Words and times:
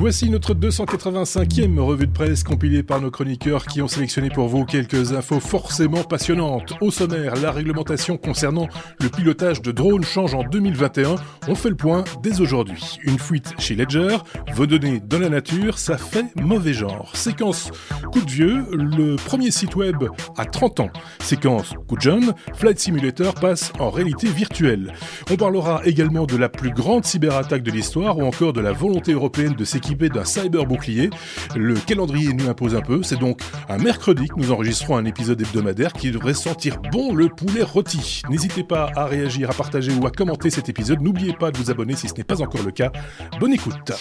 Voici 0.00 0.30
notre 0.30 0.54
285e 0.54 1.78
revue 1.78 2.06
de 2.06 2.12
presse 2.12 2.42
compilée 2.42 2.82
par 2.82 3.02
nos 3.02 3.10
chroniqueurs 3.10 3.66
qui 3.66 3.82
ont 3.82 3.86
sélectionné 3.86 4.30
pour 4.30 4.48
vous 4.48 4.64
quelques 4.64 5.12
infos 5.12 5.40
forcément 5.40 6.04
passionnantes. 6.04 6.72
Au 6.80 6.90
sommaire, 6.90 7.34
la 7.36 7.52
réglementation 7.52 8.16
concernant 8.16 8.66
le 8.98 9.10
pilotage 9.10 9.60
de 9.60 9.72
drones 9.72 10.02
change 10.02 10.32
en 10.32 10.42
2021. 10.42 11.16
On 11.48 11.54
fait 11.54 11.68
le 11.68 11.76
point 11.76 12.04
dès 12.22 12.40
aujourd'hui. 12.40 12.96
Une 13.02 13.18
fuite 13.18 13.52
chez 13.58 13.74
Ledger, 13.74 14.16
vos 14.54 14.64
données 14.64 15.00
dans 15.00 15.18
la 15.18 15.28
nature, 15.28 15.78
ça 15.78 15.98
fait 15.98 16.24
mauvais 16.34 16.72
genre. 16.72 17.14
Séquence 17.14 17.70
coup 18.10 18.22
de 18.22 18.30
vieux, 18.30 18.64
le 18.72 19.16
premier 19.16 19.50
site 19.50 19.76
web 19.76 20.02
à 20.38 20.46
30 20.46 20.80
ans. 20.80 20.90
Séquence 21.18 21.74
coup 21.88 21.96
de 21.96 22.00
jeune, 22.00 22.32
Flight 22.54 22.78
Simulator 22.78 23.34
passe 23.34 23.70
en 23.78 23.90
réalité 23.90 24.28
virtuelle. 24.28 24.94
On 25.30 25.36
parlera 25.36 25.82
également 25.84 26.24
de 26.24 26.38
la 26.38 26.48
plus 26.48 26.70
grande 26.70 27.04
cyberattaque 27.04 27.62
de 27.62 27.70
l'histoire 27.70 28.16
ou 28.16 28.22
encore 28.22 28.54
de 28.54 28.62
la 28.62 28.72
volonté 28.72 29.12
européenne 29.12 29.52
de 29.52 29.64
d'un 29.94 30.24
cyber 30.24 30.66
bouclier. 30.66 31.10
Le 31.56 31.74
calendrier 31.74 32.32
nous 32.32 32.48
impose 32.48 32.74
un 32.74 32.80
peu, 32.80 33.02
c'est 33.02 33.18
donc 33.18 33.40
un 33.68 33.78
mercredi 33.78 34.28
que 34.28 34.34
nous 34.36 34.52
enregistrons 34.52 34.96
un 34.96 35.04
épisode 35.04 35.40
hebdomadaire 35.40 35.92
qui 35.92 36.10
devrait 36.10 36.34
sentir 36.34 36.78
bon 36.92 37.14
le 37.14 37.28
poulet 37.28 37.62
rôti. 37.62 38.22
N'hésitez 38.28 38.64
pas 38.64 38.90
à 38.96 39.06
réagir, 39.06 39.50
à 39.50 39.54
partager 39.54 39.92
ou 39.92 40.06
à 40.06 40.10
commenter 40.10 40.50
cet 40.50 40.68
épisode. 40.68 41.00
N'oubliez 41.00 41.32
pas 41.32 41.50
de 41.50 41.58
vous 41.58 41.70
abonner 41.70 41.96
si 41.96 42.08
ce 42.08 42.14
n'est 42.14 42.24
pas 42.24 42.40
encore 42.42 42.62
le 42.62 42.70
cas. 42.70 42.92
Bonne 43.38 43.52
écoute. 43.52 43.92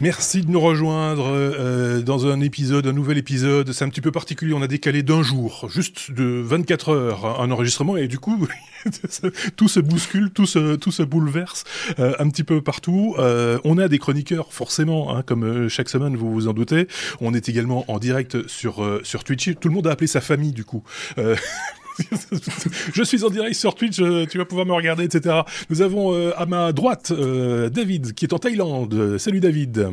Merci 0.00 0.42
de 0.42 0.50
nous 0.50 0.60
rejoindre 0.60 1.30
euh, 1.32 2.02
dans 2.02 2.26
un 2.26 2.42
épisode, 2.42 2.86
un 2.86 2.92
nouvel 2.92 3.16
épisode. 3.16 3.72
C'est 3.72 3.82
un 3.82 3.88
petit 3.88 4.02
peu 4.02 4.12
particulier. 4.12 4.52
On 4.52 4.60
a 4.60 4.66
décalé 4.66 5.02
d'un 5.02 5.22
jour, 5.22 5.68
juste 5.70 6.10
de 6.10 6.42
24 6.44 6.90
heures, 6.90 7.40
un 7.40 7.50
enregistrement, 7.50 7.96
et 7.96 8.06
du 8.06 8.18
coup, 8.18 8.46
tout 9.56 9.68
se 9.68 9.80
bouscule, 9.80 10.30
tout 10.30 10.44
se, 10.44 10.76
tout 10.76 10.92
se 10.92 11.02
bouleverse 11.02 11.64
euh, 11.98 12.14
un 12.18 12.28
petit 12.28 12.44
peu 12.44 12.60
partout. 12.60 13.14
Euh, 13.18 13.58
on 13.64 13.78
a 13.78 13.88
des 13.88 13.98
chroniqueurs, 13.98 14.52
forcément, 14.52 15.16
hein, 15.16 15.22
comme 15.22 15.44
euh, 15.44 15.68
chaque 15.70 15.88
semaine, 15.88 16.14
vous 16.14 16.30
vous 16.30 16.48
en 16.48 16.52
doutez. 16.52 16.88
On 17.22 17.32
est 17.32 17.48
également 17.48 17.90
en 17.90 17.98
direct 17.98 18.46
sur 18.48 18.86
sur 19.02 19.24
Twitch. 19.24 19.54
Tout 19.58 19.68
le 19.68 19.74
monde 19.74 19.86
a 19.86 19.92
appelé 19.92 20.06
sa 20.06 20.20
famille, 20.20 20.52
du 20.52 20.64
coup. 20.64 20.82
je 22.94 23.02
suis 23.02 23.24
en 23.24 23.30
direct 23.30 23.54
sur 23.54 23.74
Twitch, 23.74 23.96
tu 23.96 24.38
vas 24.38 24.44
pouvoir 24.44 24.66
me 24.66 24.72
regarder, 24.72 25.04
etc. 25.04 25.40
Nous 25.70 25.82
avons 25.82 26.14
à 26.32 26.46
ma 26.46 26.72
droite 26.72 27.12
David 27.12 28.14
qui 28.14 28.24
est 28.24 28.32
en 28.32 28.38
Thaïlande. 28.38 29.18
Salut 29.18 29.40
David. 29.40 29.88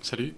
Salut. 0.00 0.34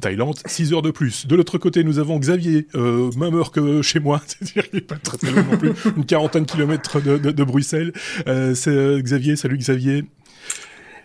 Thaïlande, 0.00 0.38
6 0.46 0.72
heures 0.72 0.82
de 0.82 0.90
plus. 0.90 1.26
De 1.26 1.36
l'autre 1.36 1.58
côté, 1.58 1.84
nous 1.84 1.98
avons 1.98 2.18
Xavier, 2.18 2.66
euh, 2.74 3.10
même 3.16 3.34
heure 3.34 3.50
que 3.50 3.82
chez 3.82 4.00
moi, 4.00 4.20
c'est-à-dire 4.26 4.68
qu'il 4.68 4.78
n'est 4.80 4.84
pas 4.84 4.96
très 4.96 5.18
très 5.18 5.30
loin 5.30 5.42
non 5.42 5.56
plus, 5.56 5.72
une 5.96 6.04
quarantaine 6.04 6.44
de 6.44 6.50
kilomètres 6.50 7.00
de, 7.00 7.18
de, 7.18 7.30
de 7.30 7.44
Bruxelles. 7.44 7.92
Euh, 8.26 8.54
c'est 8.54 9.00
Xavier, 9.02 9.36
salut 9.36 9.58
Xavier. 9.58 10.04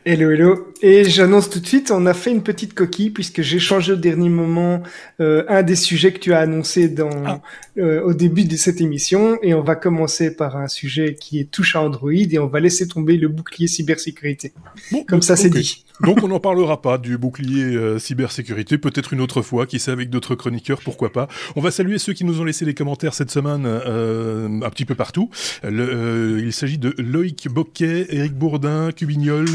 Hello, 0.09 0.31
hello. 0.31 0.67
Et 0.81 1.05
j'annonce 1.05 1.49
tout 1.49 1.59
de 1.59 1.65
suite, 1.65 1.91
on 1.91 2.05
a 2.05 2.13
fait 2.13 2.31
une 2.31 2.43
petite 2.43 2.73
coquille 2.75 3.09
puisque 3.09 3.41
j'ai 3.41 3.59
changé 3.59 3.93
au 3.93 3.95
dernier 3.95 4.29
moment 4.29 4.83
euh, 5.19 5.43
un 5.49 5.63
des 5.63 5.75
sujets 5.75 6.13
que 6.13 6.19
tu 6.19 6.33
as 6.33 6.39
annoncé 6.39 6.87
dans, 6.87 7.09
ah. 7.25 7.41
euh, 7.77 8.01
au 8.03 8.13
début 8.13 8.45
de 8.45 8.55
cette 8.55 8.79
émission. 8.79 9.37
Et 9.41 9.53
on 9.53 9.63
va 9.63 9.75
commencer 9.75 10.33
par 10.33 10.55
un 10.55 10.67
sujet 10.67 11.17
qui 11.19 11.39
est 11.39 11.51
touche 11.51 11.75
à 11.75 11.81
Android 11.81 12.11
et 12.11 12.39
on 12.39 12.47
va 12.47 12.59
laisser 12.59 12.87
tomber 12.87 13.17
le 13.17 13.27
bouclier 13.27 13.67
cybersécurité. 13.67 14.53
Bon, 14.91 15.03
Comme 15.03 15.21
ça, 15.21 15.35
c'est 15.35 15.49
dit. 15.49 15.83
Donc 16.01 16.19
on 16.21 16.27
n'en 16.27 16.39
parlera 16.39 16.79
pas 16.79 16.99
du 16.99 17.17
bouclier 17.17 17.63
euh, 17.63 17.97
cybersécurité, 17.97 18.77
peut-être 18.77 19.13
une 19.13 19.19
autre 19.19 19.41
fois, 19.41 19.65
qui 19.65 19.79
sait 19.79 19.89
avec 19.89 20.11
d'autres 20.11 20.35
chroniqueurs, 20.35 20.79
pourquoi 20.83 21.11
pas. 21.11 21.27
On 21.55 21.61
va 21.61 21.71
saluer 21.71 21.97
ceux 21.97 22.13
qui 22.13 22.23
nous 22.23 22.39
ont 22.39 22.43
laissé 22.43 22.65
des 22.65 22.75
commentaires 22.75 23.15
cette 23.15 23.31
semaine 23.31 23.65
un 23.65 24.69
petit 24.69 24.85
peu 24.85 24.93
partout. 24.93 25.31
Le, 25.63 26.39
il 26.39 26.53
s'agit 26.53 26.77
de 26.77 26.93
Loïc 26.99 27.47
Boquet, 27.49 28.05
Eric 28.11 28.35
Bourdin, 28.35 28.91
Cubignol, 28.91 29.47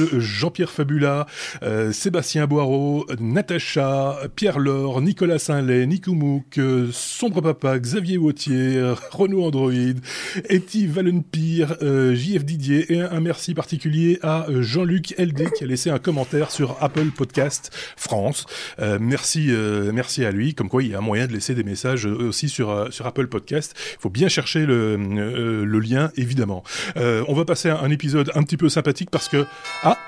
Jean-Pierre 0.42 0.70
Fabula, 0.70 1.26
euh, 1.62 1.92
Sébastien 1.92 2.48
Boireau, 2.48 3.06
Natacha, 3.20 4.18
Pierre 4.34 4.58
Laure, 4.58 5.00
Nicolas 5.00 5.38
Saint-Lay, 5.38 5.86
Nikoumouk, 5.86 6.58
Sombre 6.90 7.40
Papa, 7.40 7.78
Xavier 7.78 8.18
Wautier, 8.18 8.94
Renaud 9.12 9.44
Android, 9.44 9.72
Eti 10.48 10.88
Valenpire, 10.88 11.76
JF 11.80 12.44
Didier 12.44 12.92
et 12.92 13.00
un, 13.00 13.20
merci 13.20 13.54
particulier 13.54 14.18
à 14.22 14.46
Jean-Luc 14.48 15.14
LD 15.16 15.52
qui 15.52 15.62
a 15.62 15.68
laissé 15.68 15.90
un 15.90 16.00
commentaire 16.00 16.50
sur 16.50 16.76
Apple 16.80 17.12
Podcast 17.16 17.70
France. 17.96 18.46
Euh, 18.80 18.98
merci, 19.00 19.46
euh, 19.50 19.92
à 20.18 20.30
lui. 20.32 20.54
Comme 20.54 20.68
quoi, 20.68 20.82
il 20.82 20.90
y 20.90 20.94
a 20.96 21.00
moyen 21.00 21.28
de 21.28 21.32
laisser 21.32 21.54
des 21.54 21.62
messages 21.62 22.06
aussi 22.06 22.48
sur 22.48 22.70
euh, 22.70 22.88
Apple 23.04 23.28
Podcast. 23.28 23.74
Il 23.94 24.00
faut 24.00 24.10
bien 24.10 24.28
chercher 24.28 24.66
le 24.66 24.98
euh, 24.98 25.80
lien, 25.80 26.10
évidemment. 26.16 26.62
Euh, 26.96 27.24
on 27.28 27.34
va 27.34 27.44
passer 27.44 27.68
à 27.68 27.80
un 27.80 27.90
épisode 27.90 28.30
un 28.34 28.42
petit 28.42 28.56
peu 28.56 28.68
sympathique 28.68 29.10
parce 29.10 29.28
que 29.28 29.44
ah 29.82 29.98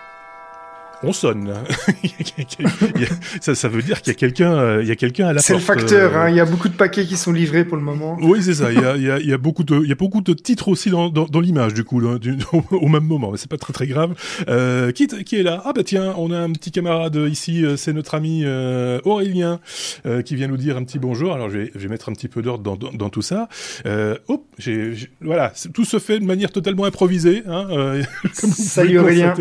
on 1.05 1.13
sonne. 1.13 1.53
ça, 3.41 3.55
ça, 3.55 3.69
veut 3.69 3.83
dire 3.83 4.01
qu'il 4.03 4.13
y 4.13 4.17
a 4.17 4.19
quelqu'un, 4.19 4.81
il 4.81 4.89
y 4.89 4.91
a 4.91 4.97
quelqu'un 4.97 5.29
à 5.29 5.33
la 5.33 5.41
C'est 5.41 5.55
le 5.55 5.61
facteur. 5.61 6.17
Hein, 6.17 6.31
il 6.31 6.37
y 6.37 6.41
a 6.41 6.45
beaucoup 6.45 6.69
de 6.69 6.75
paquets 6.75 7.05
qui 7.05 7.17
sont 7.17 7.33
livrés 7.33 7.65
pour 7.65 7.77
le 7.77 7.83
moment. 7.83 8.17
Oui, 8.21 8.43
c'est 8.43 8.55
ça. 8.55 8.73
Il 8.73 8.81
y 8.81 8.85
a, 8.85 8.97
il 8.97 9.03
y 9.03 9.11
a, 9.11 9.19
il 9.19 9.29
y 9.29 9.33
a 9.33 9.39
beaucoup 9.39 9.65
de, 9.65 9.81
il 9.83 9.89
y 9.89 9.93
a 9.93 9.97
beaucoup 9.97 10.21
de 10.21 10.33
titres 10.33 10.69
aussi 10.69 10.91
dans, 10.91 11.09
dans, 11.09 11.27
dans 11.27 11.41
l'image 11.41 11.75
du 11.75 11.85
coup, 11.85 12.01
là, 12.01 12.19
du, 12.19 12.37
au 12.71 12.89
même 12.89 13.05
moment. 13.05 13.31
Mais 13.31 13.39
c'est 13.39 13.51
pas 13.51 13.59
très 13.59 13.73
très 13.73 13.87
grave. 13.87 14.15
Euh, 14.49 14.93
qui, 14.93 15.07
qui 15.07 15.37
est 15.37 15.43
là? 15.43 15.63
Ah 15.65 15.73
bah 15.73 15.83
tiens, 15.85 16.15
on 16.17 16.31
a 16.31 16.39
un 16.39 16.53
petit 16.53 16.71
camarade 16.71 17.17
ici. 17.29 17.65
C'est 17.77 17.93
notre 17.93 18.15
ami 18.15 18.43
euh, 18.45 19.01
Aurélien 19.05 19.61
euh, 20.07 20.23
qui 20.23 20.37
vient 20.37 20.49
nous 20.49 20.57
dire 20.57 20.77
un 20.77 20.85
petit 20.85 20.99
bonjour. 20.99 21.33
Alors 21.33 21.51
je 21.51 21.59
vais, 21.59 21.73
je 21.75 21.81
vais 21.81 21.89
mettre 21.89 22.09
un 22.09 22.13
petit 22.13 22.29
peu 22.29 22.43
d'ordre 22.43 22.77
dans, 22.77 23.11
tout 23.11 23.23
ça. 23.23 23.49
Euh, 23.87 24.17
hop, 24.29 24.45
voilà, 25.21 25.53
tout 25.73 25.85
se 25.85 25.99
fait 25.99 26.19
de 26.19 26.25
manière 26.25 26.51
totalement 26.51 26.85
improvisée. 26.85 27.43
Hein, 27.47 28.03
Salut 28.33 28.99
Aurélien. 28.99 29.35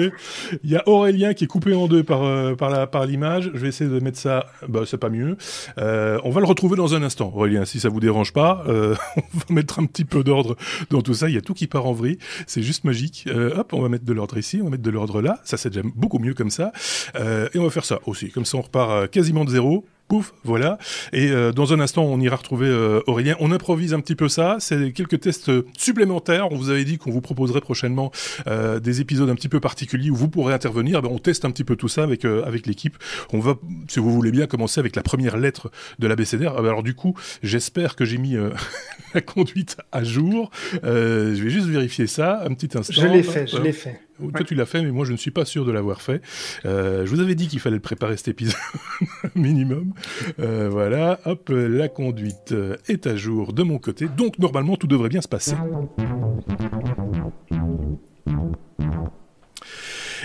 Il 0.64 0.70
y 0.70 0.76
a 0.76 0.88
Aurélien 0.88 1.34
qui 1.34 1.46
est 1.46 1.48
coupé 1.54 1.76
en 1.76 1.88
deux 1.88 2.02
par 2.04 2.24
euh, 2.24 2.56
par 2.56 2.72
la 2.72 2.88
par 2.88 3.06
l'image. 3.06 3.52
Je 3.54 3.60
vais 3.60 3.68
essayer 3.68 3.88
de 3.88 4.00
mettre 4.00 4.18
ça. 4.18 4.48
Bah 4.68 4.82
c'est 4.88 4.98
pas 4.98 5.10
mieux. 5.10 5.38
Euh, 5.78 6.20
on 6.24 6.32
va 6.32 6.42
le 6.42 6.48
retrouver 6.48 6.76
dans 6.76 6.96
un 6.96 7.04
instant, 7.04 7.32
Aurélien, 7.36 7.64
si 7.64 7.80
ça 7.80 7.90
vous 7.90 8.00
dérange 8.00 8.34
pas. 8.34 8.64
Euh, 8.68 8.96
on 9.18 9.38
va 9.38 9.54
mettre 9.54 9.78
un 9.78 9.86
petit 9.86 10.04
peu 10.04 10.24
d'ordre 10.24 10.56
dans 10.90 11.04
tout 11.04 11.14
ça. 11.14 11.30
Il 11.30 11.36
y 11.36 11.38
a 11.38 11.42
tout 11.42 11.54
qui 11.54 11.68
part 11.68 11.86
en 11.86 11.94
vrille. 11.94 12.18
C'est 12.48 12.64
juste 12.64 12.86
magique. 12.86 13.30
Hop, 13.56 13.72
on 13.74 13.84
va 13.84 13.90
mettre 13.90 14.04
de 14.04 14.14
l'ordre 14.14 14.36
ici, 14.40 14.62
on 14.62 14.64
va 14.64 14.72
mettre 14.72 14.82
de 14.82 14.90
l'ordre 14.90 15.22
là. 15.22 15.40
Ça 15.44 15.58
c'est 15.58 15.70
déjà 15.70 15.88
beaucoup 15.96 16.18
mieux 16.18 16.34
comme 16.34 16.50
ça. 16.50 16.72
Et 17.16 17.60
on 17.60 17.64
va 17.64 17.70
faire 17.70 17.86
ça 17.86 18.00
aussi. 18.08 18.32
Comme 18.32 18.46
ça, 18.46 18.58
on 18.58 18.62
repart 18.62 19.12
quasiment 19.12 19.46
de 19.46 19.52
zéro 19.52 19.86
pouf, 20.08 20.34
voilà. 20.44 20.78
Et 21.12 21.30
euh, 21.30 21.52
dans 21.52 21.74
un 21.74 21.80
instant, 21.80 22.04
on 22.04 22.20
ira 22.20 22.36
retrouver 22.36 22.68
euh, 22.68 23.02
Aurélien. 23.08 23.36
On 23.40 23.52
improvise 23.52 23.94
un 23.94 24.00
petit 24.00 24.16
peu 24.16 24.30
ça. 24.30 24.58
C'est 24.60 24.92
quelques 24.92 25.20
tests 25.20 25.52
supplémentaires. 25.78 26.52
On 26.52 26.58
vous 26.58 26.70
avait 26.70 26.84
dit 26.84 26.98
qu'on 26.98 27.12
vous 27.12 27.22
proposerait 27.22 27.62
prochainement 27.62 28.12
euh, 28.48 28.80
des 28.80 29.02
épisodes 29.02 29.30
un 29.30 29.36
petit 29.36 29.50
peu 29.50 29.60
particuliers 29.60 30.10
où 30.10 30.16
vous 30.16 30.30
pourrez 30.30 30.54
intervenir. 30.54 31.02
Ben, 31.02 31.10
on 31.12 31.20
teste 31.20 31.46
un 31.46 31.52
petit 31.52 31.64
peu 31.64 31.76
tout 31.76 31.88
ça 31.88 32.04
avec 32.04 32.26
euh, 32.26 32.44
avec 32.46 32.68
l'équipe. 32.68 32.98
On 33.32 33.40
va, 33.40 33.56
si 33.88 34.00
vous 34.00 34.12
voulez 34.12 34.32
bien, 34.32 34.48
commencer 34.48 34.80
avec 34.80 34.96
la 34.96 35.04
première 35.04 35.38
lettre 35.38 35.72
de 36.00 36.08
la 36.08 36.16
BCDR. 36.16 36.58
Alors 36.58 36.84
du 36.84 36.94
coup, 36.94 37.16
j'espère 37.42 37.96
que 37.96 38.06
j'ai 38.06 38.18
mis 38.18 38.36
euh, 38.36 38.50
la 39.14 39.22
conduite 39.22 39.78
à 39.92 40.04
jour. 40.04 40.52
je 40.84 41.42
vais 41.42 41.50
juste 41.50 41.68
vérifier 41.68 42.08
ça 42.08 42.44
un 42.44 42.54
petit 42.54 42.78
instant. 42.78 42.94
Je 42.94 43.08
l'ai 43.08 43.24
fait, 43.24 43.48
je 43.48 43.58
l'ai 43.58 43.74
fait. 43.74 44.00
Toi, 44.18 44.32
ouais. 44.34 44.44
tu 44.44 44.56
l'as 44.56 44.66
fait, 44.66 44.82
mais 44.82 44.92
moi, 44.92 45.06
je 45.06 45.12
ne 45.12 45.18
suis 45.18 45.32
pas 45.32 45.46
sûr 45.46 45.66
de 45.66 45.72
l'avoir 45.72 46.02
fait. 46.02 46.22
Euh, 46.66 47.06
je 47.06 47.10
vous 47.10 47.20
avais 47.20 47.36
dit 47.36 47.48
qu'il 47.48 47.60
fallait 47.60 47.80
préparer 47.80 48.18
cet 48.18 48.28
épisode 48.30 48.56
minimum. 49.36 49.94
Euh, 50.40 50.70
voilà, 50.70 51.20
hop, 51.26 51.50
la 51.50 51.88
conduite 51.90 52.54
est 52.88 53.08
à 53.08 53.16
jour 53.16 53.54
de 53.54 53.64
mon 53.64 53.80
côté. 53.80 54.08
Donc, 54.08 54.40
normalement, 54.40 54.76
tout 54.76 54.88
devrait 54.88 55.10
bien 55.10 55.22
se 55.22 55.28
passer. 55.28 55.56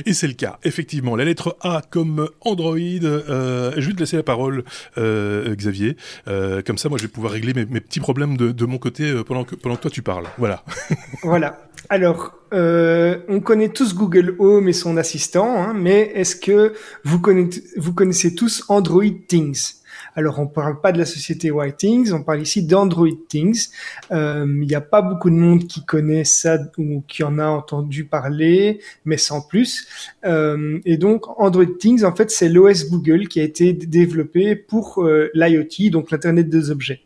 Et 0.07 0.13
c'est 0.13 0.27
le 0.27 0.35
cas, 0.35 0.59
effectivement. 0.65 1.17
La 1.17 1.25
lettre 1.25 1.57
A 1.61 1.83
comme 1.89 2.29
Android. 2.41 2.79
Euh, 2.79 3.73
je 3.77 3.89
vais 3.89 3.95
te 3.95 4.01
laisser 4.01 4.17
la 4.17 4.23
parole, 4.23 4.65
euh, 4.97 5.55
Xavier. 5.55 5.97
Euh, 6.29 6.63
comme 6.63 6.79
ça, 6.79 6.89
moi, 6.89 6.99
je 6.99 7.05
vais 7.05 7.09
pouvoir 7.09 7.33
régler 7.33 7.55
mes, 7.55 7.67
mes 7.67 7.81
petits 7.81 8.01
problèmes 8.01 8.37
de, 8.37 8.53
de 8.53 8.65
mon 8.67 8.79
côté 8.79 9.05
euh, 9.05 9.25
pendant 9.25 9.45
que, 9.45 9.55
pendant 9.55 9.77
que 9.77 9.83
toi 9.83 9.91
tu 9.91 10.03
parles. 10.03 10.27
Voilà. 10.39 10.65
voilà. 11.23 11.59
Alors, 11.89 12.35
euh, 12.53 13.19
on 13.29 13.41
connaît 13.41 13.69
tous 13.69 13.95
Google 13.95 14.37
Home 14.39 14.69
et 14.69 14.73
son 14.73 14.97
assistant, 14.97 15.57
hein, 15.57 15.75
mais 15.75 16.13
est-ce 16.15 16.37
que 16.37 16.75
vous 17.05 17.21
connaissez, 17.21 17.63
vous 17.77 17.93
connaissez 17.93 18.35
tous 18.35 18.65
Android 18.69 19.05
Things? 19.29 19.78
Alors, 20.19 20.41
on 20.41 20.47
ne 20.47 20.49
parle 20.49 20.81
pas 20.81 20.91
de 20.91 20.99
la 20.99 21.05
société 21.05 21.53
Whitings, 21.53 22.13
on 22.13 22.25
parle 22.25 22.43
ici 22.43 22.65
d'Android 22.65 23.07
Things. 23.29 23.69
Il 24.11 24.17
euh, 24.17 24.47
n'y 24.47 24.75
a 24.75 24.81
pas 24.81 25.01
beaucoup 25.01 25.31
de 25.31 25.37
monde 25.37 25.69
qui 25.69 25.85
connaît 25.85 26.25
ça 26.25 26.59
ou 26.77 27.05
qui 27.07 27.23
en 27.23 27.39
a 27.39 27.47
entendu 27.47 28.05
parler, 28.05 28.81
mais 29.05 29.17
sans 29.17 29.41
plus. 29.41 29.87
Euh, 30.25 30.81
et 30.85 30.97
donc, 30.97 31.29
Android 31.41 31.73
Things, 31.79 32.03
en 32.03 32.17
fait, 32.17 32.33
c'est 32.33 32.49
l'OS 32.49 32.91
Google 32.91 33.29
qui 33.29 33.39
a 33.39 33.45
été 33.45 33.73
développé 33.73 34.57
pour 34.57 35.05
euh, 35.05 35.31
l'IoT, 35.35 35.91
donc 35.93 36.11
l'Internet 36.11 36.49
des 36.49 36.73
objets. 36.73 37.03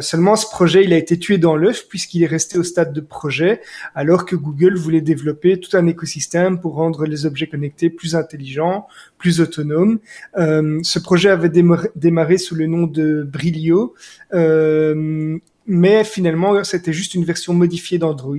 Seulement, 0.00 0.36
ce 0.36 0.46
projet, 0.46 0.84
il 0.84 0.92
a 0.92 0.96
été 0.96 1.18
tué 1.18 1.38
dans 1.38 1.54
l'œuf 1.54 1.86
puisqu'il 1.88 2.22
est 2.22 2.28
resté 2.28 2.58
au 2.58 2.62
stade 2.62 2.92
de 2.92 3.00
projet, 3.00 3.60
alors 3.94 4.24
que 4.24 4.34
Google 4.34 4.76
voulait 4.76 5.00
développer 5.00 5.60
tout 5.60 5.76
un 5.76 5.86
écosystème 5.86 6.60
pour 6.60 6.74
rendre 6.74 7.06
les 7.06 7.26
objets 7.26 7.46
connectés 7.46 7.90
plus 7.90 8.16
intelligents, 8.16 8.86
plus 9.18 9.40
autonomes. 9.40 9.98
Euh, 10.38 10.78
ce 10.82 10.98
projet 10.98 11.30
avait 11.30 11.50
démarré 11.94 12.38
sous 12.38 12.54
le 12.54 12.66
nom 12.66 12.86
de 12.86 13.22
Brilio. 13.22 13.94
Euh, 14.34 15.38
mais 15.66 16.04
finalement, 16.04 16.62
c'était 16.62 16.92
juste 16.92 17.14
une 17.14 17.24
version 17.24 17.52
modifiée 17.52 17.98
d'Android 17.98 18.36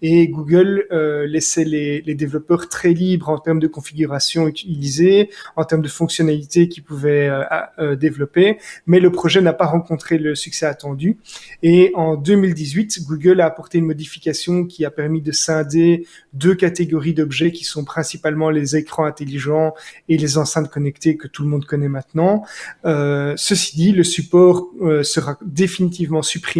et 0.00 0.28
Google 0.28 0.86
euh, 0.92 1.26
laissait 1.26 1.64
les, 1.64 2.02
les, 2.02 2.14
développeurs 2.14 2.68
très 2.68 2.92
libres 2.92 3.30
en 3.30 3.38
termes 3.38 3.58
de 3.58 3.66
configuration 3.66 4.46
utilisée, 4.46 5.30
en 5.56 5.64
termes 5.64 5.82
de 5.82 5.88
fonctionnalités 5.88 6.68
qu'ils 6.68 6.84
pouvaient 6.84 7.28
euh, 7.28 7.42
euh, 7.80 7.96
développer, 7.96 8.58
mais 8.86 9.00
le 9.00 9.10
projet 9.10 9.40
n'a 9.40 9.52
pas 9.52 9.66
rencontré 9.66 10.18
le 10.18 10.36
succès 10.36 10.66
attendu. 10.66 11.18
Et 11.64 11.90
en 11.94 12.16
2018, 12.16 13.02
Google 13.06 13.40
a 13.40 13.46
apporté 13.46 13.78
une 13.78 13.86
modification 13.86 14.64
qui 14.64 14.84
a 14.84 14.90
permis 14.92 15.20
de 15.20 15.32
scinder 15.32 16.06
deux 16.32 16.54
catégories 16.54 17.14
d'objets 17.14 17.50
qui 17.50 17.64
sont 17.64 17.84
principalement 17.84 18.50
les 18.50 18.76
écrans 18.76 19.04
intelligents 19.04 19.74
et 20.08 20.16
les 20.16 20.38
enceintes 20.38 20.70
connectées 20.70 21.16
que 21.16 21.26
tout 21.26 21.42
le 21.42 21.48
monde 21.48 21.64
connaît 21.64 21.88
maintenant. 21.88 22.44
Euh, 22.84 23.34
ceci 23.36 23.74
dit, 23.74 23.92
le 23.92 24.04
support 24.04 24.68
sera 25.02 25.38
définitivement 25.44 26.22
supprimé 26.22 26.51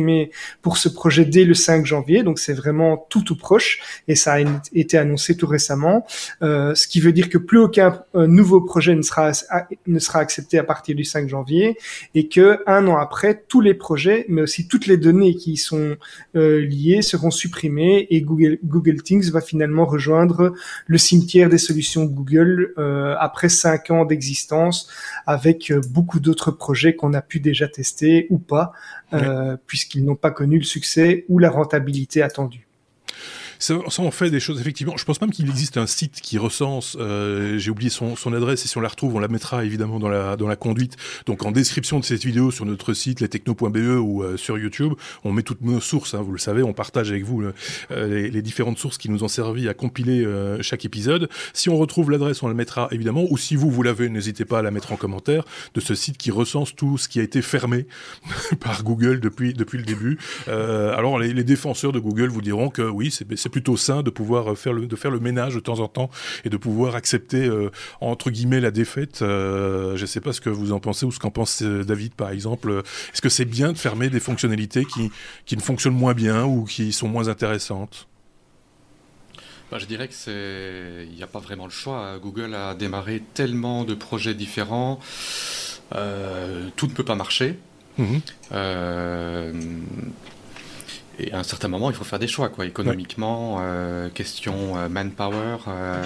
pour 0.62 0.76
ce 0.76 0.88
projet 0.88 1.24
dès 1.24 1.44
le 1.44 1.54
5 1.54 1.84
janvier, 1.86 2.22
donc 2.22 2.38
c'est 2.38 2.52
vraiment 2.52 3.06
tout 3.08 3.22
tout 3.22 3.36
proche. 3.36 3.80
Et 4.08 4.14
ça 4.14 4.34
a 4.34 4.40
été 4.72 4.98
annoncé 4.98 5.36
tout 5.36 5.46
récemment, 5.46 6.06
euh, 6.42 6.74
ce 6.74 6.86
qui 6.86 7.00
veut 7.00 7.12
dire 7.12 7.28
que 7.28 7.38
plus 7.38 7.58
aucun 7.58 8.02
euh, 8.14 8.26
nouveau 8.26 8.60
projet 8.60 8.94
ne 8.94 9.02
sera 9.02 9.32
ne 9.86 9.98
sera 9.98 10.18
accepté 10.20 10.58
à 10.58 10.64
partir 10.64 10.94
du 10.94 11.04
5 11.04 11.28
janvier 11.28 11.76
et 12.14 12.28
que 12.28 12.60
un 12.66 12.86
an 12.86 12.96
après 12.96 13.42
tous 13.48 13.60
les 13.60 13.74
projets, 13.74 14.24
mais 14.28 14.42
aussi 14.42 14.68
toutes 14.68 14.86
les 14.86 14.96
données 14.96 15.34
qui 15.34 15.52
y 15.52 15.56
sont 15.56 15.96
euh, 16.36 16.60
liées 16.60 17.02
seront 17.02 17.30
supprimées 17.30 18.06
et 18.10 18.22
Google 18.22 18.58
Google 18.64 19.02
Things 19.02 19.30
va 19.30 19.40
finalement 19.40 19.84
rejoindre 19.84 20.54
le 20.86 20.98
cimetière 20.98 21.48
des 21.48 21.58
solutions 21.58 22.04
Google 22.04 22.74
après 23.18 23.48
cinq 23.48 23.90
ans 23.90 24.04
d'existence 24.04 24.88
avec 25.26 25.72
beaucoup 25.90 26.20
d'autres 26.20 26.50
projets 26.50 26.94
qu'on 26.94 27.14
a 27.14 27.22
pu 27.22 27.40
déjà 27.40 27.68
tester 27.68 28.26
ou 28.30 28.38
pas 28.38 28.72
euh, 29.14 29.56
puisqu'ils 29.82 30.04
n'ont 30.04 30.14
pas 30.14 30.30
connu 30.30 30.58
le 30.58 30.64
succès 30.64 31.24
ou 31.28 31.40
la 31.40 31.50
rentabilité 31.50 32.22
attendue. 32.22 32.68
Ça, 33.62 33.76
ça, 33.90 34.02
en 34.02 34.10
fait 34.10 34.28
des 34.28 34.40
choses, 34.40 34.60
effectivement. 34.60 34.96
Je 34.96 35.04
pense 35.04 35.20
même 35.20 35.30
qu'il 35.30 35.48
existe 35.48 35.76
un 35.76 35.86
site 35.86 36.20
qui 36.20 36.36
recense, 36.36 36.96
euh, 36.98 37.58
j'ai 37.58 37.70
oublié 37.70 37.90
son, 37.90 38.16
son, 38.16 38.32
adresse, 38.32 38.64
et 38.64 38.68
si 38.68 38.76
on 38.76 38.80
la 38.80 38.88
retrouve, 38.88 39.14
on 39.14 39.20
la 39.20 39.28
mettra 39.28 39.64
évidemment 39.64 40.00
dans 40.00 40.08
la, 40.08 40.36
dans 40.36 40.48
la 40.48 40.56
conduite. 40.56 40.96
Donc 41.26 41.44
en 41.44 41.52
description 41.52 42.00
de 42.00 42.04
cette 42.04 42.24
vidéo 42.24 42.50
sur 42.50 42.66
notre 42.66 42.92
site, 42.92 43.20
lestechno.be 43.20 44.00
ou 44.00 44.24
euh, 44.24 44.36
sur 44.36 44.58
YouTube, 44.58 44.94
on 45.22 45.30
met 45.30 45.44
toutes 45.44 45.60
nos 45.60 45.80
sources, 45.80 46.14
hein, 46.14 46.22
vous 46.22 46.32
le 46.32 46.40
savez, 46.40 46.64
on 46.64 46.72
partage 46.72 47.12
avec 47.12 47.22
vous 47.22 47.40
euh, 47.40 47.52
les, 48.08 48.32
les, 48.32 48.42
différentes 48.42 48.78
sources 48.78 48.98
qui 48.98 49.08
nous 49.08 49.22
ont 49.22 49.28
servi 49.28 49.68
à 49.68 49.74
compiler 49.74 50.24
euh, 50.24 50.60
chaque 50.60 50.84
épisode. 50.84 51.28
Si 51.52 51.70
on 51.70 51.76
retrouve 51.76 52.10
l'adresse, 52.10 52.42
on 52.42 52.48
la 52.48 52.54
mettra 52.54 52.88
évidemment, 52.90 53.26
ou 53.30 53.38
si 53.38 53.54
vous, 53.54 53.70
vous 53.70 53.84
l'avez, 53.84 54.08
n'hésitez 54.08 54.44
pas 54.44 54.58
à 54.58 54.62
la 54.62 54.72
mettre 54.72 54.90
en 54.90 54.96
commentaire, 54.96 55.44
de 55.74 55.80
ce 55.80 55.94
site 55.94 56.18
qui 56.18 56.32
recense 56.32 56.74
tout 56.74 56.98
ce 56.98 57.08
qui 57.08 57.20
a 57.20 57.22
été 57.22 57.40
fermé 57.42 57.86
par 58.58 58.82
Google 58.82 59.20
depuis, 59.20 59.54
depuis 59.54 59.78
le 59.78 59.84
début. 59.84 60.18
alors 60.48 61.20
les, 61.20 61.32
les 61.32 61.44
défenseurs 61.44 61.92
de 61.92 62.00
Google 62.00 62.26
vous 62.26 62.42
diront 62.42 62.68
que 62.68 62.82
oui, 62.82 63.12
c'est 63.12 63.51
plutôt 63.52 63.76
sain 63.76 64.02
de 64.02 64.10
pouvoir 64.10 64.58
faire 64.58 64.72
le, 64.72 64.88
de 64.88 64.96
faire 64.96 65.12
le 65.12 65.20
ménage 65.20 65.54
de 65.54 65.60
temps 65.60 65.78
en 65.78 65.86
temps 65.86 66.10
et 66.44 66.50
de 66.50 66.56
pouvoir 66.56 66.96
accepter 66.96 67.44
euh, 67.46 67.70
entre 68.00 68.30
guillemets 68.30 68.60
la 68.60 68.72
défaite. 68.72 69.22
Euh, 69.22 69.96
je 69.96 70.02
ne 70.02 70.06
sais 70.06 70.20
pas 70.20 70.32
ce 70.32 70.40
que 70.40 70.50
vous 70.50 70.72
en 70.72 70.80
pensez 70.80 71.06
ou 71.06 71.12
ce 71.12 71.20
qu'en 71.20 71.30
pense 71.30 71.62
euh, 71.62 71.84
David 71.84 72.14
par 72.14 72.30
exemple. 72.30 72.82
Est-ce 73.12 73.22
que 73.22 73.28
c'est 73.28 73.44
bien 73.44 73.72
de 73.72 73.78
fermer 73.78 74.10
des 74.10 74.18
fonctionnalités 74.18 74.84
qui, 74.84 75.12
qui 75.46 75.56
ne 75.56 75.62
fonctionnent 75.62 75.94
moins 75.94 76.14
bien 76.14 76.44
ou 76.44 76.64
qui 76.64 76.92
sont 76.92 77.06
moins 77.06 77.28
intéressantes? 77.28 78.08
Bah, 79.70 79.78
je 79.78 79.86
dirais 79.86 80.08
que 80.08 80.14
c'est, 80.14 81.06
il 81.08 81.14
n'y 81.14 81.22
a 81.22 81.26
pas 81.26 81.38
vraiment 81.38 81.64
le 81.64 81.70
choix. 81.70 82.18
Google 82.18 82.54
a 82.54 82.74
démarré 82.74 83.22
tellement 83.32 83.84
de 83.84 83.94
projets 83.94 84.34
différents, 84.34 84.98
tout 85.90 86.86
ne 86.86 86.92
peut 86.92 87.04
pas 87.04 87.14
marcher. 87.14 87.58
Mmh. 87.98 88.18
Et 91.22 91.32
à 91.32 91.38
un 91.38 91.42
certain 91.42 91.68
moment, 91.68 91.90
il 91.90 91.96
faut 91.96 92.04
faire 92.04 92.18
des 92.18 92.26
choix, 92.26 92.48
quoi, 92.48 92.66
économiquement, 92.66 93.58
euh, 93.60 94.08
question 94.08 94.76
euh, 94.76 94.88
manpower. 94.88 95.58
Euh, 95.68 96.04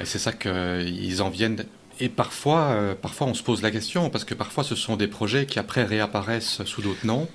et 0.00 0.04
c'est 0.04 0.18
ça 0.18 0.32
qu'ils 0.32 1.20
en 1.20 1.30
viennent. 1.30 1.64
Et 2.00 2.08
parfois, 2.08 2.76
parfois, 3.00 3.28
on 3.28 3.34
se 3.34 3.42
pose 3.42 3.62
la 3.62 3.70
question, 3.70 4.10
parce 4.10 4.24
que 4.24 4.34
parfois, 4.34 4.64
ce 4.64 4.74
sont 4.74 4.96
des 4.96 5.06
projets 5.06 5.46
qui 5.46 5.60
après 5.60 5.84
réapparaissent 5.84 6.64
sous 6.64 6.82
d'autres 6.82 7.06
noms. 7.06 7.28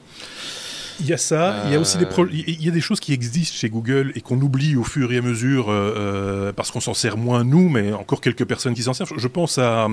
Il 1.02 1.08
y 1.08 1.14
a 1.14 1.18
ça, 1.18 1.64
il 1.66 1.72
y 1.72 1.76
a 1.76 1.80
aussi 1.80 1.98
des 1.98 2.06
euh. 2.06 2.28
il 2.32 2.64
y 2.64 2.68
a 2.68 2.72
des 2.72 2.82
choses 2.82 3.00
qui 3.00 3.14
existent 3.14 3.56
chez 3.56 3.70
Google 3.70 4.12
et 4.16 4.22
qu'on 4.22 4.40
oublie 4.42 4.76
au 4.76 4.84
fur 4.84 5.14
et 5.14 5.18
à 5.18 5.22
mesure 5.22 5.70
euh, 5.70 5.94
euh 5.96 6.54
parce 6.54 6.72
qu'on 6.72 6.82
s'en 6.82 6.94
sert 6.94 7.16
moins 7.16 7.44
nous, 7.44 7.70
mais 7.70 7.94
encore 7.94 8.20
quelques 8.20 8.44
personnes 8.46 8.74
qui 8.74 8.84
s'en 8.84 8.94
servent. 8.94 9.14
Je 9.16 9.28
pense 9.28 9.58
à 9.58 9.88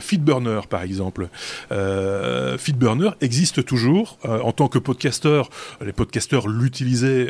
Feedburner 0.00 0.60
par 0.68 0.82
exemple. 0.82 1.28
Feedburner 1.70 3.10
existe 3.20 3.64
toujours 3.64 4.18
en 4.24 4.52
tant 4.52 4.68
que 4.68 4.78
podcasteur. 4.78 5.48
Les 5.84 5.92
podcasteurs 5.92 6.48
l'utilisaient 6.48 7.28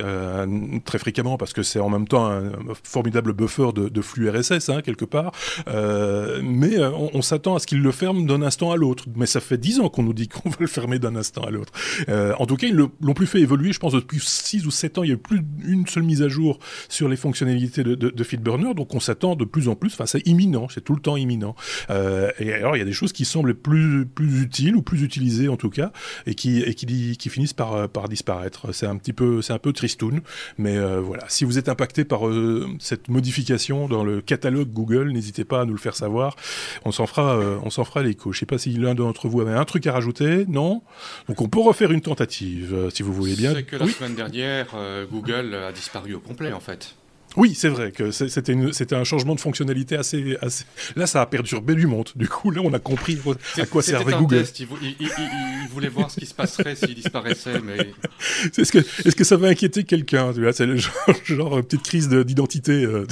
très 0.84 0.98
fréquemment 0.98 1.36
parce 1.36 1.52
que 1.52 1.62
c'est 1.62 1.80
en 1.80 1.88
même 1.88 2.08
temps 2.08 2.26
un, 2.26 2.52
formidable 2.82 3.32
buffer 3.32 3.72
de, 3.74 3.88
de 3.88 4.02
flux 4.02 4.28
RSS 4.28 4.70
hein, 4.70 4.80
quelque 4.82 5.04
part. 5.04 5.32
mais 5.66 6.78
on, 6.78 7.10
on 7.14 7.22
s'attend 7.22 7.54
à 7.54 7.58
ce 7.58 7.66
qu'il 7.66 7.82
le 7.82 7.92
ferme 7.92 8.26
d'un 8.26 8.42
instant 8.42 8.72
à 8.72 8.76
l'autre. 8.76 9.04
Mais 9.14 9.26
ça 9.26 9.40
fait 9.40 9.58
dix 9.58 9.78
ans 9.80 9.88
qu'on 9.88 10.02
nous 10.02 10.14
dit 10.14 10.28
qu'on 10.42 10.48
va 10.48 10.56
le 10.58 10.66
fermer 10.66 10.98
d'un 10.98 11.14
instant 11.14 11.42
à 11.42 11.50
l'autre. 11.50 11.72
en 12.08 12.46
tout 12.46 12.56
cas, 12.56 12.66
l'ont 12.74 13.14
plus 13.14 13.26
fait 13.26 13.40
évoluer. 13.40 13.72
Je 13.72 13.78
pense 13.78 13.92
depuis 13.92 14.20
6 14.20 14.66
ou 14.66 14.70
7 14.70 14.98
ans, 14.98 15.02
il 15.02 15.10
y 15.10 15.12
a 15.12 15.16
plus 15.16 15.42
une 15.64 15.86
seule 15.86 16.02
mise 16.02 16.22
à 16.22 16.28
jour 16.28 16.58
sur 16.88 17.08
les 17.08 17.16
fonctionnalités 17.16 17.82
de, 17.82 17.94
de, 17.94 18.10
de 18.10 18.24
FeedBurner. 18.24 18.74
Donc 18.74 18.94
on 18.94 19.00
s'attend 19.00 19.36
de 19.36 19.44
plus 19.44 19.68
en 19.68 19.74
plus. 19.74 19.92
Enfin, 19.92 20.06
c'est 20.06 20.26
imminent. 20.26 20.68
C'est 20.68 20.82
tout 20.82 20.94
le 20.94 21.00
temps 21.00 21.16
imminent. 21.16 21.54
Euh, 21.90 22.30
et 22.38 22.52
alors, 22.52 22.76
il 22.76 22.78
y 22.78 22.82
a 22.82 22.86
des 22.86 22.92
choses 22.92 23.12
qui 23.12 23.24
semblent 23.24 23.54
plus, 23.54 24.06
utiles 24.20 24.76
ou 24.76 24.82
plus 24.82 25.02
utilisées 25.02 25.48
en 25.48 25.56
tout 25.56 25.70
cas 25.70 25.92
et 26.26 26.34
qui, 26.34 27.30
finissent 27.30 27.52
par, 27.52 27.88
par 27.88 28.08
disparaître. 28.08 28.72
C'est 28.72 28.86
un 28.86 28.96
petit 28.96 29.12
peu, 29.12 29.40
tristoun. 29.74 30.20
Mais 30.58 30.76
euh, 30.76 31.00
voilà. 31.00 31.24
Si 31.28 31.44
vous 31.44 31.58
êtes 31.58 31.68
impacté 31.68 32.04
par 32.04 32.28
euh, 32.28 32.68
cette 32.78 33.08
modification 33.08 33.88
dans 33.88 34.04
le 34.04 34.20
catalogue 34.20 34.72
Google, 34.72 35.12
n'hésitez 35.12 35.44
pas 35.44 35.62
à 35.62 35.64
nous 35.64 35.72
le 35.72 35.78
faire 35.78 35.96
savoir. 35.96 36.36
On 36.84 36.92
s'en 36.92 37.06
fera, 37.06 37.38
on 37.62 37.70
s'en 37.70 37.84
fera 37.84 38.02
l'écho. 38.02 38.32
Je 38.32 38.40
sais 38.40 38.46
pas 38.46 38.58
si 38.58 38.72
l'un 38.72 38.94
d'entre 38.94 39.28
vous 39.28 39.40
avait 39.40 39.52
un 39.52 39.64
truc 39.64 39.86
à 39.86 39.92
rajouter. 39.92 40.44
Non? 40.48 40.82
Donc 41.28 41.40
on 41.40 41.48
peut 41.48 41.60
refaire 41.60 41.92
une 41.92 42.00
tentative. 42.00 42.61
Euh, 42.70 42.90
si 42.90 43.02
vous 43.02 43.12
voulez 43.12 43.34
bien. 43.34 43.54
C'est 43.54 43.62
que 43.64 43.76
la 43.76 43.88
semaine 43.88 44.14
dernière, 44.14 44.68
euh, 44.74 45.06
Google 45.10 45.54
a 45.54 45.72
disparu 45.72 46.14
au 46.14 46.20
complet, 46.20 46.52
en 46.52 46.60
fait. 46.60 46.94
Oui, 47.36 47.54
c'est 47.54 47.68
vrai 47.68 47.92
que 47.92 48.10
c'était 48.10 48.94
un 48.94 49.04
changement 49.04 49.34
de 49.34 49.40
fonctionnalité 49.40 49.96
assez, 49.96 50.36
assez, 50.42 50.64
Là, 50.96 51.06
ça 51.06 51.22
a 51.22 51.26
perturbé 51.26 51.74
du 51.74 51.86
monde. 51.86 52.10
Du 52.14 52.28
coup, 52.28 52.50
là, 52.50 52.60
on 52.62 52.72
a 52.74 52.78
compris 52.78 53.18
à 53.56 53.66
quoi 53.66 53.82
servait 53.82 54.12
Google. 54.12 54.44
Il, 54.58 54.66
il, 54.82 54.94
il, 55.00 55.68
voulait 55.70 55.88
voir 55.88 56.10
ce 56.10 56.20
qui 56.20 56.26
se 56.26 56.34
passerait 56.34 56.76
s'il 56.76 56.94
disparaissait, 56.94 57.60
mais. 57.60 57.78
Est-ce 58.58 58.72
que, 58.72 58.78
est 58.78 59.14
que 59.14 59.24
ça 59.24 59.36
va 59.36 59.48
inquiéter 59.48 59.84
quelqu'un 59.84 60.32
C'est 60.52 60.66
le 60.66 60.76
genre, 60.76 60.92
genre 61.24 61.62
petite 61.62 61.82
crise 61.82 62.08
d'identité. 62.10 62.84
Euh, 62.84 63.06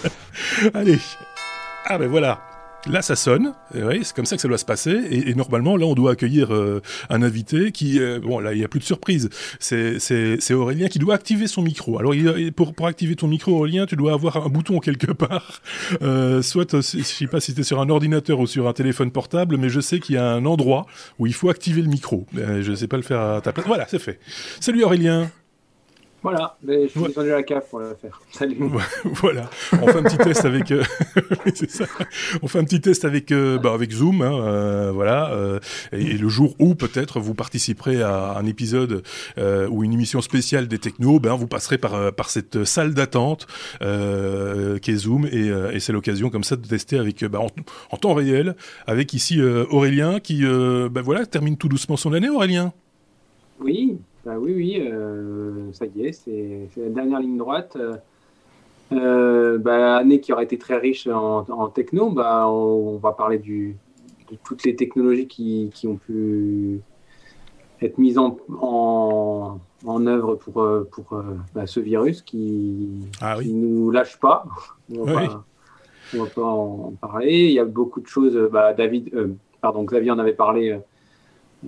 Allez. 0.74 0.98
Ah 1.86 1.96
ben 1.98 2.08
voilà. 2.08 2.55
Là, 2.88 3.02
ça 3.02 3.16
sonne. 3.16 3.52
Oui, 3.74 4.00
c'est 4.04 4.14
comme 4.14 4.26
ça 4.26 4.36
que 4.36 4.42
ça 4.42 4.46
doit 4.46 4.58
se 4.58 4.64
passer. 4.64 4.92
Et, 5.10 5.30
et 5.30 5.34
normalement, 5.34 5.76
là, 5.76 5.86
on 5.86 5.94
doit 5.94 6.12
accueillir 6.12 6.54
euh, 6.54 6.80
un 7.10 7.22
invité 7.22 7.72
qui, 7.72 7.98
euh, 7.98 8.20
bon, 8.20 8.38
là, 8.38 8.52
il 8.52 8.58
n'y 8.58 8.64
a 8.64 8.68
plus 8.68 8.78
de 8.78 8.84
surprise. 8.84 9.28
C'est 9.58 10.52
Aurélien 10.52 10.86
qui 10.86 11.00
doit 11.00 11.14
activer 11.14 11.48
son 11.48 11.62
micro. 11.62 11.98
Alors, 11.98 12.14
il, 12.14 12.52
pour, 12.52 12.74
pour 12.74 12.86
activer 12.86 13.16
ton 13.16 13.26
micro, 13.26 13.52
Aurélien, 13.56 13.86
tu 13.86 13.96
dois 13.96 14.12
avoir 14.12 14.36
un 14.36 14.48
bouton 14.48 14.78
quelque 14.78 15.12
part. 15.12 15.62
Euh, 16.02 16.42
soit, 16.42 16.74
euh, 16.74 16.82
je 16.82 17.02
sais 17.02 17.26
pas 17.26 17.40
si 17.40 17.52
c'était 17.52 17.62
sur 17.62 17.80
un 17.80 17.88
ordinateur 17.88 18.38
ou 18.40 18.46
sur 18.46 18.68
un 18.68 18.72
téléphone 18.72 19.10
portable, 19.10 19.56
mais 19.56 19.68
je 19.68 19.80
sais 19.80 19.98
qu'il 19.98 20.14
y 20.14 20.18
a 20.18 20.28
un 20.28 20.44
endroit 20.44 20.86
où 21.18 21.26
il 21.26 21.32
faut 21.32 21.48
activer 21.48 21.80
le 21.80 21.88
micro. 21.88 22.26
je 22.34 22.70
ne 22.70 22.76
sais 22.76 22.88
pas 22.88 22.96
le 22.96 23.02
faire 23.02 23.20
à 23.20 23.40
ta 23.40 23.52
place. 23.52 23.66
Voilà, 23.66 23.86
c'est 23.88 23.98
fait. 23.98 24.18
Salut 24.60 24.82
Aurélien. 24.84 25.30
Voilà, 26.28 26.56
mais 26.60 26.88
je 26.88 26.88
suis 26.88 27.02
descendu 27.04 27.30
à 27.30 27.36
la 27.36 27.42
cave 27.44 27.62
pour 27.70 27.78
le 27.78 27.94
faire. 27.94 28.20
Salut. 28.32 28.56
voilà, 29.04 29.48
on 29.74 29.86
fait 29.86 29.98
un 29.98 30.02
petit 30.02 30.18
test 30.18 30.44
avec. 30.44 30.72
Euh... 30.72 30.82
ça. 31.68 31.84
On 32.42 32.48
fait 32.48 32.58
un 32.58 32.64
petit 32.64 32.80
test 32.80 33.04
avec 33.04 33.30
euh, 33.30 33.58
bah, 33.58 33.72
avec 33.72 33.92
Zoom, 33.92 34.22
hein, 34.22 34.32
euh, 34.32 34.90
voilà. 34.92 35.30
Euh, 35.30 35.60
et, 35.92 36.00
et, 36.00 36.18
le 36.18 36.28
jour 36.28 36.56
où 36.58 36.74
peut-être 36.74 37.20
vous 37.20 37.34
participerez 37.34 38.02
à 38.02 38.36
un 38.36 38.44
épisode 38.44 39.04
ou 39.36 39.84
une 39.84 39.92
émission 39.92 40.20
spéciale 40.20 40.66
des 40.66 40.78
technos, 40.78 41.20
ben 41.20 41.32
vous 41.36 41.46
passerez 41.46 41.78
par 41.78 42.12
par 42.12 42.28
cette 42.28 42.64
salle 42.64 42.92
d'attente 42.92 43.46
qui 43.78 44.90
est 44.90 44.96
Zoom 44.96 45.26
et, 45.26 45.52
et 45.72 45.78
c'est 45.78 45.92
l'occasion 45.92 46.28
comme 46.30 46.42
ça 46.42 46.56
de 46.56 46.66
tester 46.66 46.98
avec 46.98 47.24
bah, 47.24 47.38
en, 47.38 47.50
en, 47.92 47.96
temps 47.98 48.14
réel 48.14 48.56
avec 48.88 49.14
ici 49.14 49.40
Aurélien 49.40 50.18
qui 50.18 50.42
ben 50.42 51.02
voilà 51.02 51.24
termine 51.24 51.56
tout 51.56 51.68
doucement 51.68 51.96
son 51.96 52.12
année 52.14 52.28
Aurélien. 52.28 52.72
Oui, 53.60 53.96
bah 53.96 54.15
oui, 54.38 54.52
oui, 54.54 54.88
euh, 54.90 55.72
ça 55.72 55.86
y 55.86 56.06
est, 56.06 56.12
c'est 56.12 56.68
la 56.76 56.88
dernière 56.88 57.20
ligne 57.20 57.36
droite. 57.36 57.76
Euh, 58.92 59.58
bah, 59.58 59.96
année 59.96 60.20
qui 60.20 60.32
aurait 60.32 60.44
été 60.44 60.58
très 60.58 60.76
riche 60.78 61.08
en, 61.08 61.44
en 61.48 61.68
techno, 61.68 62.10
bah, 62.10 62.48
on, 62.48 62.94
on, 62.94 62.96
va 62.98 63.12
parler 63.12 63.38
du, 63.38 63.76
de 64.30 64.36
toutes 64.44 64.64
les 64.64 64.76
technologies 64.76 65.26
qui, 65.26 65.70
qui, 65.74 65.88
ont 65.88 65.96
pu 65.96 66.80
être 67.82 67.98
mises 67.98 68.16
en, 68.16 68.38
en, 68.60 69.58
en 69.84 70.06
œuvre 70.06 70.36
pour, 70.36 70.64
pour 70.92 71.22
bah, 71.52 71.66
ce 71.66 71.80
virus 71.80 72.22
qui 72.22 72.88
ah, 73.20 73.36
oui. 73.38 73.52
nous 73.52 73.90
lâche 73.90 74.18
pas. 74.20 74.44
On 74.96 75.04
va, 75.04 75.22
oui. 75.22 75.28
on 76.14 76.22
va 76.22 76.30
pas 76.30 76.44
en 76.44 76.92
parler. 77.00 77.46
Il 77.46 77.52
y 77.52 77.58
a 77.58 77.64
beaucoup 77.64 78.00
de 78.00 78.06
choses. 78.06 78.36
Bah, 78.52 78.72
David, 78.72 79.12
euh, 79.14 79.34
pardon, 79.60 79.82
Xavier 79.82 80.12
en 80.12 80.18
avait 80.20 80.32
parlé 80.32 80.78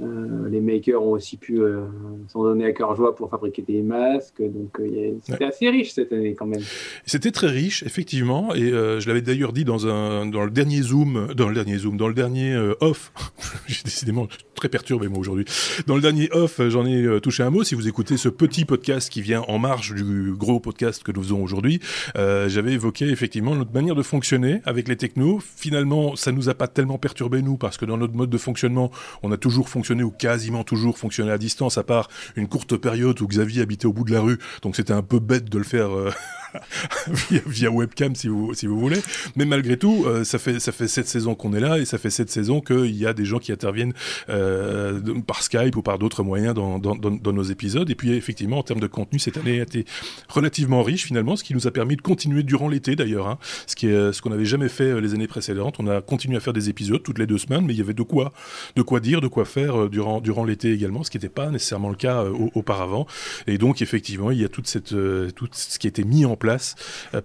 Euh, 0.02 0.48
les 0.48 0.60
makers 0.60 1.02
ont 1.02 1.12
aussi 1.12 1.36
pu 1.36 1.60
euh, 1.60 1.80
s'en 2.28 2.42
donner 2.42 2.64
à 2.66 2.72
cœur 2.72 2.94
joie 2.94 3.16
pour 3.16 3.30
fabriquer 3.30 3.62
des 3.62 3.82
masques. 3.82 4.40
Donc, 4.40 4.78
euh, 4.80 5.16
c'était 5.22 5.44
assez 5.44 5.68
riche 5.68 5.92
cette 5.92 6.12
année 6.12 6.34
quand 6.34 6.46
même. 6.46 6.62
C'était 7.04 7.30
très 7.30 7.48
riche, 7.48 7.82
effectivement. 7.82 8.54
Et 8.54 8.68
je 8.70 9.06
l'avais 9.08 9.22
d'ailleurs 9.22 9.52
dit 9.52 9.64
dans, 9.64 9.86
un, 9.86 10.26
dans 10.26 10.44
le 10.44 10.50
dernier 10.50 10.82
Zoom, 10.82 11.28
dans 11.34 11.48
le 11.48 11.54
dernier 11.54 11.78
Zoom, 11.78 11.96
dans 11.96 12.08
le 12.08 12.14
dernier 12.14 12.56
off. 12.80 13.12
J'ai 13.66 13.82
décidément 13.84 14.28
très 14.54 14.68
perturbé 14.68 15.08
moi 15.08 15.18
aujourd'hui. 15.18 15.44
Dans 15.86 15.94
le 15.94 16.02
dernier 16.02 16.28
off, 16.32 16.60
j'en 16.68 16.86
ai 16.86 17.20
touché 17.20 17.42
un 17.42 17.50
mot. 17.50 17.64
Si 17.64 17.74
vous 17.74 17.88
écoutez 17.88 18.16
ce 18.16 18.28
petit 18.28 18.64
podcast 18.64 19.10
qui 19.10 19.22
vient 19.22 19.42
en 19.42 19.58
marge 19.58 19.94
du 19.94 20.32
gros 20.34 20.60
podcast 20.60 21.02
que 21.02 21.12
nous 21.12 21.22
faisons 21.22 21.42
aujourd'hui, 21.42 21.80
j'avais 22.14 22.72
évoqué 22.72 23.08
effectivement 23.08 23.54
notre 23.54 23.72
manière 23.72 23.94
de 23.94 24.02
fonctionner 24.02 24.60
avec 24.64 24.88
les 24.88 24.96
technos. 24.96 25.40
Finalement, 25.40 26.16
ça 26.16 26.32
nous 26.32 26.48
a 26.48 26.54
pas 26.54 26.68
tellement 26.68 26.98
perturbé 26.98 27.42
nous 27.42 27.56
parce 27.56 27.76
que 27.76 27.84
dans 27.84 27.96
notre 27.96 28.14
mode 28.14 28.30
de 28.30 28.38
fonctionnement, 28.38 28.90
on 29.22 29.32
a 29.32 29.36
toujours 29.36 29.68
fonctionné 29.68 29.87
ou 29.90 30.10
quasiment 30.10 30.64
toujours 30.64 30.98
fonctionné 30.98 31.30
à 31.30 31.38
distance, 31.38 31.78
à 31.78 31.82
part 31.82 32.08
une 32.36 32.48
courte 32.48 32.76
période 32.76 33.20
où 33.20 33.26
Xavier 33.26 33.62
habitait 33.62 33.86
au 33.86 33.92
bout 33.92 34.04
de 34.04 34.12
la 34.12 34.20
rue, 34.20 34.38
donc 34.62 34.76
c'était 34.76 34.92
un 34.92 35.02
peu 35.02 35.18
bête 35.18 35.48
de 35.48 35.58
le 35.58 35.64
faire 35.64 35.90
euh, 37.08 37.38
via, 37.46 37.70
webcam 37.70 38.14
si 38.14 38.28
vous, 38.28 38.54
si 38.54 38.66
vous 38.66 38.78
voulez. 38.78 39.00
Mais 39.36 39.44
malgré 39.44 39.76
tout, 39.76 40.04
euh, 40.06 40.24
ça 40.24 40.38
fait 40.38 40.60
ça 40.60 40.72
fait 40.72 40.88
sept 40.88 41.06
saisons 41.06 41.34
qu'on 41.34 41.52
est 41.54 41.60
là 41.60 41.78
et 41.78 41.84
ça 41.84 41.98
fait 41.98 42.10
sept 42.10 42.30
saisons 42.30 42.60
qu'il 42.60 42.96
y 42.96 43.06
a 43.06 43.12
des 43.12 43.24
gens 43.24 43.38
qui 43.38 43.52
interviennent 43.52 43.92
euh, 44.28 45.00
par 45.26 45.42
Skype 45.42 45.76
ou 45.76 45.82
par 45.82 45.98
d'autres 45.98 46.22
moyens 46.22 46.54
dans, 46.54 46.78
dans, 46.78 46.94
dans, 46.94 47.32
nos 47.32 47.42
épisodes. 47.42 47.88
Et 47.90 47.94
puis 47.94 48.12
effectivement, 48.12 48.58
en 48.58 48.62
termes 48.62 48.80
de 48.80 48.86
contenu, 48.86 49.18
cette 49.18 49.36
année 49.36 49.60
a 49.60 49.62
été 49.62 49.84
relativement 50.28 50.82
riche 50.82 51.04
finalement, 51.04 51.36
ce 51.36 51.44
qui 51.44 51.54
nous 51.54 51.66
a 51.66 51.70
permis 51.70 51.96
de 51.96 52.02
continuer 52.02 52.42
durant 52.42 52.68
l'été 52.68 52.96
d'ailleurs, 52.96 53.28
hein, 53.28 53.38
ce 53.66 53.76
qui 53.76 53.86
est 53.86 54.12
ce 54.12 54.22
qu'on 54.22 54.30
n'avait 54.30 54.44
jamais 54.44 54.68
fait 54.68 55.00
les 55.00 55.14
années 55.14 55.28
précédentes. 55.28 55.76
On 55.78 55.86
a 55.86 56.00
continué 56.00 56.36
à 56.36 56.40
faire 56.40 56.52
des 56.52 56.68
épisodes 56.68 57.02
toutes 57.02 57.18
les 57.18 57.26
deux 57.26 57.38
semaines, 57.38 57.64
mais 57.66 57.74
il 57.74 57.78
y 57.78 57.82
avait 57.82 57.94
de 57.94 58.02
quoi 58.02 58.32
de 58.76 58.82
quoi 58.82 59.00
dire, 59.00 59.20
de 59.20 59.28
quoi 59.28 59.44
faire 59.44 59.82
euh, 59.82 59.88
durant, 59.88 60.20
durant 60.20 60.44
l'été 60.44 60.72
également, 60.72 61.02
ce 61.02 61.10
qui 61.10 61.16
n'était 61.16 61.28
pas 61.28 61.50
nécessairement 61.50 61.90
le 61.90 61.96
cas 61.96 62.22
euh, 62.24 62.48
auparavant. 62.54 63.06
Et 63.46 63.58
donc, 63.58 63.82
effectivement, 63.82 64.30
il 64.30 64.40
y 64.40 64.44
a 64.44 64.48
toute 64.48 64.66
cette, 64.66 64.92
euh, 64.92 65.30
tout 65.30 65.48
ce 65.52 65.78
qui 65.78 65.86
a 65.86 65.90
été 65.90 66.04
mis 66.04 66.24
en 66.24 66.36
place 66.38 66.74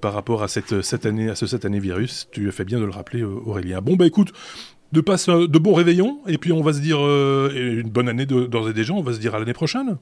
par 0.01 0.13
rapport 0.13 0.43
à 0.43 0.47
cette, 0.47 1.05
année, 1.05 1.29
à 1.29 1.35
ce 1.35 1.45
cette 1.45 1.65
année 1.65 1.79
virus. 1.79 2.27
Tu 2.31 2.51
fais 2.51 2.65
bien 2.65 2.79
de 2.79 2.85
le 2.85 2.91
rappeler, 2.91 3.23
Aurélien. 3.23 3.81
Bon, 3.81 3.95
bah 3.95 4.05
écoute, 4.05 4.33
de 4.91 5.01
passe 5.01 5.29
de 5.29 5.57
bons 5.57 5.73
réveillons 5.73 6.19
et 6.27 6.37
puis 6.37 6.51
on 6.51 6.61
va 6.61 6.73
se 6.73 6.81
dire 6.81 6.99
une 6.99 7.89
bonne 7.89 8.09
année 8.09 8.25
d'ores 8.25 8.69
et 8.69 8.73
déjà 8.73 8.93
on 8.93 9.01
va 9.01 9.13
se 9.13 9.19
dire 9.19 9.33
à 9.33 9.39
l'année 9.39 9.53
prochaine 9.53 9.97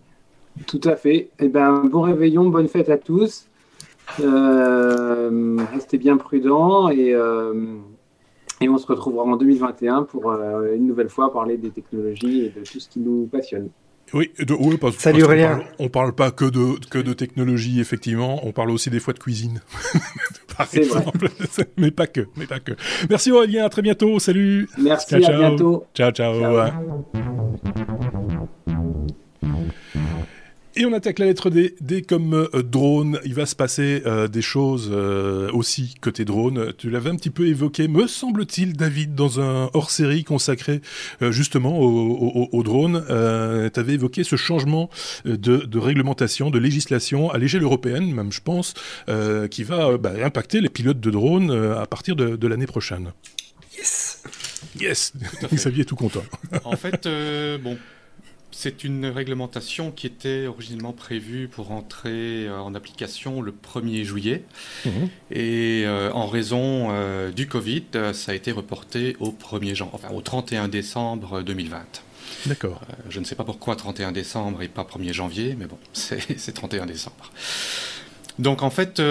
tout 0.68 0.82
à 0.84 0.98
fait 0.98 1.30
eh 1.39 1.48
ben 1.48 1.86
bon 1.86 2.01
réveillon 2.01 2.50
bonne 2.50 2.68
fête 2.68 2.89
à 2.89 2.98
tous 2.98 3.48
restez 4.18 5.98
bien 5.98 6.18
prudents 6.18 6.89
et 8.62 8.70
on 8.70 8.77
se 8.77 8.86
retrouvera 8.86 9.24
en 9.24 9.36
2021 9.36 10.03
pour 10.03 10.32
euh, 10.32 10.75
une 10.75 10.86
nouvelle 10.86 11.10
fois 11.10 11.34
parler 11.34 11.58
des 11.58 11.72
technologies 11.72 12.46
et 12.46 12.50
de 12.50 12.63
tout 12.63 12.80
ce 12.80 12.88
qui 12.88 13.00
nous 13.00 13.25
passionne. 13.25 13.70
Oui, 14.13 14.31
de, 14.39 14.77
parce, 14.77 14.98
Salut 14.98 15.24
rien. 15.24 15.63
On 15.79 15.88
parle, 15.88 16.13
parle 16.13 16.15
pas 16.15 16.31
que 16.31 16.46
de, 16.46 16.79
que 16.89 17.00
de 17.00 17.13
technologie, 17.13 17.79
effectivement. 17.79 18.46
On 18.46 18.51
parle 18.51 18.72
aussi 18.72 18.89
des 18.89 19.00
fois 19.00 19.13
de 19.13 19.20
cuisine. 19.20 19.62
C'est 20.67 20.81
Vrai. 20.81 21.05
mais 21.77 21.91
pas 21.91 22.08
que, 22.08 22.27
mais 22.36 22.46
pas 22.46 22.60
que. 22.60 22.74
Merci 23.10 23.31
Aurélien, 23.31 23.65
à 23.65 23.70
très 23.70 23.81
bientôt. 23.81 24.20
Salut. 24.20 24.70
Merci, 24.77 25.08
ciao, 25.08 25.24
à 25.24 25.38
bientôt. 25.38 25.86
ciao. 25.96 26.12
ciao. 26.12 26.39
ciao. 26.39 27.21
Et 30.78 30.86
on 30.86 30.94
attaque 30.94 31.20
la 31.20 31.25
lettre 31.25 31.50
D. 31.50 31.75
D 31.82 32.01
comme 32.01 32.34
euh, 32.34 32.63
drone. 32.63 33.20
Il 33.25 33.34
va 33.34 33.46
se 33.46 33.56
passer 33.56 34.04
euh, 34.06 34.30
des 34.30 34.42
choses 34.42 34.90
euh, 34.92 35.51
aussi 35.51 35.96
côté 36.00 36.24
drone. 36.24 36.72
Tu 36.78 36.90
l'avais 36.90 37.10
un 37.10 37.18
petit 37.18 37.30
peu 37.30 37.48
évoqué, 37.48 37.90
me 37.90 38.08
semble-t-il, 38.08 38.78
David, 38.78 39.13
dans 39.13 39.42
un 39.42 39.70
hors-série 39.74 40.24
consacré 40.24 40.82
justement 41.20 41.78
au, 41.80 42.50
au, 42.51 42.63
drone. 42.63 43.04
tu 43.08 43.80
avais 43.80 43.94
évoqué 43.94 44.24
ce 44.24 44.36
changement 44.36 44.90
de, 45.25 45.78
réglementation, 45.78 46.50
de 46.50 46.60
législation 46.60 47.30
à 47.32 47.38
l'échelle 47.38 47.63
européenne, 47.63 48.13
même 48.13 48.32
je 48.32 48.42
pense, 48.42 48.74
qui 49.50 49.63
va 49.63 49.98
bah, 49.98 50.13
impacter 50.24 50.62
les 50.62 50.70
pilotes 50.70 51.00
de 51.00 51.12
drone 51.12 51.51
à 51.51 51.86
partir 51.86 52.16
de, 52.16 52.36
de 52.36 52.48
l'année 52.48 52.68
prochaine. 52.68 53.12
Yes 53.78 54.24
Yes 54.80 55.13
Xavier 55.54 55.82
est 55.82 55.86
tout 55.86 55.96
content. 55.96 56.24
en 56.63 56.75
fait, 56.75 57.08
bon 57.62 57.78
c'est 58.51 58.84
une 58.84 59.05
réglementation 59.05 59.91
qui 59.91 60.08
était 60.08 60.46
originellement 60.46 60.91
prévue 60.91 61.48
pour 61.48 61.72
entrer 61.72 62.48
euh, 62.48 62.60
en 62.60 62.75
application 62.75 63.41
le 63.41 63.51
1er 63.51 64.03
juillet. 64.03 64.43
Mhm. 64.86 65.10
Et 65.31 65.84
euh, 65.86 66.12
en 66.12 66.27
raison 66.27 66.89
euh, 66.91 67.31
du 67.31 67.48
Covid, 67.48 67.86
ça 68.13 68.34
a 68.34 68.36
été 68.36 68.51
reporté 68.51 69.15
au 69.20 69.31
1er 69.31 69.81
enfin, 69.91 70.10
au 70.10 70.22
31 70.22 70.67
décembre 70.67 71.41
2020. 71.41 71.84
D'accord. 72.48 72.81
je 73.10 73.20
ne 73.20 73.25
sais 73.25 73.36
pas 73.36 73.43
pourquoi 73.43 73.75
31 73.75 74.12
décembre 74.12 74.63
et 74.63 74.67
pas 74.67 74.84
1er 74.84 75.13
janvier, 75.13 75.55
mais 75.58 75.67
bon, 75.67 75.77
c'est 75.93 76.53
31 76.53 76.88
décembre. 76.88 77.31
Donc 78.39 78.63
en 78.63 78.72
fait, 78.72 79.01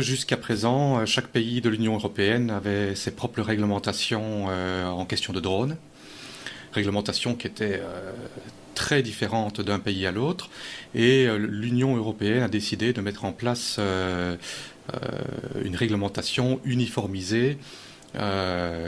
jusqu'à 0.00 0.36
présent, 0.36 1.04
chaque 1.06 1.28
pays 1.28 1.60
de 1.60 1.68
l'Union 1.68 1.94
européenne 1.94 2.50
avait 2.50 2.96
ses 2.96 3.12
propres 3.12 3.42
réglementations 3.42 4.46
en 4.46 5.04
question 5.04 5.32
de 5.32 5.38
drones. 5.38 5.76
Réglementations 6.72 7.36
qui 7.36 7.46
étaient 7.46 7.80
très 8.80 9.02
différentes 9.02 9.60
d'un 9.60 9.78
pays 9.78 10.06
à 10.06 10.10
l'autre. 10.10 10.48
Et 10.94 11.26
euh, 11.26 11.36
l'Union 11.36 11.96
européenne 11.96 12.42
a 12.42 12.48
décidé 12.48 12.94
de 12.94 13.02
mettre 13.02 13.26
en 13.26 13.32
place 13.32 13.76
euh, 13.78 14.36
euh, 14.94 14.98
une 15.62 15.76
réglementation 15.76 16.60
uniformisée 16.64 17.58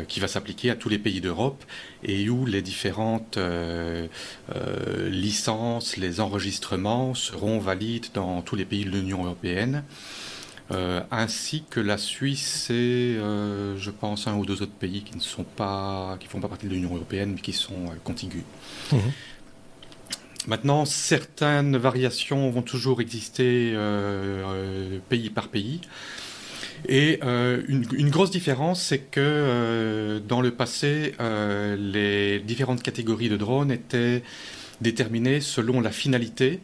qui 0.09 0.19
va 0.19 0.27
s'appliquer 0.27 0.71
à 0.71 0.75
tous 0.75 0.89
les 0.89 0.99
pays 0.99 1.21
d'Europe 1.21 1.63
et 2.03 2.29
où 2.29 2.45
les 2.45 2.61
différentes 2.61 3.39
licences, 5.09 5.97
les 5.97 6.19
enregistrements 6.19 7.15
seront 7.15 7.61
valides 7.61 8.07
dans 8.15 8.43
tous 8.43 8.57
les 8.57 8.65
pays 8.65 8.85
de 8.85 8.91
l'Union 8.91 9.25
européenne. 9.25 9.85
ainsi 11.13 11.63
que 11.71 11.79
la 11.79 11.99
Suisse 11.99 12.69
et, 12.71 13.15
je 13.85 13.91
pense, 13.93 14.27
un 14.27 14.35
ou 14.35 14.45
deux 14.45 14.61
autres 14.61 14.81
pays 14.87 15.03
qui 15.05 15.15
ne 15.17 15.23
sont 15.23 15.45
pas, 15.45 16.17
qui 16.19 16.27
font 16.27 16.41
pas 16.41 16.49
partie 16.49 16.67
de 16.67 16.75
l'Union 16.75 16.93
européenne, 16.93 17.35
mais 17.37 17.41
qui 17.41 17.53
sont 17.53 17.85
contigus. 18.03 18.43
Mmh. 18.91 18.97
Maintenant, 20.49 20.85
certaines 20.85 21.77
variations 21.77 22.51
vont 22.51 22.63
toujours 22.63 23.01
exister 23.01 23.73
euh, 23.75 24.43
euh, 24.45 24.99
pays 25.09 25.31
par 25.31 25.49
pays. 25.49 25.81
Et 26.89 27.21
euh, 27.23 27.63
une, 27.69 28.11
grosse 28.11 28.33
différence, 28.33 28.83
c'est 28.83 28.99
que 28.99 30.21
dans 30.27 30.41
le 30.41 30.51
passé, 30.51 31.15
les 31.21 32.41
différentes 32.41 32.83
catégories 32.83 33.29
de 33.29 33.37
drones 33.37 33.71
étaient 33.71 34.25
déterminées 34.81 35.41
selon 35.41 35.81
la 35.81 35.93
finalité, 35.93 36.59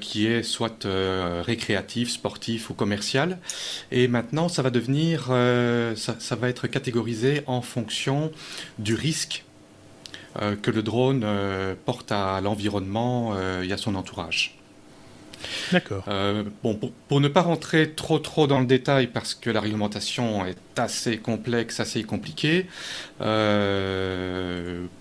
qui 0.00 0.26
est 0.26 0.42
soit 0.42 0.84
récréatif, 1.44 2.10
sportif 2.10 2.70
ou 2.70 2.74
commercial. 2.74 3.38
Et 3.92 4.08
maintenant, 4.08 4.48
ça 4.48 4.62
va 4.62 4.70
devenir, 4.70 5.26
ça, 5.94 6.34
va 6.34 6.48
être 6.48 6.66
catégorisé 6.66 7.42
en 7.46 7.62
fonction 7.62 8.32
du 8.80 8.94
risque 8.94 9.44
que 10.62 10.70
le 10.70 10.82
drone 10.82 11.22
euh, 11.24 11.74
porte 11.84 12.12
à 12.12 12.40
l'environnement 12.40 13.32
euh, 13.34 13.62
et 13.62 13.72
à 13.72 13.76
son 13.76 13.94
entourage. 13.94 14.54
D'accord. 15.70 16.02
bon, 16.64 16.80
pour, 17.06 17.20
ne 17.20 17.28
pas 17.28 17.42
rentrer 17.42 17.92
trop 17.92 18.18
trop 18.18 18.48
dans 18.48 18.58
le 18.58 18.66
détail, 18.66 19.06
parce 19.06 19.36
que 19.36 19.50
la 19.50 19.60
réglementation 19.60 20.44
est 20.44 20.58
assez 20.76 21.18
complexe, 21.18 21.78
assez 21.78 22.02
compliquée, 22.02 22.66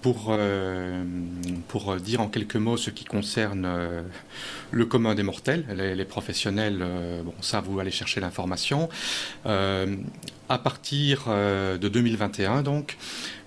pour, 0.04 0.38
pour 1.68 1.96
dire 1.96 2.22
en 2.22 2.28
quelques 2.28 2.56
mots 2.56 2.78
ce 2.78 2.92
qui 2.92 3.04
concerne 3.04 3.68
le 4.70 4.86
commun 4.86 5.16
des 5.16 5.24
mortels, 5.24 5.66
les, 5.76 5.96
les 5.96 6.06
professionnels, 6.06 6.86
bon, 7.26 7.34
ça 7.42 7.60
vous 7.60 7.80
allez 7.80 7.90
chercher 7.90 8.22
l'information. 8.22 8.90
à 9.44 10.58
partir 10.60 11.26
de 11.26 11.88
2021, 11.88 12.62
donc, 12.62 12.96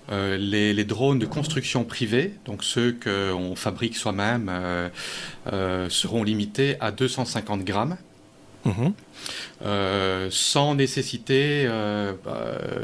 euh, 0.09 0.35
les, 0.37 0.83
drones 0.83 1.19
de 1.19 1.25
construction 1.25 1.83
privée, 1.83 2.33
donc 2.45 2.63
ceux 2.63 2.91
qu'on 2.91 3.55
fabrique 3.55 3.95
soi-même, 3.95 4.49
euh, 4.49 4.89
euh, 5.53 5.89
seront 5.89 6.23
limités 6.23 6.75
à 6.79 6.91
250 6.91 7.63
grammes. 7.63 7.97
Mhm. 8.63 8.93
sans 10.29 10.75
nécessité 10.75 11.67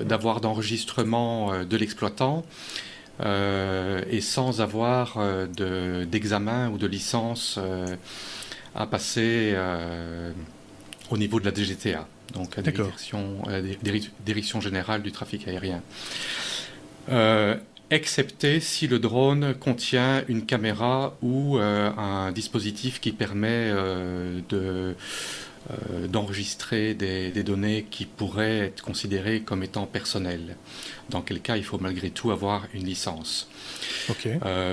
d'avoir 0.06 0.42
d'enregistrement 0.42 1.64
de 1.64 1.78
l'exploitant 1.78 2.44
et 3.24 4.22
sans 4.22 4.60
avoir 4.60 5.20
d'examen 6.08 6.72
ou 6.72 6.80
de 6.80 6.88
licence 6.88 7.60
à 8.74 8.88
passer 8.88 9.56
au 11.12 11.18
niveau 11.20 11.40
de 11.40 11.46
la 11.46 11.54
DGTA, 11.54 12.08
donc 12.34 12.56
la 12.56 12.64
direction 14.26 14.60
générale 14.62 15.04
du 15.04 15.12
trafic 15.12 15.48
aérien. 15.48 15.84
Euh, 17.10 17.56
excepté 17.90 18.60
si 18.60 18.88
le 18.88 19.00
drone 19.00 19.54
contient 19.54 20.24
une 20.28 20.46
caméra 20.46 21.16
ou 21.22 21.58
euh, 21.58 21.90
un 21.96 22.34
dispositif 22.34 23.00
qui 23.00 23.12
permet 23.12 23.48
euh, 23.72 24.42
de 24.50 24.96
d'enregistrer 26.08 26.94
des, 26.94 27.44
données 27.44 27.86
qui 27.92 28.06
pourraient 28.06 28.60
être 28.60 28.82
considérées 28.82 29.42
comme 29.42 29.64
étant 29.64 29.86
personnelles. 29.86 30.56
Dans 31.10 31.22
quel 31.22 31.42
cas, 31.42 31.58
il 31.58 31.64
faut 31.66 31.78
malgré 31.78 32.10
tout 32.10 32.32
avoir 32.32 32.68
une 32.74 32.86
licence. 32.86 33.50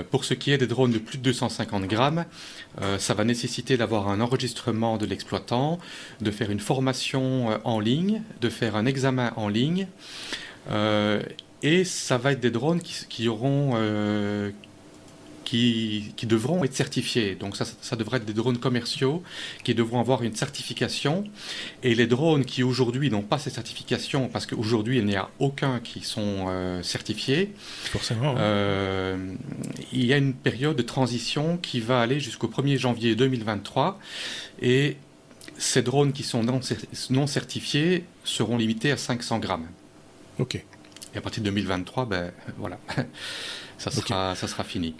pour 0.09 0.23
ce 0.23 0.33
qui 0.33 0.51
est 0.51 0.57
des 0.57 0.67
drones 0.67 0.91
de 0.91 0.99
plus 0.99 1.17
de 1.17 1.23
250 1.23 1.83
grammes, 1.87 2.23
ça 2.97 3.13
va 3.13 3.25
nécessiter 3.25 3.75
d'avoir 3.75 4.07
un 4.07 4.21
enregistrement 4.21 4.95
de 4.95 5.05
l'exploitant, 5.05 5.79
de 6.21 6.31
faire 6.31 6.49
une 6.49 6.61
formation 6.61 7.59
en 7.67 7.81
ligne, 7.81 8.21
de 8.39 8.47
faire 8.47 8.77
un 8.77 8.85
examen 8.85 9.33
en 9.35 9.49
ligne. 9.49 9.87
Et 11.65 11.83
ça 11.83 12.17
va 12.17 12.31
être 12.31 12.39
des 12.39 12.51
drones 12.51 12.79
qui, 12.79 13.05
qui 13.09 13.27
auront, 13.27 13.75
qui, 15.45 16.25
devront 16.27 16.63
être 16.63 16.73
certifiés. 16.73 17.35
Donc 17.35 17.55
ça, 17.55 17.65
ça, 17.81 17.95
devrait 17.95 18.17
être 18.17 18.25
des 18.25 18.33
drones 18.33 18.57
commerciaux 18.57 19.23
qui 19.63 19.73
devront 19.73 19.99
avoir 19.99 20.23
une 20.23 20.35
certification. 20.35 21.23
Et 21.83 21.95
les 21.95 22.07
drones 22.07 22.43
qui 22.43 22.63
aujourd'hui 22.63 23.09
n'ont 23.09 23.21
pas 23.21 23.37
ces 23.37 23.51
certifications, 23.51 24.27
parce 24.27 24.45
qu'aujourd'hui 24.45 24.97
il 24.97 25.05
n'y 25.05 25.15
a 25.15 25.29
aucun 25.39 25.79
qui 25.79 26.01
sont 26.01 26.47
euh, 26.49 26.83
certifiés, 26.83 27.53
Forcément, 27.85 28.35
euh, 28.37 29.33
il 29.93 30.05
y 30.05 30.13
a 30.13 30.17
une 30.17 30.33
période 30.33 30.75
de 30.75 30.81
transition 30.81 31.57
qui 31.57 31.79
va 31.79 32.01
aller 32.01 32.19
jusqu'au 32.19 32.47
1er 32.47 32.77
janvier 32.77 33.15
2023. 33.15 33.99
Et 34.61 34.97
ces 35.57 35.81
drones 35.81 36.11
qui 36.11 36.23
sont 36.23 36.43
non, 36.43 36.59
non 37.09 37.27
certifiés 37.27 38.03
seront 38.23 38.57
limités 38.57 38.91
à 38.91 38.97
500 38.97 39.39
grammes. 39.39 39.67
Ok. 40.39 40.63
Et 41.15 41.17
à 41.17 41.21
partir 41.21 41.41
de 41.41 41.45
2023, 41.45 42.05
ben 42.05 42.31
voilà, 42.57 42.77
ça 43.77 43.89
sera, 43.89 44.35
ça 44.35 44.47
sera 44.47 44.65
fini. 44.65 44.95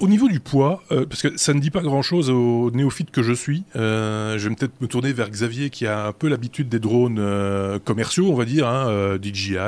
Au 0.00 0.08
niveau 0.08 0.28
du 0.28 0.40
poids, 0.40 0.82
euh, 0.92 1.04
parce 1.04 1.20
que 1.20 1.36
ça 1.36 1.52
ne 1.52 1.60
dit 1.60 1.70
pas 1.70 1.82
grand-chose 1.82 2.30
aux 2.30 2.70
néophytes 2.70 3.10
que 3.10 3.22
je 3.22 3.34
suis, 3.34 3.64
euh, 3.76 4.38
je 4.38 4.48
vais 4.48 4.54
peut-être 4.54 4.80
me 4.80 4.86
tourner 4.86 5.12
vers 5.12 5.28
Xavier 5.28 5.68
qui 5.68 5.86
a 5.86 6.06
un 6.06 6.12
peu 6.12 6.28
l'habitude 6.28 6.70
des 6.70 6.78
drones 6.78 7.18
euh, 7.18 7.78
commerciaux, 7.78 8.30
on 8.30 8.34
va 8.34 8.46
dire, 8.46 8.66
hein, 8.66 9.18
DJI 9.20 9.58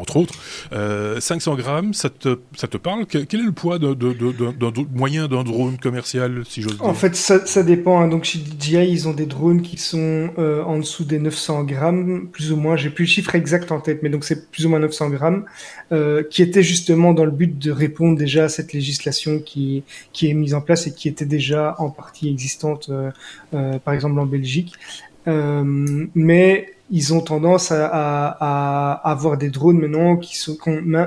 entre 0.00 0.16
autres. 0.16 0.32
500 1.20 1.56
grammes, 1.56 1.92
ça 1.92 2.08
te, 2.08 2.38
ça 2.56 2.68
te 2.68 2.78
parle? 2.78 3.04
Quel 3.04 3.40
est 3.40 3.44
le 3.44 3.52
poids 3.52 3.78
d'un 3.78 3.94
moyen 4.94 5.28
d'un 5.28 5.44
drone 5.44 5.76
commercial, 5.76 6.42
si 6.48 6.62
j'ose 6.62 6.78
dire? 6.78 6.84
En 6.86 6.94
fait, 6.94 7.14
ça, 7.14 7.44
ça 7.44 7.62
dépend. 7.62 8.00
Hein. 8.00 8.08
Donc 8.08 8.24
chez 8.24 8.38
DJI, 8.38 8.88
ils 8.88 9.08
ont 9.08 9.12
des 9.12 9.26
drones 9.26 9.60
qui 9.60 9.76
sont 9.76 10.30
en 10.38 10.78
dessous 10.78 11.04
des 11.04 11.18
900 11.18 11.64
grammes, 11.64 12.28
plus 12.32 12.50
ou 12.50 12.56
moins. 12.56 12.76
J'ai 12.76 12.88
plus 12.88 13.04
le 13.04 13.10
chiffre 13.10 13.34
exact 13.34 13.70
en 13.70 13.80
tête, 13.80 14.02
mais 14.02 14.08
donc 14.08 14.24
c'est 14.24 14.50
plus 14.50 14.64
ou 14.64 14.70
moins 14.70 14.78
900 14.78 15.10
grammes, 15.10 15.44
qui 16.30 16.40
était 16.42 16.62
justement 16.62 17.12
dans 17.12 17.26
le 17.26 17.30
but 17.30 17.58
de 17.58 17.70
répondre 17.70 18.16
déjà 18.16 18.44
à 18.44 18.48
cette 18.48 18.72
législation 18.72 19.38
qui 19.38 19.81
qui, 20.12 20.30
est 20.30 20.34
mise 20.34 20.54
en 20.54 20.60
place 20.60 20.86
et 20.86 20.94
qui 20.94 21.08
était 21.08 21.26
déjà 21.26 21.74
en 21.78 21.90
partie 21.90 22.28
existante, 22.28 22.88
euh, 22.90 23.10
euh, 23.54 23.78
par 23.78 23.94
exemple 23.94 24.18
en 24.18 24.26
Belgique. 24.26 24.74
Euh, 25.28 26.06
mais 26.14 26.74
ils 26.94 27.14
ont 27.14 27.22
tendance 27.22 27.72
à, 27.72 27.86
à, 27.86 28.36
à, 28.38 29.10
avoir 29.10 29.38
des 29.38 29.48
drones 29.48 29.78
maintenant 29.78 30.18
qui 30.18 30.36
sont, 30.36 30.58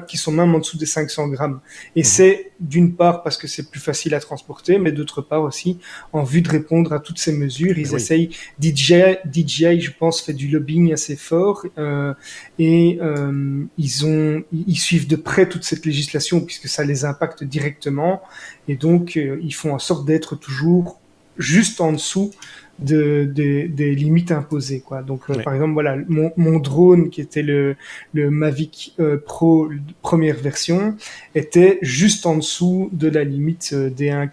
qui 0.08 0.18
sont 0.18 0.32
même 0.32 0.56
en 0.56 0.60
dessous 0.60 0.80
des 0.80 0.88
500 0.88 1.28
grammes. 1.28 1.60
Et 1.96 2.00
mhm. 2.00 2.06
c'est 2.06 2.52
d'une 2.60 2.96
part 2.96 3.22
parce 3.22 3.38
que 3.38 3.48
c'est 3.48 3.70
plus 3.70 3.80
facile 3.80 4.16
à 4.16 4.20
transporter, 4.20 4.80
mais 4.80 4.92
d'autre 4.92 5.22
part 5.22 5.44
aussi 5.44 5.78
en 6.12 6.24
vue 6.24 6.42
de 6.42 6.50
répondre 6.50 6.92
à 6.92 7.00
toutes 7.00 7.20
ces 7.20 7.32
mesures. 7.32 7.78
Ils 7.78 7.94
essayent, 7.94 8.32
DJI, 8.60 9.18
DJI, 9.32 9.80
je 9.80 9.92
pense, 9.92 10.22
fait 10.22 10.34
du 10.34 10.48
lobbying 10.48 10.92
assez 10.92 11.16
fort 11.16 11.68
euh, 11.78 12.16
et 12.58 12.98
euh, 13.04 13.64
ils 13.78 14.06
ont, 14.08 14.44
ils 14.52 14.80
suivent 14.80 15.08
de 15.08 15.16
près 15.16 15.48
toute 15.48 15.66
cette 15.66 15.86
législation 15.86 16.42
puisque 16.42 16.68
ça 16.68 16.84
les 16.84 17.06
impacte 17.06 17.44
directement. 17.44 18.24
Et 18.68 18.76
donc, 18.76 19.18
euh, 19.18 19.40
ils 19.44 19.54
font 19.54 19.76
en 19.76 19.80
sorte 19.80 20.08
d'être 20.08 20.36
toujours 20.36 21.00
juste 21.38 21.82
en 21.82 21.92
dessous 21.92 22.32
de, 22.80 23.24
des 23.34 23.96
limites 23.96 24.32
imposées 24.32 24.82
quoi. 24.82 25.02
Donc 25.02 25.30
euh, 25.30 25.42
par 25.44 25.54
exemple 25.54 25.74
voilà 25.74 25.98
mon, 26.08 26.32
mon, 26.36 26.60
drone 26.60 27.10
qui 27.10 27.22
était 27.22 27.42
le, 27.42 27.76
le 28.14 28.30
Mavic 28.30 28.94
euh, 29.00 29.18
Pro 29.18 29.70
première 30.02 30.38
version 30.38 30.96
était 31.36 31.80
juste 31.82 32.26
en 32.26 32.38
dessous 32.38 32.90
de 32.92 33.08
la 33.08 33.24
limite 33.24 33.72
euh, 33.74 33.90
des 33.90 34.10
un, 34.10 34.30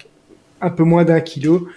un 0.61 0.69
peu 0.69 0.83
moins 0.83 1.05
d'un 1.05 1.21
kilo 1.21 1.67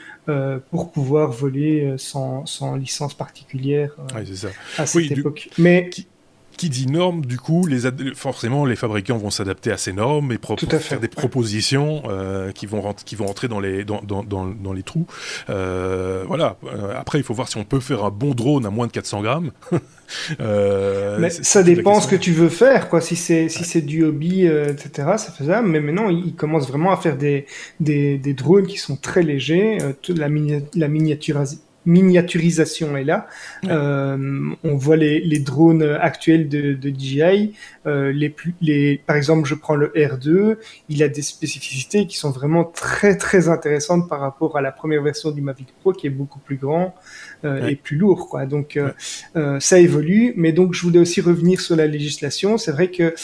pour 0.73 0.91
pouvoir 0.91 1.31
voler 1.31 1.95
sans, 1.99 2.47
sans 2.47 2.75
licence 2.75 3.15
particulière 3.15 3.95
ça. 4.35 4.49
à 4.77 4.85
cette 4.85 5.13
époque. 5.13 5.49
Mais 5.57 5.89
qui 5.89 6.09
dit 6.57 6.87
normes, 6.87 7.25
du 7.25 7.39
coup, 7.39 7.67
les 7.67 7.81
forcément, 8.15 8.65
les 8.65 8.77
fabricants 8.77 9.19
vont 9.19 9.31
s'adapter 9.31 9.71
à 9.71 9.77
ces 9.77 9.93
normes 9.93 10.33
et 10.33 10.39
faire 10.79 11.01
des 11.01 11.09
propositions 11.09 12.03
euh, 12.09 12.53
qui 12.53 12.67
vont 12.67 12.95
qui 13.05 13.17
vont 13.17 13.27
rentrer 13.27 13.49
dans 13.49 13.61
les 13.61 13.85
dans, 13.85 14.03
dans, 14.03 14.23
dans, 14.23 14.73
les 14.73 14.83
trous. 14.83 15.07
Euh, 15.51 16.25
voilà. 16.27 16.57
Euh, 16.65 16.95
après, 16.97 17.19
il 17.19 17.25
faut 17.25 17.35
voir 17.35 17.49
si 17.49 17.57
on 17.57 17.65
peut 17.65 17.81
faire 17.81 18.05
un 18.05 18.11
bon 18.11 18.35
drone 18.35 18.67
à 18.67 18.71
moins 18.71 18.87
de 18.87 18.93
400 18.93 19.23
grammes. 19.23 19.51
euh, 20.41 21.19
mais 21.19 21.31
ça 21.31 21.63
dépend 21.63 22.01
ce 22.01 22.09
que 22.09 22.17
tu 22.17 22.33
veux 22.33 22.49
faire, 22.49 22.89
quoi. 22.89 23.01
Si 23.01 23.17
c'est 23.17 23.49
si 23.49 23.65
c'est 23.65 23.83
du 23.83 24.05
hobby, 24.05 24.47
etc., 24.47 25.13
c'est 25.19 25.33
faisable. 25.33 25.69
Mais 25.69 25.81
maintenant, 25.81 26.09
ils 26.09 26.35
commencent 26.35 26.69
vraiment 26.69 26.93
à 26.93 26.97
faire 26.97 27.17
des 27.17 27.47
des, 27.81 28.19
des 28.19 28.35
drones 28.35 28.67
qui 28.67 28.79
sont 28.79 28.97
très 28.97 29.23
légers. 29.23 29.79
toute 30.03 30.19
la, 30.19 30.29
mini 30.29 30.63
la 30.75 30.89
miniaturisation 30.89 31.61
miniaturisation 31.87 32.97
est 32.97 33.05
là. 33.05 33.27
Euh, 33.65 34.51
on 34.65 34.77
voit 34.77 34.97
les, 34.97 35.21
les, 35.21 35.39
drones 35.39 35.83
actuels 35.83 36.49
de, 36.49 36.75
de 36.75 36.91
DJI. 36.91 37.55
Euh, 37.87 38.13
les, 38.13 38.35
les, 38.61 38.99
par 39.07 39.17
exemple, 39.17 39.49
je 39.49 39.55
prends 39.55 39.77
le 39.77 39.89
R2. 39.97 40.57
Il 40.89 41.03
a 41.03 41.09
des 41.09 41.23
spécificités 41.23 42.07
qui 42.07 42.17
sont 42.17 42.31
vraiment 42.31 42.65
très 42.65 43.17
très 43.17 43.49
intéressantes 43.49 44.09
par 44.09 44.21
rapport 44.21 44.57
à 44.57 44.61
la 44.61 44.73
première 44.73 45.03
version 45.03 45.31
du 45.31 45.41
Mavic 45.41 45.69
Pro 45.81 45.93
qui 45.93 46.07
est 46.07 46.11
beaucoup 46.11 46.41
plus 46.41 46.57
grand 46.57 46.95
euh, 47.45 47.69
et 47.69 47.77
plus 47.77 47.97
lourd. 47.97 48.29
Quoi. 48.29 48.47
Donc 48.47 48.77
euh, 48.77 48.91
euh, 49.37 49.61
ça 49.61 49.79
évolue. 49.79 50.33
Mais 50.37 50.53
donc 50.53 50.75
je 50.75 50.83
voulais 50.83 50.99
aussi 50.99 51.21
revenir 51.21 51.61
sur 51.61 51.77
la 51.77 51.87
législation. 51.87 52.59
C'est 52.59 52.73
vrai 52.73 52.91
que, 52.91 53.15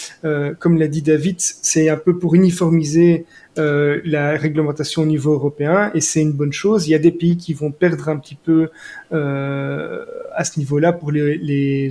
comme 0.55 0.79
l'a 0.79 0.89
dit 0.89 1.03
David, 1.03 1.37
c'est 1.39 1.89
un 1.89 1.97
peu 1.97 2.19
pour 2.19 2.35
uniformiser 2.35 3.25
euh, 3.59 4.01
la 4.07 4.31
réglementation 4.39 5.03
au 5.03 5.05
niveau 5.05 5.35
européen 5.35 5.91
et 5.95 6.01
c'est 6.01 6.23
une 6.23 6.33
bonne 6.33 6.55
chose. 6.55 6.89
Il 6.89 6.93
y 6.93 6.95
a 6.95 6.99
des 6.99 7.13
pays 7.13 7.37
qui 7.37 7.53
vont 7.53 7.71
perdre 7.71 8.09
un 8.09 8.17
petit 8.17 8.35
peu 8.35 8.71
euh, 9.13 10.07
à 10.35 10.45
ce 10.45 10.59
niveau-là 10.59 10.95
pour 10.95 11.13
les, 11.13 11.37
les 11.37 11.91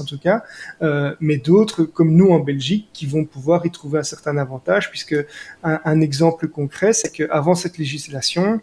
en 0.00 0.04
tout 0.04 0.18
cas, 0.18 0.42
euh, 0.80 1.14
mais 1.20 1.36
d'autres 1.36 1.84
comme 1.84 2.14
nous 2.14 2.30
en 2.30 2.40
Belgique 2.40 2.88
qui 2.94 3.04
vont 3.04 3.26
pouvoir 3.26 3.66
y 3.66 3.70
trouver 3.70 3.98
un 3.98 4.04
certain 4.04 4.38
avantage 4.38 4.88
puisque 4.88 5.16
un, 5.62 5.80
un 5.84 6.00
exemple 6.00 6.48
concret 6.48 6.94
c'est 6.94 7.10
qu'avant 7.10 7.54
cette 7.54 7.76
législation 7.76 8.62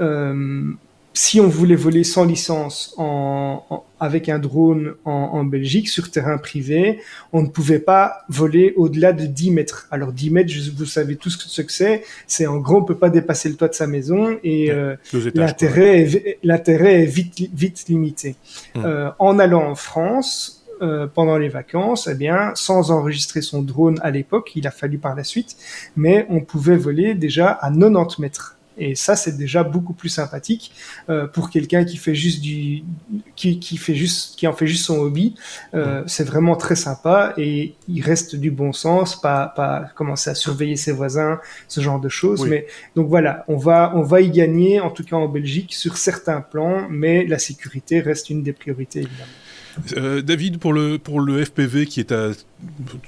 euh, 0.00 0.74
si 1.16 1.40
on 1.40 1.48
voulait 1.48 1.76
voler 1.76 2.04
sans 2.04 2.26
licence 2.26 2.94
en, 2.98 3.84
avec 3.98 4.28
un 4.28 4.38
drone 4.38 4.96
en, 5.06 5.10
en, 5.10 5.44
Belgique 5.44 5.88
sur 5.88 6.10
terrain 6.10 6.36
privé, 6.36 7.00
on 7.32 7.40
ne 7.40 7.48
pouvait 7.48 7.78
pas 7.78 8.18
voler 8.28 8.74
au-delà 8.76 9.14
de 9.14 9.24
10 9.24 9.50
mètres. 9.50 9.88
Alors 9.90 10.12
10 10.12 10.30
mètres, 10.30 10.52
vous 10.76 10.84
savez 10.84 11.16
tous 11.16 11.38
ce 11.38 11.62
que 11.62 11.72
c'est. 11.72 12.04
C'est 12.26 12.46
en 12.46 12.58
gros, 12.58 12.76
on 12.76 12.84
peut 12.84 12.98
pas 12.98 13.08
dépasser 13.08 13.48
le 13.48 13.54
toit 13.54 13.68
de 13.68 13.74
sa 13.74 13.86
maison 13.86 14.38
et 14.44 14.70
euh, 14.70 14.94
l'intérêt 15.34 16.02
est, 16.02 16.38
l'intérêt 16.42 17.04
est 17.04 17.06
vite 17.06 17.48
vite 17.54 17.86
limité. 17.88 18.36
Hum. 18.74 18.84
Euh, 18.84 19.10
en 19.18 19.38
allant 19.38 19.70
en 19.70 19.74
France, 19.74 20.66
euh, 20.82 21.06
pendant 21.06 21.38
les 21.38 21.48
vacances, 21.48 22.10
eh 22.12 22.14
bien, 22.14 22.52
sans 22.54 22.90
enregistrer 22.90 23.40
son 23.40 23.62
drone 23.62 23.98
à 24.02 24.10
l'époque, 24.10 24.52
il 24.54 24.66
a 24.66 24.70
fallu 24.70 24.98
par 24.98 25.14
la 25.14 25.24
suite, 25.24 25.56
mais 25.96 26.26
on 26.28 26.40
pouvait 26.40 26.76
voler 26.76 27.14
déjà 27.14 27.48
à 27.48 27.70
90 27.70 28.20
mètres. 28.20 28.55
Et 28.78 28.94
ça, 28.94 29.16
c'est 29.16 29.36
déjà 29.36 29.62
beaucoup 29.62 29.92
plus 29.92 30.08
sympathique 30.08 30.72
euh, 31.08 31.26
pour 31.26 31.50
quelqu'un 31.50 31.84
qui 31.84 31.96
fait 31.96 32.14
juste 32.14 32.40
du, 32.40 32.82
qui, 33.34 33.58
qui, 33.58 33.76
fait 33.76 33.94
juste, 33.94 34.36
qui 34.36 34.46
en 34.46 34.52
fait 34.52 34.66
juste 34.66 34.84
son 34.84 34.98
hobby. 34.98 35.34
Euh, 35.74 36.02
c'est 36.06 36.24
vraiment 36.24 36.56
très 36.56 36.76
sympa 36.76 37.34
et 37.36 37.74
il 37.88 38.02
reste 38.02 38.36
du 38.36 38.50
bon 38.50 38.72
sens, 38.72 39.20
pas, 39.20 39.46
pas 39.46 39.90
commencer 39.94 40.30
à 40.30 40.34
surveiller 40.34 40.76
ses 40.76 40.92
voisins, 40.92 41.40
ce 41.68 41.80
genre 41.80 42.00
de 42.00 42.08
choses. 42.08 42.46
Mais 42.46 42.66
donc 42.94 43.08
voilà, 43.08 43.44
on 43.48 43.56
va, 43.56 43.92
on 43.94 44.02
va 44.02 44.20
y 44.20 44.30
gagner, 44.30 44.80
en 44.80 44.90
tout 44.90 45.04
cas 45.04 45.16
en 45.16 45.28
Belgique, 45.28 45.74
sur 45.74 45.96
certains 45.96 46.40
plans, 46.40 46.86
mais 46.90 47.26
la 47.26 47.38
sécurité 47.38 48.00
reste 48.00 48.30
une 48.30 48.42
des 48.42 48.52
priorités 48.52 49.00
évidemment. 49.00 49.32
Euh, 49.96 50.22
David, 50.22 50.58
pour 50.58 50.72
le, 50.72 50.98
pour 50.98 51.20
le 51.20 51.44
FPV, 51.44 51.86
qui 51.86 52.00
est 52.00 52.04
ta, 52.04 52.30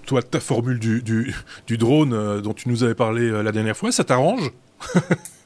toi, 0.07 0.22
ta 0.22 0.40
formule 0.40 0.78
du, 0.78 1.02
du, 1.02 1.35
du 1.66 1.78
drone 1.78 2.12
euh, 2.12 2.40
dont 2.40 2.54
tu 2.54 2.68
nous 2.68 2.85
avais 2.85 2.94
parlé 2.94 3.22
euh, 3.22 3.42
la 3.42 3.52
dernière 3.52 3.76
fois, 3.76 3.92
ça 3.92 4.04
t'arrange? 4.04 4.50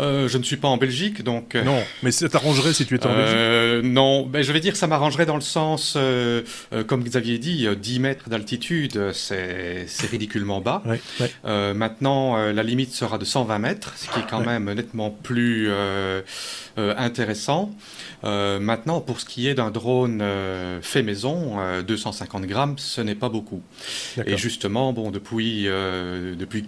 Euh, 0.00 0.28
je 0.28 0.38
ne 0.38 0.42
suis 0.42 0.56
pas 0.56 0.68
en 0.68 0.76
Belgique, 0.76 1.22
donc. 1.22 1.54
Euh, 1.54 1.64
non, 1.64 1.82
mais 2.02 2.10
ça 2.10 2.28
t'arrangerait 2.28 2.72
si 2.72 2.86
tu 2.86 2.94
étais 2.94 3.06
en 3.06 3.12
euh, 3.12 3.76
Belgique. 3.80 3.92
Non, 3.92 4.26
ben, 4.26 4.42
je 4.42 4.52
vais 4.52 4.60
dire 4.60 4.72
que 4.72 4.78
ça 4.78 4.86
m'arrangerait 4.86 5.26
dans 5.26 5.34
le 5.34 5.40
sens, 5.40 5.94
euh, 5.96 6.42
comme 6.86 7.02
Xavier 7.02 7.38
dit, 7.38 7.66
10 7.74 8.00
mètres 8.00 8.28
d'altitude, 8.28 9.12
c'est 9.12 9.86
ridiculement 10.10 10.60
bas. 10.60 10.82
maintenant, 11.44 12.36
la 12.36 12.62
limite 12.62 12.92
sera 12.92 13.18
de 13.18 13.24
120 13.24 13.58
mètres, 13.58 13.94
ce 13.96 14.08
qui 14.08 14.20
est 14.20 14.28
quand 14.28 14.44
même 14.44 14.72
nettement 14.72 15.10
plus 15.10 15.70
intéressant. 16.76 17.70
maintenant, 18.22 19.00
pour 19.00 19.20
ce 19.20 19.24
qui 19.24 19.48
est 19.48 19.54
d'un 19.54 19.70
drone 19.70 20.22
fait 20.82 21.02
maison, 21.02 21.56
250 21.86 22.46
grammes, 22.46 22.78
ce 22.78 23.00
n'est 23.00 23.14
pas 23.14 23.28
beaucoup. 23.28 23.62
Et 24.26 24.36
justement, 24.36 24.92
bon, 24.92 25.10
depuis 25.10 25.64
depuis 25.64 26.64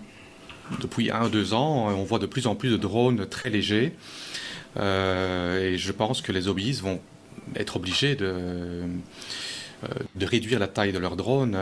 depuis 0.81 1.11
un 1.11 1.27
ou 1.27 1.29
deux 1.29 1.55
ans, 1.55 1.89
on 1.89 2.05
voit 2.05 2.19
de 2.19 2.27
plus 2.27 2.47
en 2.47 2.55
plus 2.55 2.71
de 2.71 2.77
drones 2.77 3.27
très 3.27 3.51
légers. 3.51 3.93
Euh, 4.77 5.73
et 5.73 5.79
je 5.79 5.93
pense 5.93 6.23
que 6.23 6.33
les 6.33 6.49
hobbyistes 6.49 6.83
vont 6.83 7.01
être 7.57 7.77
obligés 7.77 8.15
de, 8.15 8.83
de 10.15 10.27
réduire 10.27 10.59
la 10.59 10.69
taille 10.69 10.93
de 10.93 10.99
leur 10.99 11.17
drone. 11.17 11.57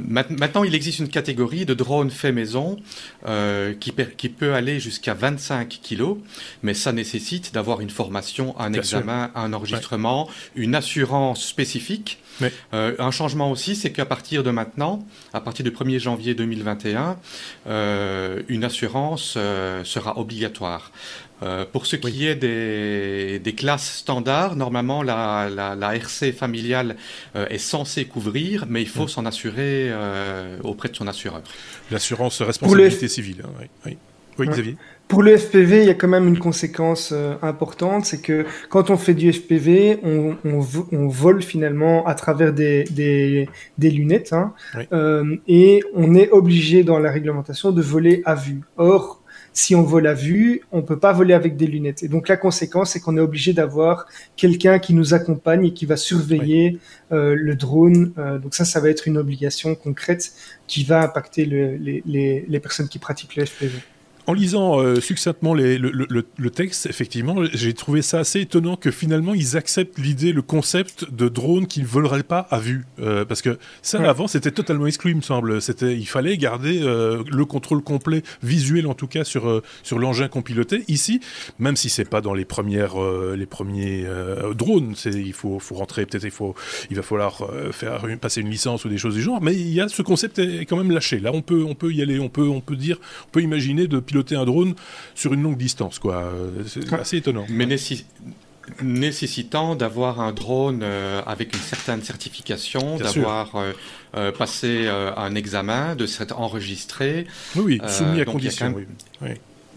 maintenant, 0.00 0.64
il 0.64 0.74
existe 0.74 0.98
une 0.98 1.08
catégorie 1.08 1.64
de 1.64 1.74
drones 1.74 2.10
faits 2.10 2.34
maison 2.34 2.76
qui, 3.80 3.92
qui, 4.16 4.28
peut 4.28 4.54
aller 4.54 4.80
jusqu'à 4.80 5.14
25 5.14 5.68
kilos, 5.68 6.18
mais 6.62 6.74
ça 6.74 6.92
nécessite 6.92 7.52
d'avoir 7.54 7.80
une 7.80 7.90
formation, 7.90 8.58
un 8.58 8.72
examen, 8.72 9.30
un 9.34 9.52
enregistrement, 9.52 10.28
une 10.54 10.74
assurance 10.74 11.44
spécifique. 11.44 12.18
Euh, 12.72 12.94
un 12.98 13.10
changement 13.10 13.50
aussi, 13.50 13.76
c'est 13.76 13.92
qu'à 13.92 14.06
partir 14.06 14.42
de 14.42 14.50
maintenant, 14.50 15.06
à 15.32 15.40
partir 15.40 15.64
du 15.64 15.70
1er 15.70 15.98
janvier 15.98 16.34
2021, 16.34 17.18
euh, 17.66 18.42
une 18.48 18.64
assurance 18.64 19.34
euh, 19.36 19.84
sera 19.84 20.18
obligatoire. 20.18 20.90
Pour 21.72 21.86
ce 21.86 21.96
qui 21.96 22.26
est 22.26 22.34
des, 22.34 23.54
classes 23.56 23.98
standards, 23.98 24.56
normalement 24.56 25.02
la, 25.02 25.94
RC 25.94 26.32
familiale 26.32 26.96
est 27.34 27.58
censée 27.58 28.04
couvrir, 28.04 28.66
mais 28.68 28.82
il 28.82 28.88
faut 28.88 29.08
s'en 29.08 29.26
assurer 29.26 29.90
auprès 30.62 30.88
de 30.88 30.96
son 30.96 31.06
assureur. 31.06 31.42
L'assurance 31.90 32.42
responsabilité 32.42 33.08
civile. 33.08 33.42
Hein, 33.44 33.66
oui. 33.86 33.96
oui. 34.38 34.48
Xavier 34.48 34.76
pour 35.10 35.24
le 35.24 35.36
FPV, 35.36 35.80
il 35.80 35.86
y 35.86 35.90
a 35.90 35.94
quand 35.94 36.08
même 36.08 36.28
une 36.28 36.38
conséquence 36.38 37.10
euh, 37.12 37.34
importante, 37.42 38.04
c'est 38.04 38.22
que 38.22 38.46
quand 38.68 38.90
on 38.90 38.96
fait 38.96 39.12
du 39.12 39.32
FPV, 39.32 39.98
on, 40.04 40.36
on, 40.44 41.08
vole 41.08 41.42
finalement 41.42 42.06
à 42.06 42.14
travers 42.14 42.52
des, 42.52 42.84
des, 42.84 43.48
des 43.76 43.90
lunettes, 43.90 44.32
hein, 44.32 44.54
euh, 44.92 45.36
et 45.48 45.82
on 45.94 46.14
est 46.14 46.30
obligé 46.30 46.84
dans 46.84 47.00
la 47.00 47.10
réglementation 47.10 47.72
de 47.72 47.82
voler 47.82 48.22
à 48.24 48.36
vue. 48.36 48.60
Or, 48.76 49.19
si 49.52 49.74
on 49.74 49.82
vole 49.82 50.06
à 50.06 50.14
vue, 50.14 50.62
on 50.72 50.82
peut 50.82 50.98
pas 50.98 51.12
voler 51.12 51.34
avec 51.34 51.56
des 51.56 51.66
lunettes. 51.66 52.02
Et 52.02 52.08
donc 52.08 52.28
la 52.28 52.36
conséquence, 52.36 52.92
c'est 52.92 53.00
qu'on 53.00 53.16
est 53.16 53.20
obligé 53.20 53.52
d'avoir 53.52 54.06
quelqu'un 54.36 54.78
qui 54.78 54.94
nous 54.94 55.14
accompagne 55.14 55.66
et 55.66 55.72
qui 55.72 55.86
va 55.86 55.96
surveiller 55.96 56.78
euh, 57.12 57.34
le 57.34 57.56
drone. 57.56 58.12
Euh, 58.18 58.38
donc 58.38 58.54
ça, 58.54 58.64
ça 58.64 58.80
va 58.80 58.90
être 58.90 59.08
une 59.08 59.18
obligation 59.18 59.74
concrète 59.74 60.32
qui 60.66 60.84
va 60.84 61.02
impacter 61.02 61.44
le, 61.44 61.76
les, 61.76 62.02
les, 62.06 62.44
les 62.48 62.60
personnes 62.60 62.88
qui 62.88 62.98
pratiquent 62.98 63.36
le 63.36 63.44
FPV 63.44 63.78
en 64.30 64.32
lisant 64.32 64.80
euh, 64.80 65.00
succinctement 65.00 65.54
le, 65.54 66.50
texte, 66.50 66.86
effectivement, 66.86 67.34
j'ai 67.52 67.74
trouvé 67.74 68.00
ça 68.00 68.20
assez 68.20 68.40
étonnant 68.40 68.76
que 68.76 68.92
finalement 68.92 69.34
ils 69.34 69.56
acceptent 69.56 69.98
l'idée, 69.98 70.32
le 70.32 70.42
concept 70.42 71.12
de 71.12 71.28
drone 71.28 71.66
qui 71.66 71.80
ne 71.80 71.86
voleraient 71.86 72.22
pas 72.22 72.46
à 72.50 72.60
vue. 72.60 72.84
Euh, 73.00 73.24
parce 73.24 73.42
que 73.42 73.58
ça, 73.82 74.00
avant, 74.08 74.28
c'était 74.28 74.52
totalement 74.52 74.86
exclu, 74.86 75.10
il 75.10 75.16
me 75.16 75.22
semble. 75.22 75.60
C'était, 75.60 75.96
il 75.96 76.06
fallait 76.06 76.36
garder 76.36 76.80
euh, 76.80 77.24
le 77.28 77.44
contrôle 77.44 77.82
complet, 77.82 78.22
visuel 78.40 78.86
en 78.86 78.94
tout 78.94 79.08
cas, 79.08 79.24
sur, 79.24 79.62
sur 79.82 79.98
l'engin 79.98 80.28
qu'on 80.28 80.42
pilotait. 80.42 80.84
Ici, 80.86 81.20
même 81.58 81.74
si 81.74 81.90
c'est 81.90 82.08
pas 82.08 82.20
dans 82.20 82.34
les, 82.34 82.44
premières, 82.44 82.94
les 83.34 83.46
premiers 83.46 84.06
drones, 84.54 84.94
il 85.06 85.32
faut, 85.32 85.58
faut 85.58 85.74
rentrer, 85.74 86.06
peut-être 86.06 86.24
il, 86.24 86.30
faut, 86.30 86.54
il 86.90 86.96
va 86.96 87.02
falloir 87.02 87.50
faire 87.72 88.04
passer 88.20 88.42
une 88.42 88.50
licence 88.50 88.84
ou 88.84 88.88
des 88.88 88.98
choses 88.98 89.14
du 89.14 89.22
genre, 89.22 89.42
mais 89.42 89.54
il 89.54 89.72
y 89.72 89.80
a 89.80 89.88
ce 89.88 90.02
concept 90.02 90.38
est 90.38 90.66
quand 90.66 90.76
même 90.76 90.92
lâché. 90.92 91.18
Là, 91.18 91.30
on 91.34 91.42
peut, 91.42 91.64
on 91.64 91.74
peut 91.74 91.92
y 91.92 92.00
aller, 92.00 92.20
on 92.20 92.28
peut, 92.28 92.48
on 92.48 92.60
peut 92.60 92.76
dire, 92.76 92.98
on 93.26 93.30
peut 93.32 93.42
imaginer 93.42 93.88
de 93.88 93.98
piloter 93.98 94.19
un 94.36 94.44
drone 94.44 94.74
sur 95.14 95.32
une 95.34 95.42
longue 95.42 95.56
distance, 95.56 95.98
quoi. 95.98 96.32
C'est 96.66 96.92
assez 96.92 97.18
étonnant. 97.18 97.46
Mais 97.48 97.66
nécessitant 98.82 99.74
d'avoir 99.74 100.20
un 100.20 100.32
drone 100.32 100.80
euh, 100.82 101.22
avec 101.26 101.54
une 101.54 101.60
certaine 101.60 102.02
certification, 102.02 102.96
d'avoir 102.96 103.56
euh, 103.56 103.72
euh, 104.16 104.32
passé 104.32 104.88
un 104.88 105.34
examen, 105.34 105.96
de 105.96 106.06
s'être 106.06 106.38
enregistré. 106.38 107.26
Oui, 107.56 107.80
soumis 107.88 108.20
à 108.20 108.24
condition. 108.24 108.74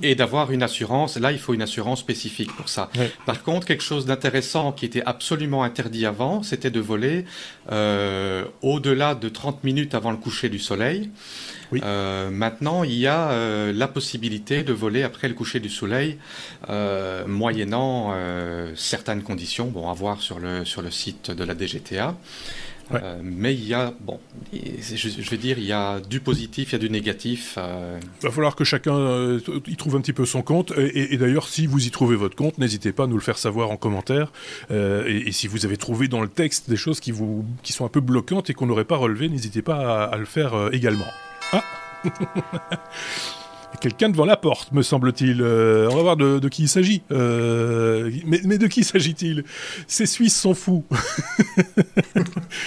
Et 0.01 0.15
d'avoir 0.15 0.51
une 0.51 0.63
assurance. 0.63 1.17
Là, 1.17 1.31
il 1.31 1.39
faut 1.39 1.53
une 1.53 1.61
assurance 1.61 1.99
spécifique 1.99 2.53
pour 2.55 2.67
ça. 2.67 2.89
Par 3.25 3.43
contre, 3.43 3.67
quelque 3.67 3.83
chose 3.83 4.05
d'intéressant 4.05 4.71
qui 4.71 4.85
était 4.85 5.03
absolument 5.05 5.63
interdit 5.63 6.05
avant, 6.05 6.43
c'était 6.43 6.71
de 6.71 6.79
voler 6.79 7.25
au-delà 8.61 9.15
de 9.15 9.29
30 9.29 9.63
minutes 9.63 9.93
avant 9.93 10.11
le 10.11 10.17
coucher 10.17 10.49
du 10.49 10.59
soleil. 10.59 11.09
Euh, 11.83 12.29
maintenant, 12.29 12.83
il 12.83 12.93
y 12.93 13.07
a 13.07 13.31
euh, 13.31 13.73
la 13.73 13.87
possibilité 13.87 14.63
de 14.63 14.73
voler 14.73 15.03
après 15.03 15.27
le 15.27 15.33
coucher 15.33 15.59
du 15.59 15.69
soleil, 15.69 16.17
euh, 16.69 17.25
moyennant 17.27 18.13
certaines 18.75 19.23
conditions, 19.23 19.67
bon, 19.67 19.89
à 19.89 19.93
voir 19.93 20.21
sur 20.21 20.39
le, 20.39 20.65
sur 20.65 20.81
le 20.81 20.91
site 20.91 21.31
de 21.31 21.43
la 21.43 21.57
DGTA. 21.57 22.15
Mais 23.23 23.53
il 23.53 23.65
y 23.65 23.73
a, 23.73 23.93
bon, 24.01 24.19
je, 24.51 25.29
vais 25.29 25.37
dire, 25.37 25.57
il 25.57 25.65
y 25.65 25.71
a 25.71 25.99
du 25.99 26.19
positif, 26.19 26.69
il 26.69 26.71
y 26.73 26.75
a 26.75 26.79
du 26.79 26.89
négatif. 26.89 27.57
Il 27.57 28.25
va 28.25 28.31
falloir 28.31 28.55
que 28.55 28.63
chacun 28.63 29.37
y 29.67 29.75
trouve 29.75 29.95
un 29.95 30.01
petit 30.01 30.13
peu 30.13 30.25
son 30.25 30.41
compte. 30.41 30.73
Et, 30.77 31.17
d'ailleurs, 31.17 31.47
si 31.47 31.67
vous 31.67 31.85
y 31.85 31.91
trouvez 31.91 32.15
votre 32.15 32.35
compte, 32.35 32.57
n'hésitez 32.57 32.91
pas 32.91 33.03
à 33.03 33.07
nous 33.07 33.15
le 33.15 33.21
faire 33.21 33.37
savoir 33.37 33.71
en 33.71 33.77
commentaire. 33.77 34.31
Et, 34.69 35.31
si 35.31 35.47
vous 35.47 35.65
avez 35.65 35.77
trouvé 35.77 36.07
dans 36.07 36.21
le 36.21 36.27
texte 36.27 36.69
des 36.69 36.77
choses 36.77 36.99
qui, 36.99 37.11
vous, 37.11 37.45
qui 37.63 37.73
sont 37.73 37.85
un 37.85 37.89
peu 37.89 38.01
bloquantes 38.01 38.49
et 38.49 38.53
qu'on 38.53 38.67
n'aurait 38.67 38.85
pas 38.85 38.97
relevé, 38.97 39.29
n'hésitez 39.29 39.61
pas 39.61 40.05
à, 40.05 40.17
le 40.17 40.25
faire 40.25 40.69
également. 40.71 41.07
Ah 41.51 41.63
Quelqu'un 43.83 44.07
devant 44.07 44.23
la 44.23 44.37
porte, 44.37 44.71
me 44.71 44.81
semble-t-il. 44.81 45.41
Euh, 45.41 45.89
on 45.91 45.97
va 45.97 46.01
voir 46.03 46.15
de, 46.15 46.47
qui 46.47 46.61
il 46.61 46.67
s'agit. 46.69 47.01
Euh, 47.11 48.09
mais, 48.25 48.57
de 48.57 48.67
qui 48.67 48.81
s'agit-il? 48.85 49.43
Ces 49.87 50.05
Suisses 50.05 50.39
sont 50.39 50.53
fous. 50.53 50.85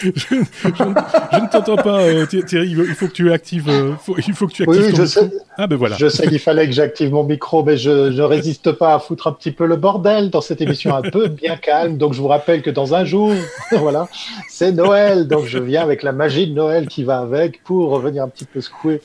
je, 0.02 0.34
ne 0.34 1.50
t'entends 1.50 1.76
pas, 1.76 2.00
euh, 2.02 2.26
Thierry. 2.26 2.68
Il 2.68 2.94
faut 2.94 3.06
que 3.06 3.14
tu 3.14 3.32
actives. 3.32 3.72
il 4.18 4.34
faut 4.34 4.46
que 4.46 4.52
tu 4.52 4.64
actives. 4.64 4.88
Oui, 4.88 4.94
je 4.94 5.06
sais. 5.06 5.30
Ah 5.56 5.66
ben 5.66 5.76
voilà. 5.76 5.96
Je 5.98 6.06
sais 6.06 6.28
qu'il 6.28 6.38
fallait 6.38 6.66
que 6.66 6.72
j'active 6.72 7.10
mon 7.10 7.24
micro, 7.24 7.64
mais 7.64 7.78
je 7.78 8.10
ne 8.10 8.22
résiste 8.22 8.72
pas 8.72 8.92
à 8.92 8.98
foutre 8.98 9.26
un 9.28 9.32
petit 9.32 9.52
peu 9.52 9.64
le 9.64 9.76
bordel 9.76 10.28
dans 10.28 10.42
cette 10.42 10.60
émission 10.60 10.94
un 10.94 11.00
peu 11.00 11.28
bien 11.28 11.56
calme. 11.56 11.96
Donc 11.96 12.12
je 12.12 12.20
vous 12.20 12.28
rappelle 12.28 12.60
que 12.60 12.68
dans 12.68 12.94
un 12.94 13.06
jour, 13.06 13.32
voilà, 13.72 14.06
c'est 14.50 14.72
Noël. 14.72 15.28
Donc 15.28 15.46
je 15.46 15.58
viens 15.58 15.80
avec 15.80 16.02
la 16.02 16.12
magie 16.12 16.46
de 16.46 16.52
Noël 16.52 16.88
qui 16.88 17.04
va 17.04 17.20
avec 17.20 17.64
pour 17.64 17.88
revenir 17.88 18.22
un 18.22 18.28
petit 18.28 18.44
peu 18.44 18.60
secouer 18.60 19.00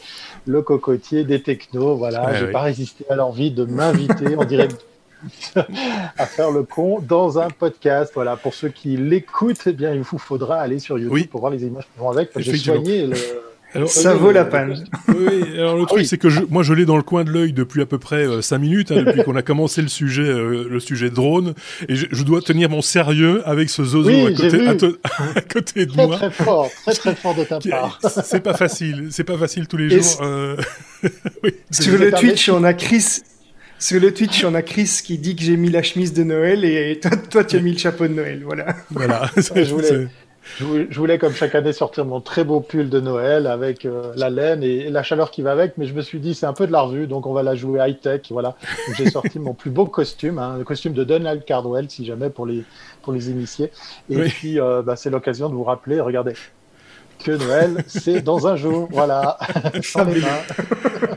le 0.46 0.62
cocotier 0.62 1.24
des 1.24 1.42
technos. 1.42 2.01
Voilà, 2.02 2.34
je 2.34 2.46
n'ai 2.46 2.52
pas 2.52 2.62
résisté 2.62 3.06
à 3.12 3.16
l'envie 3.16 3.52
de 3.52 3.64
m'inviter 3.64 4.36
en 4.36 4.44
direct 4.44 4.84
à 6.18 6.26
faire 6.26 6.50
le 6.50 6.64
con 6.64 7.00
dans 7.00 7.38
un 7.38 7.52
podcast. 7.52 8.12
Voilà, 8.16 8.38
pour 8.38 8.56
ceux 8.56 8.70
qui 8.70 8.98
l'écoutent, 8.98 9.62
eh 9.68 9.72
bien, 9.72 9.94
il 9.94 10.02
vous 10.02 10.18
faudra 10.18 10.60
aller 10.60 10.80
sur 10.80 10.98
YouTube 10.98 11.28
pour 11.30 11.42
voir 11.42 11.52
les 11.52 11.64
images 11.64 11.84
qui 11.84 12.00
vont 12.00 12.10
avec. 12.10 12.32
J'ai 12.38 12.58
soigné 12.58 13.06
le 13.06 13.16
ça 13.88 14.14
vaut 14.16 14.32
la 14.32 14.46
peine. 14.46 14.84
Oui, 15.08 15.44
alors 15.58 15.78
le 15.78 15.86
truc, 15.86 16.06
c'est 16.06 16.18
que 16.18 16.30
je, 16.30 16.42
moi, 16.50 16.64
je 16.64 16.74
l'ai 16.74 16.86
dans 16.86 16.98
le 16.98 17.04
coin 17.04 17.24
de 17.24 17.32
l'œil 17.32 17.54
depuis 17.54 17.82
à 17.82 17.86
peu 17.86 17.98
près 17.98 18.28
euh, 18.28 18.42
5 18.42 18.58
minutes, 18.58 18.92
hein, 18.92 19.04
depuis 19.04 19.24
qu'on 19.26 19.36
a 19.36 19.42
commencé 19.42 19.82
le 19.82 19.88
sujet, 19.88 20.24
euh, 20.24 20.68
le 20.70 20.80
sujet 20.80 21.10
drone, 21.10 21.54
et 21.88 21.96
je, 21.96 22.08
je, 22.12 22.24
dois 22.24 22.42
tenir 22.42 22.70
mon 22.70 22.82
sérieux 22.82 23.42
avec 23.46 23.70
ce 23.70 23.84
zozo 23.84 24.10
à, 24.10 24.32
côté, 24.32 24.68
à, 25.36 25.42
côté, 25.42 25.86
de 25.86 25.94
moi. 25.96 26.18
Très 26.18 26.32
fort, 26.32 26.70
très 26.84 26.94
très 26.94 27.16
fort 27.16 27.36
de 27.36 27.44
ta 27.44 27.60
part. 27.60 28.00
C'est 28.24 28.44
pas 28.44 28.54
facile, 28.54 29.08
c'est 29.12 29.24
pas 29.24 29.38
facile 29.38 29.68
tous 29.68 29.78
les 29.78 29.90
jours. 29.90 30.22
Euh... 30.22 30.58
oui. 31.44 31.52
Sur 31.72 31.98
le 31.98 32.12
Twitch, 32.12 32.50
on 32.50 32.64
a 32.64 32.74
Chris. 32.74 33.22
Sur 33.80 34.00
le 34.00 34.14
Twitch, 34.14 34.44
on 34.44 34.54
a 34.54 34.62
Chris 34.62 35.00
qui 35.04 35.18
dit 35.18 35.36
que 35.36 35.42
j'ai 35.42 35.58
mis 35.58 35.70
la 35.70 35.82
chemise 35.82 36.14
de 36.14 36.24
Noël 36.24 36.64
et 36.66 37.00
toi, 37.00 37.12
toi 37.30 37.44
tu 37.44 37.56
as 37.56 37.60
mis 37.62 37.72
le 37.72 37.80
chapeau 37.80 38.08
de 38.08 38.14
Noël. 38.14 38.42
Voilà. 38.46 38.76
Voilà. 38.92 39.32
je 39.36 39.74
voulais, 39.74 40.08
je 40.58 41.00
voulais, 41.00 41.18
comme 41.18 41.34
chaque 41.34 41.56
année, 41.56 41.74
sortir 41.74 42.06
mon 42.06 42.22
très 42.22 42.44
beau 42.44 42.60
pull 42.60 42.90
de 42.90 43.00
Noël 43.00 43.48
avec 43.48 43.86
euh, 43.86 44.14
la 44.16 44.30
laine 44.30 44.64
et, 44.64 44.90
la 44.90 45.04
chaleur 45.04 45.32
qui 45.32 45.42
va 45.42 45.52
avec, 45.52 45.78
mais 45.78 45.86
je 45.86 45.94
me 45.94 46.02
suis 46.02 46.20
dit, 46.20 46.34
c'est 46.34 46.46
un 46.46 46.54
peu 46.54 46.68
de 46.68 46.72
la 46.72 46.82
revue, 46.82 47.08
donc 47.08 47.26
on 47.26 47.34
va 47.34 47.44
la 47.44 47.56
jouer 47.56 47.80
high-tech. 47.80 48.22
Voilà. 48.30 48.56
J'ai 48.98 49.10
sorti 49.10 49.40
mon 49.40 49.54
plus 49.54 49.72
beau 49.72 49.86
costume, 49.86 50.40
hein, 50.40 50.56
le 50.58 50.64
costume 50.64 50.94
de 50.94 51.04
Donald 51.04 51.44
Cardwell, 51.46 51.90
si 51.90 52.06
jamais 52.06 52.30
pour 52.30 52.46
les, 52.46 52.64
pour 53.02 53.14
les 53.14 53.30
initiés. 53.30 53.72
Et 54.10 54.18
puis, 54.24 54.60
euh, 54.60 54.82
bah, 54.82 54.96
c'est 54.96 55.10
l'occasion 55.10 55.50
de 55.50 55.54
vous 55.54 55.64
rappeler, 55.64 56.00
regardez, 56.00 56.34
que 57.24 57.32
Noël, 57.32 57.84
c'est 57.88 58.22
dans 58.22 58.48
un 58.48 58.56
jour. 58.56 58.88
Voilà. 58.92 59.38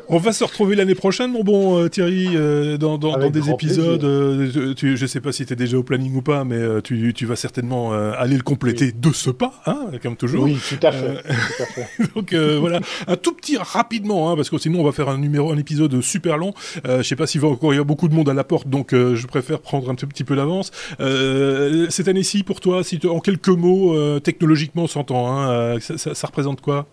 On 0.08 0.18
va 0.18 0.32
se 0.32 0.44
retrouver 0.44 0.76
l'année 0.76 0.94
prochaine, 0.94 1.32
mon 1.32 1.42
bon 1.42 1.78
euh, 1.78 1.88
Thierry, 1.88 2.28
euh, 2.34 2.76
dans, 2.76 2.98
des 3.30 3.50
épisodes. 3.50 4.04
Euh, 4.04 4.74
tu, 4.74 4.96
je 4.96 5.06
sais 5.06 5.20
pas 5.20 5.32
si 5.32 5.46
tu 5.46 5.52
es 5.52 5.56
déjà 5.56 5.78
au 5.78 5.82
planning 5.82 6.14
ou 6.14 6.22
pas, 6.22 6.44
mais 6.44 6.82
tu, 6.82 7.26
vas 7.26 7.36
certainement 7.36 7.92
aller 7.92 8.36
le 8.36 8.42
compléter 8.42 8.92
de 8.92 9.12
ce 9.12 9.30
pas, 9.30 9.54
hein, 9.66 9.86
comme 10.02 10.16
toujours. 10.16 10.44
Oui, 10.44 10.58
tout 10.68 10.86
à 10.86 10.92
fait. 10.92 11.22
Donc 12.14 12.34
voilà, 12.34 12.80
un 13.06 13.16
tout 13.16 13.32
petit 13.32 13.56
rapidement, 13.56 14.30
hein, 14.30 14.36
parce 14.36 14.50
que 14.50 14.58
sinon 14.58 14.80
on 14.80 14.84
va 14.84 14.92
faire 14.92 15.08
un 15.08 15.18
numéro, 15.18 15.52
un 15.52 15.58
épisode 15.58 16.00
super 16.00 16.36
long. 16.36 16.52
je 16.84 17.02
sais 17.02 17.16
pas 17.16 17.26
s'il 17.26 17.40
va 17.40 17.48
encore 17.48 17.72
y 17.72 17.76
avoir 17.76 17.86
beaucoup 17.86 18.08
de 18.08 18.14
monde 18.14 18.28
à 18.28 18.34
la 18.34 18.44
porte, 18.44 18.68
donc 18.68 18.90
je 18.92 19.26
préfère 19.26 19.60
prendre 19.60 19.90
un 19.90 19.94
petit 19.94 20.24
peu 20.24 20.36
d'avance. 20.36 20.70
cette 20.98 22.08
année-ci, 22.08 22.42
pour 22.42 22.60
toi, 22.60 22.84
si 22.84 23.00
en 23.08 23.20
quelques 23.20 23.48
mots, 23.48 24.20
technologiquement, 24.20 24.86
s'entend, 24.86 25.32
hein, 25.32 25.78
ça, 26.14 26.26
représente 26.26 26.60
quoi 26.60 26.86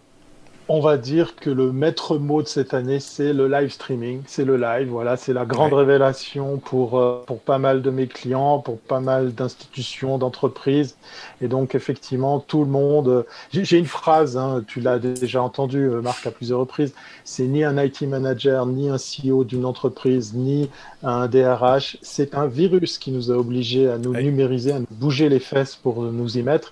on 0.74 0.80
va 0.80 0.96
dire 0.96 1.36
que 1.36 1.50
le 1.50 1.74
maître 1.74 2.18
mot 2.18 2.42
de 2.42 2.48
cette 2.48 2.74
année, 2.74 3.02
c'est 3.02 3.34
le 3.34 3.50
live 3.50 3.72
streaming, 3.72 4.22
c'est 4.26 4.46
le 4.46 4.56
live. 4.56 4.88
Voilà, 4.88 5.18
c'est 5.18 5.34
la 5.34 5.44
grande 5.44 5.74
révélation 5.74 6.60
pour, 6.60 6.98
euh, 6.98 7.22
pour 7.28 7.42
pas 7.42 7.58
mal 7.58 7.82
de 7.82 7.90
mes 7.90 8.08
clients, 8.08 8.60
pour 8.60 8.80
pas 8.80 9.02
mal 9.02 9.34
d'institutions, 9.34 10.18
d'entreprises. 10.18 10.96
Et 11.42 11.50
donc, 11.50 11.76
effectivement, 11.76 12.40
tout 12.40 12.64
le 12.64 12.72
monde. 12.72 13.10
Euh, 13.10 13.24
j'ai 13.52 13.78
une 13.78 13.86
phrase, 13.86 14.38
hein, 14.38 14.64
tu 14.66 14.80
l'as 14.80 14.98
déjà 14.98 15.42
entendu, 15.42 15.80
euh, 15.80 16.02
Marc, 16.02 16.26
à 16.26 16.32
plusieurs 16.32 16.62
reprises. 16.62 16.94
C'est 17.26 17.48
ni 17.48 17.66
un 17.66 17.78
IT 17.78 18.04
manager, 18.04 18.66
ni 18.66 18.90
un 18.90 18.98
CEO 18.98 19.44
d'une 19.44 19.66
entreprise, 19.66 20.34
ni 20.34 20.70
un 21.04 21.28
DRH. 21.28 21.98
C'est 22.02 22.34
un 22.34 22.48
virus 22.48 22.98
qui 22.98 23.12
nous 23.12 23.30
a 23.30 23.36
obligés 23.36 23.90
à 23.90 23.98
nous 23.98 24.14
numériser, 24.14 24.72
à 24.72 24.80
nous 24.80 24.88
bouger 24.90 25.28
les 25.28 25.40
fesses 25.40 25.76
pour 25.76 26.02
nous 26.02 26.38
y 26.38 26.44
mettre. 26.44 26.72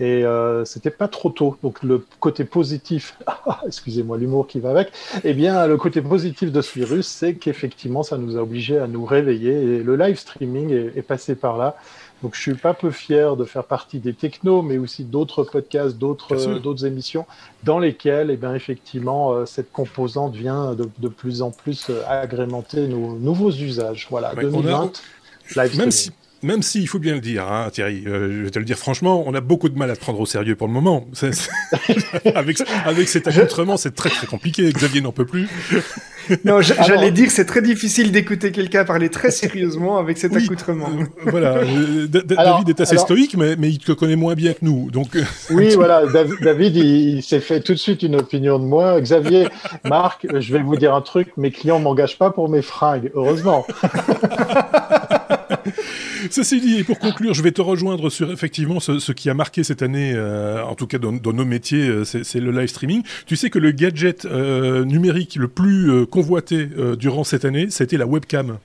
Et 0.00 0.24
euh, 0.24 0.64
c'était 0.64 0.90
pas 0.90 1.08
trop 1.08 1.30
tôt. 1.30 1.56
Donc 1.62 1.82
le 1.82 2.04
côté 2.18 2.44
positif, 2.44 3.16
excusez-moi 3.66 4.18
l'humour 4.18 4.46
qui 4.46 4.58
va 4.58 4.70
avec, 4.70 4.92
eh 5.22 5.34
bien 5.34 5.66
le 5.66 5.76
côté 5.76 6.02
positif 6.02 6.50
de 6.50 6.60
ce 6.60 6.78
virus, 6.78 7.06
c'est 7.06 7.34
qu'effectivement 7.34 8.02
ça 8.02 8.18
nous 8.18 8.36
a 8.36 8.40
obligés 8.40 8.78
à 8.78 8.88
nous 8.88 9.04
réveiller. 9.04 9.52
Et 9.52 9.82
le 9.82 9.96
live 9.96 10.18
streaming 10.18 10.90
est, 10.96 11.02
passé 11.02 11.36
par 11.36 11.56
là. 11.56 11.76
Donc 12.22 12.34
je 12.34 12.40
suis 12.40 12.54
pas 12.54 12.74
peu 12.74 12.90
fier 12.90 13.36
de 13.36 13.44
faire 13.44 13.64
partie 13.64 13.98
des 13.98 14.14
technos, 14.14 14.62
mais 14.62 14.78
aussi 14.78 15.04
d'autres 15.04 15.44
podcasts, 15.44 15.96
d'autres 15.96 16.58
d'autres 16.58 16.86
émissions 16.86 17.26
dans 17.62 17.78
lesquelles, 17.78 18.30
eh 18.30 18.36
bien 18.36 18.54
effectivement, 18.54 19.32
euh, 19.32 19.46
cette 19.46 19.70
composante 19.70 20.34
vient 20.34 20.74
de, 20.74 20.88
de, 20.98 21.08
plus 21.08 21.42
en 21.42 21.50
plus 21.50 21.90
euh, 21.90 22.02
agrémenter 22.08 22.88
nos 22.88 23.16
nouveaux 23.16 23.52
usages. 23.52 24.06
Voilà, 24.10 24.34
2020. 24.34 25.02
live 25.56 25.78
même 25.78 25.90
si 25.90 26.10
même 26.44 26.62
s'il 26.62 26.86
faut 26.86 26.98
bien 26.98 27.14
le 27.14 27.20
dire, 27.20 27.48
hein, 27.48 27.70
Thierry, 27.72 28.04
euh, 28.06 28.30
je 28.30 28.44
vais 28.44 28.50
te 28.50 28.58
le 28.58 28.64
dire 28.64 28.76
franchement, 28.76 29.24
on 29.26 29.34
a 29.34 29.40
beaucoup 29.40 29.68
de 29.68 29.78
mal 29.78 29.90
à 29.90 29.96
te 29.96 30.00
prendre 30.00 30.20
au 30.20 30.26
sérieux 30.26 30.54
pour 30.54 30.66
le 30.66 30.72
moment. 30.72 31.06
avec, 32.34 32.58
avec 32.84 33.08
cet 33.08 33.26
accoutrement, 33.26 33.76
c'est 33.76 33.94
très 33.94 34.10
très 34.10 34.26
compliqué. 34.26 34.70
Xavier 34.70 35.00
n'en 35.00 35.12
peut 35.12 35.24
plus. 35.24 35.48
non, 36.44 36.60
j'allais 36.60 37.10
dire 37.10 37.30
c'est 37.30 37.46
très 37.46 37.62
difficile 37.62 38.12
d'écouter 38.12 38.52
quelqu'un 38.52 38.84
parler 38.84 39.08
très 39.08 39.30
sérieusement 39.30 39.96
avec 39.98 40.18
cet 40.18 40.36
accoutrement. 40.36 40.90
Euh, 40.90 41.04
voilà, 41.30 41.56
euh, 41.56 42.06
David 42.06 42.68
est 42.68 42.80
assez 42.80 42.98
stoïque, 42.98 43.36
mais, 43.36 43.56
mais 43.56 43.70
il 43.70 43.78
te 43.78 43.92
connaît 43.92 44.16
moins 44.16 44.34
bien 44.34 44.52
que 44.52 44.62
nous. 44.62 44.90
Donc, 44.90 45.16
oui, 45.50 45.74
voilà, 45.74 46.04
David, 46.06 46.76
il, 46.76 47.22
s'est 47.22 47.40
fait 47.40 47.60
tout 47.60 47.72
de 47.72 47.78
suite 47.78 48.02
une 48.02 48.16
opinion 48.16 48.58
de 48.58 48.64
moi. 48.64 49.00
Xavier, 49.00 49.48
Marc, 49.84 50.26
je 50.38 50.52
vais 50.52 50.62
vous 50.62 50.76
dire 50.76 50.94
un 50.94 51.00
truc, 51.00 51.28
mes 51.38 51.50
clients 51.50 51.80
m'engagent 51.80 52.18
pas 52.18 52.30
pour 52.30 52.50
mes 52.50 52.62
fringues, 52.62 53.10
heureusement. 53.14 53.66
Ceci 56.30 56.60
dit, 56.60 56.78
et 56.78 56.84
pour 56.84 56.98
conclure, 56.98 57.34
je 57.34 57.42
vais 57.42 57.52
te 57.52 57.60
rejoindre 57.60 58.10
sur 58.10 58.30
effectivement 58.30 58.80
ce, 58.80 59.12
qui 59.12 59.30
a 59.30 59.34
marqué 59.34 59.64
cette 59.64 59.82
année, 59.82 60.12
euh, 60.14 60.62
en 60.62 60.74
tout 60.74 60.86
cas 60.86 60.98
dans, 60.98 61.12
nos 61.12 61.44
métiers, 61.44 61.88
euh, 61.88 62.04
c'est 62.04 62.40
le 62.40 62.50
live 62.50 62.68
streaming. 62.68 63.02
Tu 63.26 63.36
sais 63.36 63.50
que 63.50 63.58
le 63.58 63.72
gadget 63.72 64.24
euh, 64.24 64.84
numérique 64.84 65.36
le 65.36 65.48
plus 65.48 66.06
convoité 66.06 66.68
durant 66.98 67.24
cette 67.24 67.44
année, 67.44 67.68
c'était 67.70 67.96
la 67.96 68.06
webcam. 68.06 68.58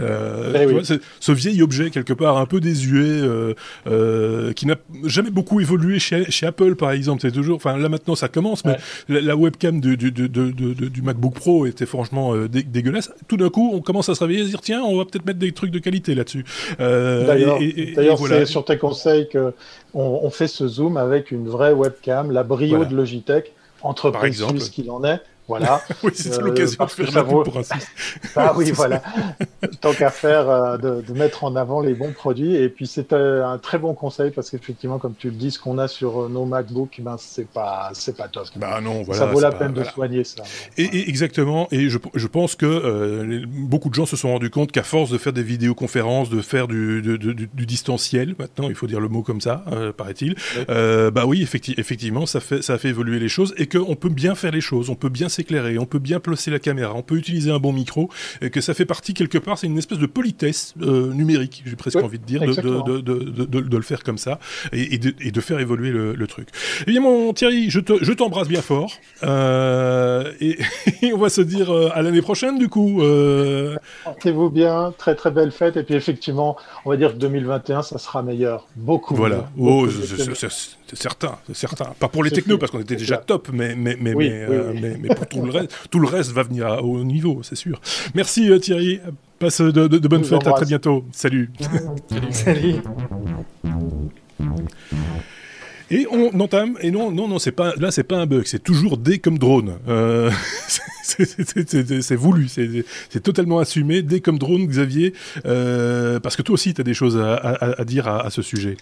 Euh, 0.00 0.82
eh 0.90 0.98
ce 1.20 1.32
vieil 1.32 1.62
objet 1.62 1.90
quelque 1.90 2.12
part 2.12 2.38
un 2.38 2.46
peu 2.46 2.60
désuet, 2.60 3.02
euh, 3.02 3.54
euh, 3.86 4.52
qui 4.52 4.66
n'a 4.66 4.76
jamais 5.04 5.30
beaucoup 5.30 5.60
évolué 5.60 5.98
chez, 5.98 6.30
chez 6.30 6.46
Apple 6.46 6.74
par 6.76 6.92
exemple. 6.92 7.22
C'est 7.22 7.32
toujours, 7.32 7.56
enfin 7.56 7.76
là 7.76 7.88
maintenant 7.88 8.14
ça 8.14 8.28
commence, 8.28 8.64
mais 8.64 8.76
la, 9.08 9.36
webcam 9.36 9.80
du, 9.80 9.96
du, 9.96 10.10
du, 10.10 10.28
du, 10.28 11.02
MacBook 11.02 11.34
Pro 11.34 11.66
était 11.66 11.86
franchement 11.86 12.34
dégueulasse. 12.46 13.12
Tout 13.26 13.36
d'un 13.36 13.50
coup, 13.50 13.70
on 13.74 13.80
commence 13.80 14.08
à 14.08 14.14
se 14.14 14.20
réveiller 14.20 14.40
et 14.40 14.44
se 14.44 14.50
dire 14.50 14.60
tiens, 14.60 14.82
on 14.82 14.96
va 14.96 15.04
peut-être 15.04 15.26
mettre 15.26 15.38
des 15.38 15.52
trucs 15.52 15.70
de 15.70 15.78
qualité 15.78 16.14
là-dessus. 16.14 16.44
D'ailleurs, 16.78 18.18
c'est 18.18 18.46
sur 18.46 18.64
tes 18.64 18.78
conseils 18.78 19.28
que 19.28 19.52
on, 19.94 20.30
fait 20.30 20.48
ce 20.48 20.68
zoom 20.68 20.96
avec 20.96 21.30
une 21.30 21.48
vraie 21.48 21.72
webcam, 21.72 22.30
la 22.30 22.42
Brio 22.42 22.84
de 22.84 22.94
Logitech, 22.94 23.52
entreprise 23.82 24.44
suisse 24.44 24.68
qu'il 24.68 24.90
en 24.90 25.04
est. 25.04 25.20
Voilà. 25.48 25.82
oui, 26.02 26.10
c'est 26.14 26.40
l'occasion 26.40 26.84
de 26.84 26.90
faire 26.90 27.10
la 27.12 27.22
vaut... 27.22 27.42
pour 27.42 27.56
un 27.56 27.62
Ah 28.36 28.52
oui, 28.54 28.70
voilà. 28.74 29.02
Tant 29.80 29.92
qu'à 29.94 30.10
faire, 30.10 30.48
euh, 30.48 30.76
de, 30.76 31.00
de, 31.00 31.12
mettre 31.14 31.44
en 31.44 31.56
avant 31.56 31.80
les 31.80 31.94
bons 31.94 32.12
produits. 32.12 32.54
Et 32.54 32.68
puis, 32.68 32.86
c'est 32.86 33.12
euh, 33.12 33.46
un 33.46 33.58
très 33.58 33.78
bon 33.78 33.94
conseil 33.94 34.30
parce 34.30 34.50
qu'effectivement, 34.50 34.98
comme 34.98 35.14
tu 35.18 35.30
le 35.30 35.36
dis, 35.36 35.50
ce 35.50 35.58
qu'on 35.58 35.78
a 35.78 35.88
sur 35.88 36.24
euh, 36.24 36.28
nos 36.28 36.44
MacBooks, 36.44 37.00
ben, 37.00 37.16
c'est 37.18 37.48
pas, 37.48 37.90
c'est 37.94 38.16
pas 38.16 38.28
top. 38.28 38.46
Bah 38.56 38.80
non, 38.82 39.02
voilà, 39.02 39.20
ça 39.20 39.26
vaut 39.26 39.40
la 39.40 39.50
peine 39.50 39.72
de 39.72 39.82
soigner 39.84 40.22
ça. 40.22 40.42
Et, 40.76 41.08
exactement. 41.08 41.66
Et 41.70 41.88
je, 41.88 41.98
je 42.14 42.26
pense 42.26 42.54
que 42.54 43.44
beaucoup 43.46 43.88
de 43.88 43.94
gens 43.94 44.06
se 44.06 44.16
sont 44.16 44.30
rendus 44.30 44.50
compte 44.50 44.70
qu'à 44.70 44.82
force 44.82 45.10
de 45.10 45.18
faire 45.18 45.32
des 45.32 45.42
vidéoconférences, 45.42 46.28
de 46.28 46.42
faire 46.42 46.68
du, 46.68 47.00
du, 47.00 47.18
du, 47.18 47.66
distanciel, 47.66 48.34
maintenant, 48.38 48.68
il 48.68 48.74
faut 48.74 48.86
dire 48.86 49.00
le 49.00 49.08
mot 49.08 49.22
comme 49.22 49.40
ça, 49.40 49.64
paraît-il, 49.96 50.36
bah 50.68 51.24
oui, 51.26 51.42
effectivement, 51.42 52.26
ça, 52.26 52.40
fait, 52.40 52.62
ça 52.62 52.74
a 52.74 52.78
fait 52.78 52.88
évoluer 52.88 53.18
les 53.18 53.28
choses 53.28 53.54
et 53.56 53.66
qu'on 53.66 53.96
peut 53.96 54.08
bien 54.08 54.34
faire 54.34 54.52
les 54.52 54.60
choses. 54.60 54.90
On 54.90 54.94
peut 54.94 55.08
bien 55.08 55.28
éclairé, 55.38 55.78
on 55.78 55.86
peut 55.86 55.98
bien 55.98 56.20
placer 56.20 56.50
la 56.50 56.58
caméra, 56.58 56.94
on 56.94 57.02
peut 57.02 57.16
utiliser 57.16 57.50
un 57.50 57.58
bon 57.58 57.72
micro, 57.72 58.10
et 58.40 58.50
que 58.50 58.60
ça 58.60 58.74
fait 58.74 58.84
partie 58.84 59.14
quelque 59.14 59.38
part, 59.38 59.58
c'est 59.58 59.66
une 59.66 59.78
espèce 59.78 59.98
de 59.98 60.06
politesse 60.06 60.74
euh, 60.82 61.12
numérique, 61.12 61.62
j'ai 61.66 61.76
presque 61.76 61.96
envie 61.96 62.18
de 62.18 62.24
dire, 62.24 62.40
de, 62.40 63.00
de, 63.00 63.76
le 63.76 63.82
faire 63.82 64.02
comme 64.02 64.18
ça, 64.18 64.38
et, 64.72 64.98
de, 64.98 65.40
faire 65.40 65.60
évoluer 65.60 65.90
le, 65.90 66.26
truc. 66.26 66.48
Eh 66.86 66.90
bien 66.90 67.00
mon 67.00 67.32
Thierry, 67.32 67.70
je 67.70 68.12
t'embrasse 68.12 68.48
bien 68.48 68.62
fort, 68.62 68.92
euh, 69.22 70.32
et, 70.40 70.58
on 71.12 71.18
va 71.18 71.28
se 71.28 71.40
dire 71.40 71.70
euh, 71.70 71.90
à 71.94 72.02
l'année 72.02 72.22
prochaine 72.22 72.58
du 72.58 72.68
coup. 72.68 73.02
Portez-vous 74.04 74.50
bien, 74.50 74.92
très 74.96 75.14
très 75.14 75.30
belle 75.30 75.52
fête, 75.52 75.76
et 75.76 75.82
puis 75.82 75.94
effectivement, 75.94 76.56
on 76.84 76.90
va 76.90 76.96
dire 76.96 77.12
que 77.12 77.18
2021, 77.18 77.82
ça 77.82 77.98
sera 77.98 78.22
meilleur, 78.22 78.66
beaucoup. 78.76 79.14
Voilà, 79.14 79.50
oh, 79.58 79.86
c'est 79.88 80.96
certain, 80.96 81.38
c'est 81.46 81.56
certain. 81.56 81.92
Pas 81.98 82.08
pour 82.08 82.24
les 82.24 82.30
technos, 82.30 82.58
parce 82.58 82.72
qu'on 82.72 82.80
était 82.80 82.96
déjà 82.96 83.18
top, 83.18 83.48
mais, 83.52 83.74
mais, 83.76 83.96
mais, 84.00 84.14
mais, 84.14 85.08
pour 85.14 85.27
tout 85.28 85.42
le, 85.42 85.50
reste, 85.50 85.88
tout 85.90 85.98
le 85.98 86.08
reste 86.08 86.32
va 86.32 86.42
venir 86.42 86.66
à 86.66 86.82
haut 86.82 87.04
niveau, 87.04 87.42
c'est 87.42 87.56
sûr. 87.56 87.80
Merci 88.14 88.50
euh, 88.50 88.58
Thierry, 88.58 89.00
passe 89.38 89.60
de, 89.60 90.08
bonnes 90.08 90.24
fêtes, 90.24 90.46
à 90.46 90.52
très 90.52 90.66
bientôt. 90.66 91.04
Salut. 91.12 91.50
Salut. 92.30 92.76
Et 95.90 96.06
on 96.10 96.38
entame, 96.38 96.76
et 96.82 96.90
non, 96.90 97.10
non, 97.10 97.28
non, 97.28 97.38
c'est 97.38 97.52
pas, 97.52 97.72
là, 97.78 97.90
c'est 97.90 98.02
pas 98.02 98.18
un 98.18 98.26
bug, 98.26 98.44
c'est 98.44 98.62
toujours 98.62 98.98
D 98.98 99.18
comme 99.20 99.38
drone. 99.38 99.78
Euh, 99.88 100.30
c'est 101.02 102.16
voulu, 102.16 102.48
c'est 102.48 103.20
totalement 103.22 103.58
assumé. 103.58 104.02
D 104.02 104.20
comme 104.20 104.38
drone, 104.38 104.66
Xavier, 104.66 105.14
euh, 105.46 106.20
parce 106.20 106.36
que 106.36 106.42
toi 106.42 106.54
aussi, 106.54 106.74
tu 106.74 106.82
as 106.82 106.84
des 106.84 106.92
choses 106.92 107.16
à, 107.18 107.84
dire 107.86 108.06
à 108.06 108.28
ce 108.28 108.42
sujet. 108.42 108.76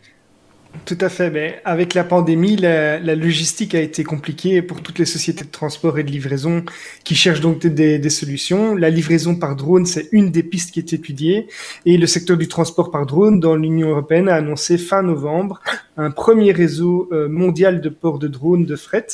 Tout 0.85 0.99
à 1.01 1.09
fait. 1.09 1.31
Mais 1.31 1.61
avec 1.65 1.95
la 1.95 2.05
pandémie, 2.05 2.57
la, 2.57 2.99
logistique 3.15 3.75
a 3.75 3.81
été 3.81 4.05
compliquée 4.05 4.62
pour 4.62 4.83
toutes 4.83 4.99
les 4.99 5.05
sociétés 5.05 5.45
de 5.45 5.51
transport 5.51 5.99
et 5.99 6.05
de 6.05 6.11
livraison 6.11 6.65
qui 7.05 7.15
cherchent 7.15 7.41
donc 7.41 7.67
des, 7.67 7.99
des 7.99 8.11
solutions. 8.11 8.75
La 8.75 8.91
livraison 8.91 9.37
par 9.37 9.57
drone, 9.57 9.87
c'est 9.87 10.09
une 10.12 10.31
des 10.31 10.43
pistes 10.43 10.73
qui 10.73 10.81
est 10.81 10.93
étudiée. 10.93 11.49
Et 11.85 11.97
le 11.97 12.07
secteur 12.07 12.37
du 12.37 12.49
transport 12.49 12.91
par 12.91 13.07
drone 13.07 13.41
dans 13.41 13.57
l'Union 13.57 13.91
européenne 13.91 14.29
a 14.29 14.35
annoncé 14.35 14.79
fin 14.79 15.03
novembre 15.03 15.61
un 15.97 16.11
premier 16.11 16.53
réseau 16.53 17.09
euh, 17.12 17.29
mondial 17.29 17.81
de 17.81 17.89
ports 17.89 18.19
de 18.19 18.29
drones 18.29 18.67
de 18.67 18.77
fret 18.77 19.07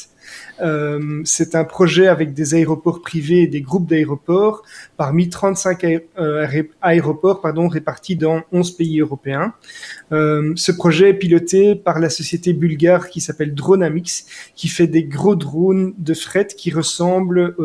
c'est 1.25 1.55
un 1.55 1.65
projet 1.65 2.07
avec 2.07 2.35
des 2.35 2.55
aéroports 2.55 3.03
privés 3.03 3.43
et 3.43 3.47
des 3.47 3.63
groupes 3.63 3.89
d'aéroports 3.89 4.63
parmi 4.97 5.29
35 5.29 5.85
euh, 6.19 6.63
aéroports 6.81 7.41
pardon, 7.41 7.67
répartis 7.69 8.17
dans 8.17 8.43
11 8.53 8.77
pays 8.77 9.01
européens. 9.01 9.55
Euh, 10.13 10.53
ce 10.57 10.71
projet 10.71 11.11
est 11.11 11.15
piloté 11.15 11.75
par 11.75 11.99
la 11.99 12.09
société 12.09 12.53
bulgare 12.53 13.09
qui 13.09 13.21
s'appelle 13.21 13.55
Dronamix, 13.55 14.27
qui 14.55 14.69
fait 14.69 14.87
des 14.87 15.03
gros 15.05 15.35
drones 15.35 15.95
de 15.99 16.15
fret 16.15 16.47
qui 16.57 16.71
ressemblent 16.71 17.57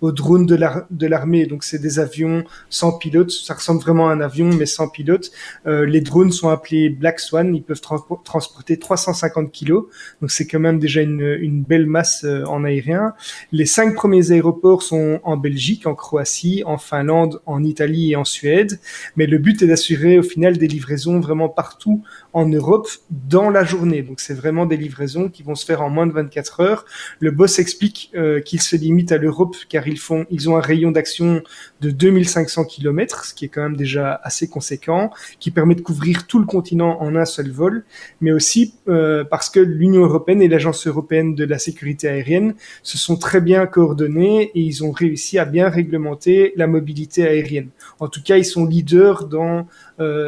aux 0.00 0.12
drones 0.12 0.46
de 0.46 1.06
l'armée. 1.06 1.46
Donc 1.46 1.64
c'est 1.64 1.80
des 1.80 1.98
avions 1.98 2.44
sans 2.70 2.92
pilote, 2.92 3.30
ça 3.30 3.54
ressemble 3.54 3.80
vraiment 3.80 4.08
à 4.08 4.12
un 4.12 4.20
avion 4.20 4.48
mais 4.48 4.66
sans 4.66 4.88
pilote. 4.88 5.32
les 5.66 6.00
drones 6.00 6.30
sont 6.30 6.48
appelés 6.48 6.90
Black 6.90 7.18
Swan, 7.18 7.54
ils 7.54 7.62
peuvent 7.62 7.82
transporter 8.24 8.78
350 8.78 9.50
kilos, 9.50 9.86
donc 10.20 10.30
c'est 10.30 10.46
quand 10.46 10.60
même 10.60 10.78
déjà 10.78 11.00
une 11.00 11.62
belle 11.62 11.86
masse 11.88 12.24
euh, 12.24 12.44
en 12.44 12.64
aérien. 12.64 13.14
Les 13.50 13.66
cinq 13.66 13.94
premiers 13.94 14.30
aéroports 14.30 14.82
sont 14.82 15.20
en 15.24 15.36
Belgique, 15.36 15.86
en 15.86 15.94
Croatie, 15.94 16.62
en 16.64 16.78
Finlande, 16.78 17.40
en 17.46 17.64
Italie 17.64 18.12
et 18.12 18.16
en 18.16 18.24
Suède. 18.24 18.78
Mais 19.16 19.26
le 19.26 19.38
but 19.38 19.62
est 19.62 19.66
d'assurer 19.66 20.18
au 20.18 20.22
final 20.22 20.58
des 20.58 20.68
livraisons 20.68 21.18
vraiment 21.18 21.48
partout 21.48 22.02
en 22.32 22.46
Europe 22.46 22.88
dans 23.10 23.50
la 23.50 23.64
journée. 23.64 24.02
Donc 24.02 24.20
c'est 24.20 24.34
vraiment 24.34 24.66
des 24.66 24.76
livraisons 24.76 25.28
qui 25.28 25.42
vont 25.42 25.54
se 25.54 25.64
faire 25.64 25.82
en 25.82 25.90
moins 25.90 26.06
de 26.06 26.12
24 26.12 26.60
heures. 26.60 26.84
Le 27.20 27.30
boss 27.30 27.58
explique 27.58 28.10
euh, 28.14 28.40
qu'ils 28.40 28.60
se 28.60 28.76
limitent 28.76 29.12
à 29.12 29.18
l'Europe 29.18 29.56
car 29.68 29.88
ils 29.88 29.98
font, 29.98 30.26
ils 30.30 30.48
ont 30.48 30.56
un 30.56 30.60
rayon 30.60 30.90
d'action 30.90 31.42
de 31.80 31.90
2500 31.90 32.64
km, 32.64 33.24
ce 33.24 33.34
qui 33.34 33.46
est 33.46 33.48
quand 33.48 33.62
même 33.62 33.76
déjà 33.76 34.20
assez 34.22 34.48
conséquent, 34.48 35.10
qui 35.40 35.50
permet 35.50 35.74
de 35.74 35.80
couvrir 35.80 36.26
tout 36.26 36.38
le 36.38 36.46
continent 36.46 37.00
en 37.00 37.16
un 37.16 37.24
seul 37.24 37.50
vol, 37.50 37.84
mais 38.20 38.32
aussi 38.32 38.74
euh, 38.88 39.24
parce 39.24 39.50
que 39.50 39.60
l'Union 39.60 40.02
européenne 40.02 40.42
et 40.42 40.48
l'Agence 40.48 40.86
européenne 40.86 41.34
de 41.34 41.44
la 41.44 41.58
sécurité 41.58 42.08
aérienne 42.08 42.54
se 42.82 42.98
sont 42.98 43.16
très 43.16 43.40
bien 43.40 43.66
coordonnés 43.66 44.50
et 44.54 44.60
ils 44.60 44.84
ont 44.84 44.92
réussi 44.92 45.38
à 45.38 45.44
bien 45.44 45.68
réglementer 45.68 46.52
la 46.56 46.66
mobilité 46.66 47.26
aérienne. 47.26 47.70
En 48.00 48.08
tout 48.08 48.22
cas, 48.22 48.36
ils 48.36 48.44
sont 48.44 48.66
leaders 48.66 49.26
dans 49.26 49.66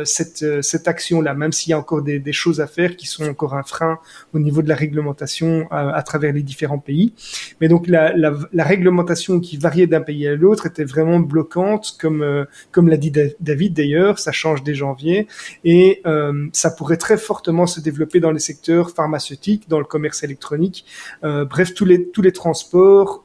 cette, 0.04 0.62
cette 0.62 0.88
action-là, 0.88 1.34
même 1.34 1.52
s'il 1.52 1.70
y 1.70 1.72
a 1.74 1.78
encore 1.78 2.02
des, 2.02 2.18
des, 2.18 2.32
choses 2.32 2.60
à 2.60 2.66
faire 2.66 2.96
qui 2.96 3.06
sont 3.06 3.24
encore 3.24 3.54
un 3.54 3.62
frein 3.62 3.98
au 4.32 4.38
niveau 4.38 4.62
de 4.62 4.68
la 4.68 4.74
réglementation 4.74 5.68
à, 5.70 6.02
travers 6.02 6.32
les 6.32 6.42
différents 6.42 6.78
pays. 6.78 7.12
Mais 7.60 7.68
donc 7.68 7.86
la, 7.86 8.16
la, 8.16 8.36
la 8.52 8.64
réglementation 8.64 9.40
qui 9.40 9.56
variait 9.56 9.86
d'un 9.86 10.00
pays 10.00 10.26
à 10.26 10.34
l'autre 10.34 10.66
était 10.66 10.84
vraiment 10.84 11.20
bloquante, 11.20 11.96
comme, 12.00 12.46
comme 12.72 12.88
l'a 12.88 12.96
dit 12.96 13.12
David 13.40 13.74
d'ailleurs, 13.74 14.18
ça 14.18 14.32
change 14.32 14.62
dès 14.62 14.74
janvier, 14.74 15.28
et 15.64 16.02
ça 16.52 16.70
pourrait 16.70 16.96
très 16.96 17.18
fortement 17.18 17.66
se 17.66 17.80
développer 17.80 18.20
dans 18.20 18.32
les 18.32 18.40
secteurs 18.40 18.90
pharmaceutiques, 18.90 19.68
dans 19.68 19.78
le 19.78 19.84
commerce 19.84 20.22
électronique, 20.22 20.84
bref, 21.22 21.74
tous 21.74 21.84
les, 21.84 22.08
tous 22.08 22.22
les 22.22 22.32
transports 22.32 23.24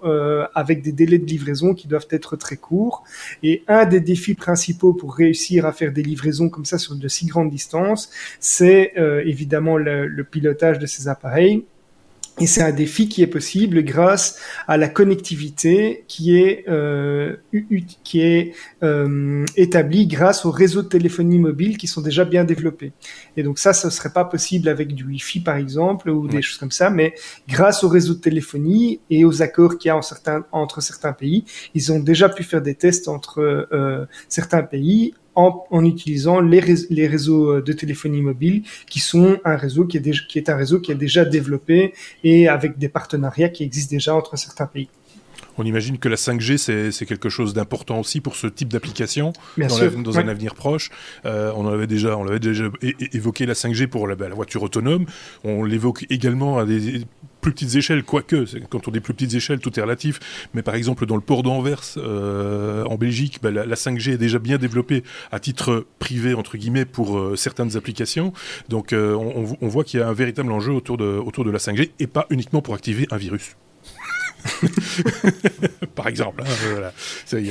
avec 0.53 0.81
des 0.81 0.91
délais 0.91 1.19
de 1.19 1.25
livraison 1.25 1.73
qui 1.73 1.87
doivent 1.87 2.07
être 2.11 2.35
très 2.35 2.57
courts. 2.57 3.03
Et 3.43 3.63
un 3.67 3.85
des 3.85 3.99
défis 3.99 4.35
principaux 4.35 4.93
pour 4.93 5.15
réussir 5.15 5.65
à 5.65 5.71
faire 5.71 5.91
des 5.91 6.03
livraisons 6.03 6.34
comme 6.49 6.65
ça 6.65 6.77
sur 6.77 6.95
de 6.95 7.07
si 7.07 7.25
grandes 7.25 7.49
distances, 7.49 8.09
c'est 8.39 8.93
euh, 8.97 9.23
évidemment 9.25 9.77
le, 9.77 10.23
pilotage 10.23 10.79
de 10.79 10.85
ces 10.85 11.07
appareils. 11.07 11.65
Et 12.37 12.47
c'est 12.47 12.61
un 12.61 12.73
défi 12.73 13.07
qui 13.07 13.21
est 13.21 13.27
possible 13.27 13.81
grâce 13.83 14.39
à 14.67 14.75
la 14.75 14.89
connectivité 14.89 16.03
qui 16.09 16.37
est 16.37 16.65
euh, 16.67 17.37
qui 18.03 18.19
est 18.19 18.53
euh, 18.83 19.45
établie 19.55 20.05
grâce 20.05 20.45
aux 20.45 20.51
réseaux 20.51 20.81
de 20.81 20.89
téléphonie 20.89 21.39
mobile 21.39 21.77
qui 21.77 21.87
sont 21.87 22.01
déjà 22.01 22.25
bien 22.25 22.43
développés. 22.43 22.91
Et 23.37 23.43
donc 23.43 23.57
ça, 23.57 23.71
ce 23.71 23.89
serait 23.89 24.11
pas 24.11 24.25
possible 24.25 24.67
avec 24.67 24.93
du 24.93 25.05
Wi-Fi 25.05 25.39
par 25.39 25.55
exemple 25.55 26.09
ou 26.09 26.27
des 26.27 26.41
choses 26.41 26.57
comme 26.57 26.71
ça, 26.71 26.89
mais 26.89 27.13
grâce 27.47 27.85
aux 27.85 27.89
réseaux 27.89 28.15
de 28.15 28.19
téléphonie 28.19 28.99
et 29.09 29.23
aux 29.23 29.41
accords 29.41 29.77
qu'il 29.77 29.87
y 29.87 29.91
a 29.91 29.95
en 29.95 30.01
certains, 30.01 30.45
entre 30.51 30.81
certains 30.81 31.13
pays, 31.13 31.45
ils 31.73 31.93
ont 31.93 31.99
déjà 31.99 32.27
pu 32.27 32.43
faire 32.43 32.61
des 32.61 32.75
tests 32.75 33.07
entre 33.07 33.39
euh, 33.71 34.05
certains 34.27 34.63
pays 34.63 35.13
en, 35.35 35.85
utilisant 35.85 36.39
les, 36.39 36.61
les, 36.89 37.07
réseaux 37.07 37.55
euh, 37.55 37.61
de 37.61 37.73
téléphonie 37.73 38.21
mobile, 38.21 38.63
qui 38.89 38.99
sont 38.99 39.37
un 39.43 39.55
réseau 39.55 39.85
qui 39.85 39.97
est, 39.97 40.27
qui 40.27 40.37
est 40.37 40.49
un 40.49 40.55
réseau 40.55 40.79
qui 40.79 40.91
est 40.91 40.95
déjà 40.95 41.25
développé 41.25 41.93
et 42.23 42.47
avec 42.47 42.77
des 42.77 42.89
partenariats 42.89 43.49
qui 43.49 43.63
existent 43.63 43.95
déjà 43.95 44.15
entre 44.15 44.37
certains 44.37 44.67
pays. 44.67 44.89
On 45.57 45.63
imagine 45.63 45.97
que 45.97 46.09
la 46.09 46.17
5G, 46.17 46.91
c'est 46.91 47.05
quelque 47.05 47.29
chose 47.29 47.53
d'important 47.53 47.99
aussi 47.99 48.19
pour 48.19 48.35
ce 48.35 48.47
type 48.47 48.69
d'application 48.69 49.31
dans, 49.57 50.01
dans 50.01 50.19
un 50.19 50.27
avenir 50.27 50.53
proche. 50.53 50.89
Euh, 51.25 51.51
on 51.55 51.67
avait 51.67 51.87
déjà, 51.87 52.17
on 52.17 52.27
avait 52.27 52.39
déjà 52.39 52.65
évoqué 53.13 53.45
la 53.45 53.53
5G 53.53 53.87
pour 53.87 54.07
la, 54.07 54.15
la 54.15 54.35
voiture 54.35 54.63
autonome. 54.63 55.05
On 55.43 55.63
l'évoque 55.63 56.05
également 56.09 56.57
à 56.57 56.65
des 56.65 57.03
plus 57.45 57.53
petites 57.53 57.75
échelles, 57.75 58.03
quoique, 58.03 58.45
quand 58.69 58.87
on 58.87 58.91
dit 58.91 58.99
plus 59.01 59.13
petites 59.13 59.35
échelles, 59.35 59.59
tout 59.59 59.77
est 59.79 59.81
relatif. 59.81 60.19
Mais 60.55 60.63
par 60.63 60.73
exemple, 60.73 61.05
dans 61.05 61.13
le 61.13 61.21
port 61.21 61.43
d'Anvers, 61.43 61.83
euh, 61.97 62.83
en 62.85 62.95
Belgique, 62.95 63.37
bah, 63.39 63.51
la, 63.51 63.75
5G 63.75 64.13
est 64.13 64.17
déjà 64.17 64.39
bien 64.39 64.57
développée 64.57 65.03
à 65.31 65.39
titre 65.39 65.85
privé, 65.99 66.33
entre 66.33 66.57
guillemets, 66.57 66.85
pour 66.85 67.19
euh, 67.19 67.35
certaines 67.35 67.77
applications. 67.77 68.33
Donc 68.69 68.93
on, 68.93 69.57
on, 69.61 69.67
voit 69.67 69.83
qu'il 69.83 69.99
y 69.99 70.03
a 70.03 70.07
un 70.07 70.13
véritable 70.13 70.51
enjeu 70.51 70.73
autour 70.73 70.97
de 70.97 71.51
la 71.51 71.59
5G 71.59 71.91
et 71.99 72.07
pas 72.07 72.25
uniquement 72.31 72.63
pour 72.63 72.73
activer 72.73 73.07
un 73.11 73.17
virus. 73.17 73.55
Par 75.95 76.07
exemple, 76.07 76.43
hein, 76.43 76.91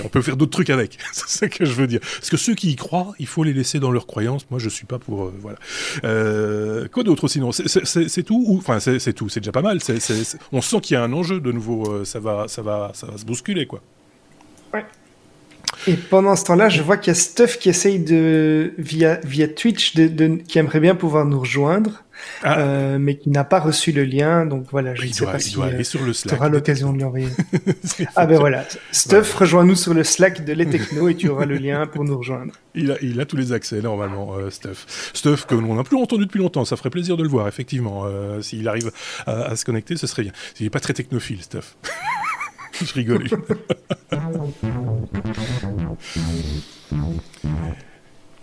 on 0.04 0.08
peut 0.08 0.22
faire 0.22 0.36
d'autres 0.36 0.52
trucs 0.52 0.70
avec. 0.70 0.98
c'est 1.12 1.28
ce 1.28 1.44
que 1.46 1.64
je 1.64 1.72
veux 1.72 1.86
dire. 1.86 2.00
Parce 2.00 2.30
que 2.30 2.36
ceux 2.36 2.54
qui 2.54 2.70
y 2.70 2.76
croient, 2.76 3.14
il 3.18 3.26
faut 3.26 3.44
les 3.44 3.52
laisser 3.52 3.80
dans 3.80 3.90
leurs 3.90 4.06
croyances. 4.06 4.46
Moi, 4.50 4.58
je 4.58 4.68
suis 4.68 4.86
pas 4.86 4.98
pour. 4.98 5.24
Euh, 5.24 5.34
voilà. 5.40 5.58
Euh, 6.04 6.88
quoi 6.88 7.02
d'autre 7.02 7.28
sinon? 7.28 7.52
C'est 7.52 8.22
tout 8.22 8.44
Enfin, 8.58 8.80
c'est 8.80 9.12
tout. 9.12 9.28
C'est 9.28 9.40
déjà 9.40 9.52
pas 9.52 9.62
mal. 9.62 9.78
on 10.52 10.60
sent 10.60 10.80
qu'il 10.80 10.94
y 10.94 10.96
a 10.96 11.02
un 11.02 11.12
enjeu 11.12 11.40
de 11.40 11.52
nouveau. 11.52 11.90
Euh, 11.90 12.04
ça 12.04 12.20
va, 12.20 12.46
ça 12.48 12.62
va, 12.62 12.92
ça 12.94 13.06
va 13.06 13.18
se 13.18 13.24
bousculer, 13.24 13.66
quoi. 13.66 13.80
Ouais. 14.72 14.84
Et 15.86 15.94
pendant 15.94 16.36
ce 16.36 16.44
temps-là, 16.44 16.68
je 16.68 16.82
vois 16.82 16.96
qu'il 16.96 17.10
y 17.10 17.16
a 17.16 17.18
Stuff 17.18 17.58
qui 17.58 17.68
essaye 17.68 17.98
de 17.98 18.72
via 18.78 19.20
via 19.24 19.48
Twitch 19.48 19.94
de, 19.94 20.36
qui 20.36 20.58
aimerait 20.58 20.80
bien 20.80 20.94
pouvoir 20.94 21.24
nous 21.24 21.40
rejoindre. 21.40 22.03
Ah. 22.42 22.58
Euh, 22.58 22.98
mais 22.98 23.16
qui 23.16 23.30
n'a 23.30 23.44
pas 23.44 23.60
reçu 23.60 23.92
le 23.92 24.04
lien. 24.04 24.46
Donc 24.46 24.66
voilà, 24.70 24.94
je 24.94 25.06
ne 25.06 25.12
sais 25.12 25.24
pas 25.24 25.38
si 25.38 25.56
euh, 25.58 25.82
tu 25.82 26.34
auras 26.34 26.48
l'occasion 26.48 26.92
de 26.92 26.98
lui 26.98 27.04
envoyer. 27.04 27.28
ah 28.16 28.26
ben 28.26 28.38
voilà, 28.38 28.64
Stuff, 28.92 29.34
rejoins-nous 29.34 29.76
sur 29.76 29.94
le 29.94 30.04
Slack 30.04 30.44
de 30.44 30.52
Les 30.52 30.66
Techno 30.70 31.08
et 31.08 31.14
tu 31.14 31.28
auras 31.28 31.46
le 31.46 31.56
lien 31.56 31.86
pour 31.86 32.04
nous 32.04 32.18
rejoindre. 32.18 32.52
Il 32.74 32.90
a, 32.90 32.96
il 33.02 33.20
a 33.20 33.24
tous 33.24 33.36
les 33.36 33.52
accès 33.52 33.80
normalement, 33.80 34.34
euh, 34.34 34.50
Stuff. 34.50 35.10
Stuff 35.14 35.46
que 35.46 35.54
l'on 35.54 35.74
n'a 35.74 35.84
plus 35.84 35.96
entendu 35.96 36.26
depuis 36.26 36.40
longtemps, 36.40 36.64
ça 36.64 36.76
ferait 36.76 36.90
plaisir 36.90 37.16
de 37.16 37.22
le 37.22 37.28
voir 37.28 37.48
effectivement. 37.48 38.04
S'il 38.40 38.68
arrive 38.68 38.90
à, 39.26 39.56
se 39.56 39.64
connecter, 39.64 39.96
ce 39.96 40.06
serait 40.06 40.22
bien. 40.22 40.32
Il 40.60 40.64
n'est 40.64 40.70
pas 40.70 40.80
très 40.80 40.92
technophile, 40.92 41.42
Stuff. 41.42 41.76
je 42.84 42.92
rigole. 42.94 43.28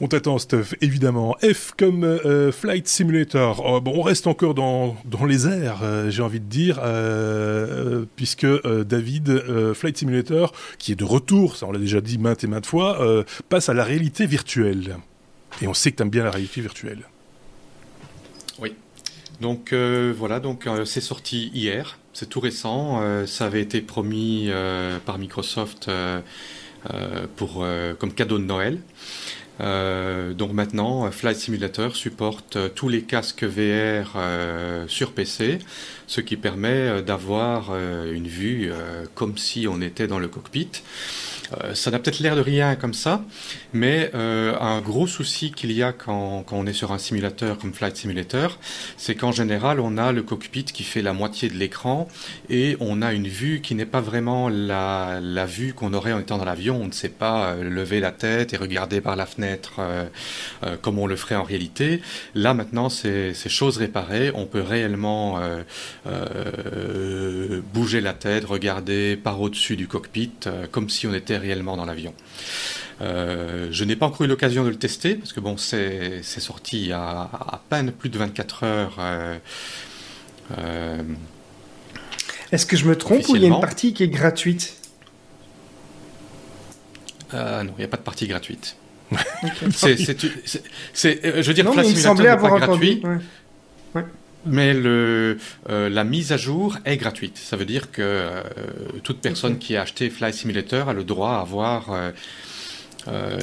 On 0.03 0.07
t'attend, 0.07 0.39
Stuff, 0.39 0.73
évidemment. 0.81 1.37
F 1.43 1.73
comme 1.77 2.03
euh, 2.03 2.51
Flight 2.51 2.87
Simulator. 2.87 3.61
Oh, 3.63 3.79
bon, 3.81 3.99
on 3.99 4.01
reste 4.01 4.25
encore 4.25 4.55
dans, 4.55 4.97
dans 5.05 5.25
les 5.25 5.47
airs, 5.47 5.81
euh, 5.83 6.09
j'ai 6.09 6.23
envie 6.23 6.39
de 6.39 6.45
dire, 6.45 6.79
euh, 6.83 8.05
puisque 8.15 8.47
David, 8.83 9.43
Flight 9.75 9.95
Simulator, 9.95 10.53
qui 10.79 10.93
est 10.93 10.95
de 10.95 11.03
retour, 11.03 11.55
ça 11.55 11.67
on 11.67 11.71
l'a 11.71 11.77
déjà 11.77 12.01
dit 12.01 12.17
maintes 12.17 12.43
et 12.43 12.47
maintes 12.47 12.65
fois, 12.65 12.99
passe 13.47 13.69
à 13.69 13.75
la 13.75 13.83
réalité 13.83 14.25
virtuelle. 14.25 14.97
Et 15.61 15.67
on 15.67 15.75
sait 15.75 15.91
que 15.91 15.97
tu 15.97 16.01
aimes 16.01 16.09
bien 16.09 16.23
la 16.23 16.31
réalité 16.31 16.61
virtuelle. 16.61 17.03
Oui. 18.57 18.73
Donc 19.39 19.71
voilà, 19.71 20.39
donc 20.39 20.67
c'est 20.83 21.01
sorti 21.01 21.51
hier, 21.53 21.99
c'est 22.13 22.27
tout 22.27 22.39
récent. 22.39 23.03
ça 23.27 23.45
avait 23.45 23.61
été 23.61 23.81
promis 23.81 24.49
par 25.05 25.19
Microsoft 25.19 25.91
pour, 27.35 27.67
comme 27.99 28.13
cadeau 28.13 28.39
de 28.39 28.45
Noël. 28.45 28.79
Euh, 29.62 30.34
donc 30.34 30.54
maintenant, 30.54 31.10
Flight 31.12 31.38
Simulator 31.38 31.95
supporte 31.95 32.56
euh, 32.56 32.69
tous 32.69 32.89
les 32.89 33.04
casques 33.04 33.43
VR 33.43 34.13
euh, 34.15 34.88
sur 34.88 35.12
PC, 35.12 35.60
ce 36.08 36.21
qui 36.21 36.36
permet 36.36 37.02
d'avoir 37.02 37.76
une 37.76 38.28
vue 38.28 38.71
comme 39.15 39.38
si 39.38 39.67
on 39.67 39.82
était 39.82 40.08
dans 40.08 40.19
le 40.19 40.28
cockpit. 40.28 40.69
Euh, 41.59 41.73
ça 41.73 41.91
n'a 41.91 41.99
peut-être 41.99 42.19
l'air 42.19 42.35
de 42.35 42.41
rien 42.41 42.75
comme 42.75 42.93
ça, 42.93 43.23
mais 43.73 44.11
euh, 44.15 44.55
un 44.59 44.81
gros 44.81 45.07
souci 45.07 45.51
qu'il 45.51 45.71
y 45.71 45.83
a 45.83 45.91
quand, 45.91 46.45
on 46.51 46.65
est 46.65 46.73
sur 46.73 46.91
un 46.91 46.97
simulateur 46.97 47.57
comme 47.57 47.73
Flight 47.73 47.95
Simulator, 47.95 48.57
c'est 48.97 49.15
qu'en 49.15 49.31
général, 49.31 49.79
on 49.79 49.97
a 49.97 50.11
le 50.11 50.23
cockpit 50.23 50.63
qui 50.63 50.83
fait 50.83 51.01
la 51.01 51.13
moitié 51.13 51.49
de 51.49 51.55
l'écran 51.55 52.07
et 52.49 52.77
on 52.79 53.01
a 53.01 53.13
une 53.13 53.27
vue 53.27 53.61
qui 53.61 53.75
n'est 53.75 53.85
pas 53.85 54.01
vraiment 54.01 54.49
la, 54.49 55.19
vue 55.45 55.73
qu'on 55.73 55.93
aurait 55.93 56.13
en 56.13 56.19
étant 56.19 56.37
dans 56.37 56.45
l'avion. 56.45 56.79
On 56.81 56.87
ne 56.87 56.91
sait 56.91 57.09
pas 57.09 57.49
euh, 57.49 57.63
lever 57.63 57.99
la 57.99 58.11
tête 58.11 58.53
et 58.53 58.57
regarder 58.57 59.01
par 59.01 59.15
la 59.15 59.25
fenêtre 59.25 59.81
comme 60.81 60.99
on 60.99 61.07
le 61.07 61.15
ferait 61.15 61.35
en 61.35 61.43
réalité. 61.43 62.01
Là, 62.35 62.53
maintenant, 62.53 62.89
c'est 62.89 63.33
chose 63.47 63.77
réparée. 63.77 64.31
On 64.33 64.45
peut 64.45 64.61
réellement 64.61 65.39
bouger 67.73 68.01
la 68.01 68.13
tête, 68.13 68.45
regarder 68.45 69.15
par 69.15 69.41
au-dessus 69.41 69.75
du 69.75 69.87
cockpit 69.87 70.31
comme 70.71 70.89
si 70.89 71.07
on 71.07 71.13
était 71.13 71.37
réellement 71.41 71.75
dans 71.75 71.86
l'avion. 71.86 72.13
Euh, 73.01 73.67
je 73.71 73.84
n'ai 73.84 73.95
pas 73.95 74.06
encore 74.06 74.21
eu 74.23 74.27
l'occasion 74.27 74.63
de 74.63 74.69
le 74.69 74.75
tester 74.75 75.15
parce 75.15 75.34
que 75.34 75.39
bon, 75.39 75.58
c'est 75.58 76.21
sorti 76.23 76.91
à 76.93 77.62
peine 77.69 77.91
plus 77.91 78.10
de 78.10 78.17
24 78.17 78.63
heures. 78.63 78.97
Euh, 78.99 79.38
euh, 80.58 81.01
Est-ce 82.51 82.65
que 82.65 82.77
je 82.77 82.86
me 82.86 82.95
trompe 82.95 83.27
ou 83.30 83.36
il 83.36 83.41
y 83.41 83.45
a 83.45 83.47
une 83.47 83.60
partie 83.60 83.93
qui 83.93 84.04
est 84.04 84.08
gratuite 84.08 84.75
Non, 87.34 87.63
il 87.63 87.80
n'y 87.80 87.84
a 87.84 87.88
pas 87.88 87.97
de 87.97 88.04
partie 88.04 88.27
gratuite. 88.27 88.77
c'est, 89.73 89.97
je 90.95 91.47
veux 91.47 91.54
dire, 91.54 91.65
non, 91.65 91.73
il 91.82 91.97
semblait 91.97 92.30
avoir 92.30 92.60
gratuit. 92.60 93.04
Mais 94.45 94.73
le, 94.73 95.38
euh, 95.69 95.89
la 95.89 96.04
mise 96.04 96.32
à 96.32 96.38
jour 96.38 96.77
est 96.86 96.97
gratuite. 96.97 97.38
Ça 97.38 97.56
veut 97.56 97.65
dire 97.65 97.91
que 97.91 98.01
euh, 98.01 98.41
toute 99.04 99.19
personne 99.19 99.60
qui 99.60 99.75
a 99.75 99.82
acheté 99.82 100.10
Fly 100.10 100.34
Simulator 100.34 100.89
a 100.89 100.93
le 100.93 101.04
droit 101.04 101.34
à 101.34 101.41
avoir 101.41 101.91
euh, 101.91 102.12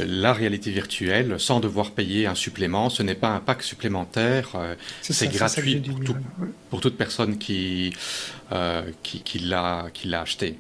la 0.07 0.33
réalité 0.33 0.71
virtuelle 0.71 1.37
sans 1.39 1.61
devoir 1.61 1.93
payer 1.93 2.27
un 2.27 2.35
supplément. 2.35 2.91
Ce 2.91 3.03
n'est 3.03 3.15
pas 3.15 3.31
un 3.31 3.41
pack 3.41 3.63
supplémentaire. 3.63 4.57
c'est 5.03 5.29
gratuit 5.33 5.83
pour, 6.05 6.17
pour, 6.71 6.81
toute 6.81 6.97
personne 6.97 7.39
qui, 7.39 7.93
qui, 9.03 9.23
qui 9.23 9.39
l'a 9.39 9.91
acheté. 10.15 10.57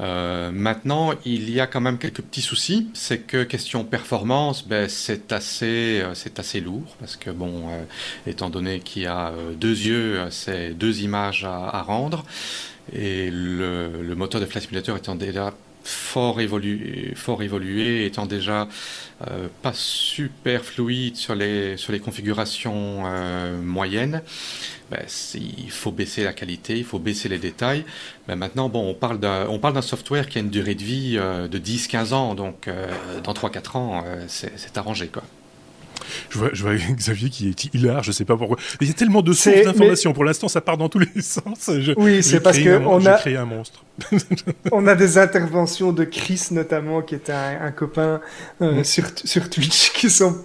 Euh, 0.00 0.50
maintenant, 0.50 1.12
il 1.24 1.50
y 1.50 1.60
a 1.60 1.66
quand 1.66 1.80
même 1.80 1.98
quelques 1.98 2.22
petits 2.22 2.42
soucis. 2.42 2.88
C'est 2.94 3.18
que 3.18 3.44
question 3.44 3.84
performance, 3.84 4.66
ben, 4.66 4.88
c'est 4.88 5.32
assez, 5.32 6.00
euh, 6.00 6.14
c'est 6.14 6.38
assez 6.38 6.60
lourd 6.60 6.96
parce 6.98 7.16
que 7.16 7.30
bon, 7.30 7.68
euh, 7.70 7.84
étant 8.26 8.50
donné 8.50 8.80
qu'il 8.80 9.02
y 9.02 9.06
a 9.06 9.32
deux 9.56 9.68
yeux, 9.86 10.20
c'est 10.30 10.70
deux 10.74 11.02
images 11.02 11.44
à, 11.44 11.82
rendre 11.82 12.24
et 12.92 13.30
le, 13.30 14.02
le, 14.02 14.14
moteur 14.14 14.40
de 14.40 14.46
Flight 14.46 14.64
Simulator 14.64 14.96
étant 14.96 15.14
déjà 15.14 15.54
fort 15.84 16.40
évolué, 16.40 18.06
étant 18.06 18.26
déjà 18.26 18.68
euh, 19.28 19.48
pas 19.62 19.72
super 19.74 20.64
fluide 20.64 21.16
sur 21.16 21.34
les, 21.34 21.76
sur 21.76 21.92
les 21.92 22.00
configurations 22.00 23.04
euh, 23.06 23.60
moyennes, 23.60 24.22
ben, 24.90 25.02
il 25.34 25.70
faut 25.70 25.92
baisser 25.92 26.24
la 26.24 26.32
qualité, 26.32 26.78
il 26.78 26.84
faut 26.84 26.98
baisser 26.98 27.28
les 27.28 27.38
détails. 27.38 27.84
Mais 28.28 28.36
maintenant, 28.36 28.70
on 28.74 28.94
parle 28.94 29.18
d'un 29.20 29.82
software 29.82 30.28
qui 30.28 30.38
a 30.38 30.40
une 30.40 30.50
durée 30.50 30.74
de 30.74 30.82
vie 30.82 31.16
euh, 31.18 31.48
de 31.48 31.58
10-15 31.58 32.14
ans, 32.14 32.34
donc 32.34 32.68
dans 33.22 33.32
3-4 33.32 33.76
ans, 33.76 34.04
c'est 34.26 34.76
arrangé. 34.76 35.08
Quoi. 35.08 35.22
Je 36.30 36.38
vois, 36.38 36.50
je 36.52 36.62
vois 36.62 36.74
Xavier 36.90 37.30
qui 37.30 37.48
est 37.48 37.74
hilar, 37.74 38.02
je 38.02 38.12
sais 38.12 38.24
pas 38.24 38.36
pourquoi. 38.36 38.56
Il 38.80 38.88
y 38.88 38.90
a 38.90 38.94
tellement 38.94 39.22
de 39.22 39.32
sources 39.32 39.62
d'informations. 39.62 40.12
Pour 40.12 40.24
l'instant, 40.24 40.48
ça 40.48 40.60
part 40.60 40.76
dans 40.76 40.88
tous 40.88 41.00
les 41.00 41.06
sens. 41.22 41.70
oui, 41.96 42.22
c'est 42.22 42.40
parce 42.40 42.58
que 42.58 42.78
on 42.84 43.04
a 43.06 43.14
créé 43.14 43.36
un 43.36 43.46
monstre. 43.46 43.84
on 44.72 44.86
a 44.86 44.94
des 44.94 45.18
interventions 45.18 45.92
de 45.92 46.04
Chris 46.04 46.48
notamment, 46.50 47.02
qui 47.02 47.14
est 47.14 47.30
un, 47.30 47.70
copain 47.70 48.20
euh, 48.60 48.82
sur, 48.82 49.04
sur 49.24 49.48
Twitch, 49.48 49.92
qui 49.92 50.10
sont 50.10 50.36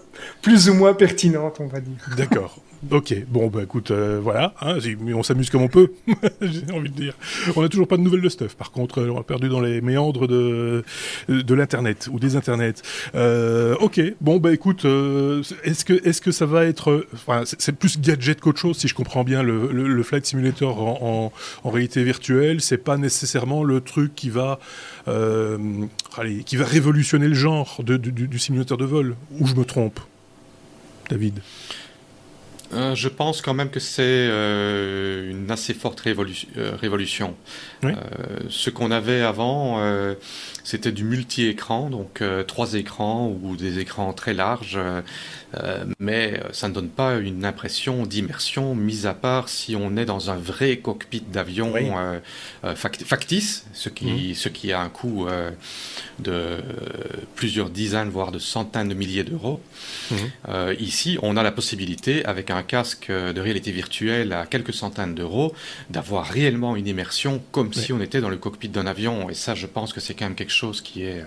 plus 0.41 0.69
ou 0.69 0.73
moins 0.73 0.93
pertinentes, 0.93 1.57
on 1.59 1.67
va 1.67 1.79
dire. 1.79 1.97
D'accord. 2.15 2.59
Ok, 2.91 3.13
bon 3.27 3.47
bah 3.47 3.63
écoute, 3.63 3.91
euh, 3.91 4.21
voilà, 4.23 4.53
hein, 4.61 4.77
on 5.13 5.21
s'amuse 5.21 5.49
comme 5.49 5.63
on 5.63 5.67
peut, 5.67 5.91
j'ai 6.41 6.71
envie 6.71 6.89
de 6.89 6.95
dire. 6.95 7.13
On 7.57 7.61
n'a 7.61 7.67
toujours 7.67 7.89
pas 7.89 7.97
de 7.97 8.01
nouvelles 8.01 8.21
de 8.21 8.29
stuff, 8.29 8.55
par 8.55 8.71
contre, 8.71 9.03
on 9.03 9.19
a 9.19 9.23
perdu 9.23 9.49
dans 9.49 9.59
les 9.59 9.81
méandres 9.81 10.27
de, 10.27 10.85
l'internet 11.27 12.07
ou 12.09 12.19
des 12.19 12.37
internets. 12.37 12.81
Euh, 13.15 13.75
ok, 13.81 13.99
bon 14.21 14.37
bah 14.37 14.53
écoute, 14.53 14.85
euh, 14.85 15.43
est-ce 15.65 15.83
que 15.83 15.91
est-ce 16.07 16.21
que 16.21 16.31
ça 16.31 16.45
va 16.45 16.63
être, 16.63 17.05
c'est 17.43 17.73
plus 17.73 17.99
gadget 17.99 18.39
qu'autre 18.39 18.59
chose 18.59 18.77
si 18.77 18.87
je 18.87 18.95
comprends 18.95 19.25
bien 19.25 19.43
le, 19.43 20.01
flight 20.03 20.25
simulator 20.25 20.81
en, 20.81 21.33
réalité 21.65 22.05
virtuelle, 22.05 22.61
c'est 22.61 22.77
pas 22.77 22.95
nécessairement 22.97 23.65
le 23.65 23.81
truc 23.81 24.15
qui 24.15 24.29
va 24.29 24.57
révolutionner 25.05 27.27
le 27.27 27.35
genre 27.35 27.83
du, 27.83 27.99
du 27.99 28.39
simulateur 28.39 28.77
de 28.77 28.85
vol, 28.85 29.17
ou 29.37 29.45
je 29.45 29.55
me 29.55 29.65
trompe, 29.65 29.99
David? 31.09 31.41
Euh, 32.73 32.93
je 32.93 33.09
pense 33.09 33.41
quand 33.41 33.53
même 33.53 33.69
que 33.69 33.79
c'est 33.79 34.03
euh, 34.03 35.29
une 35.29 35.49
assez 35.49 35.73
forte 35.73 36.03
euh, 36.05 36.75
révolution. 36.75 37.35
ce 38.49 38.69
qu'on 38.69 38.91
avait 38.91 39.21
avant, 39.21 39.81
c'était 40.63 40.91
du 40.91 41.03
multi-écran, 41.03 41.89
donc 41.89 42.23
trois 42.47 42.73
écrans 42.73 43.35
ou 43.41 43.55
des 43.55 43.79
écrans 43.79 44.13
très 44.13 44.33
larges 44.33 44.79
euh, 45.57 45.85
mais 45.99 46.39
ça 46.51 46.69
ne 46.69 46.73
donne 46.73 46.89
pas 46.89 47.15
une 47.15 47.43
impression 47.43 48.05
d'immersion, 48.05 48.75
mis 48.75 49.07
à 49.07 49.13
part 49.13 49.49
si 49.49 49.75
on 49.75 49.97
est 49.97 50.05
dans 50.05 50.29
un 50.29 50.37
vrai 50.37 50.77
cockpit 50.77 51.21
d'avion 51.21 51.73
euh, 51.75 52.19
euh, 52.63 52.75
factice, 52.75 53.65
ce 53.73 53.89
qui, 53.89 54.05
mhm. 54.29 54.35
ce 54.35 54.49
qui 54.49 54.71
a 54.71 54.79
un 54.79 54.89
coût 54.89 55.27
de 56.19 56.57
plusieurs 57.35 57.69
dizaines, 57.69 58.09
voire 58.09 58.31
de 58.31 58.39
centaines 58.39 58.89
de 58.89 58.93
milliers 58.93 59.23
d'euros. 59.23 59.61
Mhm. 60.11 60.75
ici, 60.79 61.17
on 61.21 61.37
a 61.37 61.43
la 61.43 61.51
possibilité, 61.51 62.25
avec 62.25 62.51
un 62.51 62.58
casque 62.63 63.11
de 63.11 63.39
réalité 63.41 63.71
virtuelle 63.71 64.33
à 64.33 64.45
quelques 64.45 64.73
centaines 64.73 65.15
d'euros, 65.15 65.53
d'avoir 65.89 66.25
réellement 66.25 66.75
une 66.75 66.87
immersion 66.87 67.41
comme 67.51 67.73
si 67.73 67.93
on 67.93 68.01
était 68.01 68.21
dans 68.21 68.29
le 68.29 68.37
cockpit 68.37 68.69
d'un 68.69 68.87
avion. 68.87 69.29
Et 69.29 69.33
ça, 69.33 69.55
je 69.55 69.67
pense 69.67 69.93
que 69.93 69.99
c'est 69.99 70.13
quand 70.13 70.25
même 70.25 70.35
quelque 70.35 70.53
chose 70.53 70.81
qui 70.81 71.03
est 71.03 71.23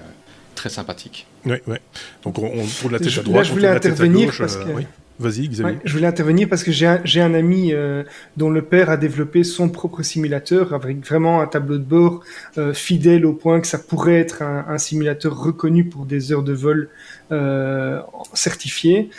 très 0.54 0.68
sympathique. 0.68 1.26
Oui, 1.44 1.56
oui. 1.66 1.76
Donc 2.24 2.38
on, 2.38 2.50
tourne 2.80 2.92
la 2.92 2.98
tête 2.98 3.18
à 3.18 3.22
droite, 3.22 3.36
là, 3.36 3.42
je 3.42 3.52
voulais 3.52 3.68
intervenir 3.68 4.32
parce 4.36 4.56
euh, 4.56 4.64
que... 4.64 4.82
Vas-y, 5.18 5.48
Xavier. 5.48 5.78
je 5.84 5.92
voulais 5.92 6.06
intervenir 6.06 6.48
parce 6.48 6.64
que 6.64 6.72
j'ai 6.72 6.86
un, 6.86 7.00
un, 7.04 7.34
ami 7.34 7.72
euh, 7.72 8.02
dont 8.36 8.50
le 8.50 8.62
père 8.62 8.90
a 8.90 8.96
développé 8.96 9.44
son 9.44 9.68
propre 9.68 10.02
simulateur 10.02 10.72
avec 10.72 11.06
vraiment 11.06 11.40
un 11.40 11.46
tableau 11.46 11.78
de 11.78 11.84
bord 11.84 12.22
euh, 12.58 12.72
fidèle 12.72 13.26
au 13.26 13.32
point 13.32 13.60
que 13.60 13.66
ça 13.66 13.78
pourrait 13.78 14.18
être 14.18 14.42
un, 14.42 14.64
un 14.68 14.78
simulateur 14.78 15.38
reconnu 15.38 15.84
pour 15.84 16.06
des 16.06 16.32
heures 16.32 16.42
de 16.42 16.52
vol 16.52 16.88
euh, 17.30 18.00
certifiées. 18.34 19.10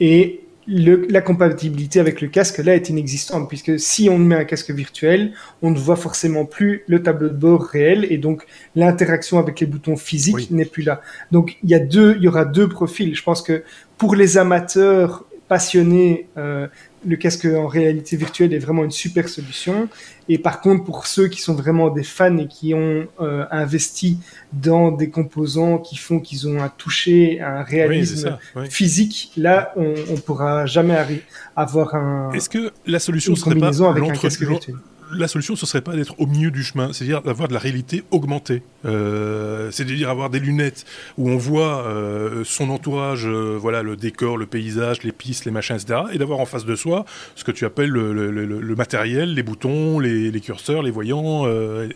et 0.00 0.40
le, 0.68 1.06
la 1.08 1.20
compatibilité 1.20 2.00
avec 2.00 2.20
le 2.20 2.28
casque 2.28 2.58
là 2.58 2.74
est 2.74 2.88
inexistante 2.88 3.48
puisque 3.48 3.78
si 3.78 4.08
on 4.08 4.18
met 4.18 4.34
un 4.34 4.44
casque 4.44 4.70
virtuel, 4.70 5.32
on 5.62 5.70
ne 5.70 5.78
voit 5.78 5.96
forcément 5.96 6.44
plus 6.44 6.82
le 6.88 7.02
tableau 7.02 7.28
de 7.28 7.34
bord 7.34 7.62
réel 7.62 8.06
et 8.10 8.18
donc 8.18 8.46
l'interaction 8.74 9.38
avec 9.38 9.60
les 9.60 9.66
boutons 9.66 9.96
physiques 9.96 10.50
n'est 10.50 10.64
plus 10.64 10.82
là. 10.82 11.00
Donc 11.30 11.56
il 11.62 11.70
y 11.70 11.74
a 11.74 11.78
deux, 11.78 12.16
il 12.16 12.22
y 12.22 12.28
aura 12.28 12.44
deux 12.44 12.68
profils. 12.68 13.14
Je 13.14 13.22
pense 13.22 13.42
que 13.42 13.62
pour 13.96 14.14
les 14.14 14.38
amateurs 14.38 15.24
passionnés, 15.48 16.26
euh, 16.36 16.66
le 17.06 17.16
casque 17.16 17.46
en 17.46 17.66
réalité 17.66 18.16
virtuelle 18.16 18.52
est 18.52 18.58
vraiment 18.58 18.84
une 18.84 18.90
super 18.90 19.28
solution. 19.28 19.88
Et 20.28 20.38
par 20.38 20.60
contre, 20.60 20.84
pour 20.84 21.06
ceux 21.06 21.28
qui 21.28 21.40
sont 21.40 21.54
vraiment 21.54 21.88
des 21.88 22.02
fans 22.02 22.36
et 22.38 22.48
qui 22.48 22.74
ont 22.74 23.06
euh, 23.20 23.44
investi 23.50 24.18
dans 24.52 24.90
des 24.90 25.08
composants 25.08 25.78
qui 25.78 25.96
font 25.96 26.18
qu'ils 26.18 26.48
ont 26.48 26.60
un 26.60 26.68
toucher, 26.68 27.40
un 27.40 27.62
réalisme 27.62 28.36
physique, 28.68 29.32
là, 29.36 29.72
on, 29.76 29.94
on 30.10 30.16
pourra 30.16 30.66
jamais 30.66 31.22
avoir 31.54 31.94
un. 31.94 32.32
Est-ce 32.32 32.48
que 32.48 32.72
la 32.86 32.98
solution 32.98 33.34
serait 33.36 33.54
pas 33.54 33.82
avec 33.88 34.04
un 34.04 34.12
casque 34.12 34.42
virtuel? 34.42 34.76
La 35.12 35.28
solution, 35.28 35.56
ce 35.56 35.66
serait 35.66 35.82
pas 35.82 35.94
d'être 35.94 36.18
au 36.18 36.26
milieu 36.26 36.50
du 36.50 36.62
chemin, 36.62 36.92
c'est-à-dire 36.92 37.22
d'avoir 37.22 37.48
de 37.48 37.54
la 37.54 37.60
réalité 37.60 38.02
augmentée. 38.10 38.62
Euh, 38.84 39.70
c'est-à-dire 39.70 40.10
avoir 40.10 40.30
des 40.30 40.38
lunettes 40.38 40.84
où 41.18 41.28
on 41.28 41.36
voit 41.36 41.84
euh, 41.86 42.42
son 42.44 42.70
entourage, 42.70 43.26
euh, 43.26 43.56
voilà, 43.60 43.82
le 43.82 43.96
décor, 43.96 44.36
le 44.36 44.46
paysage, 44.46 45.02
les 45.02 45.12
pistes, 45.12 45.44
les 45.44 45.50
machins, 45.50 45.76
etc. 45.76 46.00
Et 46.12 46.18
d'avoir 46.18 46.40
en 46.40 46.46
face 46.46 46.64
de 46.64 46.76
soi 46.76 47.04
ce 47.34 47.44
que 47.44 47.50
tu 47.50 47.64
appelles 47.64 47.90
le, 47.90 48.74
matériel, 48.76 49.34
les 49.34 49.42
boutons, 49.42 49.98
les, 49.98 50.40
curseurs, 50.40 50.82
les 50.82 50.90
voyants, 50.90 51.46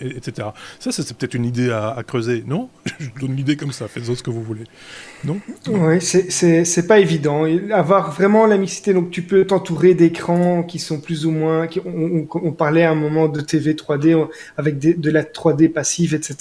etc. 0.01 0.49
Ça, 0.79 0.93
c'est 0.93 1.17
peut-être 1.17 1.35
une 1.35 1.45
idée 1.45 1.71
à, 1.71 2.03
creuser, 2.07 2.45
non? 2.47 2.69
Je 2.99 3.09
donne 3.21 3.33
une 3.33 3.39
idée 3.39 3.57
comme 3.57 3.73
ça, 3.73 3.87
faites-en 3.89 4.15
ce 4.15 4.23
que 4.23 4.31
vous 4.31 4.43
voulez. 4.43 4.65
Non? 5.25 5.39
Oui, 5.69 6.01
c'est 6.01 6.87
pas 6.87 6.99
évident. 6.99 7.45
Avoir 7.73 8.13
vraiment 8.13 8.47
la 8.47 8.57
mixité, 8.57 8.95
donc 8.95 9.11
tu 9.11 9.23
peux 9.23 9.45
t'entourer 9.45 9.95
d'écrans 9.95 10.63
qui 10.63 10.79
sont 10.79 11.01
plus 11.01 11.27
ou 11.27 11.31
moins... 11.31 11.67
Qui, 11.67 11.81
on, 11.85 12.27
on 12.33 12.53
parlait 12.53 12.85
à 12.85 12.91
un 12.91 13.00
moment 13.01 13.29
de 13.29 13.41
TV 13.41 13.75
3D 13.75 14.29
avec 14.57 14.79
de 14.79 15.11
la 15.11 15.23
3D 15.23 15.73
passive, 15.73 16.15
etc. 16.15 16.37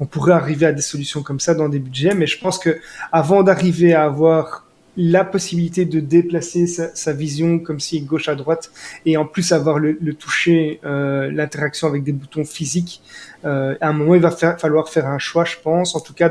On 0.00 0.06
pourrait 0.06 0.34
arriver 0.34 0.66
à 0.66 0.72
des 0.72 0.82
solutions 0.82 1.22
comme 1.22 1.40
ça 1.40 1.54
dans 1.54 1.68
des 1.68 1.78
budgets, 1.78 2.14
mais 2.14 2.26
je 2.26 2.38
pense 2.38 2.58
que 2.58 2.78
avant 3.12 3.42
d'arriver 3.42 3.94
à 3.94 4.04
avoir 4.04 4.66
la 4.96 5.24
possibilité 5.24 5.84
de 5.84 6.00
déplacer 6.00 6.66
sa, 6.66 7.12
vision 7.12 7.58
comme 7.58 7.80
si 7.80 8.02
gauche 8.02 8.28
à 8.28 8.34
droite 8.34 8.70
et 9.06 9.16
en 9.16 9.24
plus 9.24 9.52
avoir 9.52 9.78
le, 9.78 9.96
toucher, 10.14 10.80
euh, 10.84 11.30
l'interaction 11.30 11.88
avec 11.88 12.02
des 12.02 12.12
boutons 12.12 12.44
physiques, 12.44 13.00
euh, 13.44 13.74
à 13.80 13.88
un 13.88 13.92
moment 13.92 14.14
il 14.14 14.20
va 14.20 14.30
falloir 14.30 14.88
faire 14.88 15.06
un 15.06 15.18
choix, 15.18 15.44
je 15.44 15.56
pense. 15.62 15.96
En 15.96 16.00
tout 16.00 16.12
cas, 16.12 16.30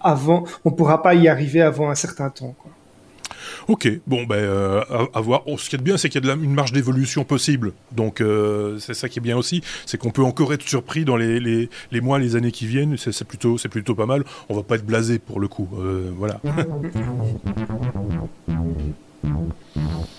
avant, 0.00 0.44
on 0.64 0.70
pourra 0.70 1.02
pas 1.02 1.14
y 1.14 1.28
arriver 1.28 1.60
avant 1.60 1.90
un 1.90 1.94
certain 1.94 2.30
temps. 2.30 2.54
Ok, 3.66 3.88
bon, 4.06 4.24
ben, 4.24 4.36
euh, 4.36 4.82
à, 5.14 5.20
voir. 5.20 5.42
Oh, 5.46 5.58
ce 5.58 5.68
qui 5.68 5.76
est 5.76 5.82
bien, 5.82 5.96
c'est 5.96 6.08
qu'il 6.08 6.24
y 6.24 6.30
a 6.30 6.34
une 6.34 6.54
marge 6.54 6.72
d'évolution 6.72 7.24
possible. 7.24 7.72
Donc, 7.92 8.20
euh, 8.20 8.78
c'est 8.78 8.94
ça 8.94 9.08
qui 9.08 9.18
est 9.18 9.22
bien 9.22 9.36
aussi. 9.36 9.62
C'est 9.86 9.98
qu'on 9.98 10.10
peut 10.10 10.22
encore 10.22 10.52
être 10.52 10.66
surpris 10.66 11.04
dans 11.04 11.16
les, 11.16 11.40
les, 11.40 11.68
les, 11.90 12.00
mois, 12.00 12.18
les 12.18 12.36
années 12.36 12.52
qui 12.52 12.66
viennent. 12.66 12.96
C'est 12.96 13.26
plutôt, 13.26 13.56
plutôt 13.70 13.94
pas 13.94 14.06
mal. 14.06 14.24
On 14.48 14.54
va 14.54 14.62
pas 14.62 14.76
être 14.76 14.86
blasé 14.86 15.18
pour 15.18 15.40
le 15.40 15.48
coup. 15.48 15.68
Euh, 15.78 16.10
voilà. 16.16 16.40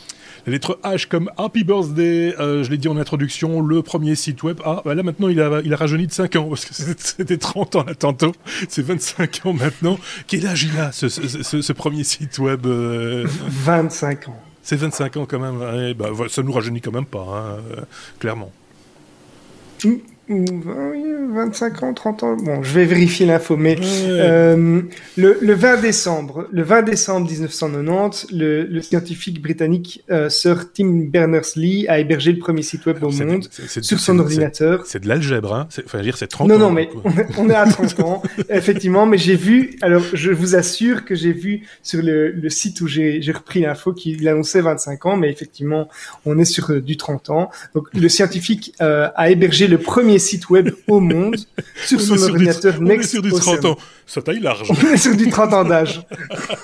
La 0.50 0.54
lettre 0.54 0.80
H 0.84 1.08
comme 1.08 1.30
Happy 1.38 1.64
Birthday, 1.64 2.34
euh, 2.40 2.64
je 2.64 2.72
l'ai 2.72 2.80
dit 2.80 2.88
en 2.88 2.98
introduction, 2.98 3.62
le 3.62 3.84
premier 3.84 4.16
site 4.16 4.42
web. 4.42 4.60
Ah, 4.66 4.82
bah 4.84 4.96
là 4.96 5.04
maintenant 5.04 5.28
il 5.28 5.40
a, 5.40 5.62
il 5.64 5.72
a 5.72 5.76
rajeuni 5.76 6.08
de 6.08 6.12
5 6.12 6.38
ans, 6.38 6.50
parce 6.50 6.66
que 6.66 6.74
c'était 6.74 7.38
30 7.38 7.76
ans 7.76 7.84
là 7.84 7.94
tantôt, 7.94 8.32
c'est 8.68 8.82
25 8.82 9.42
ans 9.46 9.54
maintenant. 9.54 10.00
Quel 10.26 10.48
âge 10.48 10.64
il 10.64 10.80
a, 10.80 10.92
ce, 10.92 11.08
ce, 11.08 11.62
ce, 11.62 11.74
premier 11.74 12.04
site 12.04 12.40
web 12.40 12.66
25 12.66 14.28
euh? 14.28 14.32
ans. 14.32 14.40
C'est 14.64 14.76
25 14.76 15.18
ans 15.18 15.28
quand 15.28 15.38
même, 15.38 15.94
bah, 15.94 16.10
ça 16.30 16.42
nous 16.42 16.52
rajeunit 16.52 16.82
quand 16.82 16.94
même 16.94 17.06
pas, 17.06 17.20
hein, 17.20 17.60
euh, 17.78 17.82
clairement. 18.18 18.52
25 20.30 21.84
ans, 21.84 21.94
30 21.94 22.24
ans. 22.24 22.36
Bon, 22.36 22.62
je 22.62 22.74
vais 22.74 22.86
vérifier 22.86 23.26
l'info, 23.26 23.58
mais 23.58 23.78
euh, 24.06 24.82
le, 25.18 25.38
le, 25.42 25.54
20 25.54 25.82
décembre, 25.82 26.48
le 26.52 26.62
20 26.62 26.84
décembre 26.84 27.28
1990, 27.28 28.28
le, 28.32 28.64
le 28.64 28.82
scientifique 28.82 29.42
britannique 29.42 30.04
euh, 30.12 30.30
Sir 30.30 30.72
Tim 30.72 31.08
Berners-Lee 31.10 31.88
a 31.88 32.00
hébergé 32.00 32.32
le 32.32 32.38
premier 32.38 32.62
site 32.62 32.86
web 32.86 33.04
au 33.04 33.10
monde 33.10 33.48
sur 33.50 34.00
son 34.00 34.20
ordinateur. 34.20 34.86
C'est 34.86 35.00
de 35.00 35.08
l'algèbre, 35.08 35.54
hein 35.54 35.68
Enfin, 35.86 36.02
dire, 36.02 36.18
c'est 36.18 36.28
30 36.28 36.48
non, 36.48 36.56
ans. 36.56 36.60
Non, 36.60 36.66
non, 36.68 36.72
mais 36.72 36.90
on 37.38 37.50
est 37.50 37.56
à 37.56 37.66
30 37.66 38.00
ans, 38.02 38.22
effectivement. 38.50 39.08
Mais 39.08 39.18
j'ai 39.18 39.36
vu, 39.36 39.78
alors 39.82 40.04
je 40.14 40.32
vous 40.32 40.56
assure 40.56 41.06
que 41.06 41.16
j'ai 41.16 41.34
vu 41.34 41.68
sur 41.82 42.04
le, 42.04 42.30
le 42.30 42.50
site 42.50 42.82
où 42.82 42.88
j'ai 42.88 43.20
repris 43.32 43.62
l'info 43.62 43.94
qu'il 43.94 44.28
annonçait 44.28 44.62
25 44.62 45.06
ans, 45.08 45.18
mais 45.18 45.32
effectivement, 45.32 45.90
on 46.26 46.38
est 46.38 46.46
sur 46.46 46.72
euh, 46.72 46.82
du 46.82 46.98
30 46.98 47.32
ans. 47.32 47.50
Donc, 47.74 47.88
le 47.94 48.10
scientifique 48.10 48.76
euh, 48.82 49.10
a 49.16 49.32
hébergé 49.32 49.68
le 49.68 49.80
premier 49.80 50.19
site 50.20 50.50
web 50.50 50.70
au 50.88 51.00
monde 51.00 51.38
sur 51.86 52.00
son 52.02 52.22
ordinateur 52.22 52.82
Next. 52.82 52.98
On 52.98 53.00
est 53.00 53.08
sur 53.08 53.22
du 53.22 53.32
30 53.32 53.66
ans. 53.66 53.78
Ça 54.06 54.22
taille 54.22 54.40
large. 54.40 54.72
On 54.72 54.94
est 54.94 54.98
sur 54.98 55.16
du 55.16 55.30
30 55.30 55.54
ans 55.54 55.64
d'âge. 55.64 56.02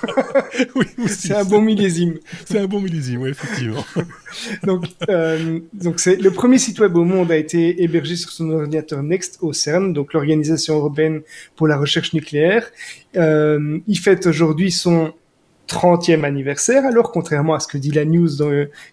oui, 0.74 0.86
c'est 1.06 1.34
un 1.34 1.44
bon 1.44 1.60
millésime. 1.60 2.18
C'est 2.44 2.58
un 2.58 2.66
bon 2.66 2.80
millésime, 2.80 3.22
oui, 3.22 3.30
effectivement. 3.30 3.84
donc, 4.64 4.84
euh, 5.08 5.60
donc 5.72 6.00
c'est 6.00 6.16
le 6.16 6.30
premier 6.30 6.58
site 6.58 6.80
web 6.80 6.96
au 6.96 7.04
monde 7.04 7.30
a 7.30 7.36
été 7.36 7.82
hébergé 7.82 8.16
sur 8.16 8.30
son 8.30 8.50
ordinateur 8.50 9.02
Next 9.02 9.38
au 9.40 9.52
CERN, 9.52 9.92
donc 9.92 10.12
l'organisation 10.12 10.76
européenne 10.76 11.22
pour 11.54 11.68
la 11.68 11.76
recherche 11.76 12.12
nucléaire. 12.12 12.70
Euh, 13.16 13.78
il 13.86 13.98
fête 13.98 14.26
aujourd'hui 14.26 14.70
son 14.72 15.12
30e 15.68 16.24
anniversaire. 16.24 16.84
Alors, 16.84 17.12
contrairement 17.12 17.54
à 17.54 17.60
ce 17.60 17.68
que 17.68 17.78
dit 17.78 17.90
la 17.90 18.04
news 18.04 18.28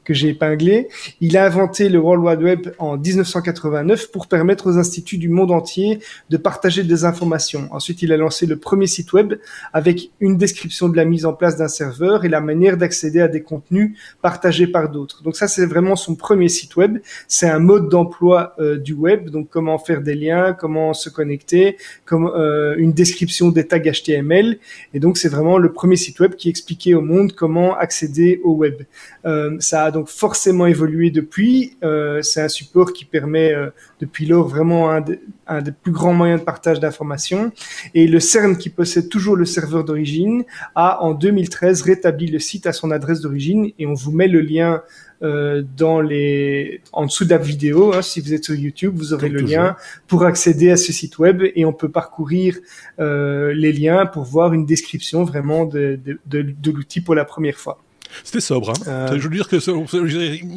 que 0.03 0.13
j'ai 0.13 0.29
épinglé, 0.29 0.87
il 1.21 1.37
a 1.37 1.45
inventé 1.45 1.89
le 1.89 1.99
World 1.99 2.23
Wide 2.23 2.43
Web 2.43 2.73
en 2.79 2.97
1989 2.97 4.11
pour 4.11 4.27
permettre 4.27 4.69
aux 4.69 4.77
instituts 4.77 5.17
du 5.17 5.29
monde 5.29 5.51
entier 5.51 5.99
de 6.29 6.37
partager 6.37 6.83
des 6.83 7.05
informations. 7.05 7.67
Ensuite, 7.71 8.01
il 8.01 8.11
a 8.11 8.17
lancé 8.17 8.45
le 8.45 8.57
premier 8.57 8.87
site 8.87 9.13
web 9.13 9.35
avec 9.71 10.11
une 10.19 10.37
description 10.37 10.89
de 10.89 10.97
la 10.97 11.05
mise 11.05 11.25
en 11.25 11.33
place 11.33 11.57
d'un 11.57 11.67
serveur 11.67 12.25
et 12.25 12.29
la 12.29 12.41
manière 12.41 12.77
d'accéder 12.77 13.21
à 13.21 13.27
des 13.27 13.41
contenus 13.41 13.97
partagés 14.21 14.67
par 14.67 14.89
d'autres. 14.89 15.23
Donc 15.23 15.35
ça, 15.35 15.47
c'est 15.47 15.65
vraiment 15.65 15.95
son 15.95 16.15
premier 16.15 16.49
site 16.49 16.75
web. 16.75 16.99
C'est 17.27 17.49
un 17.49 17.59
mode 17.59 17.89
d'emploi 17.89 18.55
euh, 18.59 18.77
du 18.77 18.93
web, 18.93 19.29
donc 19.29 19.49
comment 19.49 19.77
faire 19.77 20.01
des 20.01 20.15
liens, 20.15 20.53
comment 20.53 20.93
se 20.93 21.09
connecter, 21.09 21.77
comme 22.05 22.27
euh, 22.27 22.75
une 22.77 22.93
description 22.93 23.49
des 23.49 23.67
tags 23.67 23.79
HTML. 23.79 24.57
Et 24.93 24.99
donc 24.99 25.17
c'est 25.17 25.29
vraiment 25.29 25.57
le 25.57 25.71
premier 25.71 25.95
site 25.95 26.19
web 26.19 26.35
qui 26.35 26.49
expliquait 26.63 26.93
au 26.93 27.01
monde 27.01 27.33
comment 27.33 27.75
accéder 27.75 28.39
au 28.45 28.53
web. 28.53 28.83
Euh, 29.25 29.57
ça 29.59 29.83
a 29.83 29.91
donc 29.91 30.07
forcément 30.07 30.65
évolué 30.65 31.11
depuis. 31.11 31.75
Euh, 31.83 32.21
c'est 32.21 32.41
un 32.41 32.47
support 32.47 32.93
qui 32.93 33.03
permet 33.03 33.51
euh, 33.51 33.69
depuis 33.99 34.25
lors 34.25 34.47
vraiment 34.47 34.89
un, 34.89 35.03
un, 35.47 35.61
des 35.61 35.73
plus 35.73 35.91
grands 35.91 36.13
moyens 36.13 36.39
de 36.39 36.45
partage 36.45 36.79
d'informations. 36.79 37.51
Et 37.93 38.07
le 38.07 38.21
CERN, 38.21 38.57
qui 38.57 38.69
possède 38.69 39.09
toujours 39.09 39.35
le 39.35 39.43
serveur 39.43 39.83
d'origine, 39.83 40.45
a 40.73 41.03
en 41.03 41.13
2013 41.13 41.81
rétabli 41.81 42.27
le 42.27 42.39
site 42.39 42.65
à 42.65 42.71
son 42.71 42.91
adresse 42.91 43.19
d'origine 43.19 43.71
et 43.77 43.85
on 43.85 43.93
vous 43.93 44.13
met 44.13 44.29
le 44.29 44.39
lien 44.39 44.81
euh, 45.23 45.63
dans 45.77 46.01
les 46.01 46.81
en 46.91 47.05
dessous 47.05 47.25
de 47.25 47.29
la 47.29 47.37
vidéo. 47.37 47.93
Hein, 47.93 48.01
si 48.01 48.19
vous 48.19 48.33
êtes 48.33 48.43
sur 48.43 48.55
YouTube, 48.55 48.93
vous 48.95 49.13
aurez 49.13 49.29
le 49.29 49.39
lien 49.39 49.75
pour 50.07 50.23
accéder 50.23 50.69
à 50.71 50.77
ce 50.77 50.91
site 50.91 51.17
web 51.17 51.43
et 51.55 51.65
on 51.65 51.73
peut 51.73 51.89
parcourir 51.89 52.57
euh, 52.99 53.53
les 53.53 53.71
liens 53.71 54.05
pour 54.05 54.23
voir 54.23 54.53
une 54.53 54.65
description 54.65 55.23
vraiment 55.23 55.65
de, 55.65 55.99
de, 56.03 56.19
de, 56.25 56.41
de 56.41 56.71
l'outil 56.71 57.01
pour 57.01 57.15
la 57.15 57.25
première 57.25 57.57
fois. 57.57 57.81
C'était 58.23 58.41
sobre. 58.41 58.71
Hein. 58.71 58.73
Euh... 58.87 59.07
Je 59.17 59.23
veux 59.27 59.35
dire 59.35 59.47
que 59.47 59.57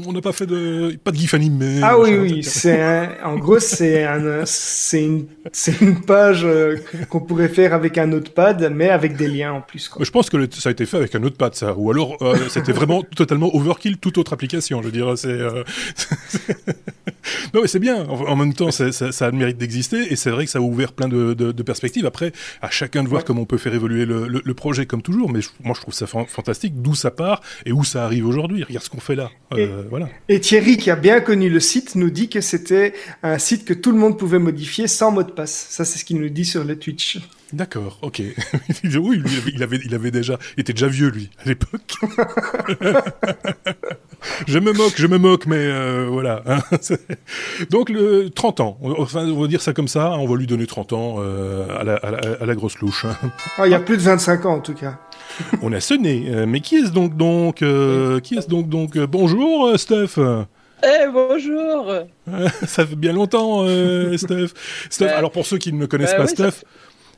on 0.07 0.13
n'a 0.13 0.21
pas 0.21 0.33
fait 0.33 0.47
de 0.47 0.97
pas 1.03 1.11
de 1.11 1.17
gif 1.17 1.35
animé. 1.35 1.81
Ah 1.83 1.99
oui 1.99 2.17
oui, 2.17 2.43
c'est 2.43 3.23
en 3.23 3.37
gros 3.37 3.59
c'est 3.59 4.05
un 4.05 4.45
c'est 4.45 5.05
une 5.05 5.27
c'est 5.53 5.81
une 5.81 6.01
page 6.03 6.45
euh, 6.45 6.77
qu'on 7.09 7.21
pourrait 7.21 7.49
faire 7.49 7.73
avec 7.75 7.99
un 7.99 8.07
notepad 8.07 8.73
mais 8.75 8.91
avec 8.91 9.17
des 9.17 9.29
liens 9.29 9.53
en 9.53 9.61
plus. 9.61 9.89
Quoi. 9.89 10.05
Je 10.05 10.11
pense 10.11 10.31
que 10.31 10.37
ça 10.53 10.69
a 10.69 10.73
été 10.73 10.87
fait 10.87 10.97
avec 10.99 11.15
un 11.15 11.21
notepad 11.21 11.55
ça 11.55 11.75
ou 11.77 11.91
alors 11.91 12.17
euh, 12.23 12.37
c'était 12.49 12.73
vraiment 12.73 13.03
totalement 13.03 13.55
overkill 13.55 13.99
toute 13.99 14.19
autre 14.19 14.33
application. 14.33 14.81
Je 14.81 14.87
veux 14.87 14.93
dire 14.93 15.17
c'est 15.17 15.29
euh... 15.29 15.63
non 17.55 17.63
mais 17.63 17.69
c'est 17.69 17.79
bien. 17.79 18.05
En, 18.07 18.37
même 18.37 18.55
temps 18.55 18.71
ça, 18.71 18.93
ça, 18.93 19.27
a 19.27 19.31
le 19.31 19.37
mérite 19.37 19.59
d'exister 19.59 20.13
et 20.13 20.17
c'est 20.17 20.31
vrai 20.31 20.45
que 20.45 20.51
ça 20.51 20.59
a 20.59 20.63
ouvert 20.63 20.93
plein 20.93 21.09
de, 21.09 21.35
de, 21.35 21.53
de, 21.53 21.63
perspectives. 21.63 22.07
Après 22.07 22.33
à 22.63 22.71
chacun 22.71 23.03
de 23.03 23.09
voir 23.09 23.21
ouais. 23.21 23.25
comment 23.27 23.43
on 23.43 23.47
peut 23.47 23.59
faire 23.59 23.75
évoluer 23.75 24.05
le, 24.05 24.29
le, 24.29 24.43
le, 24.45 24.55
projet 24.55 24.87
comme 24.87 25.03
toujours. 25.03 25.31
Mais 25.31 25.41
je, 25.41 25.49
moi 25.63 25.75
je 25.77 25.81
trouve 25.81 25.95
ça 25.95 26.07
fantastique 26.07 26.81
d'où 26.83 26.95
ça 26.95 27.11
part 27.11 27.43
et 27.65 27.73
où 27.73 27.85
ça 27.85 28.05
arrive 28.05 28.27
aujourd'hui. 28.27 28.65
Regarde 28.65 28.85
ce 28.85 28.91
qu'on 28.91 29.01
fait 29.01 29.17
là. 29.17 29.31
Et, 29.57 29.61
euh, 29.61 29.85
voilà. 29.89 30.09
et 30.29 30.41
Thierry, 30.41 30.77
qui 30.77 30.91
a 30.91 30.97
bien 30.97 31.21
connu 31.21 31.49
le 31.49 31.61
site, 31.61 31.95
nous 31.95 32.11
dit 32.11 32.29
que 32.29 32.41
c'était 32.41 32.95
un 33.23 33.39
site 33.39 33.65
que 33.65 33.75
tout 33.75 33.93
le 33.93 33.99
monde 33.99 34.19
pouvait 34.19 34.39
modifier 34.39 34.87
sans 34.87 35.11
mot 35.11 35.23
de 35.23 35.31
passe. 35.31 35.67
Ça, 35.71 35.85
c'est 35.85 35.99
ce 35.99 36.05
qu'il 36.05 36.21
nous 36.21 36.29
dit 36.29 36.45
sur 36.45 36.65
le 36.65 36.79
Twitch. 36.79 37.19
D'accord, 37.53 37.99
ok. 38.03 38.23
oui, 38.85 39.19
lui, 39.19 39.31
il 39.55 39.63
avait, 39.63 39.79
il 39.85 39.95
avait 39.95 40.11
déjà, 40.11 40.37
il 40.57 40.63
était 40.63 40.73
déjà 40.73 40.89
vieux 40.89 41.09
lui 41.09 41.31
à 41.45 41.49
l'époque. 41.49 41.95
je 44.49 44.59
me 44.59 44.73
moque, 44.73 44.95
je 44.97 45.07
me 45.07 45.19
moque, 45.19 45.47
mais 45.47 45.55
euh, 45.57 46.09
voilà. 46.11 46.43
Hein. 46.47 46.59
Donc 47.71 47.89
le 47.89 48.31
30 48.31 48.59
ans, 48.61 48.79
enfin 48.99 49.25
on 49.27 49.41
va 49.41 49.47
dire 49.47 49.63
ça 49.63 49.73
comme 49.73 49.87
ça, 49.87 50.11
on 50.13 50.27
va 50.27 50.37
lui 50.37 50.49
donner 50.49 50.67
30 50.67 50.93
ans 50.93 51.17
euh, 51.19 51.69
à, 51.79 51.85
la, 51.85 51.95
à, 51.97 52.11
la, 52.11 52.19
à, 52.41 52.47
la, 52.47 52.55
grosse 52.57 52.79
louche. 52.79 53.05
Hein. 53.05 53.17
Ah, 53.59 53.67
il 53.67 53.71
y 53.71 53.75
a 53.75 53.81
plus 53.81 53.97
de 53.97 54.03
25 54.03 54.47
ans 54.47 54.55
en 54.55 54.61
tout 54.61 54.75
cas. 54.75 54.99
on 55.63 55.73
a 55.73 55.81
sonné, 55.81 56.27
euh, 56.29 56.47
mais 56.47 56.61
qui 56.61 56.77
est-ce 56.77 56.91
donc 56.91 57.17
donc 57.17 57.63
euh, 57.63 58.21
Qui 58.21 58.37
est-ce 58.37 58.49
donc 58.49 58.69
donc 58.69 58.99
Bonjour 58.99 59.79
Steph. 59.79 60.19
Eh 60.85 61.07
bonjour 61.11 61.93
Ça 62.67 62.87
fait 62.87 62.97
bien 62.97 63.13
longtemps, 63.13 63.65
euh, 63.65 64.17
Steph. 64.17 64.49
Steph. 64.91 65.09
Alors 65.09 65.31
pour 65.31 65.47
ceux 65.47 65.59
qui 65.59 65.73
ne 65.73 65.87
connaissent 65.87 66.13
bah, 66.13 66.19
pas 66.19 66.25
oui, 66.25 66.31
Steph, 66.31 66.51
ça... 66.51 66.67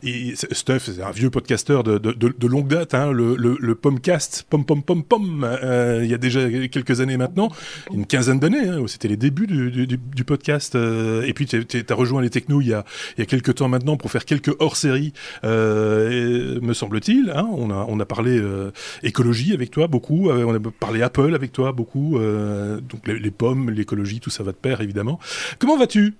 Et 0.04 0.34
Steph, 0.36 0.78
c'est 0.80 1.02
un 1.02 1.10
vieux 1.10 1.28
podcasteur 1.28 1.82
de, 1.82 1.98
de, 1.98 2.12
de, 2.12 2.32
de 2.36 2.46
longue 2.46 2.68
date, 2.68 2.94
hein, 2.94 3.10
le, 3.10 3.34
le, 3.34 3.56
le 3.58 3.74
Pomcast, 3.74 4.46
Pom 4.48 4.64
Pom 4.64 4.80
Pom 4.80 5.02
Pom, 5.02 5.44
euh, 5.44 6.02
il 6.04 6.10
y 6.10 6.14
a 6.14 6.18
déjà 6.18 6.48
quelques 6.68 7.00
années 7.00 7.16
maintenant, 7.16 7.50
une 7.92 8.06
quinzaine 8.06 8.38
d'années, 8.38 8.68
hein, 8.68 8.84
c'était 8.86 9.08
les 9.08 9.16
débuts 9.16 9.48
du, 9.48 9.70
du, 9.70 9.98
du 9.98 10.24
podcast. 10.24 10.76
Euh, 10.76 11.22
et 11.22 11.32
puis 11.32 11.46
tu 11.46 11.84
as 11.88 11.94
rejoint 11.94 12.22
les 12.22 12.30
technos 12.30 12.60
il 12.60 12.68
y, 12.68 12.74
a, 12.74 12.84
il 13.16 13.20
y 13.20 13.22
a 13.22 13.26
quelques 13.26 13.56
temps 13.56 13.68
maintenant 13.68 13.96
pour 13.96 14.12
faire 14.12 14.24
quelques 14.24 14.54
hors-séries, 14.60 15.12
euh, 15.42 16.60
me 16.60 16.74
semble-t-il. 16.74 17.32
Hein, 17.34 17.48
on, 17.52 17.70
a, 17.70 17.84
on 17.88 17.98
a 17.98 18.06
parlé 18.06 18.38
euh, 18.38 18.70
écologie 19.02 19.52
avec 19.52 19.72
toi 19.72 19.88
beaucoup, 19.88 20.30
euh, 20.30 20.44
on 20.44 20.54
a 20.54 20.60
parlé 20.78 21.02
Apple 21.02 21.34
avec 21.34 21.52
toi 21.52 21.72
beaucoup, 21.72 22.18
euh, 22.18 22.80
donc 22.80 23.08
les, 23.08 23.18
les 23.18 23.30
pommes, 23.32 23.70
l'écologie, 23.70 24.20
tout 24.20 24.30
ça 24.30 24.44
va 24.44 24.52
de 24.52 24.56
pair 24.56 24.80
évidemment. 24.80 25.18
Comment 25.58 25.76
vas-tu? 25.76 26.14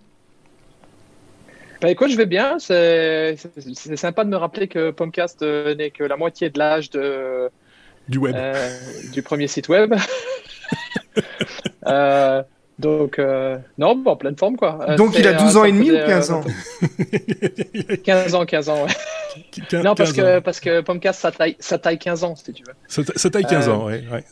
Bah 1.80 1.90
écoute, 1.90 2.10
je 2.10 2.16
vais 2.16 2.26
bien. 2.26 2.58
C'est 2.58 3.36
sympa 3.96 4.24
de 4.24 4.30
me 4.30 4.36
rappeler 4.36 4.68
que 4.68 4.90
Pomcast 4.90 5.42
euh, 5.42 5.74
n'est 5.74 5.90
que 5.90 6.04
la 6.04 6.16
moitié 6.16 6.50
de 6.50 6.58
l'âge 6.58 6.90
de 6.90 7.50
du 8.08 8.18
web, 8.18 8.34
euh, 8.36 8.68
du 9.12 9.22
premier 9.22 9.46
site 9.48 9.68
web. 9.68 9.94
euh, 11.86 12.42
donc 12.78 13.18
euh, 13.18 13.58
non, 13.76 13.96
bon, 13.96 14.12
en 14.12 14.16
pleine 14.16 14.36
forme 14.36 14.56
quoi. 14.56 14.96
Donc 14.96 15.18
il 15.18 15.26
a 15.26 15.34
12 15.34 15.56
ans 15.56 15.64
et 15.64 15.72
demi 15.72 15.90
ou 15.90 15.96
15 15.96 16.30
ans 16.30 16.44
15 18.04 18.34
ans, 18.34 18.46
15 18.46 18.68
ans. 18.68 18.84
Ouais. 18.84 18.92
15, 19.68 19.84
non 19.84 19.94
parce 19.94 20.12
que 20.12 20.38
parce 20.40 20.60
que 20.60 20.80
Pomcast 20.80 21.20
ça 21.20 21.30
taille 21.30 21.56
ça 21.60 21.78
taille 21.78 21.98
15 21.98 22.24
ans 22.24 22.34
si 22.34 22.52
tu 22.52 22.62
veux. 22.64 22.74
Ça, 22.88 23.30
taille 23.30 23.44
15 23.44 23.68
ans, 23.68 23.86
ouais. 23.86 24.02
ouais. 24.10 24.24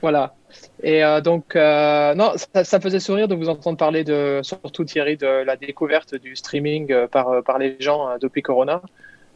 Voilà. 0.00 0.34
Et 0.82 1.04
euh, 1.04 1.20
donc, 1.20 1.56
euh, 1.56 2.14
non, 2.14 2.32
ça, 2.36 2.64
ça, 2.64 2.78
me 2.78 2.82
faisait 2.82 3.00
sourire 3.00 3.28
de 3.28 3.34
vous 3.34 3.48
entendre 3.48 3.78
parler 3.78 4.04
de, 4.04 4.40
surtout 4.42 4.84
Thierry, 4.84 5.16
de 5.16 5.26
la 5.26 5.56
découverte 5.56 6.14
du 6.14 6.36
streaming 6.36 6.92
euh, 6.92 7.06
par, 7.06 7.42
par 7.42 7.58
les 7.58 7.76
gens 7.80 8.18
depuis 8.20 8.42
Corona. 8.42 8.82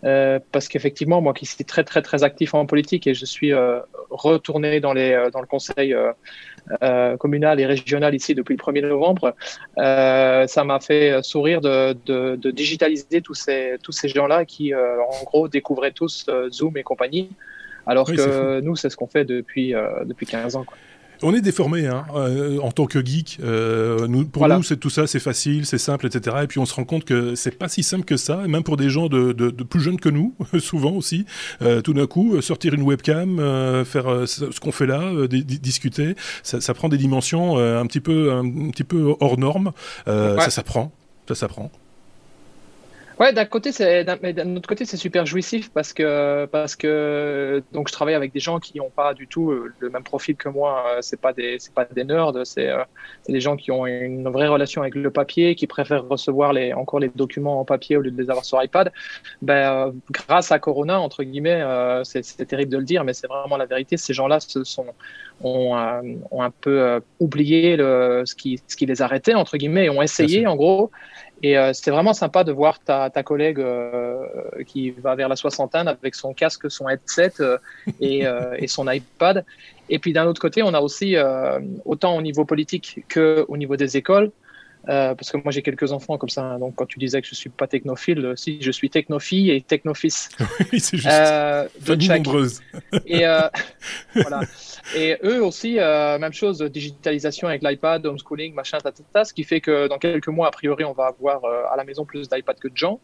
Euh, 0.05 0.39
parce 0.53 0.69
qu'effectivement, 0.69 1.21
moi 1.21 1.35
qui 1.35 1.45
suis 1.45 1.65
très 1.65 1.83
très 1.83 2.03
très 2.03 2.23
actif 2.23 2.55
en 2.55 2.67
politique 2.67 3.09
et 3.09 3.15
je 3.15 3.25
suis 3.25 3.53
euh, 3.53 3.81
retourné 4.11 4.79
dans, 4.79 4.93
les, 4.93 5.29
dans 5.33 5.41
le 5.41 5.47
conseil 5.47 5.97
communal 7.19 7.59
et 7.61 7.67
régional 7.67 8.15
ici 8.15 8.35
depuis 8.35 8.55
le 8.55 8.63
1er 8.63 8.87
novembre, 8.87 9.35
ça 9.77 10.65
m'a 10.65 10.81
fait 10.81 11.21
sourire 11.25 11.61
de, 11.61 11.97
de, 12.07 12.37
de, 12.37 12.51
digitaliser 12.51 13.23
tous 13.23 13.35
ces, 13.35 13.77
tous 13.83 13.93
ces 13.93 14.09
gens-là 14.09 14.45
qui, 14.45 14.75
en 14.75 15.25
gros, 15.25 15.49
découvraient 15.49 15.93
tous 15.93 16.27
Zoom 16.51 16.77
et 16.77 16.83
compagnie. 16.83 17.31
Alors 17.87 18.09
oui, 18.09 18.17
que 18.17 18.61
nous, 18.61 18.77
c'est 18.77 18.91
ce 18.91 18.97
qu'on 18.97 19.07
fait 19.07 19.25
depuis, 19.25 19.75
depuis 20.05 20.27
15 20.27 20.57
ans. 20.57 20.65
Quoi. 20.65 20.77
On 21.23 21.35
est 21.35 21.41
déformé 21.41 21.87
hein, 21.87 22.05
euh, 22.15 22.59
en 22.61 22.71
tant 22.71 22.87
que 22.87 23.05
geek. 23.05 23.39
Euh, 23.43 24.07
nous, 24.07 24.27
pour 24.27 24.41
voilà. 24.41 24.57
nous, 24.57 24.63
c'est 24.63 24.77
tout 24.77 24.91
ça, 24.91 25.07
c'est 25.07 25.19
facile, 25.19 25.67
c'est 25.67 25.79
simple, 25.79 26.07
etc. 26.07 26.37
Et 26.43 26.47
puis 26.47 26.59
on 26.59 26.67
se 26.67 26.75
rend 26.75 26.85
compte 26.85 27.05
que 27.05 27.35
c'est 27.35 27.59
pas 27.59 27.69
si 27.69 27.83
simple 27.83 28.05
que 28.05 28.17
ça, 28.17 28.43
et 28.45 28.49
même 28.49 28.63
pour 28.63 28.77
des 28.77 28.89
gens 28.89 29.09
de, 29.09 29.33
de, 29.33 29.51
de 29.51 29.65
plus 29.65 29.81
jeunes 29.81 29.99
que 29.99 30.09
nous, 30.09 30.35
souvent 30.59 30.93
aussi. 30.93 31.27
Euh, 31.63 31.81
tout 31.81 31.95
d'un 31.95 32.07
coup, 32.07 32.41
sortir 32.41 32.75
une 32.75 32.83
webcam, 32.83 33.39
euh, 33.41 33.85
faire 33.85 34.29
ce 34.29 34.61
qu'on 34.61 34.73
fait 34.73 34.87
là, 34.87 35.13
discuter, 35.29 36.15
ça, 36.43 36.61
ça, 36.61 36.75
prend 36.75 36.89
des 36.89 36.99
dimensions 36.99 37.59
un 37.59 37.87
petit 37.87 38.01
peu, 38.01 38.33
un, 38.33 38.45
un, 38.45 38.71
petit 38.71 38.85
peu 38.85 39.15
hors 39.21 39.39
normes. 39.39 39.73
Ouais. 40.07 40.37
Ça 40.39 40.51
s'apprend, 40.51 40.93
ça 41.27 41.35
s'apprend. 41.35 41.71
Ouais, 43.19 43.33
d'un 43.33 43.47
côté, 43.47 43.73
c'est 43.73 44.05
d'un 44.05 44.55
autre 44.55 44.69
côté, 44.69 44.85
c'est 44.85 44.97
super 44.97 45.27
jouissif 45.27 45.71
parce 45.73 45.93
que 45.93 46.47
parce 46.47 46.77
que 46.77 47.65
donc 47.73 47.89
je 47.89 47.93
travaille 47.93 48.15
avec 48.15 48.33
des 48.33 48.39
gens 48.39 48.61
qui 48.61 48.79
n'ont 48.79 48.91
pas 48.91 49.13
du 49.13 49.27
tout 49.27 49.51
euh, 49.51 49.73
le 49.81 49.91
même 49.91 50.05
profil 50.05 50.37
que 50.37 50.49
moi. 50.49 50.85
Euh, 50.87 50.99
c'est 51.01 51.21
pas 51.21 51.33
des 51.33 51.59
c'est 51.59 51.75
pas 51.75 51.85
des 51.85 52.05
nerds, 52.05 52.33
c'est 52.45 52.69
euh, 52.69 52.85
des 53.29 53.41
gens 53.41 53.57
qui 53.57 53.73
ont 53.73 53.87
une 53.87 54.29
vraie 54.29 54.47
relation 54.47 54.83
avec 54.83 54.95
le 54.95 55.11
papier, 55.11 55.57
qui 55.57 55.67
préfèrent 55.67 56.07
recevoir 56.07 56.53
les 56.53 56.73
encore 56.73 57.01
les 57.01 57.09
documents 57.09 57.59
en 57.59 57.65
papier 57.65 57.97
au 57.97 58.03
lieu 58.03 58.13
de 58.13 58.23
les 58.23 58.31
avoir 58.31 58.45
sur 58.45 58.63
iPad. 58.63 58.93
Ben 59.43 59.93
grâce 60.13 60.53
à 60.53 60.61
Corona 60.61 61.01
entre 61.01 61.25
guillemets, 61.25 61.65
c'est 62.05 62.47
terrible 62.47 62.71
de 62.71 62.79
le 62.79 62.85
dire, 62.85 63.03
mais 63.03 63.15
c'est 63.15 63.27
vraiment 63.27 63.57
la 63.57 63.67
vérité. 63.67 63.97
Ces 63.97 64.15
gens-là 64.15 64.39
se 64.39 64.63
sont 64.63 64.87
ont, 65.43 65.75
ont 66.31 66.43
un 66.43 66.51
peu 66.51 67.01
oublié 67.21 67.77
le, 67.77 68.23
ce 68.25 68.35
qui 68.35 68.61
ce 68.67 68.77
qui 68.77 68.87
les 68.87 69.03
arrêtait 69.03 69.35
entre 69.35 69.57
guillemets 69.57 69.87
et 69.87 69.91
ont 69.91 70.03
essayé 70.03 70.47
en 70.47 70.57
gros 70.57 70.91
et 71.43 71.57
euh, 71.57 71.73
c'était 71.73 71.91
vraiment 71.91 72.15
sympa 72.15 72.43
de 72.43 72.53
voir 72.53 72.81
ta, 72.81 73.11
ta 73.11 73.23
collègue 73.23 73.61
euh, 73.61 74.25
qui 74.67 74.91
va 74.91 75.15
vers 75.15 75.29
la 75.29 75.37
soixantaine 75.37 75.87
avec 75.87 76.15
son 76.15 76.35
casque, 76.35 76.71
son 76.71 76.89
headset 76.89 77.35
euh, 77.41 77.59
et, 78.01 78.27
euh, 78.27 78.57
et, 78.59 78.67
son 78.67 78.91
iPad. 78.91 79.45
Et 79.89 79.99
puis 79.99 80.13
d'un 80.13 80.27
autre 80.27 80.41
côté, 80.41 80.63
on 80.63 80.75
a 80.75 80.81
aussi, 80.81 81.17
euh, 81.17 81.61
autant 81.85 82.17
au 82.17 82.23
niveau 82.23 82.45
politique 82.45 83.05
qu'au 83.13 83.57
niveau 83.57 83.77
des 83.77 83.97
écoles, 83.97 84.33
euh, 84.89 85.15
parce 85.15 85.31
que 85.31 85.37
moi 85.37 85.53
j'ai 85.53 85.61
quelques 85.61 85.93
enfants 85.93 86.17
comme 86.17 86.31
ça, 86.31 86.43
hein, 86.43 86.59
donc 86.59 86.77
quand 86.77 86.87
tu 86.87 86.99
disais 86.99 87.21
que 87.21 87.29
je 87.29 87.35
suis 87.35 87.51
pas 87.51 87.67
technophile, 87.67 88.25
euh, 88.25 88.37
si 88.37 88.63
je 88.63 88.71
suis 88.71 88.89
technophile 88.89 89.51
et 89.51 89.61
technofils. 89.61 90.31
Oui, 90.73 90.81
c'est 90.81 90.97
juste. 90.97 91.09
Euh, 91.09 91.69
Famille 91.81 92.09
nombreuse. 92.09 92.61
Et 93.07 93.27
euh, 93.27 93.49
voilà. 94.15 94.41
Et 94.97 95.17
eux 95.23 95.45
aussi, 95.45 95.75
même 95.75 96.33
chose, 96.33 96.61
digitalisation 96.63 97.49
avec 97.49 97.63
l'iPad, 97.63 98.05
homeschooling, 98.07 98.55
machin, 98.55 98.79
tatata, 98.79 99.25
ce 99.25 99.35
qui 99.35 99.45
fait 99.45 99.61
que 99.61 99.89
dans 99.89 99.99
quelques 99.99 100.29
mois, 100.29 100.49
a 100.49 100.51
priori, 100.51 100.85
on 100.85 100.93
va 100.93 101.07
avoir 101.07 101.45
à 101.45 101.77
la 101.77 101.85
maison 101.85 102.05
plus 102.07 102.29
d'iPad 102.29 102.59
que 102.59 102.69
de 102.69 102.77
gens. 102.77 102.99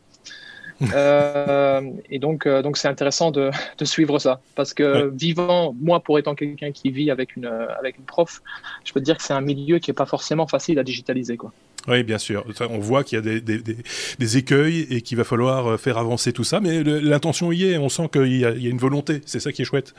et 0.81 2.19
donc, 2.19 2.49
donc 2.49 2.79
c'est 2.79 2.89
intéressant 2.89 3.31
de, 3.31 3.51
de, 3.79 3.85
suivre 3.85 4.19
ça. 4.19 4.41
Parce 4.55 4.73
que 4.73 5.11
vivant, 5.15 5.75
moi, 5.79 6.01
pour 6.01 6.19
étant 6.19 6.35
quelqu'un 6.35 6.73
qui 6.73 6.91
vit 6.91 7.11
avec 7.11 7.37
une, 7.37 7.47
avec 7.79 7.99
une 7.99 8.05
prof, 8.05 8.43
je 8.85 8.93
peux 8.93 9.01
te 9.01 9.05
dire 9.05 9.19
que 9.19 9.23
c'est 9.23 9.35
un 9.35 9.43
milieu 9.43 9.79
qui 9.79 9.91
n'est 9.91 9.95
pas 9.95 10.07
forcément 10.07 10.47
facile 10.47 10.79
à 10.79 10.83
digitaliser. 10.83 11.37
Quoi. 11.37 11.53
Oui, 11.89 12.03
bien 12.03 12.19
sûr. 12.19 12.45
On 12.61 12.79
voit 12.79 13.05
qu'il 13.05 13.17
y 13.17 13.19
a 13.19 13.23
des, 13.23 13.41
des, 13.41 13.77
des, 14.19 14.37
écueils 14.37 14.87
et 14.91 15.03
qu'il 15.03 15.19
va 15.19 15.25
falloir 15.25 15.67
euh, 15.67 15.77
faire 15.77 15.99
avancer 15.99 16.33
tout 16.33 16.45
ça, 16.45 16.61
mais 16.61 16.83
l'intention 16.83 17.53
y 17.53 17.65
est. 17.65 17.77
On 17.77 17.89
sent 17.89 18.09
qu'il 18.13 18.37
y, 18.37 18.45
a 18.45 18.51
une 18.51 18.79
volonté. 18.79 19.21
C'est 19.27 19.41
ça 19.41 19.53
qui 19.53 19.63
est 19.63 19.65
chouette. 19.65 19.95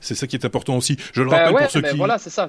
C'est 0.00 0.14
ça 0.14 0.26
qui 0.26 0.36
est 0.36 0.44
important 0.44 0.76
aussi. 0.76 0.96
Je 1.12 1.22
le 1.22 1.30
bah 1.30 1.44
rappelle 1.44 1.56
pour 1.56 1.70
ceux 1.70 1.82
qui. 1.82 1.96
Voilà, 1.96 2.18
c'est 2.18 2.30
ça. 2.30 2.48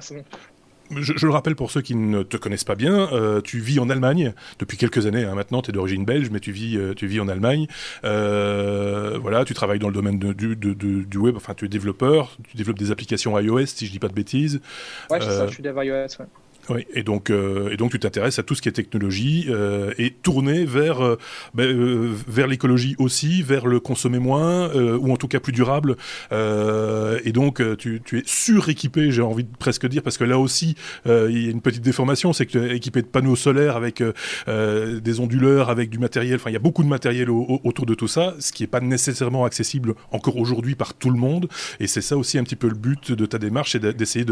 Je, 0.90 1.26
le 1.26 1.32
rappelle 1.32 1.56
pour 1.56 1.70
ceux 1.70 1.80
qui 1.80 1.94
ne 1.94 2.22
te 2.22 2.36
connaissent 2.36 2.64
pas 2.64 2.74
bien, 2.74 3.08
euh, 3.12 3.40
tu 3.40 3.58
vis 3.58 3.78
en 3.78 3.88
Allemagne 3.88 4.34
depuis 4.58 4.76
quelques 4.76 5.06
années. 5.06 5.24
Hein, 5.24 5.34
maintenant, 5.34 5.62
tu 5.62 5.70
es 5.70 5.72
d'origine 5.72 6.04
belge, 6.04 6.28
mais 6.30 6.40
tu 6.40 6.52
vis, 6.52 6.76
euh, 6.76 6.92
tu 6.92 7.06
vis 7.06 7.20
en 7.20 7.28
Allemagne. 7.28 7.66
voilà, 8.02 9.44
tu 9.46 9.54
travailles 9.54 9.78
dans 9.78 9.88
le 9.88 9.94
domaine 9.94 10.18
du, 10.18 10.56
du, 10.56 11.18
web. 11.18 11.36
Enfin, 11.36 11.54
tu 11.54 11.64
es 11.64 11.68
développeur. 11.68 12.36
Tu 12.50 12.58
développes 12.58 12.78
des 12.78 12.90
applications 12.90 13.38
iOS, 13.38 13.66
si 13.66 13.86
je 13.86 13.92
dis 13.92 13.98
pas 13.98 14.08
de 14.08 14.14
bêtises. 14.14 14.60
Ouais, 15.08 15.20
c'est 15.22 15.30
ça. 15.30 15.46
Je 15.46 15.54
suis 15.54 15.62
dev 15.62 15.74
iOS. 15.82 16.20
Ouais. 16.20 16.26
Oui, 16.70 16.86
et 16.94 17.02
donc, 17.02 17.28
euh, 17.28 17.70
et 17.70 17.76
donc 17.76 17.90
tu 17.90 17.98
t'intéresses 17.98 18.38
à 18.38 18.42
tout 18.42 18.54
ce 18.54 18.62
qui 18.62 18.68
est 18.68 18.72
technologie 18.72 19.46
euh, 19.48 19.92
et 19.98 20.10
tourné 20.10 20.64
vers, 20.64 21.04
euh, 21.04 21.18
ben, 21.52 22.14
vers 22.26 22.46
l'écologie 22.46 22.96
aussi, 22.98 23.42
vers 23.42 23.66
le 23.66 23.80
consommer 23.80 24.18
moins, 24.18 24.72
ou 24.74 25.12
en 25.12 25.16
tout 25.16 25.28
cas 25.28 25.40
plus 25.40 25.52
durable. 25.52 25.96
et 26.32 27.32
donc 27.32 27.62
tu, 27.76 28.00
tu 28.04 28.18
es 28.18 28.22
suréquipé, 28.24 29.10
j'ai 29.10 29.22
envie 29.22 29.44
de 29.44 29.56
presque 29.58 29.86
dire, 29.86 30.02
parce 30.02 30.16
que 30.16 30.24
là 30.24 30.38
aussi, 30.38 30.76
il 31.06 31.44
y 31.44 31.48
a 31.48 31.50
une 31.50 31.60
petite 31.60 31.82
déformation, 31.82 32.32
c'est 32.32 32.46
que 32.46 32.52
tu 32.52 32.58
es 32.58 32.76
équipé 32.76 33.02
de 33.02 33.06
panneaux 33.06 33.36
solaires 33.36 33.76
avec 33.76 34.02
des 34.46 35.20
onduleurs, 35.20 35.70
avec 35.70 35.90
du 35.90 35.98
matériel, 35.98 36.36
enfin 36.36 36.50
il 36.50 36.54
y 36.54 36.56
a 36.56 36.60
beaucoup 36.60 36.82
de 36.82 36.88
matériel 36.88 37.30
autour 37.30 37.86
de 37.86 37.94
tout 37.94 38.08
ça, 38.08 38.34
ce 38.38 38.52
qui 38.52 38.62
n'est 38.62 38.68
pas 38.68 38.80
nécessairement 38.80 39.44
accessible 39.44 39.94
encore 40.12 40.36
aujourd'hui 40.36 40.74
par 40.74 40.94
tout 40.94 41.10
le 41.10 41.18
monde. 41.18 41.48
Et 41.80 41.86
c'est 41.86 42.02
ça 42.02 42.16
aussi 42.16 42.38
un 42.38 42.44
petit 42.44 42.56
peu 42.56 42.68
le 42.68 42.74
but 42.74 43.12
de 43.12 43.26
ta 43.26 43.38
démarche, 43.38 43.72
c'est 43.72 43.96
d'essayer 43.96 44.24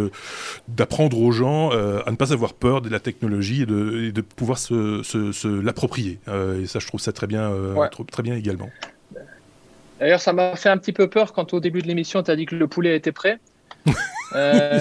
d'apprendre 0.68 1.18
aux 1.18 1.32
gens 1.32 1.70
à 1.70 2.10
ne 2.10 2.16
pas 2.16 2.21
avoir 2.30 2.54
peur 2.54 2.80
de 2.80 2.88
la 2.88 3.00
technologie 3.00 3.62
et 3.62 3.66
de, 3.66 4.10
de 4.10 4.20
pouvoir 4.20 4.58
se, 4.58 5.02
se, 5.02 5.48
l'approprier. 5.48 6.18
Euh, 6.28 6.62
et 6.62 6.66
ça, 6.66 6.78
je 6.78 6.86
trouve 6.86 7.00
ça 7.00 7.12
très 7.12 7.26
bien, 7.26 7.50
euh, 7.50 7.88
très 8.10 8.22
bien 8.22 8.36
également. 8.36 8.70
D'ailleurs, 9.98 10.20
ça 10.20 10.32
m'a 10.32 10.54
fait 10.54 10.68
un 10.68 10.78
petit 10.78 10.92
peu 10.92 11.08
peur 11.08 11.32
quand 11.32 11.54
au 11.54 11.60
début 11.60 11.82
de 11.82 11.88
l'émission, 11.88 12.22
tu 12.22 12.30
as 12.30 12.36
dit 12.36 12.46
que 12.46 12.54
le 12.54 12.68
poulet 12.68 12.96
était 12.96 13.12
prêt. 13.12 13.38
Euh, 14.34 14.78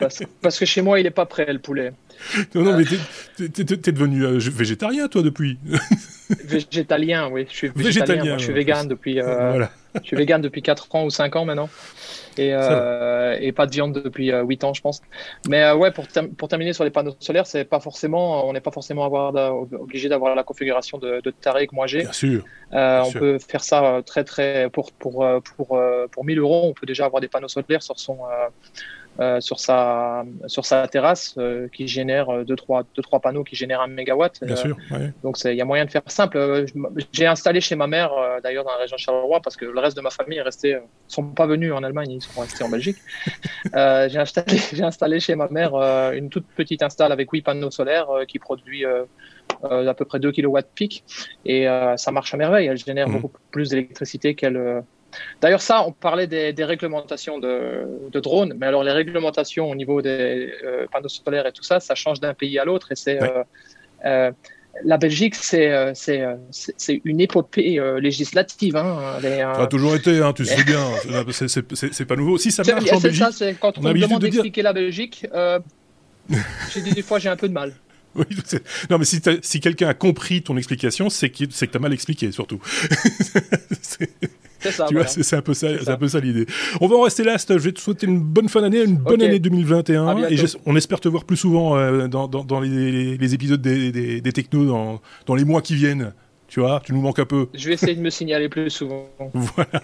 parce, 0.00 0.24
parce, 0.42 0.58
que 0.58 0.64
chez 0.64 0.82
moi, 0.82 0.98
il 0.98 1.04
n'est 1.04 1.12
pas 1.12 1.24
prêt, 1.24 1.52
le 1.52 1.60
poulet. 1.60 1.92
Non, 2.52 2.64
non, 2.64 2.76
mais 2.76 2.82
t'es 2.84 3.62
es, 3.62 3.92
devenu 3.92 4.26
végétarien, 4.50 5.06
toi, 5.06 5.22
depuis 5.22 5.56
Végétalien, 6.44 7.28
oui. 7.30 7.46
Je 7.48 7.54
suis 7.54 7.68
végétalien. 7.68 8.36
je 8.38 8.42
suis 8.42 8.52
vegan 8.52 8.88
depuis, 8.88 9.20
voilà. 9.20 9.70
Je 9.94 10.06
suis 10.06 10.16
vegan 10.16 10.40
depuis 10.40 10.62
4 10.62 10.94
ans 10.94 11.04
ou 11.04 11.10
5 11.10 11.36
ans 11.36 11.44
maintenant 11.44 11.68
et, 12.38 12.52
euh, 12.52 13.36
et 13.40 13.52
pas 13.52 13.66
de 13.66 13.72
viande 13.72 13.92
depuis 13.92 14.32
euh, 14.32 14.42
8 14.42 14.64
ans, 14.64 14.74
je 14.74 14.80
pense. 14.80 15.02
Mais 15.48 15.64
euh, 15.64 15.74
ouais, 15.74 15.90
pour, 15.90 16.06
pour 16.36 16.48
terminer 16.48 16.72
sur 16.72 16.84
les 16.84 16.90
panneaux 16.90 17.16
solaires, 17.18 17.46
c'est 17.46 17.64
pas 17.64 17.80
forcément, 17.80 18.48
on 18.48 18.52
n'est 18.52 18.60
pas 18.60 18.70
forcément 18.70 19.04
avoir 19.04 19.34
obligé 19.72 20.08
d'avoir 20.08 20.34
la 20.34 20.44
configuration 20.44 20.98
de, 20.98 21.20
de 21.22 21.30
Taré 21.30 21.66
que 21.66 21.74
moi 21.74 21.86
j'ai. 21.86 22.02
Bien 22.02 22.12
sûr. 22.12 22.44
Euh, 22.72 23.02
on 23.04 23.12
peut 23.12 23.38
faire 23.38 23.64
ça 23.64 24.02
très 24.04 24.24
très 24.24 24.68
pour 24.70 24.92
pour 24.92 25.26
pour 25.56 25.80
pour 26.10 26.24
1000 26.24 26.38
euros, 26.38 26.66
on 26.66 26.74
peut 26.74 26.86
déjà 26.86 27.06
avoir 27.06 27.20
des 27.20 27.28
panneaux 27.28 27.48
solaires 27.48 27.82
sur 27.82 27.98
son 27.98 28.18
euh, 29.20 29.40
sur, 29.40 29.58
sa, 29.58 30.24
sur 30.46 30.64
sa 30.64 30.86
terrasse 30.86 31.34
euh, 31.38 31.66
qui 31.72 31.88
génère 31.88 32.26
2-3 32.28 32.44
deux, 32.44 32.54
trois, 32.54 32.84
deux, 32.94 33.02
trois 33.02 33.18
panneaux 33.18 33.42
qui 33.42 33.56
génèrent 33.56 33.80
un 33.80 33.88
mégawatt. 33.88 34.38
Bien 34.44 34.54
sûr. 34.54 34.76
Ouais. 34.92 35.12
Donc 35.24 35.38
il 35.44 35.54
y 35.54 35.60
a 35.60 35.64
moyen 35.64 35.84
de 35.86 35.90
faire 35.90 36.02
simple. 36.06 36.66
J'ai 37.12 37.26
installé 37.26 37.60
chez 37.60 37.74
ma 37.74 37.88
mère, 37.88 38.12
d'ailleurs 38.44 38.64
dans 38.64 38.70
la 38.70 38.76
région 38.76 38.94
de 38.94 39.00
Charleroi, 39.00 39.40
parce 39.40 39.56
que 39.56 39.64
le 39.64 39.80
reste 39.80 39.96
de 39.96 40.02
ma 40.02 40.10
famille 40.10 40.38
est 40.38 40.42
resté, 40.42 40.78
sont 41.08 41.24
pas 41.24 41.46
venus 41.46 41.72
en 41.72 41.82
Allemagne, 41.82 42.12
ils 42.12 42.22
sont 42.22 42.40
restés 42.40 42.62
en 42.62 42.68
Belgique. 42.68 42.98
j'ai 43.74 44.18
installé, 44.18 44.56
installé 44.82 45.18
chez 45.18 45.34
ma 45.34 45.48
mère 45.48 45.74
une 46.12 46.28
toute 46.28 46.46
petite 46.56 46.84
install 46.84 47.10
avec 47.10 47.28
8 47.30 47.42
panneaux 47.42 47.72
solaires 47.72 48.08
qui 48.28 48.38
produit 48.38 48.84
à 48.84 49.94
peu 49.94 50.04
près 50.04 50.20
2 50.20 50.30
kW 50.30 50.58
pic 50.76 51.02
et 51.44 51.66
ça 51.96 52.12
marche 52.12 52.32
à 52.34 52.36
merveille. 52.36 52.68
Elle 52.68 52.78
génère 52.78 53.08
mmh. 53.08 53.20
beaucoup 53.20 53.40
plus 53.50 53.70
d'électricité 53.70 54.36
qu'elle 54.36 54.84
D'ailleurs, 55.40 55.62
ça, 55.62 55.84
on 55.86 55.92
parlait 55.92 56.26
des, 56.26 56.64
réglementations 56.64 57.38
de, 57.38 58.20
drones, 58.20 58.54
mais 58.58 58.66
alors 58.66 58.84
les 58.84 58.92
réglementations 58.92 59.70
au 59.70 59.74
niveau 59.74 60.02
des 60.02 60.52
euh, 60.64 60.86
panneaux 60.92 61.08
solaires 61.08 61.46
et 61.46 61.52
tout 61.52 61.62
ça, 61.62 61.80
ça 61.80 61.94
change 61.94 62.20
d'un 62.20 62.34
pays 62.34 62.58
à 62.58 62.64
l'autre. 62.64 62.92
Et 62.92 62.96
c'est 62.96 63.22
euh, 63.22 63.42
euh, 64.04 64.32
la 64.84 64.96
Belgique, 64.98 65.34
c'est 65.34 65.92
c'est 65.94 67.00
une 67.04 67.20
épopée 67.20 67.80
législative. 68.00 68.76
Hein, 68.76 69.18
ça 69.22 69.62
a 69.62 69.66
toujours 69.66 69.94
été, 69.94 70.20
hein, 70.20 70.32
tu 70.32 70.44
sais 70.44 70.64
bien. 70.66 70.84
c'est 71.32 72.04
pas 72.06 72.16
nouveau. 72.16 72.38
Si 72.38 72.50
ça 72.50 72.62
marche 72.64 72.92
en 72.92 73.00
Belgique, 73.00 73.32
ça, 73.32 73.52
quand 73.54 73.78
on, 73.78 73.82
me 73.82 73.98
demande 73.98 74.22
d'expliquer 74.22 74.62
la 74.62 74.72
Belgique, 74.72 75.26
j'ai 76.72 76.82
des 76.82 77.02
fois 77.02 77.18
j'ai 77.18 77.28
un 77.28 77.36
peu 77.36 77.48
de 77.48 77.54
mal. 77.54 77.74
Oui, 78.14 78.24
non, 78.90 78.98
mais 78.98 79.04
si, 79.04 79.20
si 79.42 79.60
quelqu'un 79.60 79.88
a 79.88 79.94
compris 79.94 80.42
ton 80.42 80.56
explication, 80.56 81.08
c'est 81.08 81.30
que 81.30 81.44
tu 81.44 81.68
as 81.72 81.78
mal 81.78 81.92
expliqué, 81.92 82.32
surtout. 82.32 82.60
C'est 84.60 84.72
ça. 84.72 84.86
Tu 84.88 84.94
vois, 84.94 85.06
c'est 85.06 85.36
un 85.36 85.42
peu 85.42 85.54
ça, 85.54 85.68
c'est 85.82 85.90
un 85.90 85.96
peu 85.96 86.08
ça 86.08 86.20
l'idée. 86.20 86.46
On 86.80 86.88
va 86.88 86.96
en 86.96 87.02
rester 87.02 87.24
là. 87.24 87.36
Je 87.38 87.54
vais 87.54 87.72
te 87.72 87.80
souhaiter 87.80 88.06
une 88.06 88.20
bonne 88.20 88.48
fin 88.48 88.60
d'année, 88.60 88.82
une 88.82 88.96
bonne 88.96 89.22
année 89.22 89.38
2021, 89.38 90.28
et 90.28 90.36
on 90.66 90.76
espère 90.76 91.00
te 91.00 91.08
voir 91.08 91.24
plus 91.24 91.36
souvent 91.36 91.76
euh, 91.76 92.08
dans, 92.08 92.28
dans, 92.28 92.44
dans 92.44 92.60
les, 92.60 93.16
les, 93.16 93.34
épisodes 93.34 93.60
des, 93.60 93.92
des, 93.92 94.20
des 94.20 94.32
technos 94.32 94.66
dans, 94.66 95.00
dans 95.26 95.34
les 95.34 95.44
mois 95.44 95.62
qui 95.62 95.74
viennent. 95.74 96.12
Tu 96.48 96.60
vois, 96.60 96.80
tu 96.82 96.94
nous 96.94 97.02
manques 97.02 97.18
un 97.18 97.26
peu. 97.26 97.46
Je 97.52 97.68
vais 97.68 97.74
essayer 97.74 97.94
de 97.94 98.00
me 98.00 98.08
signaler 98.08 98.48
plus 98.48 98.70
souvent. 98.70 99.06
voilà. 99.34 99.82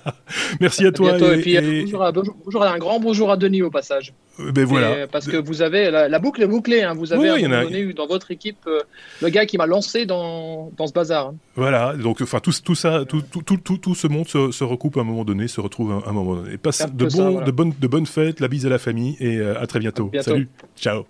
Merci 0.61 0.87
à, 0.87 0.93
toi. 0.93 1.19
et, 1.19 1.41
puis, 1.43 1.59
Bonjour, 1.83 2.03
à, 2.03 2.11
bonjour, 2.11 2.63
un 2.63 2.79
grand 2.79 2.99
bonjour 2.99 3.31
à 3.31 3.37
Denis 3.37 3.61
au 3.61 3.71
passage. 3.71 4.15
Euh, 4.41 4.51
ben 4.51 4.65
voilà. 4.65 5.07
parce 5.07 5.27
que 5.27 5.37
vous 5.37 5.61
avez 5.61 5.91
la, 5.91 6.19
boucle 6.19 6.43
est 6.43 6.47
bouclée. 6.47 6.83
Hein. 6.83 6.95
Vous 6.95 7.13
avez 7.13 7.33
oui, 7.33 7.43
donné, 7.43 7.93
dans 7.93 8.07
votre 8.07 8.31
équipe 8.31 8.67
euh, 8.67 8.81
le 9.21 9.29
gars 9.29 9.45
qui 9.45 9.59
m'a 9.59 9.67
lancé 9.67 10.07
dans, 10.07 10.73
dans, 10.79 10.87
ce 10.87 10.95
bazar. 10.95 11.29
Hein. 11.29 11.35
Voilà. 11.55 11.93
Donc, 11.93 12.23
enfin, 12.23 12.41
tout, 12.41 12.53
tout 12.65 12.75
ça, 12.75 13.05
tout, 13.07 13.21
tout, 13.21 13.43
tout, 13.43 13.77
tout, 13.77 13.95
ce 13.95 14.07
monde 14.07 14.27
se, 14.27 14.51
se, 14.51 14.65
recoupe 14.65 14.97
à 14.97 15.01
un 15.03 15.05
moment 15.05 15.27
donné, 15.27 15.49
se 15.49 15.61
retrouve 15.61 15.93
à 15.93 16.09
un, 16.09 16.13
moment 16.13 16.37
donné. 16.37 16.57
Passe 16.57 16.91
de, 16.91 17.07
bon, 17.07 17.43
de, 17.43 17.51
bonnes, 17.51 17.75
de 17.79 17.87
bonnes 17.87 18.07
fêtes, 18.07 18.41
la 18.41 18.49
bise 18.49 18.65
à 18.65 18.71
la 18.71 18.79
famille 18.79 19.19
et 19.21 19.37
euh, 19.37 19.61
à 19.61 19.67
très 19.67 19.81
bientôt. 19.81 20.07
bientôt. 20.07 20.31
Salut. 20.31 20.49
Ciao. 20.79 21.05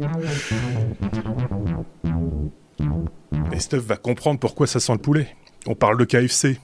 Et 3.53 3.61
Steph 3.61 3.79
va 3.79 3.97
comprendre 3.97 4.39
pourquoi 4.39 4.67
ça 4.67 4.81
sent 4.81 4.93
le 4.93 4.99
poulet. 4.99 5.29
On 5.67 5.75
parle 5.75 5.97
de 5.99 6.05
KFC. 6.05 6.59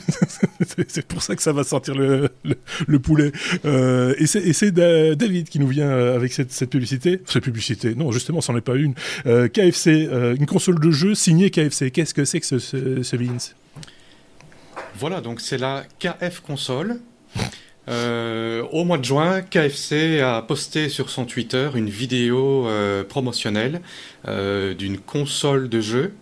c'est 0.88 1.06
pour 1.06 1.22
ça 1.22 1.36
que 1.36 1.42
ça 1.42 1.52
va 1.52 1.64
sortir 1.64 1.94
le, 1.94 2.30
le, 2.86 2.98
poulet. 2.98 3.30
Euh, 3.66 4.14
et 4.18 4.26
c'est 4.26 4.70
David 4.70 5.50
qui 5.50 5.58
nous 5.58 5.66
vient 5.66 5.88
euh, 5.88 6.16
avec 6.16 6.32
cette, 6.32 6.70
publicité. 6.70 7.20
Cette 7.26 7.42
publicité, 7.42 7.94
non, 7.94 8.10
justement, 8.10 8.40
c'en 8.40 8.56
est 8.56 8.62
pas 8.62 8.76
une. 8.76 8.94
Euh, 9.26 9.48
KFC, 9.48 10.08
une 10.38 10.46
console 10.46 10.80
de 10.80 10.90
jeu 10.90 11.14
signée 11.14 11.50
KFC. 11.50 11.90
Qu'est-ce 11.90 12.14
que 12.14 12.24
c'est 12.24 12.40
que 12.40 12.46
ce, 12.46 12.58
ce, 12.58 13.02
ce 13.02 13.16
Beans 13.16 13.54
Voilà, 14.98 15.20
donc 15.20 15.42
c'est 15.42 15.58
la 15.58 15.84
KF 15.98 16.40
console. 16.40 17.00
Euh, 17.88 18.62
au 18.70 18.84
mois 18.84 18.98
de 18.98 19.04
juin, 19.04 19.40
KFC 19.40 20.20
a 20.20 20.42
posté 20.42 20.88
sur 20.88 21.08
son 21.08 21.24
Twitter 21.24 21.70
une 21.74 21.88
vidéo 21.88 22.66
euh, 22.66 23.02
promotionnelle 23.02 23.80
euh, 24.26 24.74
d'une 24.74 24.98
console 24.98 25.68
de 25.68 25.80
jeu 25.80 26.12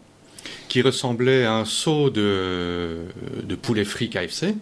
qui 0.69 0.81
ressemblait 0.83 1.45
à 1.45 1.55
un 1.55 1.65
seau 1.65 2.11
de, 2.11 2.99
de 3.43 3.55
poulet 3.57 3.85
frit 3.85 4.11
KFC, 4.11 4.55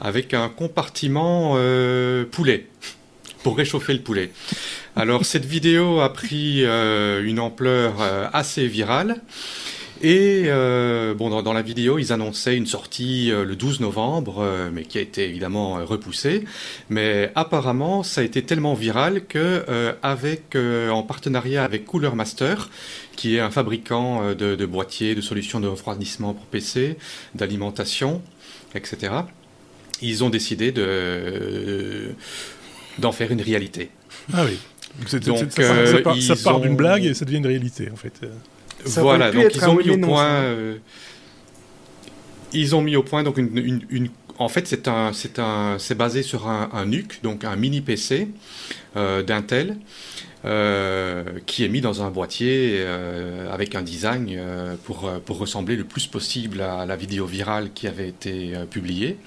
avec 0.00 0.34
un 0.34 0.48
compartiment 0.48 1.56
poulet 2.30 2.66
pour 3.42 3.56
réchauffer 3.56 3.92
le 3.92 4.00
poulet. 4.00 4.30
Alors 4.94 5.24
cette 5.24 5.44
vidéo 5.44 6.00
a 6.00 6.12
pris 6.12 6.64
une 6.64 7.38
ampleur 7.38 7.94
assez 8.32 8.66
virale. 8.66 9.20
Et 10.02 10.44
euh, 10.46 11.14
bon, 11.14 11.30
dans, 11.30 11.42
dans, 11.42 11.52
la 11.52 11.62
vidéo, 11.62 11.98
ils 11.98 12.12
annonçaient 12.12 12.56
une 12.56 12.66
sortie 12.66 13.30
euh, 13.32 13.44
le 13.44 13.56
12 13.56 13.80
novembre, 13.80 14.40
euh, 14.40 14.68
mais 14.72 14.82
qui 14.82 14.98
a 14.98 15.00
été 15.00 15.28
évidemment 15.28 15.84
repoussée. 15.84 16.44
Mais 16.90 17.32
apparemment, 17.34 18.02
ça 18.02 18.20
a 18.20 18.24
été 18.24 18.42
tellement 18.42 18.74
viral 18.74 19.24
que, 19.26 19.64
avec, 20.02 20.56
en 20.56 21.02
partenariat 21.02 21.64
avec 21.64 21.86
Cooler 21.86 22.10
Master, 22.14 22.68
qui 23.16 23.36
est 23.36 23.40
un 23.40 23.50
fabricant 23.50 24.34
de, 24.34 24.54
de 24.54 24.66
boîtiers, 24.66 25.14
de 25.14 25.20
solutions 25.20 25.60
de 25.60 25.68
refroidissement 25.68 26.34
pour 26.34 26.44
PC, 26.46 26.96
d'alimentation, 27.34 28.22
etc., 28.74 29.12
ils 30.02 30.22
ont 30.22 30.28
décidé 30.28 30.72
de 30.72 32.10
d'en 32.98 33.12
faire 33.12 33.30
une 33.30 33.40
réalité. 33.40 33.90
Ah 34.32 34.44
oui. 34.44 34.58
Donc, 35.20 35.38
ça, 35.50 35.86
ça, 35.86 35.98
part, 36.00 36.20
ça 36.20 36.36
part 36.36 36.60
d'une 36.60 36.76
blague 36.76 37.04
et 37.04 37.14
ça 37.14 37.24
devient 37.24 37.38
une 37.38 37.46
réalité, 37.46 37.90
en 37.90 37.96
fait 37.96 38.20
voilà, 38.86 39.30
donc 39.30 39.54
ils 39.54 39.68
ont 39.68 39.74
mis 39.74 39.90
au 39.90 39.98
point. 39.98 40.26
Euh, 40.26 40.76
ils 42.52 42.74
ont 42.74 42.80
mis 42.80 42.96
au 42.96 43.02
point 43.02 43.22
donc 43.22 43.38
une, 43.38 43.56
une, 43.58 43.86
une 43.90 44.08
en 44.38 44.48
fait, 44.48 44.66
c'est 44.66 44.88
un, 44.88 45.12
c'est 45.12 45.38
un, 45.38 45.76
c'est 45.78 45.94
basé 45.94 46.22
sur 46.22 46.48
un, 46.48 46.68
un, 46.72 46.86
NUC, 46.86 47.20
donc 47.22 47.44
un 47.44 47.56
mini 47.56 47.80
PC 47.80 48.28
euh, 48.96 49.22
d'Intel, 49.22 49.76
qui 50.44 51.64
est 51.64 51.68
mis 51.68 51.80
dans 51.80 52.02
un 52.02 52.10
boîtier 52.10 52.76
euh, 52.78 53.52
avec 53.52 53.74
un 53.74 53.82
design 53.82 54.28
euh, 54.30 54.76
pour, 54.84 55.10
pour 55.24 55.38
ressembler 55.38 55.76
le 55.76 55.84
plus 55.84 56.06
possible 56.06 56.60
à 56.60 56.86
la 56.86 56.96
vidéo 56.96 57.26
virale 57.26 57.72
qui 57.72 57.86
avait 57.88 58.08
été 58.08 58.54
publiée. 58.70 59.18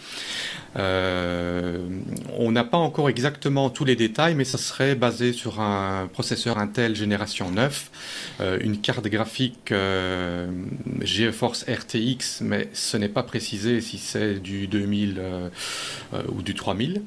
on 0.75 2.51
n'a 2.51 2.63
pas 2.63 2.77
encore 2.77 3.09
exactement 3.09 3.69
tous 3.69 3.85
les 3.85 3.95
détails, 3.95 4.35
mais 4.35 4.45
ça 4.45 4.57
serait 4.57 4.95
basé 4.95 5.33
sur 5.33 5.59
un 5.59 6.07
processeur 6.11 6.57
Intel 6.57 6.95
génération 6.95 7.51
9, 7.51 7.91
une 8.61 8.79
carte 8.79 9.07
graphique 9.07 9.73
GeForce 11.01 11.65
RTX, 11.67 12.41
mais 12.41 12.69
ce 12.73 12.97
n'est 12.97 13.09
pas 13.09 13.23
précisé 13.23 13.81
si 13.81 13.97
c'est 13.97 14.35
du 14.35 14.67
2000 14.67 15.21
ou 16.29 16.41
du 16.41 16.53
3000. 16.53 17.01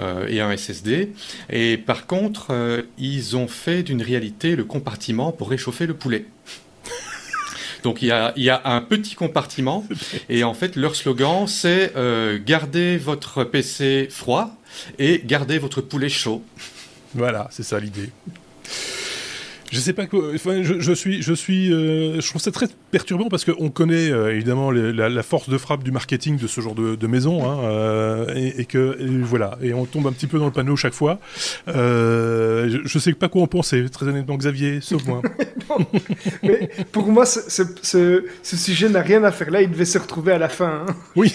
Euh, 0.00 0.28
et 0.28 0.40
un 0.40 0.56
SSD. 0.56 1.12
Et 1.50 1.76
par 1.76 2.06
contre, 2.06 2.48
euh, 2.50 2.82
ils 2.98 3.36
ont 3.36 3.48
fait 3.48 3.82
d'une 3.82 4.00
réalité 4.00 4.54
le 4.54 4.64
compartiment 4.64 5.32
pour 5.32 5.50
réchauffer 5.50 5.86
le 5.86 5.94
poulet. 5.94 6.26
Donc 7.82 8.00
il 8.02 8.08
y, 8.08 8.12
a, 8.12 8.32
il 8.36 8.44
y, 8.44 8.50
a, 8.50 8.60
un 8.64 8.80
petit 8.80 9.16
compartiment 9.16 9.84
et 10.28 10.44
en 10.44 10.54
fait 10.54 10.76
leur 10.76 10.94
slogan 10.94 11.46
c'est 11.46 11.92
euh, 11.96 12.38
gardez 12.44 12.96
votre 12.96 13.44
PC 13.44 14.08
froid 14.10 14.56
et 15.00 15.20
gardez 15.24 15.58
votre 15.58 15.80
poulet 15.80 16.08
chaud. 16.08 16.44
Voilà, 17.14 17.48
c'est 17.50 17.64
ça 17.64 17.80
l'idée. 17.80 18.10
Je 19.70 19.80
sais 19.80 19.92
pas 19.92 20.06
quoi. 20.06 20.30
Enfin, 20.34 20.62
je, 20.62 20.80
je, 20.80 20.92
suis, 20.92 21.22
je 21.22 21.32
suis, 21.34 21.72
euh, 21.72 22.20
je 22.20 22.28
trouve 22.28 22.40
ça 22.40 22.50
très 22.50 22.66
perturbant 22.90 23.28
parce 23.28 23.44
qu'on 23.44 23.68
connaît 23.68 24.10
euh, 24.10 24.34
évidemment 24.34 24.70
la, 24.70 25.08
la, 25.08 25.22
force 25.22 25.50
de 25.50 25.58
frappe 25.58 25.82
du 25.82 25.90
marketing 25.90 26.38
de 26.38 26.46
ce 26.46 26.60
genre 26.60 26.74
de, 26.74 26.94
de 26.94 27.06
maison, 27.06 27.48
hein, 27.48 27.58
euh, 27.64 28.34
et, 28.34 28.60
et, 28.60 28.64
que 28.64 28.96
et 29.00 29.06
voilà, 29.22 29.58
et 29.60 29.74
on 29.74 29.84
tombe 29.84 30.06
un 30.06 30.12
petit 30.12 30.26
peu 30.26 30.38
dans 30.38 30.46
le 30.46 30.52
panneau 30.52 30.76
chaque 30.76 30.94
fois. 30.94 31.18
Je, 31.66 32.80
je 32.84 32.98
sais 32.98 33.12
pas 33.12 33.28
quoi 33.28 33.42
en 33.42 33.46
penser, 33.46 33.84
très 33.90 34.06
honnêtement, 34.06 34.36
Xavier, 34.36 34.80
sauf 34.80 35.04
moi. 35.06 35.20
mais 36.42 36.70
pour 36.90 37.08
moi, 37.08 37.26
ce, 37.26 37.40
ce, 37.48 37.62
ce, 37.82 38.24
ce 38.42 38.56
sujet 38.56 38.88
n'a 38.88 39.02
rien 39.02 39.22
à 39.24 39.32
faire 39.32 39.50
là. 39.50 39.60
Il 39.60 39.70
devait 39.70 39.84
se 39.84 39.98
retrouver 39.98 40.32
à 40.32 40.38
la 40.38 40.48
fin. 40.48 40.84
Hein. 40.88 40.94
Oui, 41.14 41.34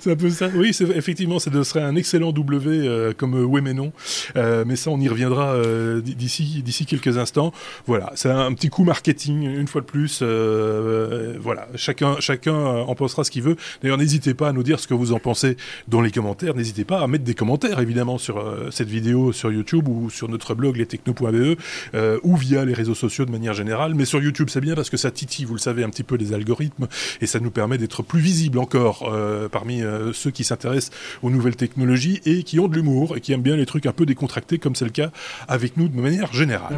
c'est 0.00 0.10
un 0.10 0.16
peu 0.16 0.30
ça. 0.30 0.48
Oui, 0.54 0.74
effectivement, 0.94 1.38
ça 1.38 1.50
serait 1.64 1.82
un 1.82 1.96
excellent 1.96 2.32
W 2.32 3.12
comme 3.18 3.34
oui 3.34 3.60
mais 3.62 3.74
non, 3.74 3.92
mais 4.34 4.76
ça, 4.76 4.90
on 4.90 5.00
y 5.00 5.08
reviendra. 5.08 5.56
Euh, 5.82 6.00
d'ici 6.00 6.62
d'ici 6.62 6.86
quelques 6.86 7.18
instants. 7.18 7.52
Voilà, 7.86 8.12
c'est 8.14 8.30
un 8.30 8.52
petit 8.52 8.68
coup 8.68 8.84
marketing 8.84 9.42
une 9.42 9.66
fois 9.66 9.80
de 9.80 9.86
plus. 9.86 10.20
Euh, 10.22 11.36
voilà, 11.40 11.68
chacun 11.74 12.16
chacun 12.20 12.54
en 12.54 12.94
pensera 12.94 13.24
ce 13.24 13.30
qu'il 13.30 13.42
veut. 13.42 13.56
D'ailleurs, 13.82 13.98
n'hésitez 13.98 14.34
pas 14.34 14.48
à 14.48 14.52
nous 14.52 14.62
dire 14.62 14.80
ce 14.80 14.86
que 14.86 14.94
vous 14.94 15.12
en 15.12 15.18
pensez 15.18 15.56
dans 15.88 16.00
les 16.00 16.10
commentaires. 16.10 16.54
N'hésitez 16.54 16.84
pas 16.84 17.00
à 17.00 17.06
mettre 17.06 17.24
des 17.24 17.34
commentaires 17.34 17.80
évidemment 17.80 18.18
sur 18.18 18.38
euh, 18.38 18.70
cette 18.70 18.88
vidéo 18.88 19.32
sur 19.32 19.52
YouTube 19.52 19.88
ou 19.88 20.10
sur 20.10 20.28
notre 20.28 20.54
blog 20.54 20.76
lestechno.be 20.76 21.56
ou 22.22 22.36
via 22.36 22.64
les 22.64 22.74
réseaux 22.74 22.94
sociaux 22.94 23.24
de 23.24 23.30
manière 23.30 23.54
générale. 23.54 23.94
Mais 23.94 24.04
sur 24.04 24.22
YouTube, 24.22 24.48
c'est 24.50 24.60
bien 24.60 24.74
parce 24.74 24.90
que 24.90 24.96
ça 24.96 25.10
titille, 25.10 25.44
vous 25.44 25.54
le 25.54 25.60
savez, 25.60 25.84
un 25.84 25.90
petit 25.90 26.02
peu 26.02 26.16
les 26.16 26.32
algorithmes 26.32 26.88
et 27.20 27.26
ça 27.26 27.40
nous 27.40 27.50
permet 27.50 27.78
d'être 27.78 28.02
plus 28.02 28.20
visible 28.20 28.58
encore 28.58 29.12
parmi 29.50 29.82
ceux 30.12 30.30
qui 30.30 30.44
s'intéressent 30.44 30.96
aux 31.22 31.30
nouvelles 31.30 31.56
technologies 31.56 32.20
et 32.24 32.42
qui 32.42 32.60
ont 32.60 32.68
de 32.68 32.74
l'humour 32.74 33.16
et 33.16 33.20
qui 33.20 33.32
aiment 33.32 33.42
bien 33.42 33.56
les 33.56 33.66
trucs 33.66 33.86
un 33.86 33.92
peu 33.92 34.06
décontractés 34.06 34.58
comme 34.58 34.74
c'est 34.74 34.84
le 34.84 34.90
cas 34.90 35.10
avec 35.48 35.71
nous 35.76 35.88
de 35.88 36.00
manière 36.00 36.32
générale. 36.32 36.76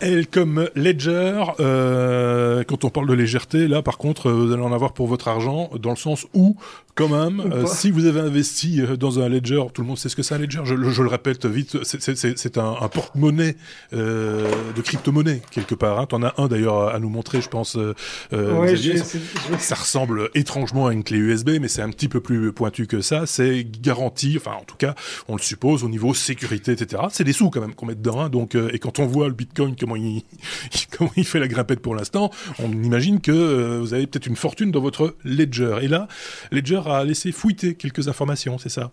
Elle 0.00 0.26
comme 0.26 0.70
Ledger, 0.74 1.42
euh, 1.60 2.64
quand 2.64 2.84
on 2.84 2.90
parle 2.90 3.06
de 3.06 3.12
légèreté, 3.12 3.68
là 3.68 3.82
par 3.82 3.98
contre, 3.98 4.30
vous 4.30 4.50
allez 4.50 4.62
en 4.62 4.72
avoir 4.72 4.92
pour 4.92 5.06
votre 5.06 5.28
argent, 5.28 5.70
dans 5.78 5.90
le 5.90 5.96
sens 5.96 6.26
où 6.32 6.56
quand 7.00 7.08
même, 7.08 7.40
euh, 7.40 7.64
si 7.66 7.90
vous 7.90 8.04
avez 8.04 8.20
investi 8.20 8.82
euh, 8.82 8.94
dans 8.94 9.20
un 9.20 9.28
ledger, 9.30 9.62
tout 9.72 9.80
le 9.80 9.88
monde 9.88 9.96
sait 9.96 10.10
ce 10.10 10.16
que 10.16 10.22
c'est 10.22 10.34
un 10.34 10.38
ledger, 10.38 10.60
je, 10.64 10.74
je, 10.76 11.02
le 11.02 11.08
répète 11.08 11.46
vite, 11.46 11.78
c'est 11.82 12.58
un, 12.58 12.76
un 12.78 12.88
porte-monnaie 12.88 13.56
euh, 13.94 14.50
de 14.76 14.82
crypto-monnaie, 14.82 15.40
quelque 15.50 15.74
part. 15.74 15.98
Hein. 15.98 16.06
Tu 16.06 16.14
en 16.14 16.22
as 16.22 16.34
un 16.36 16.48
d'ailleurs 16.48 16.94
à 16.94 16.98
nous 16.98 17.08
montrer, 17.08 17.40
je 17.40 17.48
pense. 17.48 17.78
Euh, 17.78 17.94
ouais, 18.32 18.76
ça, 18.76 19.18
ça, 19.58 19.74
ressemble 19.76 20.28
étrangement 20.34 20.88
à 20.88 20.92
une 20.92 21.02
clé 21.02 21.16
USB, 21.16 21.52
mais 21.58 21.68
c'est 21.68 21.80
un 21.80 21.88
petit 21.88 22.08
peu 22.08 22.20
plus 22.20 22.52
pointu 22.52 22.86
que 22.86 23.00
ça. 23.00 23.24
C'est 23.24 23.66
garanti, 23.80 24.34
enfin 24.36 24.52
en 24.60 24.64
tout 24.64 24.76
cas, 24.76 24.94
on 25.28 25.36
le 25.36 25.42
suppose, 25.42 25.84
au 25.84 25.88
niveau 25.88 26.12
sécurité, 26.12 26.72
etc. 26.72 27.04
C'est 27.10 27.24
des 27.24 27.32
sous 27.32 27.48
quand 27.48 27.62
même 27.62 27.74
qu'on 27.74 27.86
met 27.86 27.94
dedans. 27.94 28.20
Hein. 28.20 28.28
donc, 28.28 28.56
et 28.56 28.78
quand 28.78 28.98
on 28.98 29.06
voit 29.06 29.28
le 29.28 29.34
Bitcoin, 29.34 29.74
comment 29.74 29.96
il, 29.96 30.22
comment 30.98 31.12
il 31.16 31.24
fait 31.24 31.40
la 31.40 31.48
grimpette 31.48 31.80
pour 31.80 31.94
l'instant, 31.94 32.30
on 32.58 32.70
imagine 32.70 33.22
que 33.22 33.78
vous 33.78 33.94
avez 33.94 34.06
peut-être 34.06 34.26
une 34.26 34.36
fortune 34.36 34.70
dans 34.70 34.82
votre 34.82 35.16
ledger. 35.24 35.78
Et 35.80 35.88
là, 35.88 36.06
ledger 36.50 36.82
a 36.90 37.04
laissé 37.04 37.32
fuiter 37.32 37.74
quelques 37.74 38.08
informations, 38.08 38.58
c'est 38.58 38.68
ça? 38.68 38.90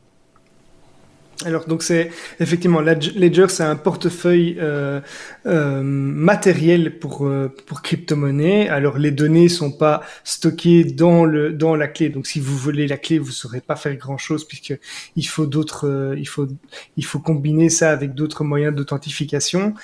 Alors 1.46 1.66
donc 1.66 1.84
c'est 1.84 2.10
effectivement 2.40 2.82
Ledger 2.82 3.46
c'est 3.50 3.64
un 3.64 3.76
portefeuille 3.76 4.58
euh, 4.60 5.02
euh, 5.46 5.84
matériel 5.84 6.98
pour 6.98 7.28
euh, 7.28 7.54
pour 7.68 7.84
crypto-monnaie. 7.84 8.70
Alors 8.70 8.98
les 8.98 9.12
données 9.12 9.48
sont 9.48 9.72
pas 9.72 10.02
stockées 10.24 10.84
dans 10.84 11.26
le 11.26 11.54
dans 11.54 11.76
la 11.76 11.88
clé. 11.88 12.10
Donc 12.10 12.26
si 12.26 12.40
vous 12.40 12.58
volez 12.58 12.88
la 12.88 12.98
clé, 12.98 13.20
vous 13.20 13.32
saurez 13.32 13.62
pas 13.62 13.76
faire 13.76 13.96
grand 13.98 14.18
chose 14.18 14.48
puisque 14.48 14.80
il 15.16 15.28
faut 15.28 15.46
d'autres 15.46 16.16
il 16.18 16.28
faut 16.28 16.48
il 16.98 17.06
faut 17.06 17.20
combiner 17.20 17.70
ça 17.70 17.92
avec 17.92 18.16
d'autres 18.16 18.44
moyens 18.44 18.74
d'authentification. 18.74 19.76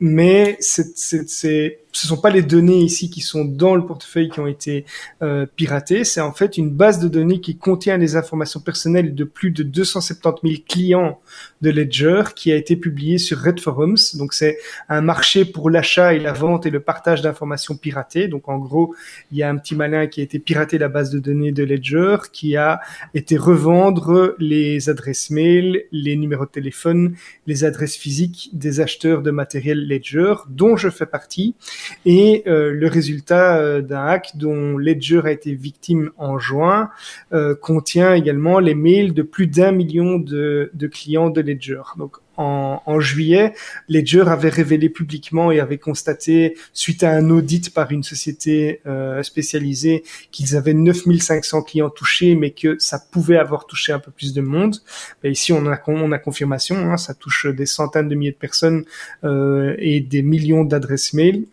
Mais 0.00 0.56
c'est 0.60 1.78
ce 1.92 2.06
sont 2.06 2.16
pas 2.16 2.30
les 2.30 2.42
données 2.42 2.80
ici 2.80 3.10
qui 3.10 3.20
sont 3.20 3.44
dans 3.44 3.74
le 3.74 3.84
portefeuille 3.84 4.28
qui 4.28 4.40
ont 4.40 4.46
été 4.46 4.84
euh, 5.22 5.46
piratées, 5.46 6.04
c'est 6.04 6.20
en 6.20 6.32
fait 6.32 6.58
une 6.58 6.70
base 6.70 6.98
de 6.98 7.08
données 7.08 7.40
qui 7.40 7.56
contient 7.56 7.96
les 7.96 8.16
informations 8.16 8.60
personnelles 8.60 9.14
de 9.14 9.24
plus 9.24 9.50
de 9.50 9.62
270 9.62 10.48
000 10.48 10.62
clients 10.68 11.20
de 11.62 11.70
Ledger 11.70 12.22
qui 12.36 12.52
a 12.52 12.56
été 12.56 12.76
publiée 12.76 13.18
sur 13.18 13.40
Red 13.40 13.60
Forums. 13.60 13.96
Donc 14.14 14.32
c'est 14.32 14.58
un 14.88 15.00
marché 15.00 15.44
pour 15.44 15.70
l'achat 15.70 16.14
et 16.14 16.18
la 16.18 16.32
vente 16.32 16.66
et 16.66 16.70
le 16.70 16.80
partage 16.80 17.22
d'informations 17.22 17.76
piratées. 17.76 18.28
Donc 18.28 18.48
en 18.48 18.58
gros, 18.58 18.94
il 19.32 19.38
y 19.38 19.42
a 19.42 19.48
un 19.48 19.56
petit 19.56 19.74
malin 19.74 20.06
qui 20.06 20.20
a 20.20 20.22
été 20.24 20.38
piraté 20.38 20.78
la 20.78 20.88
base 20.88 21.10
de 21.10 21.18
données 21.18 21.52
de 21.52 21.64
Ledger, 21.64 22.16
qui 22.32 22.56
a 22.56 22.80
été 23.14 23.36
revendre 23.36 24.34
les 24.38 24.88
adresses 24.88 25.30
mail, 25.30 25.84
les 25.90 26.16
numéros 26.16 26.44
de 26.44 26.50
téléphone, 26.50 27.16
les 27.46 27.64
adresses 27.64 27.96
physiques 27.96 28.50
des 28.52 28.80
acheteurs 28.80 29.22
de 29.22 29.30
matériel 29.30 29.88
Ledger, 29.88 30.34
dont 30.48 30.76
je 30.76 30.90
fais 30.90 31.06
partie 31.06 31.54
et 32.04 32.42
euh, 32.46 32.72
le 32.72 32.86
résultat 32.88 33.58
euh, 33.58 33.80
d'un 33.80 34.06
hack 34.06 34.32
dont 34.36 34.76
Ledger 34.76 35.22
a 35.24 35.30
été 35.30 35.54
victime 35.54 36.10
en 36.16 36.38
juin 36.38 36.90
euh, 37.32 37.54
contient 37.54 38.14
également 38.14 38.58
les 38.58 38.74
mails 38.74 39.14
de 39.14 39.22
plus 39.22 39.46
d'un 39.46 39.72
million 39.72 40.18
de, 40.18 40.70
de, 40.74 40.86
clients 40.86 41.30
de 41.30 41.40
Ledger. 41.40 41.82
Donc 41.96 42.18
en, 42.38 42.82
en, 42.86 43.00
juillet, 43.00 43.52
Ledger 43.88 44.24
avait 44.28 44.48
révélé 44.48 44.88
publiquement 44.88 45.50
et 45.50 45.58
avait 45.58 45.78
constaté, 45.78 46.56
suite 46.72 47.02
à 47.02 47.10
un 47.10 47.30
audit 47.30 47.74
par 47.74 47.90
une 47.90 48.04
société 48.04 48.80
euh, 48.86 49.22
spécialisée, 49.24 50.04
qu'ils 50.30 50.56
avaient 50.56 50.72
9500 50.72 51.62
clients 51.62 51.90
touchés, 51.90 52.36
mais 52.36 52.50
que 52.50 52.78
ça 52.78 53.00
pouvait 53.10 53.38
avoir 53.38 53.66
touché 53.66 53.92
un 53.92 53.98
peu 53.98 54.12
plus 54.12 54.34
de 54.34 54.40
monde. 54.40 54.76
Ben 55.22 55.32
ici, 55.32 55.52
on 55.52 55.66
a, 55.66 55.80
on 55.88 56.12
a 56.12 56.18
confirmation, 56.18 56.76
hein, 56.76 56.96
ça 56.96 57.12
touche 57.12 57.46
des 57.46 57.66
centaines 57.66 58.08
de 58.08 58.14
milliers 58.14 58.32
de 58.32 58.36
personnes 58.36 58.84
euh, 59.24 59.74
et 59.78 60.00
des 60.00 60.22
millions 60.22 60.64
d'adresses 60.64 61.12
mail 61.14 61.46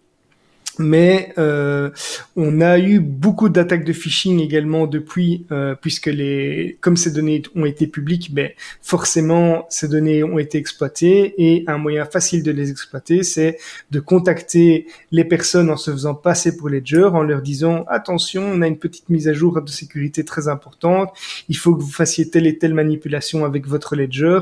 mais 0.80 1.34
euh, 1.38 1.90
on 2.36 2.62
a 2.62 2.80
eu 2.80 3.00
beaucoup 3.00 3.50
d'attaques 3.50 3.86
de 3.86 3.94
phishing 3.94 4.40
également 4.40 4.88
depuis, 4.88 5.46
euh, 5.52 5.76
puisque 5.80 6.08
les, 6.08 6.78
comme 6.82 6.98
ces 6.98 7.12
données 7.12 7.42
ont 7.56 7.66
été 7.66 7.88
publiques, 7.88 8.34
ben 8.34 8.52
forcément 8.82 9.66
ces 9.70 9.88
données 9.88 10.24
ont 10.24 10.40
été 10.40 10.58
exploitées 10.58 11.34
et 11.38 11.64
un 11.68 11.78
moyen 11.78 12.06
facile 12.06 12.44
de 12.44 12.52
les 12.52 12.72
exploiter, 12.72 13.24
c'est 13.24 13.58
de 13.92 14.00
contacter 14.00 14.88
les 15.12 15.24
personnes 15.24 15.70
en 15.70 15.78
se 15.78 15.92
faisant 15.92 16.16
passer 16.16 16.58
pour 16.58 16.70
Ledger, 16.70 17.10
en 17.14 17.24
leur 17.24 17.42
disant 17.42 17.86
attention, 17.88 18.44
on 18.44 18.62
a 18.62 18.68
une 18.68 18.80
petite 18.80 19.10
mise 19.10 19.28
à 19.28 19.34
jour 19.34 19.62
de 19.62 19.70
sécurité 19.70 20.26
très 20.26 20.48
importante, 20.48 21.10
il 21.50 21.58
faut 21.58 21.76
que 21.76 21.82
vous 21.82 21.92
fassiez 21.92 22.30
telle 22.30 22.48
et 22.48 22.58
telle 22.58 22.74
manipulation 22.74 23.46
avec 23.46 23.68
votre 23.68 23.96
Ledger, 23.96 24.40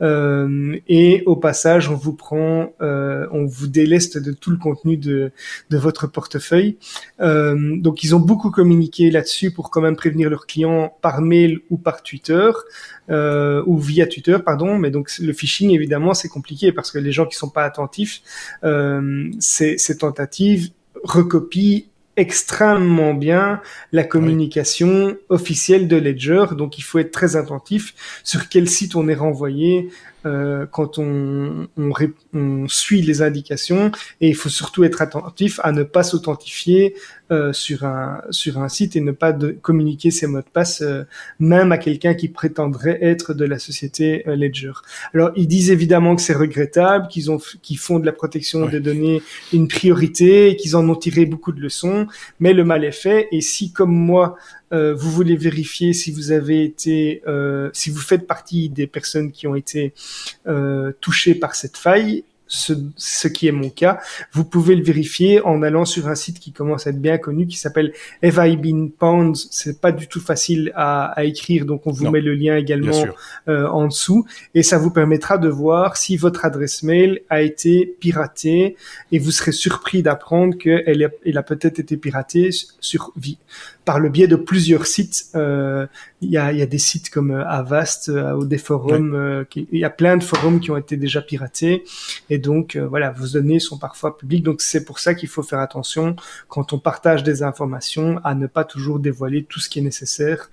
euh, 0.00 0.76
et 0.88 1.22
au 1.26 1.36
passage 1.36 1.88
on 1.88 1.96
vous 1.96 2.14
prend, 2.14 2.72
euh, 2.80 3.26
on 3.32 3.46
vous 3.46 3.66
déleste 3.66 4.18
de 4.18 4.32
tout 4.32 4.50
le 4.50 4.56
contenu 4.56 4.96
de 4.96 5.32
de 5.71 5.71
votre 5.78 6.06
portefeuille. 6.06 6.76
Euh, 7.20 7.76
donc 7.76 8.04
ils 8.04 8.14
ont 8.14 8.20
beaucoup 8.20 8.50
communiqué 8.50 9.10
là-dessus 9.10 9.50
pour 9.50 9.70
quand 9.70 9.80
même 9.80 9.96
prévenir 9.96 10.30
leurs 10.30 10.46
clients 10.46 10.96
par 11.02 11.20
mail 11.20 11.60
ou 11.70 11.76
par 11.76 12.02
Twitter 12.02 12.50
euh, 13.10 13.62
ou 13.66 13.78
via 13.78 14.06
Twitter, 14.06 14.38
pardon. 14.44 14.78
Mais 14.78 14.90
donc 14.90 15.10
le 15.20 15.32
phishing 15.32 15.70
évidemment 15.70 16.14
c'est 16.14 16.28
compliqué 16.28 16.72
parce 16.72 16.90
que 16.90 16.98
les 16.98 17.12
gens 17.12 17.26
qui 17.26 17.36
sont 17.36 17.50
pas 17.50 17.64
attentifs, 17.64 18.22
euh, 18.64 19.30
ces, 19.38 19.78
ces 19.78 19.98
tentatives 19.98 20.70
recopient 21.02 21.84
extrêmement 22.16 23.14
bien 23.14 23.60
la 23.90 24.04
communication 24.04 25.16
officielle 25.28 25.88
de 25.88 25.96
Ledger. 25.96 26.46
Donc 26.56 26.78
il 26.78 26.82
faut 26.82 26.98
être 26.98 27.10
très 27.10 27.36
attentif 27.36 27.94
sur 28.22 28.48
quel 28.48 28.68
site 28.68 28.96
on 28.96 29.08
est 29.08 29.14
renvoyé 29.14 29.88
euh, 30.26 30.66
quand 30.70 30.98
on, 30.98 31.68
on, 31.76 31.92
on, 32.34 32.68
suit 32.68 33.02
les 33.02 33.22
indications 33.22 33.90
et 34.20 34.28
il 34.28 34.36
faut 34.36 34.48
surtout 34.48 34.84
être 34.84 35.02
attentif 35.02 35.60
à 35.62 35.72
ne 35.72 35.82
pas 35.82 36.02
s'authentifier 36.02 36.94
euh, 37.32 37.52
sur 37.54 37.84
un 37.84 38.20
sur 38.30 38.58
un 38.58 38.68
site 38.68 38.94
et 38.94 39.00
ne 39.00 39.10
pas 39.10 39.32
de 39.32 39.52
communiquer 39.52 40.10
ses 40.10 40.26
mots 40.26 40.40
de 40.40 40.44
passe 40.52 40.82
euh, 40.82 41.04
même 41.40 41.72
à 41.72 41.78
quelqu'un 41.78 42.12
qui 42.12 42.28
prétendrait 42.28 42.98
être 43.00 43.32
de 43.32 43.46
la 43.46 43.58
société 43.58 44.22
euh, 44.28 44.36
Ledger. 44.36 44.72
Alors 45.14 45.30
ils 45.34 45.48
disent 45.48 45.70
évidemment 45.70 46.14
que 46.14 46.20
c'est 46.20 46.34
regrettable, 46.34 47.08
qu'ils 47.08 47.30
ont 47.30 47.38
qu'ils 47.62 47.78
font 47.78 47.98
de 47.98 48.04
la 48.04 48.12
protection 48.12 48.66
des 48.66 48.80
données 48.80 49.22
une 49.52 49.66
priorité, 49.66 50.56
qu'ils 50.56 50.76
en 50.76 50.86
ont 50.90 50.94
tiré 50.94 51.24
beaucoup 51.24 51.52
de 51.52 51.60
leçons, 51.60 52.06
mais 52.38 52.52
le 52.52 52.64
mal 52.64 52.84
est 52.84 52.92
fait 52.92 53.28
et 53.32 53.40
si 53.40 53.72
comme 53.72 53.94
moi 53.94 54.36
euh, 54.72 54.94
vous 54.94 55.10
voulez 55.10 55.36
vérifier 55.36 55.92
si 55.92 56.12
vous 56.12 56.32
avez 56.32 56.64
été, 56.64 57.22
euh, 57.26 57.70
si 57.72 57.90
vous 57.90 58.00
faites 58.00 58.26
partie 58.26 58.68
des 58.68 58.86
personnes 58.86 59.30
qui 59.30 59.46
ont 59.46 59.54
été 59.54 59.92
euh, 60.46 60.92
touchées 61.00 61.34
par 61.34 61.54
cette 61.54 61.76
faille, 61.76 62.24
ce, 62.46 62.74
ce, 62.96 63.28
qui 63.28 63.46
est 63.46 63.52
mon 63.52 63.70
cas, 63.70 63.98
vous 64.32 64.44
pouvez 64.44 64.76
le 64.76 64.82
vérifier 64.82 65.40
en 65.40 65.62
allant 65.62 65.86
sur 65.86 66.08
un 66.08 66.14
site 66.14 66.38
qui 66.38 66.52
commence 66.52 66.86
à 66.86 66.90
être 66.90 67.00
bien 67.00 67.16
connu, 67.16 67.46
qui 67.46 67.56
s'appelle 67.56 67.94
Have 68.22 68.46
I 68.46 68.58
Been 68.58 68.90
Pounds. 68.90 69.48
C'est 69.50 69.80
pas 69.80 69.90
du 69.90 70.06
tout 70.06 70.20
facile 70.20 70.70
à, 70.74 71.06
à 71.12 71.24
écrire, 71.24 71.64
donc 71.64 71.86
on 71.86 71.92
vous 71.92 72.10
met 72.10 72.20
le 72.20 72.34
lien 72.34 72.58
également 72.58 73.06
en 73.46 73.86
dessous, 73.86 74.26
et 74.54 74.62
ça 74.62 74.76
vous 74.76 74.90
permettra 74.90 75.38
de 75.38 75.48
voir 75.48 75.96
si 75.96 76.18
votre 76.18 76.44
adresse 76.44 76.82
mail 76.82 77.22
a 77.30 77.40
été 77.40 77.96
piratée, 78.00 78.76
et 79.12 79.18
vous 79.18 79.30
serez 79.30 79.52
surpris 79.52 80.02
d'apprendre 80.02 80.58
qu'elle 80.58 81.10
elle 81.24 81.38
a 81.38 81.42
peut-être 81.42 81.78
été 81.78 81.96
piratée 81.96 82.50
sur 82.80 83.14
par 83.84 83.98
le 83.98 84.08
biais 84.08 84.28
de 84.28 84.36
plusieurs 84.36 84.86
sites. 84.86 85.26
Euh, 85.34 85.86
il 86.20 86.30
y, 86.30 86.36
a, 86.36 86.52
y, 86.52 86.62
a, 86.62 86.66
des 86.66 86.78
sites 86.78 87.10
comme 87.10 87.32
euh, 87.32 87.46
Avast 87.46 88.08
euh, 88.08 88.32
ou 88.34 88.44
des 88.44 88.58
forums. 88.58 89.44
il 89.56 89.78
y 89.78 89.84
a 89.84 89.90
plein 89.90 90.16
de 90.16 90.22
forums 90.22 90.60
qui 90.60 90.70
ont 90.70 90.76
été 90.76 90.96
déjà 90.96 91.20
piratés. 91.20 91.84
Et 92.30 92.38
donc, 92.38 92.76
voilà, 92.76 93.10
vos 93.10 93.26
données 93.26 93.58
sont 93.58 93.78
parfois 93.78 94.16
publiques. 94.16 94.44
Donc, 94.44 94.60
c'est 94.60 94.84
pour 94.84 94.98
ça 94.98 95.14
qu'il 95.14 95.28
faut 95.28 95.42
faire 95.42 95.58
attention 95.58 96.16
quand 96.48 96.72
on 96.72 96.78
partage 96.78 97.22
des 97.22 97.42
informations 97.42 98.20
à 98.24 98.34
ne 98.34 98.46
pas 98.46 98.64
toujours 98.64 98.98
dévoiler 98.98 99.44
tout 99.44 99.60
ce 99.60 99.68
qui 99.68 99.80
est 99.80 99.82
nécessaire 99.82 100.50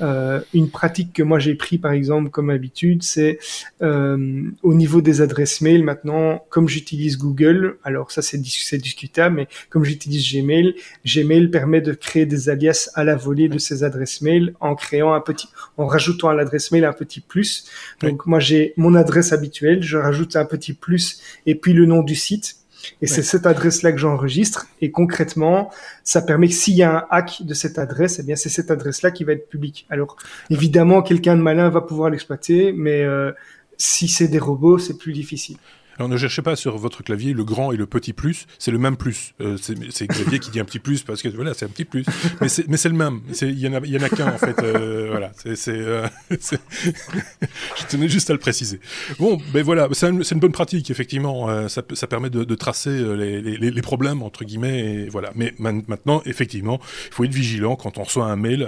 euh, 0.00 0.40
une 0.54 0.70
pratique 0.70 1.12
que 1.12 1.22
moi 1.22 1.38
j'ai 1.38 1.54
pris 1.54 1.78
par 1.78 1.92
exemple 1.92 2.30
comme 2.30 2.50
habitude, 2.50 3.02
c'est 3.02 3.38
euh, 3.82 4.42
au 4.62 4.74
niveau 4.74 5.02
des 5.02 5.20
adresses 5.20 5.60
mail 5.60 5.84
maintenant, 5.84 6.44
comme 6.48 6.68
j'utilise 6.68 7.18
Google, 7.18 7.76
alors 7.84 8.10
ça 8.10 8.22
c'est 8.22 8.38
discutable, 8.38 9.36
mais 9.36 9.48
comme 9.68 9.84
j'utilise 9.84 10.32
Gmail, 10.32 10.74
Gmail 11.04 11.48
permet 11.48 11.80
de 11.80 11.92
créer 11.92 12.26
des 12.26 12.48
alias 12.48 12.90
à 12.94 13.04
la 13.04 13.16
volée 13.16 13.48
de 13.48 13.58
ces 13.58 13.84
adresses 13.84 14.22
mail 14.22 14.54
en 14.60 14.74
créant 14.74 15.12
un 15.12 15.20
petit, 15.20 15.48
en 15.76 15.86
rajoutant 15.86 16.30
à 16.30 16.34
l'adresse 16.34 16.72
mail 16.72 16.84
un 16.84 16.92
petit 16.92 17.20
plus. 17.20 17.68
Donc 18.00 18.26
moi 18.26 18.40
j'ai 18.40 18.72
mon 18.76 18.94
adresse 18.94 19.32
habituelle, 19.32 19.82
je 19.82 19.96
rajoute 19.98 20.36
un 20.36 20.44
petit 20.44 20.72
plus 20.72 21.20
et 21.46 21.54
puis 21.54 21.72
le 21.72 21.86
nom 21.86 22.02
du 22.02 22.14
site 22.14 22.61
et 23.00 23.06
c'est 23.06 23.22
cette 23.22 23.46
adresse-là 23.46 23.92
que 23.92 23.98
j'enregistre. 23.98 24.66
Et 24.80 24.90
concrètement, 24.90 25.70
ça 26.04 26.22
permet 26.22 26.48
que 26.48 26.54
s'il 26.54 26.74
y 26.74 26.82
a 26.82 26.98
un 26.98 27.04
hack 27.10 27.42
de 27.42 27.54
cette 27.54 27.78
adresse, 27.78 28.18
eh 28.18 28.22
bien, 28.22 28.36
c'est 28.36 28.48
cette 28.48 28.70
adresse-là 28.70 29.10
qui 29.10 29.24
va 29.24 29.32
être 29.32 29.48
publique. 29.48 29.86
Alors, 29.90 30.16
évidemment, 30.50 31.02
quelqu'un 31.02 31.36
de 31.36 31.42
malin 31.42 31.68
va 31.68 31.80
pouvoir 31.80 32.10
l'exploiter, 32.10 32.72
mais 32.72 33.02
euh, 33.02 33.32
si 33.76 34.08
c'est 34.08 34.28
des 34.28 34.38
robots, 34.38 34.78
c'est 34.78 34.98
plus 34.98 35.12
difficile. 35.12 35.56
Alors 35.98 36.08
ne 36.08 36.16
cherchez 36.16 36.42
pas 36.42 36.56
sur 36.56 36.78
votre 36.78 37.02
clavier 37.02 37.32
le 37.32 37.44
grand 37.44 37.72
et 37.72 37.76
le 37.76 37.86
petit 37.86 38.12
plus, 38.12 38.46
c'est 38.58 38.70
le 38.70 38.78
même 38.78 38.96
plus. 38.96 39.34
Euh, 39.40 39.56
c'est 39.58 40.06
clavier 40.06 40.38
qui 40.38 40.50
dit 40.50 40.60
un 40.60 40.64
petit 40.64 40.78
plus 40.78 41.02
parce 41.02 41.22
que 41.22 41.28
voilà, 41.28 41.54
c'est 41.54 41.64
un 41.64 41.68
petit 41.68 41.84
plus. 41.84 42.04
Mais 42.40 42.48
c'est 42.48 42.88
le 42.88 42.94
même. 42.94 43.20
Il 43.40 43.58
y 43.58 43.68
en 43.68 44.02
a, 44.02 44.08
qu'un 44.08 44.32
en 44.32 44.38
fait. 44.38 44.58
Euh, 44.62 45.08
voilà. 45.10 45.32
Euh, 45.46 46.08
je 46.30 47.86
tenais 47.88 48.08
juste 48.08 48.30
à 48.30 48.32
le 48.32 48.38
préciser. 48.38 48.80
Bon, 49.18 49.38
ben 49.52 49.62
voilà, 49.62 49.88
c'est 49.92 50.08
une 50.08 50.40
bonne 50.40 50.52
pratique 50.52 50.90
effectivement. 50.90 51.48
Euh, 51.50 51.68
ça, 51.68 51.82
permet 52.06 52.30
de, 52.30 52.54
tracer 52.54 52.90
les, 52.90 53.40
les, 53.40 53.70
les, 53.70 53.82
problèmes 53.82 54.22
entre 54.22 54.44
guillemets. 54.44 54.80
Et 54.80 55.08
voilà. 55.08 55.30
Mais 55.34 55.54
maintenant, 55.58 56.22
effectivement, 56.24 56.80
il 57.08 57.14
faut 57.14 57.24
être 57.24 57.34
vigilant 57.34 57.76
quand 57.76 57.98
on 57.98 58.04
reçoit 58.04 58.26
un 58.26 58.36
mail. 58.36 58.62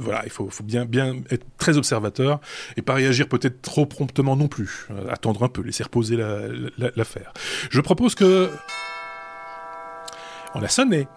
Voilà, 0.00 0.22
il 0.24 0.30
faut, 0.30 0.48
faut, 0.50 0.64
bien, 0.64 0.84
bien 0.84 1.16
être 1.30 1.44
très 1.58 1.76
observateur 1.76 2.40
et 2.76 2.82
pas 2.82 2.94
réagir 2.94 3.28
peut-être 3.28 3.62
trop 3.62 3.86
promptement 3.86 4.36
non 4.36 4.48
plus. 4.48 4.88
attendre 5.10 5.42
un 5.42 5.48
peu, 5.48 5.62
laisser 5.62 5.82
l'affaire. 6.10 7.32
Je 7.70 7.80
propose 7.80 8.14
que... 8.14 8.50
On 10.54 10.62
a 10.62 10.68
sonné. 10.68 11.08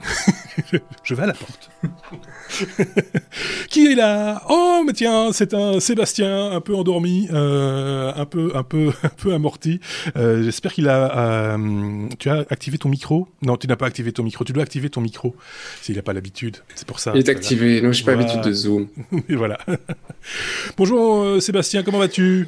je 1.03 1.13
vais 1.13 1.23
à 1.23 1.25
la 1.25 1.33
porte. 1.33 1.69
Qui 3.69 3.87
est 3.87 3.95
là? 3.95 4.41
Oh, 4.49 4.81
mais 4.85 4.93
tiens, 4.93 5.31
c'est 5.33 5.53
un 5.53 5.81
Sébastien, 5.81 6.51
un 6.51 6.61
peu 6.61 6.73
endormi, 6.73 7.27
euh, 7.33 8.13
un 8.15 8.25
peu, 8.25 8.53
un 8.55 8.63
peu, 8.63 8.93
un 9.03 9.09
peu 9.09 9.33
amorti. 9.33 9.81
Euh, 10.15 10.41
j'espère 10.43 10.71
qu'il 10.71 10.87
a. 10.87 11.55
Euh, 11.55 12.07
tu 12.17 12.29
as 12.29 12.45
activé 12.49 12.77
ton 12.77 12.87
micro? 12.87 13.27
Non, 13.41 13.57
tu 13.57 13.67
n'as 13.67 13.75
pas 13.75 13.87
activé 13.87 14.13
ton 14.13 14.23
micro. 14.23 14.45
Tu 14.45 14.53
dois 14.53 14.63
activer 14.63 14.89
ton 14.89 15.01
micro 15.01 15.35
s'il 15.81 15.97
n'a 15.97 16.01
pas 16.01 16.13
l'habitude. 16.13 16.57
C'est 16.75 16.87
pour 16.87 16.99
ça. 16.99 17.11
Il 17.13 17.19
est 17.19 17.29
activé. 17.29 17.81
Non, 17.81 17.91
je 17.91 17.99
n'ai 17.99 18.05
pas 18.05 18.15
l'habitude 18.15 18.41
de 18.41 18.53
Zoom. 18.53 18.87
Et 19.27 19.35
voilà. 19.35 19.57
Bonjour 20.77 21.41
Sébastien, 21.41 21.83
comment 21.83 21.99
vas-tu? 21.99 22.47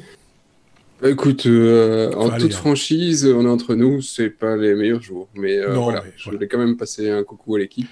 Bah, 1.00 1.10
écoute, 1.10 1.46
euh, 1.46 2.12
en 2.14 2.30
toute 2.30 2.52
hein. 2.52 2.56
franchise, 2.56 3.24
on 3.26 3.44
est 3.44 3.48
entre 3.48 3.76
nous, 3.76 4.02
c'est 4.02 4.30
pas 4.30 4.56
les 4.56 4.74
meilleurs 4.74 5.02
jours, 5.02 5.28
mais 5.34 5.56
euh, 5.56 5.74
voilà, 5.74 6.02
je 6.16 6.30
voulais 6.30 6.48
quand 6.48 6.58
même 6.58 6.76
passer 6.76 7.08
un 7.08 7.22
coucou 7.22 7.54
à 7.54 7.60
l'équipe. 7.60 7.88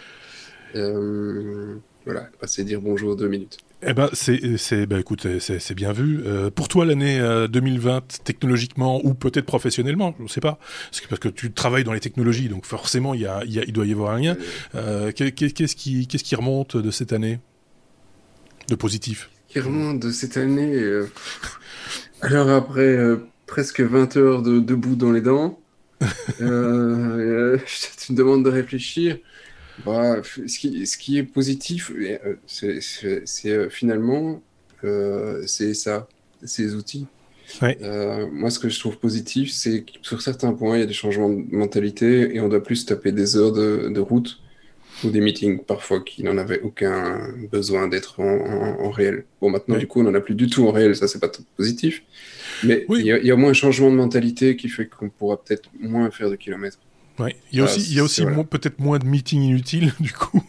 Euh, 0.75 1.77
voilà, 2.05 2.29
passer 2.41 2.65
dire 2.65 2.81
bonjour 2.81 3.15
deux 3.15 3.29
minutes. 3.29 3.59
Eh 3.87 3.93
ben, 3.93 4.09
c'est, 4.13 4.87
bah, 4.87 4.99
écoute, 4.99 5.27
c'est 5.39 5.75
bien 5.75 5.93
vu. 5.93 6.25
pour 6.55 6.67
toi, 6.67 6.85
l'année 6.85 7.21
2020, 7.49 8.23
technologiquement 8.25 9.01
ou 9.05 9.15
peut-être 9.15 9.45
professionnellement, 9.47 10.15
je 10.19 10.25
ne 10.25 10.29
sais 10.29 10.41
pas, 10.41 10.59
parce 10.91 11.01
que, 11.01 11.09
parce 11.09 11.21
que 11.21 11.29
tu 11.29 11.53
travailles 11.53 11.85
dans 11.85 11.93
les 11.93 12.01
technologies, 12.01 12.49
donc 12.49 12.65
forcément, 12.65 13.15
il, 13.15 13.21
y 13.21 13.27
a, 13.27 13.43
il, 13.45 13.73
doit 13.73 13.87
y 13.87 13.93
avoir 13.93 14.15
un 14.15 14.21
lien. 14.21 14.37
qu'est-ce, 15.15 15.77
qui, 15.77 16.09
qu'est-ce 16.09 16.25
qui 16.25 16.35
remonte 16.35 16.77
de 16.77 16.91
cette 16.91 17.13
année 17.13 17.39
de 18.69 18.75
positif? 18.75 19.31
De 19.57 20.11
cette 20.11 20.37
année 20.37 21.07
alors 22.21 22.51
après 22.51 22.83
euh, 22.83 23.17
presque 23.47 23.81
20 23.81 24.17
heures 24.19 24.43
de 24.43 24.59
debout 24.61 24.97
dans 24.97 25.13
les 25.13 25.23
dents, 25.23 25.59
euh, 26.03 26.07
euh 26.43 27.59
je 27.67 28.09
te 28.09 28.13
demande 28.13 28.45
de 28.45 28.51
réfléchir. 28.51 29.19
Bah, 29.85 30.23
ce, 30.23 30.59
qui, 30.59 30.87
ce, 30.87 30.99
qui, 30.99 31.19
est 31.19 31.23
positif, 31.23 31.91
euh, 31.91 32.37
c'est 32.47 33.71
finalement 33.71 34.43
c'est 35.47 35.75
ça, 35.75 36.07
ces 36.43 36.75
outils. 36.75 37.07
moi, 37.61 38.51
ce 38.51 38.59
que 38.59 38.69
je 38.69 38.79
trouve 38.79 38.99
positif, 38.99 39.53
c'est 39.53 39.85
que 39.85 39.93
sur 40.03 40.21
certains 40.21 40.53
points, 40.53 40.77
il 40.77 40.81
y 40.81 40.83
a 40.83 40.87
des 40.87 40.93
changements 40.93 41.31
de 41.31 41.45
mentalité 41.51 42.35
et 42.35 42.41
on 42.41 42.49
doit 42.49 42.63
plus 42.63 42.85
taper 42.85 43.13
des 43.13 43.37
heures 43.37 43.53
de, 43.53 43.89
de 43.89 44.01
route 44.01 44.39
ou 45.05 45.11
des 45.11 45.21
meetings 45.21 45.59
parfois 45.65 46.01
qui 46.01 46.23
n'en 46.23 46.39
avaient 46.39 46.61
aucun 46.61 47.29
besoin 47.51 47.89
d'être 47.89 48.21
en, 48.21 48.91
réel. 48.91 49.25
Bon, 49.41 49.51
maintenant, 49.51 49.77
du 49.77 49.87
coup, 49.87 50.01
on 50.01 50.05
n'en 50.05 50.15
a 50.15 50.21
plus 50.21 50.35
du 50.35 50.47
tout 50.49 50.67
en 50.67 50.73
réel, 50.73 50.97
ça, 50.97 51.09
c'est 51.09 51.21
pas 51.21 51.31
positif. 51.57 52.03
Mais 52.65 52.87
il 52.89 53.05
y, 53.05 53.31
a 53.31 53.37
moins 53.37 53.51
un 53.51 53.55
changement 53.55 53.91
de 53.91 53.97
mentalité 53.97 54.57
qui 54.57 54.69
fait 54.69 54.87
qu'on 54.87 55.11
pourra 55.11 55.43
peut-être 55.43 55.69
moins 55.79 56.11
faire 56.11 56.31
de 56.31 56.37
kilomètres. 56.37 56.79
Ouais. 57.19 57.37
Il 57.53 57.59
y 57.59 57.61
a 57.61 57.65
aussi, 57.65 57.81
il 57.81 57.97
y 57.97 58.01
a 58.01 58.05
aussi 58.05 58.25
peut-être 58.51 58.79
moins 58.79 58.99
de 58.99 59.07
meetings 59.07 59.43
inutiles, 59.43 59.93
du 60.01 60.13
coup. 60.13 60.43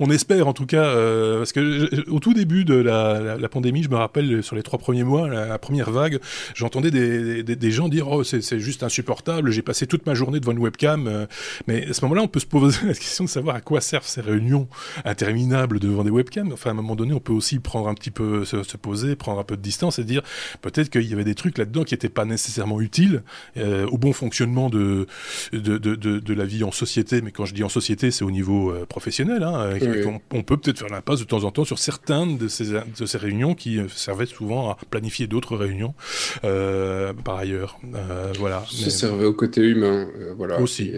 On 0.00 0.10
espère 0.10 0.48
en 0.48 0.52
tout 0.52 0.66
cas, 0.66 0.84
euh, 0.84 1.38
parce 1.38 1.52
que 1.52 2.10
au 2.10 2.20
tout 2.20 2.34
début 2.34 2.64
de 2.64 2.74
la, 2.74 3.48
pandémie, 3.48 3.82
je 3.82 3.88
me 3.88 3.96
rappelle 3.96 4.42
sur 4.42 4.56
les 4.56 4.62
trois 4.62 4.78
premiers 4.78 5.04
mois, 5.04 5.28
la, 5.28 5.58
première 5.58 5.90
vague, 5.90 6.18
j'entendais 6.54 6.90
des, 6.90 7.70
gens 7.70 7.88
dire 7.88 8.08
oh 8.08 8.24
c'est 8.24 8.60
juste 8.60 8.82
insupportable, 8.82 9.50
j'ai 9.50 9.62
passé 9.62 9.86
toute 9.86 10.06
ma 10.06 10.14
journée 10.14 10.40
devant 10.40 10.52
une 10.52 10.58
webcam. 10.58 11.06
Euh, 11.06 11.26
mais 11.66 11.88
à 11.88 11.92
ce 11.92 12.04
moment-là, 12.04 12.22
on 12.22 12.28
peut 12.28 12.40
se 12.40 12.46
poser 12.46 12.78
la 12.86 12.94
question 12.94 13.24
de 13.24 13.28
savoir 13.28 13.56
à 13.56 13.60
quoi 13.60 13.80
servent 13.80 14.06
ces 14.06 14.20
réunions 14.20 14.68
interminables 15.04 15.80
devant 15.80 16.04
des 16.04 16.10
webcams. 16.10 16.52
Enfin, 16.52 16.70
à 16.70 16.72
un 16.72 16.76
moment 16.76 16.96
donné, 16.96 17.14
on 17.14 17.20
peut 17.20 17.32
aussi 17.32 17.58
prendre 17.58 17.88
un 17.88 17.94
petit 17.94 18.10
peu 18.10 18.44
se, 18.44 18.76
poser, 18.76 19.16
prendre 19.16 19.40
un 19.40 19.44
peu 19.44 19.56
de 19.56 19.62
distance 19.62 19.98
et 19.98 20.04
dire 20.04 20.22
peut-être 20.62 20.90
qu'il 20.90 21.08
y 21.08 21.12
avait 21.12 21.24
des 21.24 21.34
trucs 21.34 21.58
là-dedans 21.58 21.84
qui 21.84 21.94
n'étaient 21.94 22.08
pas 22.08 22.24
nécessairement 22.24 22.80
utiles 22.80 23.22
euh, 23.56 23.86
au 23.86 23.98
bon 23.98 24.12
fonctionnement 24.12 24.70
de, 24.70 25.06
de 25.52 26.34
la 26.34 26.44
vie 26.44 26.64
en 26.64 26.72
société. 26.72 27.22
Mais 27.22 27.30
quand 27.30 27.44
je 27.44 27.54
dis 27.54 27.64
en 27.64 27.68
société, 27.68 28.10
c'est 28.10 28.24
au 28.24 28.30
niveau 28.30 28.43
euh, 28.52 28.86
professionnel. 28.86 29.42
Hein, 29.42 29.78
on, 30.32 30.42
peut 30.42 30.56
peut-être 30.56 30.78
faire 30.78 30.88
l'impasse 30.88 31.20
de 31.20 31.24
temps 31.24 31.44
en 31.44 31.50
temps 31.50 31.64
sur 31.64 31.78
certaines 31.78 32.38
de 32.38 32.48
ces, 32.48 32.72
de 32.72 33.06
ces 33.06 33.18
réunions 33.18 33.54
qui 33.54 33.78
euh, 33.78 33.88
servaient 33.88 34.26
souvent 34.26 34.70
à 34.70 34.78
planifier 34.90 35.26
d'autres 35.26 35.56
réunions 35.56 35.94
euh, 36.44 37.12
par 37.12 37.38
ailleurs. 37.38 37.78
voilà. 38.38 38.64
Ça 38.70 38.90
servait 38.90 39.26
au 39.26 39.32
côté 39.32 39.62
humain. 39.62 40.08
voilà. 40.36 40.60
Aussi, 40.60 40.92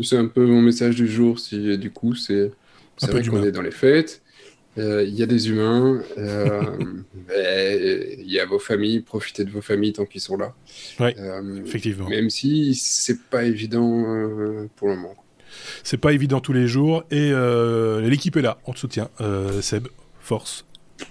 C'est 0.00 0.16
un 0.16 0.26
peu 0.26 0.46
mon 0.46 0.62
message 0.62 0.96
du 0.96 1.08
jour. 1.08 1.38
Si, 1.38 1.78
du 1.78 1.90
coup, 1.90 2.14
c'est 2.14 2.52
vrai 3.00 3.22
qu'on 3.22 3.42
est 3.42 3.52
dans 3.52 3.62
les 3.62 3.70
fêtes. 3.70 4.22
Il 4.76 5.14
y 5.14 5.22
a 5.22 5.26
des 5.26 5.50
humains, 5.50 6.02
il 6.16 8.24
y 8.24 8.40
a 8.40 8.46
vos 8.46 8.58
familles, 8.58 9.00
profitez 9.00 9.44
de 9.44 9.50
vos 9.50 9.60
familles 9.60 9.92
tant 9.92 10.06
qu'ils 10.06 10.22
sont 10.22 10.36
là. 10.36 10.54
effectivement. 11.64 12.08
Même 12.08 12.30
si 12.30 12.74
c'est 12.74 13.20
pas 13.22 13.44
évident 13.44 14.68
pour 14.76 14.88
le 14.88 14.96
moment. 14.96 15.21
C'est 15.82 15.96
pas 15.96 16.12
évident 16.12 16.40
tous 16.40 16.52
les 16.52 16.66
jours 16.66 17.04
et 17.10 17.30
euh, 17.32 18.00
l'équipe 18.00 18.36
est 18.36 18.42
là, 18.42 18.58
on 18.66 18.72
te 18.72 18.78
soutient. 18.78 19.08
Euh, 19.20 19.60
Seb, 19.60 19.88
force. 20.20 20.64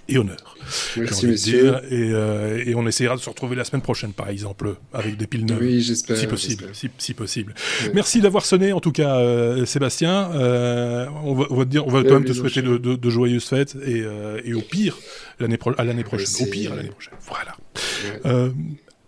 et 0.08 0.16
honneur. 0.16 0.56
Merci, 0.96 1.26
monsieur. 1.26 1.74
Et, 1.90 2.70
et, 2.70 2.74
on 2.74 2.86
essaiera 2.86 3.16
de 3.16 3.20
se 3.20 3.28
retrouver 3.28 3.56
la 3.56 3.64
semaine 3.64 3.82
prochaine, 3.82 4.12
par 4.12 4.30
exemple, 4.30 4.76
avec 4.94 5.16
des 5.16 5.26
piles 5.26 5.44
neuves. 5.44 5.60
Oui, 5.60 5.82
j'espère. 5.82 6.16
Si 6.16 6.26
possible. 6.26 6.64
Si, 6.98 7.14
possible. 7.14 7.54
Merci 7.92 8.20
d'avoir 8.20 8.46
sonné, 8.46 8.72
en 8.72 8.80
tout 8.80 8.92
cas, 8.92 9.20
Sébastien. 9.66 10.30
on 10.32 11.34
va, 11.34 11.46
on 11.50 11.56
va, 11.56 11.64
te 11.64 11.70
dire, 11.70 11.86
on 11.86 11.90
va 11.90 12.02
quand 12.04 12.14
même 12.14 12.24
te 12.24 12.32
souhaiter 12.32 12.62
de, 12.62 12.78
de, 12.78 13.10
joyeuses 13.10 13.44
fêtes 13.44 13.76
et, 13.84 14.04
et 14.44 14.54
au 14.54 14.62
pire, 14.62 14.98
l'année 15.40 15.58
à 15.76 15.84
l'année 15.84 16.04
prochaine. 16.04 16.46
Au 16.46 16.50
pire, 16.50 16.74
l'année 16.74 16.88
prochaine. 16.88 17.14
Voilà. 17.26 18.50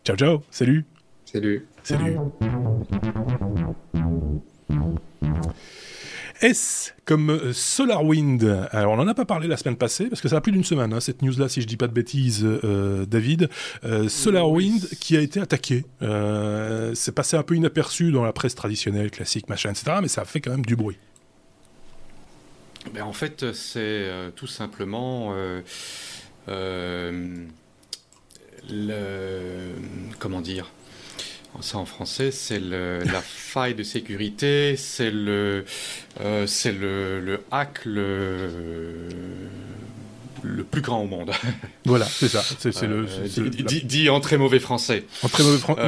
ciao, 0.04 0.16
ciao. 0.16 0.42
Salut. 0.50 0.84
Salut. 1.34 1.66
Salut. 1.82 2.16
S 6.40 6.94
comme 7.04 7.30
euh, 7.30 7.52
SolarWind? 7.52 8.68
Alors 8.70 8.92
on 8.92 8.96
n'en 8.96 9.08
a 9.08 9.14
pas 9.14 9.24
parlé 9.24 9.48
la 9.48 9.56
semaine 9.56 9.76
passée 9.76 10.06
parce 10.06 10.20
que 10.20 10.28
ça 10.28 10.36
a 10.36 10.40
plus 10.40 10.52
d'une 10.52 10.64
semaine 10.64 10.92
hein, 10.92 11.00
cette 11.00 11.22
news-là 11.22 11.48
si 11.48 11.62
je 11.62 11.66
dis 11.66 11.76
pas 11.76 11.86
de 11.86 11.92
bêtises, 11.92 12.44
euh, 12.44 13.06
David. 13.06 13.48
Euh, 13.84 14.08
SolarWind 14.08 14.88
qui 15.00 15.16
a 15.16 15.20
été 15.20 15.40
attaqué. 15.40 15.84
c'est 16.94 17.14
passé 17.14 17.36
un 17.36 17.42
peu 17.42 17.56
inaperçu 17.56 18.12
dans 18.12 18.24
la 18.24 18.32
presse 18.32 18.54
traditionnelle, 18.54 19.10
classique, 19.10 19.48
machin, 19.48 19.70
etc. 19.70 19.98
Mais 20.02 20.08
ça 20.08 20.22
a 20.22 20.24
fait 20.24 20.40
quand 20.40 20.50
même 20.50 20.66
du 20.66 20.76
bruit. 20.76 20.98
Ben, 22.92 23.02
en 23.02 23.14
fait, 23.14 23.52
c'est 23.54 24.10
tout 24.36 24.46
simplement 24.46 25.34
le 26.46 27.44
comment 30.18 30.40
dire 30.40 30.70
ça 31.62 31.78
en 31.78 31.84
français, 31.84 32.30
c'est 32.30 32.60
la 32.60 33.22
faille 33.22 33.74
de 33.74 33.82
sécurité, 33.82 34.76
c'est 34.76 35.10
le, 35.10 35.64
euh, 36.20 36.46
c'est 36.46 36.72
le, 36.72 37.20
le, 37.20 37.44
hack 37.50 37.84
le, 37.84 38.48
le 40.44 40.64
plus 40.64 40.82
grand 40.82 41.02
au 41.02 41.06
monde. 41.06 41.30
Voilà, 41.86 42.06
c'est 42.06 42.28
ça. 42.28 42.42
C'est, 42.58 42.86
le, 42.86 43.06
euh, 43.06 43.50
dit, 43.84 44.08
en 44.08 44.18
très 44.20 44.38
mauvais 44.38 44.58
français. 44.58 45.04
En 45.22 45.28
très 45.28 45.42
mauvais 45.42 45.58
français. 45.58 45.82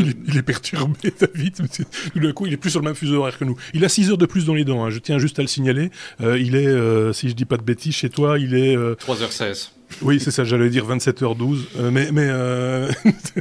Il, 0.00 0.36
est 0.38 0.42
perturbé, 0.42 1.12
David. 1.20 1.56
Tout 1.56 2.18
d'un 2.18 2.32
coup, 2.32 2.46
il 2.46 2.54
est 2.54 2.56
plus 2.56 2.70
sur 2.70 2.80
le 2.80 2.86
même 2.86 2.94
fuseau 2.94 3.16
horaire 3.16 3.38
que 3.38 3.44
nous. 3.44 3.56
Il 3.74 3.84
a 3.84 3.90
6 3.90 4.10
heures 4.10 4.18
de 4.18 4.24
plus 4.24 4.46
dans 4.46 4.54
les 4.54 4.64
dents. 4.64 4.82
Hein. 4.82 4.90
Je 4.90 4.98
tiens 4.98 5.18
juste 5.18 5.38
à 5.38 5.42
le 5.42 5.48
signaler. 5.48 5.90
Euh, 6.22 6.38
il 6.38 6.56
est, 6.56 7.12
si 7.12 7.28
je 7.28 7.34
dis 7.34 7.44
pas 7.44 7.58
de 7.58 7.62
bêtises, 7.62 7.94
chez 7.94 8.08
toi, 8.08 8.38
il 8.38 8.54
est. 8.54 8.76
3h16. 8.76 9.72
Oui, 10.00 10.18
c'est 10.20 10.30
ça, 10.30 10.44
j'allais 10.44 10.70
dire 10.70 10.88
27h12. 10.88 11.58
Euh, 11.76 11.90
mais 11.90 12.10
mais 12.12 12.26
euh, 12.28 12.90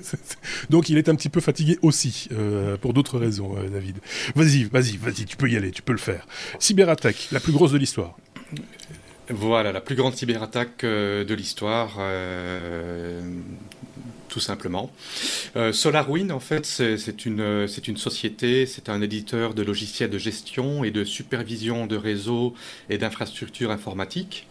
donc 0.70 0.90
il 0.90 0.98
est 0.98 1.08
un 1.08 1.16
petit 1.16 1.30
peu 1.30 1.40
fatigué 1.40 1.80
aussi, 1.82 2.28
euh, 2.34 2.78
pour 2.78 2.94
d'autres 2.94 3.18
raisons, 3.18 3.56
David. 3.72 3.98
Vas-y, 4.36 4.64
vas-y, 4.66 4.98
vas-y, 4.98 5.26
tu 5.26 5.38
peux 5.38 5.50
y 5.50 5.56
aller, 5.56 5.72
tu 5.72 5.82
peux 5.82 5.94
le 5.94 5.98
faire. 5.98 6.28
Cyberattaque, 6.60 7.30
la 7.32 7.40
plus 7.40 7.54
grosse 7.54 7.72
de 7.72 7.78
l'histoire. 7.78 8.18
Voilà, 9.34 9.72
la 9.72 9.82
plus 9.82 9.96
grande 9.96 10.14
cyberattaque 10.14 10.84
de 10.84 11.34
l'histoire 11.34 12.00
tout 14.32 14.40
simplement. 14.40 14.90
Euh, 15.58 15.74
SolarWind, 15.74 16.32
en 16.32 16.40
fait, 16.40 16.66
c'est 16.66 17.26
une, 17.26 17.68
société, 17.98 18.66
c'est 18.66 18.88
un 18.88 19.02
éditeur 19.02 19.54
de 19.54 19.62
logiciels 19.62 20.10
de 20.10 20.18
gestion 20.18 20.86
et 20.86 20.92
de 20.92 21.04
supervision 21.04 21.86
de 21.86 21.98
réseaux 21.98 22.56
et 22.90 22.98
d'infrastructures 22.98 23.72
informatiques 23.72 24.48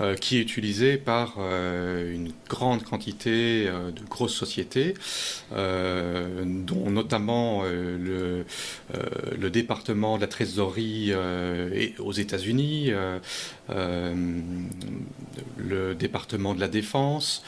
euh, 0.00 0.16
qui 0.16 0.36
est 0.36 0.40
utilisé 0.40 0.96
par 0.96 1.36
euh, 1.38 2.12
une 2.12 2.32
grande 2.48 2.82
quantité 2.82 3.66
de 3.66 4.04
grosses 4.08 4.34
sociétés, 4.34 4.94
dont 5.52 6.90
notamment 6.90 7.62
le 7.62 8.44
département 9.50 10.16
de 10.16 10.22
la 10.22 10.26
trésorerie 10.26 11.12
aux 11.98 12.12
États-Unis, 12.12 12.90
le 15.58 15.94
département 15.94 16.54
de 16.54 16.60
la 16.60 16.68
défense, 16.68 17.44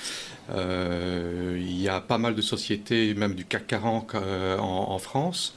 euh, 0.51 1.57
il 1.59 1.81
y 1.81 1.89
a 1.89 2.01
pas 2.01 2.19
mal 2.19 2.35
de 2.35 2.43
sociétés, 2.43 3.15
même 3.15 3.35
du 3.35 3.45
CAC 3.45 3.67
40 3.67 4.15
euh, 4.15 4.59
en, 4.59 4.99
France. 4.99 5.55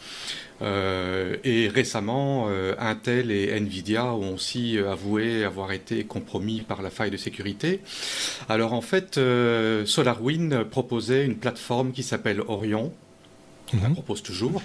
Euh, 0.62 1.36
et 1.44 1.68
récemment, 1.68 2.48
Intel 2.80 3.32
et 3.32 3.52
Nvidia 3.60 4.14
ont 4.14 4.36
aussi 4.36 4.78
avoué 4.80 5.44
avoir 5.44 5.72
été 5.72 6.06
compromis 6.06 6.62
par 6.62 6.82
la 6.82 6.90
faille 6.90 7.12
de 7.12 7.18
sécurité. 7.18 7.82
Alors 8.48 8.74
en 8.74 8.82
fait, 8.82 9.20
SolarWind 9.86 10.64
proposait 10.64 11.26
une 11.26 11.36
plateforme 11.36 11.92
qui 11.92 12.04
s'appelle 12.04 12.42
Orion, 12.48 12.94
on 13.74 13.78
mhm. 13.78 13.94
propose 13.94 14.22
toujours, 14.22 14.62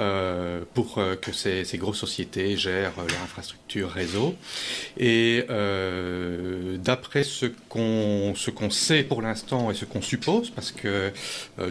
euh, 0.00 0.62
pour 0.72 0.96
euh, 0.96 1.16
que 1.16 1.32
ces, 1.32 1.66
grosses 1.74 1.98
sociétés 1.98 2.56
gèrent 2.56 2.94
leur 2.96 3.22
infrastructure 3.22 3.90
réseau. 3.90 4.34
Et 4.96 5.44
euh, 5.50 6.78
d'après 6.78 7.24
ce 7.24 7.46
qu'on 7.68 8.34
sait 8.70 9.02
pour 9.02 9.20
l'instant 9.20 9.70
et 9.70 9.74
ce 9.74 9.84
qu'on 9.84 10.00
suppose, 10.00 10.50
parce 10.50 10.72
que 10.72 11.12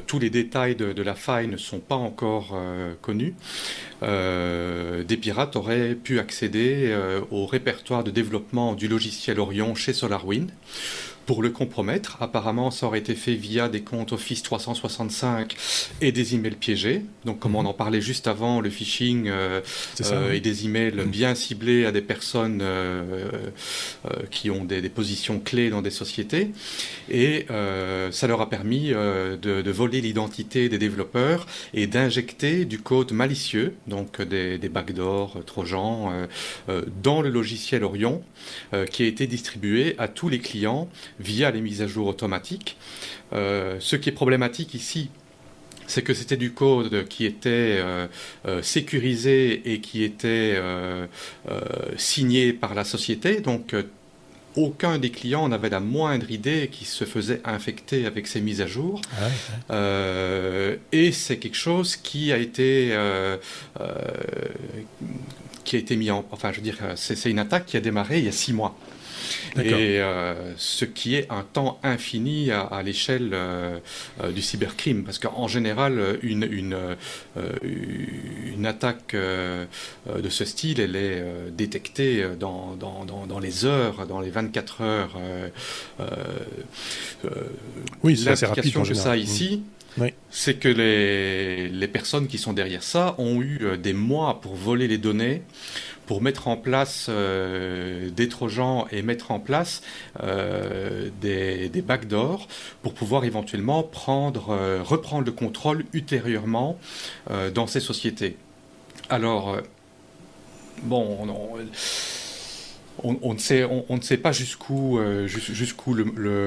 tous 0.05 0.19
les 0.19 0.29
détails 0.29 0.75
de, 0.75 1.01
la 1.01 1.15
faille 1.15 1.47
ne 1.47 1.57
sont 1.57 1.79
pas 1.79 1.95
encore 1.95 2.55
connus, 3.01 3.33
des 4.01 5.17
pirates 5.17 5.55
auraient 5.55 5.95
pu 5.95 6.19
accéder 6.19 6.95
au 7.31 7.45
répertoire 7.45 8.03
de 8.03 8.11
développement 8.11 8.73
du 8.73 8.87
logiciel 8.87 9.39
Orion 9.39 9.75
chez 9.75 9.93
SolarWind 9.93 10.51
pour 11.31 11.43
le 11.43 11.49
compromettre. 11.49 12.17
Apparemment, 12.19 12.71
ça 12.71 12.87
aurait 12.87 12.99
été 12.99 13.15
fait 13.15 13.35
via 13.35 13.69
des 13.69 13.79
comptes 13.79 14.11
Office 14.11 14.43
365 14.43 15.55
et 16.01 16.11
des 16.11 16.35
emails 16.35 16.57
piégés. 16.57 17.05
Donc, 17.23 17.39
comme 17.39 17.55
on 17.55 17.61
mhm. 17.61 17.67
en 17.67 17.73
parlait 17.73 18.01
juste 18.01 18.27
avant, 18.27 18.59
le 18.59 18.69
phishing 18.69 19.29
euh, 19.29 19.61
euh, 20.11 20.33
et 20.33 20.41
des 20.41 20.65
emails 20.65 20.91
mhm. 20.93 21.05
bien 21.05 21.33
ciblés 21.33 21.85
à 21.85 21.93
des 21.93 22.01
personnes 22.01 22.59
euh, 22.61 23.29
qui 24.29 24.49
ont 24.49 24.65
des, 24.65 24.81
positions 24.89 25.39
clés 25.39 25.69
dans 25.69 25.81
des 25.81 25.89
sociétés. 25.89 26.49
Et 27.09 27.45
ça 27.47 28.27
leur 28.27 28.41
a 28.41 28.49
permis 28.49 28.89
de, 28.89 29.71
voler 29.71 30.01
l'identité 30.01 30.67
des 30.67 30.77
développeurs 30.77 31.47
et 31.73 31.87
d'injecter 31.87 32.65
du 32.65 32.79
code 32.79 33.13
malicieux, 33.13 33.75
donc 33.87 34.21
des, 34.21 34.57
des 34.57 34.67
backdoors, 34.67 35.37
trojans, 35.45 36.27
dans 37.01 37.21
le 37.21 37.29
logiciel 37.29 37.85
Orion, 37.85 38.21
qui 38.89 39.03
a 39.03 39.05
été 39.05 39.27
distribué 39.27 39.95
à 39.97 40.09
tous 40.09 40.27
les 40.27 40.39
clients 40.39 40.89
via 41.21 41.51
les 41.51 41.61
mises 41.61 41.81
à 41.81 41.87
jour 41.87 42.07
automatiques. 42.07 42.77
Euh, 43.33 43.77
ce 43.79 43.95
qui 43.95 44.09
est 44.09 44.13
problématique 44.13 44.73
ici, 44.73 45.09
c'est 45.87 46.01
que 46.01 46.13
c'était 46.13 46.37
du 46.37 46.51
code 46.51 47.07
qui 47.07 47.25
était 47.25 47.79
euh, 47.79 48.07
euh, 48.47 48.61
sécurisé 48.61 49.73
et 49.73 49.79
qui 49.79 50.03
était 50.03 50.59
signé 51.97 52.53
par 52.53 52.73
la 52.73 52.83
société. 52.83 53.41
Donc, 53.41 53.75
aucun 54.57 54.97
des 54.97 55.11
clients 55.11 55.47
n'avait 55.47 55.69
la 55.69 55.79
moindre 55.79 56.29
idée 56.29 56.69
qu'il 56.69 56.85
se 56.85 57.05
faisait 57.05 57.41
infecter 57.45 58.05
avec 58.05 58.27
ces 58.27 58.41
mises 58.41 58.59
à 58.59 58.67
jour. 58.67 59.01
Ah 59.17 59.29
et 60.91 61.11
c'est 61.11 61.37
quelque 61.37 61.55
chose 61.55 61.95
qui 61.95 62.33
a 62.33 62.37
été 62.37 62.93
qui 65.63 65.75
a 65.75 65.79
été 65.79 65.95
mis 65.95 66.09
en, 66.11 66.25
enfin, 66.31 66.51
je 66.51 66.57
veux 66.57 66.63
dire, 66.63 66.77
c'est 66.95 67.29
une 67.29 67.39
attaque 67.39 67.65
qui 67.65 67.77
a 67.77 67.79
démarré 67.79 68.19
il 68.19 68.25
y 68.25 68.27
a 68.27 68.33
six 68.33 68.51
mois. 68.51 68.75
Et 69.57 69.99
euh, 69.99 70.33
ce 70.57 70.85
qui 70.85 71.15
est 71.15 71.27
un 71.29 71.43
temps 71.43 71.79
infini 71.83 72.51
à, 72.51 72.81
l'échelle 72.83 73.31
euh, 73.33 73.79
euh, 74.23 74.31
du 74.31 74.41
cybercrime, 74.41 75.03
parce 75.03 75.19
qu'en 75.19 75.47
général, 75.47 76.19
une, 76.23 76.47
une, 76.49 76.77
une 78.53 78.65
attaque 78.65 79.15
de 79.15 80.29
ce 80.29 80.45
style, 80.45 80.79
elle 80.79 80.95
est 80.95 81.23
détectée 81.51 82.25
dans, 82.39 82.75
dans, 82.75 83.05
dans, 83.05 83.39
les 83.39 83.65
heures, 83.65 84.05
dans 84.07 84.19
les 84.19 84.29
24 84.29 84.81
heures. 84.81 85.17
oui, 88.03 88.17
c'est 88.17 88.29
assez 88.29 88.45
rapide 88.45 88.73
que 88.73 88.93
ça 88.93 89.17
ici. 89.17 89.63
C'est 90.29 90.55
que 90.55 90.69
les, 90.69 91.67
les, 91.67 91.87
personnes 91.89 92.27
qui 92.27 92.37
sont 92.37 92.53
derrière 92.53 92.81
ça 92.81 93.13
ont 93.17 93.41
eu 93.41 93.77
des 93.77 93.91
mois 93.91 94.39
pour 94.39 94.55
voler 94.55 94.87
les 94.87 94.97
données, 94.97 95.41
pour 96.05 96.21
mettre 96.21 96.47
en 96.47 96.57
place 96.57 97.07
euh, 97.09 98.09
des 98.09 98.27
trojans 98.27 98.85
et 98.91 99.01
mettre 99.01 99.31
en 99.31 99.39
place 99.39 99.81
euh, 100.21 101.09
des, 101.21 101.69
des 101.69 101.81
backdoors 101.81 102.47
pour 102.81 102.93
pouvoir 102.93 103.23
éventuellement 103.25 103.83
prendre, 103.83 104.49
euh, 104.49 104.81
reprendre 104.83 105.25
le 105.25 105.31
contrôle 105.31 105.85
ultérieurement 105.93 106.77
dans 107.53 107.67
ces 107.67 107.79
sociétés. 107.79 108.35
Alors, 109.09 109.57
bon, 110.83 111.17
on, 113.03 113.17
on, 113.21 113.33
ne 113.33 113.39
sait, 113.39 113.63
on, 113.63 113.95
ne 113.95 114.01
sait 114.01 114.17
pas 114.17 114.31
jusqu'où 114.31 114.99
jusqu'où 115.25 115.93
le, 115.93 116.03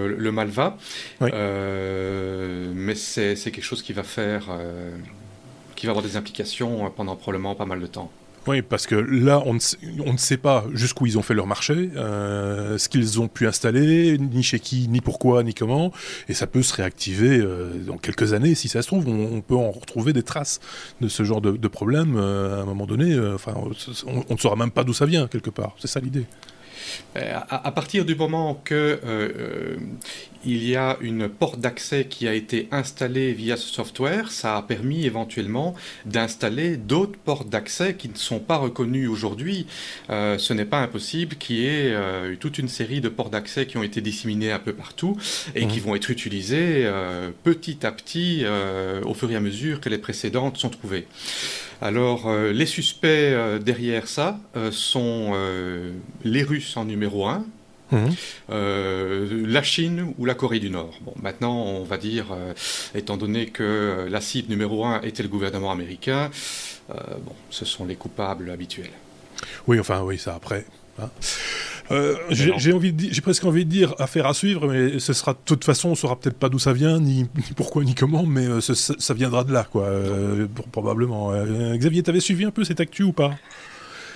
le, 0.09 0.33
mal 0.33 0.49
va, 0.49 0.77
mais 1.21 2.95
c'est 2.95 3.35
quelque 3.37 3.63
chose 3.63 3.83
qui 3.83 3.93
va 3.93 4.03
faire, 4.03 4.51
qui 5.75 5.87
va 5.87 5.91
avoir 5.91 6.05
des 6.05 6.17
implications 6.17 6.91
pendant 6.91 7.17
probablement 7.17 7.55
pas 7.55 7.67
mal 7.67 7.81
de 7.81 7.87
temps. 7.87 8.11
Oui, 8.47 8.61
parce 8.61 8.86
que 8.86 8.95
là, 8.95 9.42
on 9.47 9.55
ne, 9.55 10.16
sait 10.18 10.36
pas 10.36 10.64
jusqu'où 10.72 11.07
ils 11.07 11.18
ont 11.18 11.22
fait 11.22 11.32
leur 11.32 11.47
marché, 11.47 11.90
euh, 11.97 12.76
ce 12.76 12.90
qu'ils 12.90 13.20
ont 13.20 13.28
pu 13.28 13.47
installer, 13.47 14.18
ni 14.18 14.42
chez 14.42 14.61
qui, 14.61 14.86
ni 14.88 15.01
pourquoi, 15.01 15.42
ni 15.42 15.55
comment, 15.55 15.92
et 16.28 16.34
ça 16.34 16.47
peut 16.47 16.62
se 16.62 16.74
réactiver 16.74 17.38
euh, 17.38 17.70
dans 17.86 17.97
quelques 17.97 18.34
années, 18.34 18.55
si 18.55 18.68
ça 18.68 18.82
se 18.82 18.86
trouve, 18.88 19.09
on, 19.09 19.40
peut 19.40 19.57
en 19.57 19.70
retrouver 19.70 20.12
des 20.12 20.22
traces 20.22 20.61
de 21.01 21.09
ce 21.09 21.22
genre 21.24 21.40
de, 21.40 21.68
problème 21.68 22.16
euh, 22.16 22.59
à 22.59 22.62
un 22.62 22.66
moment 22.66 22.86
donné. 22.86 23.18
enfin, 23.34 23.55
on, 24.07 24.34
ne 24.34 24.38
saura 24.38 24.57
même 24.57 24.70
pas 24.70 24.84
d'où 24.84 24.92
ça 24.92 25.07
vient 25.07 25.26
quelque 25.26 25.51
part. 25.51 25.74
C'est 25.78 25.88
ça 25.88 26.01
l'idée. 26.01 26.26
À, 27.14 27.72
partir 27.72 28.05
du 28.05 28.14
moment 28.14 28.61
que 28.64 29.01
il 30.47 30.68
y 30.68 30.76
a 30.76 30.97
une 31.01 31.28
porte 31.28 31.59
d'accès 31.59 32.07
qui 32.07 32.28
a 32.28 32.34
été 32.34 32.68
installée 32.70 33.32
via 33.32 33.57
ce 33.57 33.72
software, 33.72 34.30
ça 34.30 34.57
a 34.57 34.62
permis 34.62 35.07
éventuellement 35.07 35.74
d'installer 36.05 36.76
d'autres 36.76 37.18
portes 37.18 37.49
d'accès 37.49 37.95
qui 37.95 38.09
ne 38.09 38.16
sont 38.16 38.40
pas 38.40 38.57
reconnues 38.57 39.07
aujourd'hui. 39.07 39.66
Euh, 40.11 40.38
ce 40.38 40.53
n'est 40.53 40.64
pas 40.64 40.80
impossible 40.80 41.36
qu'il 41.36 41.57
y 41.57 41.66
ait 41.66 41.92
euh, 41.95 42.36
toute 42.38 42.59
une 42.59 42.68
série 42.68 43.01
de 43.01 43.09
portes 43.09 43.32
d'accès 43.32 43.66
qui 43.66 43.78
ont 43.78 43.82
été 43.82 44.01
disséminées 44.01 44.53
un 44.53 44.59
peu 44.59 44.72
partout 44.72 45.16
et 45.55 45.66
qui 45.66 45.80
mmh. 45.80 45.82
vont 45.82 45.95
être 45.95 46.11
utilisées 46.11 46.84
euh, 46.84 47.30
petit 47.42 47.86
à 47.86 47.92
petit 47.92 48.45
au 49.05 49.14
fur 49.14 49.30
et 49.30 49.36
à 49.36 49.40
mesure 49.40 49.80
que 49.80 49.88
les 49.88 49.99
précédentes 49.99 50.59
sont 50.59 50.68
trouvées. 50.68 51.07
Alors, 51.83 52.33
les 52.33 52.66
suspects 52.66 53.35
derrière 53.61 54.09
ça 54.09 54.39
sont 54.70 55.33
les 56.25 56.43
Russes 56.43 56.77
en 56.77 56.85
numéro 56.85 57.27
1, 57.27 57.45
Mhm. 57.95 58.14
Euh, 58.51 59.45
la 59.47 59.62
Chine 59.62 60.14
ou 60.18 60.25
la 60.25 60.35
Corée 60.35 60.61
du 60.61 60.70
Nord. 60.70 60.99
Bon, 61.03 61.14
maintenant, 61.22 61.62
on 61.62 61.85
va 61.85 61.97
dire, 61.97 62.27
euh, 62.33 62.53
étant 62.95 63.16
donné 63.16 63.47
que 63.47 64.07
la 64.11 64.20
cible 64.20 64.51
numéro 64.51 64.85
un 64.85 65.01
était 65.03 65.22
le 65.22 65.29
gouvernement 65.29 65.70
américain, 65.70 66.31
euh, 66.91 66.95
bon, 67.22 67.35
ce 67.51 67.64
sont 67.64 67.85
les 67.85 67.97
coupables 67.97 68.51
habituels. 68.51 68.91
Oui, 69.66 69.79
enfin, 69.79 70.03
oui, 70.03 70.18
ça 70.18 70.35
après. 70.35 70.64
Hein. 71.01 71.11
J'ai 72.30 72.72
envie 72.72 72.95
j'ai 73.11 73.20
presque 73.20 73.45
envie 73.45 73.64
de 73.64 73.70
dire 73.70 73.95
affaire 73.99 74.26
à 74.26 74.35
suivre, 74.35 74.68
mais 74.68 74.99
ce 74.99 75.12
sera 75.12 75.32
de 75.32 75.39
toute 75.45 75.64
façon, 75.64 75.91
on 75.91 75.95
saura 75.95 76.16
peut-être 76.16 76.39
pas 76.39 76.49
d'où 76.49 76.59
ça 76.59 76.72
vient, 76.72 76.99
ni, 76.99 77.26
pourquoi, 77.57 77.85
ni 77.85 77.95
comment, 77.95 78.24
mais 78.24 78.47
ça, 78.61 79.14
viendra 79.14 79.45
de 79.45 79.53
là, 79.53 79.66
quoi, 79.70 79.89
probablement. 80.72 81.32
Xavier, 81.76 82.03
t'avais 82.03 82.20
suivi 82.20 82.45
un 82.45 82.51
peu 82.51 82.64
cette 82.64 82.80
actu 82.80 83.03
ou 83.03 83.12
pas? 83.12 83.35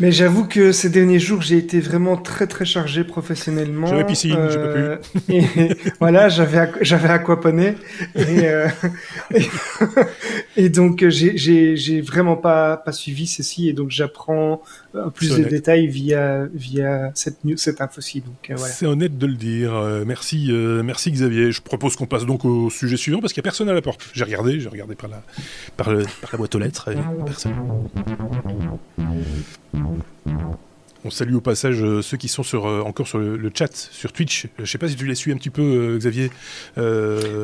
Mais 0.01 0.13
j'avoue 0.13 0.47
que 0.47 0.71
ces 0.71 0.91
derniers 0.91 1.19
jours, 1.19 1.43
j'ai 1.43 1.57
été 1.57 1.81
vraiment 1.81 2.17
très 2.17 2.47
très 2.47 2.65
chargé 2.65 3.03
professionnellement. 3.03 3.89
J'avais 3.89 4.07
piscine, 4.07 4.37
euh, 4.39 4.97
Et 5.29 5.43
voilà, 6.01 6.29
j'avais 6.29 6.71
j'avais 6.83 7.09
aquaponé 7.09 7.75
et, 8.15 8.47
euh, 8.47 8.69
et, 10.57 10.69
donc 10.69 11.09
j'ai 11.09 11.37
j'ai 11.37 12.01
vraiment 12.01 12.37
pas 12.37 12.77
pas 12.77 12.93
suivi 12.93 13.27
ceci 13.27 13.69
et 13.69 13.73
donc 13.73 13.91
j'apprends 13.91 14.63
euh, 14.88 14.88
plus 15.15 15.37
de 15.37 15.45
détails 15.45 15.87
via 15.87 16.47
via 16.53 17.11
cette 17.15 17.45
news, 17.45 17.57
cette 17.57 17.81
info-ci. 17.81 18.21
Donc 18.21 18.51
euh, 18.51 18.55
voilà. 18.57 18.73
C'est 18.73 18.87
honnête 18.87 19.19
de 19.19 19.27
le 19.27 19.35
dire. 19.35 19.75
Euh, 19.75 20.05
merci 20.07 20.51
merci 20.85 21.11
Xavier. 21.11 21.53
Je 21.53 21.63
propose 21.63 21.97
qu'on 21.97 22.07
passe 22.07 22.27
donc 22.27 22.45
au 22.45 22.71
sujet 22.71 22.97
suivant 22.97 23.21
parce 23.21 23.33
qu'il 23.33 23.41
n'y 23.41 23.45
a 23.47 23.49
personne 23.51 23.69
à 23.69 23.75
la 23.75 23.83
porte. 23.83 24.09
J'ai 24.13 24.25
regardé, 24.25 24.61
j'ai 24.61 24.69
regardé 24.69 24.95
par 24.95 25.11
la 25.11 25.23
par, 25.77 25.87
par 25.87 26.31
la 26.33 26.39
boîte 26.39 26.55
aux 26.55 26.59
lettres. 26.59 26.91
Et 26.91 26.97
personne. 27.25 27.55
On 31.05 31.11
salue 31.11 31.35
au 31.35 31.41
passage 31.41 31.81
euh, 31.81 32.03
ceux 32.03 32.17
qui 32.17 32.27
sont 32.27 32.43
sur, 32.43 32.67
euh, 32.67 32.81
encore 32.81 33.07
sur 33.07 33.19
le, 33.19 33.51
chat, 33.55 33.73
sur 33.73 34.13
Twitch. 34.13 34.47
Euh, 34.47 34.49
je 34.59 34.63
ne 34.63 34.67
sais 34.67 34.79
pas 34.79 34.89
si 34.89 34.97
tu 34.97 35.07
les 35.07 35.15
suis 35.15 35.31
un 35.31 35.37
petit 35.37 35.51
peu, 35.51 35.97
Xavier. 35.97 36.31
oui, 36.77 36.83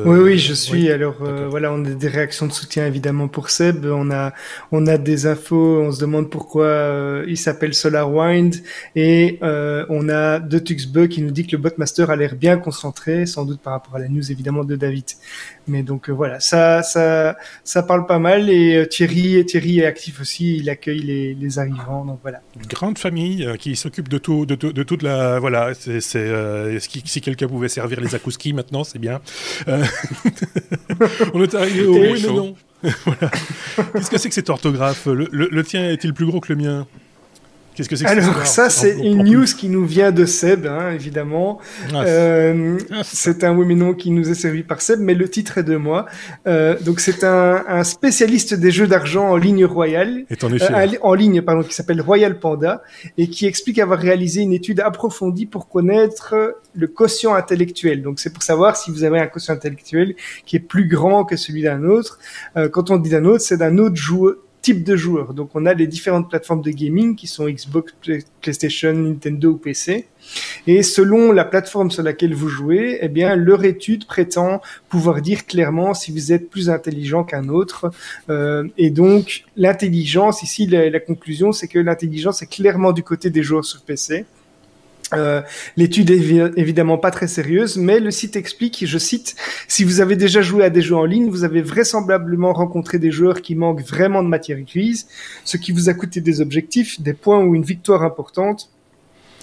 oui, 0.05 0.37
je 0.37 0.53
suis. 0.53 0.89
Alors 0.89 1.23
voilà, 1.49 1.71
on 1.71 1.85
a 1.85 1.89
des 1.91 2.07
réactions 2.09 2.47
de 2.47 2.51
soutien 2.51 2.85
évidemment 2.85 3.29
pour 3.29 3.49
Seb. 3.49 3.85
On 3.85 4.11
a, 4.11 4.33
on 4.73 4.87
a 4.87 4.97
des 4.97 5.25
infos. 5.25 5.81
On 5.81 5.91
se 5.93 6.01
demande 6.01 6.29
pourquoi 6.29 7.23
il 7.27 7.37
s'appelle 7.37 7.73
SolarWind. 7.73 8.55
Et 8.95 9.39
on 9.41 10.09
a 10.09 10.39
de 10.39 10.59
qui 11.05 11.21
nous 11.21 11.31
dit 11.31 11.47
que 11.47 11.55
le 11.55 11.61
botmaster 11.61 12.09
a 12.09 12.15
l'air 12.15 12.35
bien 12.35 12.57
concentré, 12.57 13.25
sans 13.25 13.45
doute 13.45 13.61
par 13.61 13.73
rapport 13.73 13.95
à 13.95 13.99
la 13.99 14.09
news 14.09 14.31
évidemment 14.31 14.65
de 14.65 14.75
David. 14.75 15.05
Mais 15.67 15.83
donc 15.83 16.09
voilà, 16.09 16.39
ça, 16.39 16.83
ça, 16.83 17.37
ça 17.63 17.83
parle 17.83 18.05
pas 18.05 18.19
mal. 18.19 18.49
Et 18.49 18.87
Thierry, 18.89 19.43
Thierry 19.45 19.79
est 19.79 19.85
actif 19.85 20.21
aussi. 20.21 20.57
Il 20.57 20.69
accueille 20.69 20.99
les, 20.99 21.33
les 21.33 21.59
arrivants. 21.59 22.05
Donc 22.05 22.19
voilà. 22.21 22.41
grande 22.69 22.97
famille 22.97 23.45
euh, 23.45 23.55
qui 23.55 23.75
s'occupe 23.75 24.09
de 24.09 24.17
tout, 24.17 24.45
de, 24.45 24.55
de, 24.55 24.83
toute 24.83 25.01
la. 25.01 25.39
Voilà, 25.39 25.73
c'est, 25.73 25.99
euh, 26.15 26.79
si 26.79 27.21
quelqu'un 27.21 27.47
pouvait 27.47 27.69
servir 27.69 27.99
les 28.01 28.15
akouskis 28.15 28.53
maintenant, 28.53 28.83
c'est 28.83 28.99
bien. 28.99 29.21
Euh, 29.67 29.83
on 31.33 31.43
est 31.43 31.53
arrivé 31.55 31.85
au 31.85 31.93
oui, 31.93 32.21
mais 32.21 32.33
non. 32.33 32.55
voilà. 33.05 33.31
Qu'est-ce 33.93 34.09
que 34.09 34.17
c'est 34.17 34.29
que 34.29 34.35
cette 34.35 34.49
orthographe? 34.49 35.07
Le, 35.07 35.27
le, 35.31 35.63
tien 35.63 35.89
est-il 35.89 36.13
plus 36.13 36.25
gros 36.25 36.39
que 36.39 36.53
le 36.53 36.61
mien? 36.61 36.87
Qu'est-ce 37.75 37.89
que 37.89 37.95
c'est 37.97 38.05
Alors 38.05 38.45
ça, 38.45 38.69
c'est 38.69 38.97
une 38.97 39.23
news 39.23 39.45
qui 39.45 39.67
nous 39.67 39.85
vient 39.85 40.11
de 40.11 40.25
Seb, 40.25 40.65
hein, 40.65 40.91
évidemment. 40.91 41.59
Ah, 41.93 42.03
euh, 42.03 42.77
ah, 42.91 43.01
c'est 43.03 43.43
un 43.43 43.55
oui 43.55 43.65
mais 43.65 43.75
non 43.75 43.93
qui 43.93 44.11
nous 44.11 44.29
est 44.29 44.35
servi 44.35 44.63
par 44.63 44.81
Seb, 44.81 44.99
mais 45.01 45.13
le 45.13 45.27
titre 45.27 45.57
est 45.57 45.63
de 45.63 45.75
moi. 45.75 46.05
Euh, 46.47 46.77
donc 46.79 47.01
c'est 47.01 47.23
un, 47.25 47.65
un, 47.67 47.83
spécialiste 47.83 48.53
des 48.53 48.71
jeux 48.71 48.87
d'argent 48.87 49.29
en 49.29 49.35
ligne 49.35 49.65
royale, 49.65 50.23
en, 50.41 50.53
euh, 50.53 50.87
en, 51.01 51.13
ligne 51.13 51.41
pardon, 51.41 51.63
qui 51.63 51.73
s'appelle 51.73 52.01
Royal 52.01 52.39
Panda 52.39 52.81
et 53.17 53.29
qui 53.29 53.45
explique 53.45 53.79
avoir 53.79 53.99
réalisé 53.99 54.41
une 54.41 54.53
étude 54.53 54.79
approfondie 54.79 55.45
pour 55.45 55.67
connaître 55.67 56.55
le 56.75 56.87
quotient 56.87 57.33
intellectuel. 57.33 58.01
Donc 58.01 58.19
c'est 58.19 58.31
pour 58.31 58.43
savoir 58.43 58.77
si 58.77 58.91
vous 58.91 59.03
avez 59.03 59.19
un 59.19 59.27
quotient 59.27 59.53
intellectuel 59.53 60.15
qui 60.45 60.55
est 60.55 60.59
plus 60.59 60.87
grand 60.87 61.25
que 61.25 61.35
celui 61.35 61.63
d'un 61.63 61.83
autre. 61.83 62.19
Euh, 62.57 62.69
quand 62.69 62.91
on 62.91 62.97
dit 62.97 63.09
d'un 63.09 63.25
autre, 63.25 63.43
c'est 63.43 63.57
d'un 63.57 63.77
autre 63.77 63.95
joueur 63.95 64.35
type 64.65 64.83
de 64.83 64.95
joueurs. 64.95 65.35
Donc 65.35 65.51
on 65.53 65.67
a 65.67 65.75
les 65.75 65.85
différentes 65.85 66.27
plateformes 66.27 66.63
de 66.63 66.71
gaming 66.71 67.15
qui 67.15 67.27
sont 67.27 67.47
Xbox, 67.47 67.93
PlayStation, 68.41 68.93
Nintendo 68.93 69.51
ou 69.51 69.57
PC. 69.57 70.07
Et 70.65 70.81
selon 70.81 71.31
la 71.31 71.45
plateforme 71.45 71.91
sur 71.91 72.01
laquelle 72.01 72.33
vous 72.33 72.49
jouez, 72.49 72.97
eh 72.99 73.07
bien 73.07 73.35
leur 73.35 73.63
étude 73.63 74.07
prétend 74.07 74.61
pouvoir 74.89 75.21
dire 75.21 75.45
clairement 75.45 75.93
si 75.93 76.11
vous 76.11 76.33
êtes 76.33 76.49
plus 76.49 76.71
intelligent 76.71 77.23
qu'un 77.23 77.47
autre. 77.47 77.91
Euh, 78.31 78.67
et 78.79 78.89
donc 78.89 79.43
l'intelligence 79.55 80.41
ici, 80.41 80.65
la 80.65 80.99
conclusion, 80.99 81.51
c'est 81.51 81.67
que 81.67 81.77
l'intelligence 81.77 82.41
est 82.41 82.47
clairement 82.47 82.91
du 82.91 83.03
côté 83.03 83.29
des 83.29 83.43
joueurs 83.43 83.65
sur 83.65 83.83
PC. 83.83 84.25
Euh, 85.13 85.41
l'étude 85.77 86.09
est 86.09 86.51
évidemment 86.57 86.97
pas 86.97 87.11
très 87.11 87.27
sérieuse, 87.27 87.77
mais 87.77 87.99
le 87.99 88.11
site 88.11 88.35
explique, 88.35 88.85
je 88.85 88.97
cite, 88.97 89.35
si 89.67 89.83
vous 89.83 90.01
avez 90.01 90.15
déjà 90.15 90.41
joué 90.41 90.63
à 90.63 90.69
des 90.69 90.81
jeux 90.81 90.95
en 90.95 91.05
ligne, 91.05 91.29
vous 91.29 91.43
avez 91.43 91.61
vraisemblablement 91.61 92.53
rencontré 92.53 92.97
des 92.97 93.11
joueurs 93.11 93.41
qui 93.41 93.55
manquent 93.55 93.83
vraiment 93.83 94.23
de 94.23 94.27
matière 94.27 94.59
grise, 94.61 95.07
ce 95.43 95.57
qui 95.57 95.71
vous 95.71 95.89
a 95.89 95.93
coûté 95.93 96.21
des 96.21 96.41
objectifs, 96.41 97.01
des 97.01 97.13
points 97.13 97.43
ou 97.43 97.55
une 97.55 97.63
victoire 97.63 98.03
importante, 98.03 98.69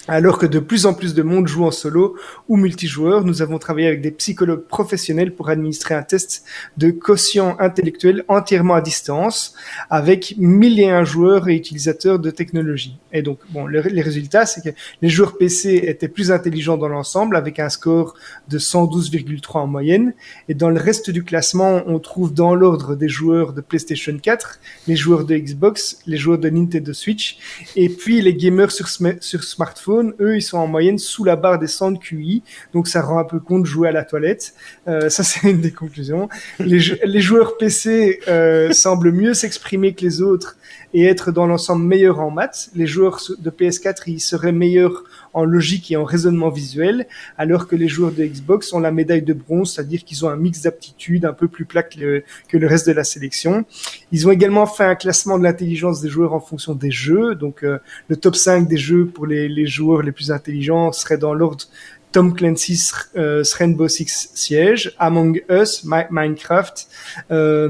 alors 0.08 0.38
que 0.38 0.46
de 0.46 0.58
plus 0.58 0.86
en 0.86 0.94
plus 0.94 1.14
de 1.14 1.22
monde 1.22 1.46
joue 1.46 1.64
en 1.64 1.70
solo 1.70 2.16
ou 2.48 2.56
multijoueur, 2.56 3.24
nous 3.24 3.40
avons 3.40 3.58
travaillé 3.58 3.86
avec 3.86 4.00
des 4.00 4.10
psychologues 4.10 4.66
professionnels 4.66 5.32
pour 5.32 5.48
administrer 5.48 5.94
un 5.94 6.02
test 6.02 6.44
de 6.76 6.90
quotient 6.90 7.56
intellectuel 7.60 8.24
entièrement 8.26 8.74
à 8.74 8.80
distance 8.80 9.54
avec 9.90 10.34
mille 10.38 10.80
et 10.80 10.90
un 10.90 11.04
joueurs 11.04 11.48
et 11.48 11.54
utilisateurs 11.54 12.18
de 12.18 12.30
technologie. 12.30 12.98
Et 13.12 13.22
donc, 13.22 13.38
bon, 13.50 13.66
les 13.66 14.02
résultats, 14.02 14.44
c'est 14.44 14.62
que 14.62 14.76
les 15.02 15.08
joueurs 15.08 15.38
PC 15.38 15.84
étaient 15.86 16.08
plus 16.08 16.32
intelligents 16.32 16.76
dans 16.76 16.88
l'ensemble 16.88 17.36
avec 17.36 17.60
un 17.60 17.68
score 17.68 18.14
de 18.48 18.58
112,3 18.58 19.58
en 19.58 19.66
moyenne. 19.68 20.14
Et 20.48 20.54
dans 20.54 20.70
le 20.70 20.80
reste 20.80 21.10
du 21.10 21.22
classement, 21.22 21.82
on 21.86 22.00
trouve 22.00 22.34
dans 22.34 22.56
l'ordre 22.56 22.96
des 22.96 23.08
joueurs 23.08 23.52
de 23.52 23.60
PlayStation 23.60 24.18
4, 24.20 24.58
les 24.88 24.96
joueurs 24.96 25.24
de 25.24 25.36
Xbox, 25.36 25.98
les 26.06 26.16
joueurs 26.16 26.38
de 26.38 26.50
Nintendo 26.50 26.92
Switch, 26.92 27.38
et 27.76 27.88
puis 27.88 28.20
les 28.20 28.34
gamers 28.34 28.72
sur, 28.72 28.88
sur 28.88 29.44
smartphone 29.44 29.91
eux, 30.00 30.36
ils 30.36 30.42
sont 30.42 30.58
en 30.58 30.66
moyenne 30.66 30.98
sous 30.98 31.24
la 31.24 31.36
barre 31.36 31.58
des 31.58 31.66
100 31.66 31.92
de 31.92 31.98
QI, 31.98 32.42
donc 32.72 32.88
ça 32.88 33.02
rend 33.02 33.18
un 33.18 33.24
peu 33.24 33.40
compte 33.40 33.66
jouer 33.66 33.88
à 33.88 33.92
la 33.92 34.04
toilette. 34.04 34.54
Euh, 34.88 35.08
ça, 35.08 35.22
c'est 35.22 35.50
une 35.50 35.60
des 35.60 35.72
conclusions. 35.72 36.28
Les, 36.58 36.80
les 37.04 37.20
joueurs 37.20 37.56
PC 37.56 38.20
euh, 38.28 38.72
semblent 38.72 39.12
mieux 39.12 39.34
s'exprimer 39.34 39.94
que 39.94 40.02
les 40.02 40.22
autres 40.22 40.56
et 40.94 41.04
être 41.06 41.32
dans 41.32 41.46
l'ensemble 41.46 41.84
meilleurs 41.84 42.20
en 42.20 42.30
maths. 42.30 42.70
Les 42.74 42.86
joueurs 42.86 43.20
de 43.38 43.50
PS4, 43.50 44.02
ils 44.06 44.20
seraient 44.20 44.52
meilleurs 44.52 45.04
en 45.34 45.44
logique 45.44 45.90
et 45.90 45.96
en 45.96 46.04
raisonnement 46.04 46.50
visuel, 46.50 47.06
alors 47.38 47.66
que 47.66 47.76
les 47.76 47.88
joueurs 47.88 48.12
de 48.12 48.24
Xbox 48.24 48.72
ont 48.72 48.80
la 48.80 48.90
médaille 48.90 49.22
de 49.22 49.32
bronze, 49.32 49.74
c'est-à-dire 49.74 50.04
qu'ils 50.04 50.24
ont 50.24 50.28
un 50.28 50.36
mix 50.36 50.62
d'aptitudes 50.62 51.24
un 51.24 51.32
peu 51.32 51.48
plus 51.48 51.64
plat 51.64 51.82
que 51.82 51.98
le, 51.98 52.24
que 52.48 52.56
le, 52.56 52.66
reste 52.66 52.86
de 52.86 52.92
la 52.92 53.04
sélection. 53.04 53.64
Ils 54.10 54.26
ont 54.26 54.30
également 54.30 54.66
fait 54.66 54.84
un 54.84 54.94
classement 54.94 55.38
de 55.38 55.44
l'intelligence 55.44 56.00
des 56.00 56.08
joueurs 56.08 56.34
en 56.34 56.40
fonction 56.40 56.74
des 56.74 56.90
jeux, 56.90 57.34
donc 57.34 57.64
euh, 57.64 57.78
le 58.08 58.16
top 58.16 58.36
5 58.36 58.68
des 58.68 58.76
jeux 58.76 59.06
pour 59.06 59.26
les, 59.26 59.48
les 59.48 59.66
joueurs 59.66 60.02
les 60.02 60.12
plus 60.12 60.30
intelligents 60.30 60.92
serait 60.92 61.18
dans 61.18 61.34
l'ordre 61.34 61.66
Tom 62.12 62.34
Clancy's 62.34 62.92
euh, 63.16 63.42
Rainbow 63.58 63.88
Six 63.88 64.30
Siege, 64.34 64.92
Among 64.98 65.42
Us, 65.50 65.84
Minecraft, 65.84 66.86
euh, 67.30 67.68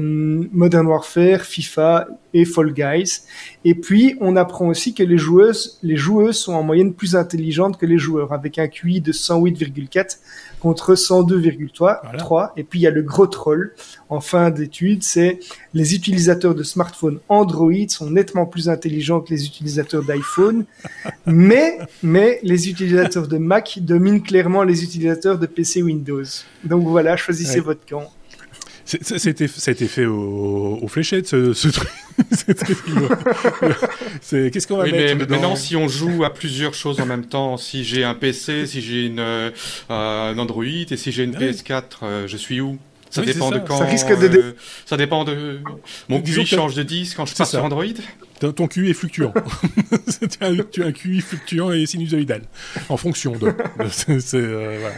Modern 0.51 0.85
Warfare, 0.87 1.41
FIFA 1.41 2.07
et 2.33 2.45
Fall 2.45 2.73
Guys. 2.73 3.21
Et 3.63 3.75
puis, 3.75 4.17
on 4.19 4.35
apprend 4.35 4.67
aussi 4.67 4.93
que 4.93 5.03
les 5.03 5.17
joueuses, 5.17 5.79
les 5.81 5.95
joueuses 5.95 6.37
sont 6.37 6.53
en 6.53 6.63
moyenne 6.63 6.93
plus 6.93 7.15
intelligentes 7.15 7.77
que 7.77 7.85
les 7.85 7.97
joueurs, 7.97 8.33
avec 8.33 8.59
un 8.59 8.67
QI 8.67 9.01
de 9.01 9.11
108,4 9.11 10.17
contre 10.63 10.95
102,3. 10.95 12.51
Et 12.55 12.63
puis, 12.63 12.79
il 12.79 12.83
y 12.83 12.87
a 12.87 12.91
le 12.91 13.01
gros 13.01 13.27
troll 13.27 13.73
en 14.07 14.21
fin 14.21 14.49
d'étude, 14.49 15.03
c'est 15.03 15.39
les 15.73 15.93
utilisateurs 15.93 16.55
de 16.55 16.63
smartphones 16.63 17.19
Android 17.27 17.89
sont 17.89 18.09
nettement 18.09 18.45
plus 18.45 18.69
intelligents 18.69 19.19
que 19.19 19.33
les 19.33 19.45
utilisateurs 19.45 20.03
d'iPhone, 20.03 20.63
mais, 21.25 21.79
mais 22.01 22.39
les 22.43 22.69
utilisateurs 22.69 23.27
de 23.27 23.37
Mac 23.37 23.79
dominent 23.81 24.23
clairement 24.23 24.63
les 24.63 24.85
utilisateurs 24.85 25.37
de 25.37 25.47
PC 25.47 25.83
Windows. 25.83 26.23
Donc 26.63 26.87
voilà, 26.87 27.17
choisissez 27.17 27.59
votre 27.59 27.85
camp. 27.85 28.09
Ça 28.85 29.15
a 29.15 29.71
été 29.71 29.87
fait 29.87 30.05
au, 30.05 30.79
au 30.81 30.87
fléchette, 30.87 31.27
ce, 31.27 31.53
ce 31.53 31.69
truc. 31.69 31.89
Qu'est-ce 34.29 34.67
qu'on 34.67 34.77
va 34.77 34.83
mettre 34.83 34.97
mais 34.97 35.15
Maintenant, 35.15 35.55
si 35.55 35.75
on 35.75 35.87
joue 35.87 36.23
à 36.23 36.33
plusieurs 36.33 36.73
choses 36.73 36.99
en 36.99 37.05
même 37.05 37.25
temps, 37.25 37.57
si 37.57 37.83
j'ai 37.83 38.03
un 38.03 38.15
PC, 38.15 38.67
si 38.67 38.81
j'ai 38.81 39.05
une 39.05 39.19
euh, 39.19 39.51
un 39.89 40.37
Android 40.37 40.65
et 40.65 40.97
si 40.97 41.11
j'ai 41.11 41.23
une 41.23 41.35
PS4, 41.35 41.83
euh, 42.03 42.27
je 42.27 42.37
suis 42.37 42.61
où? 42.61 42.77
Ça 43.09 43.21
dépend 43.21 43.51
de 43.51 43.59
quand. 43.59 43.77
Ça 43.77 43.85
risque 43.85 44.19
de. 44.19 44.37
Euh, 44.37 44.55
ça 44.85 44.97
dépend 44.97 45.23
de. 45.23 45.59
Mon 46.09 46.21
QI 46.21 46.45
change 46.45 46.73
de 46.73 46.83
disque 46.83 47.17
quand 47.17 47.25
je 47.25 47.35
passe 47.35 47.51
sur 47.51 47.63
Android 47.63 47.85
ton 48.51 48.67
QI 48.67 48.89
est 48.89 48.93
fluctuant. 48.93 49.33
tu, 50.71 50.81
as, 50.81 50.85
un 50.85 50.91
QI 50.91 51.21
fluctuant 51.21 51.71
et 51.71 51.85
sinusoïdal, 51.85 52.41
en 52.89 52.97
fonction 52.97 53.33
de. 53.33 53.53
Euh, 54.35 54.89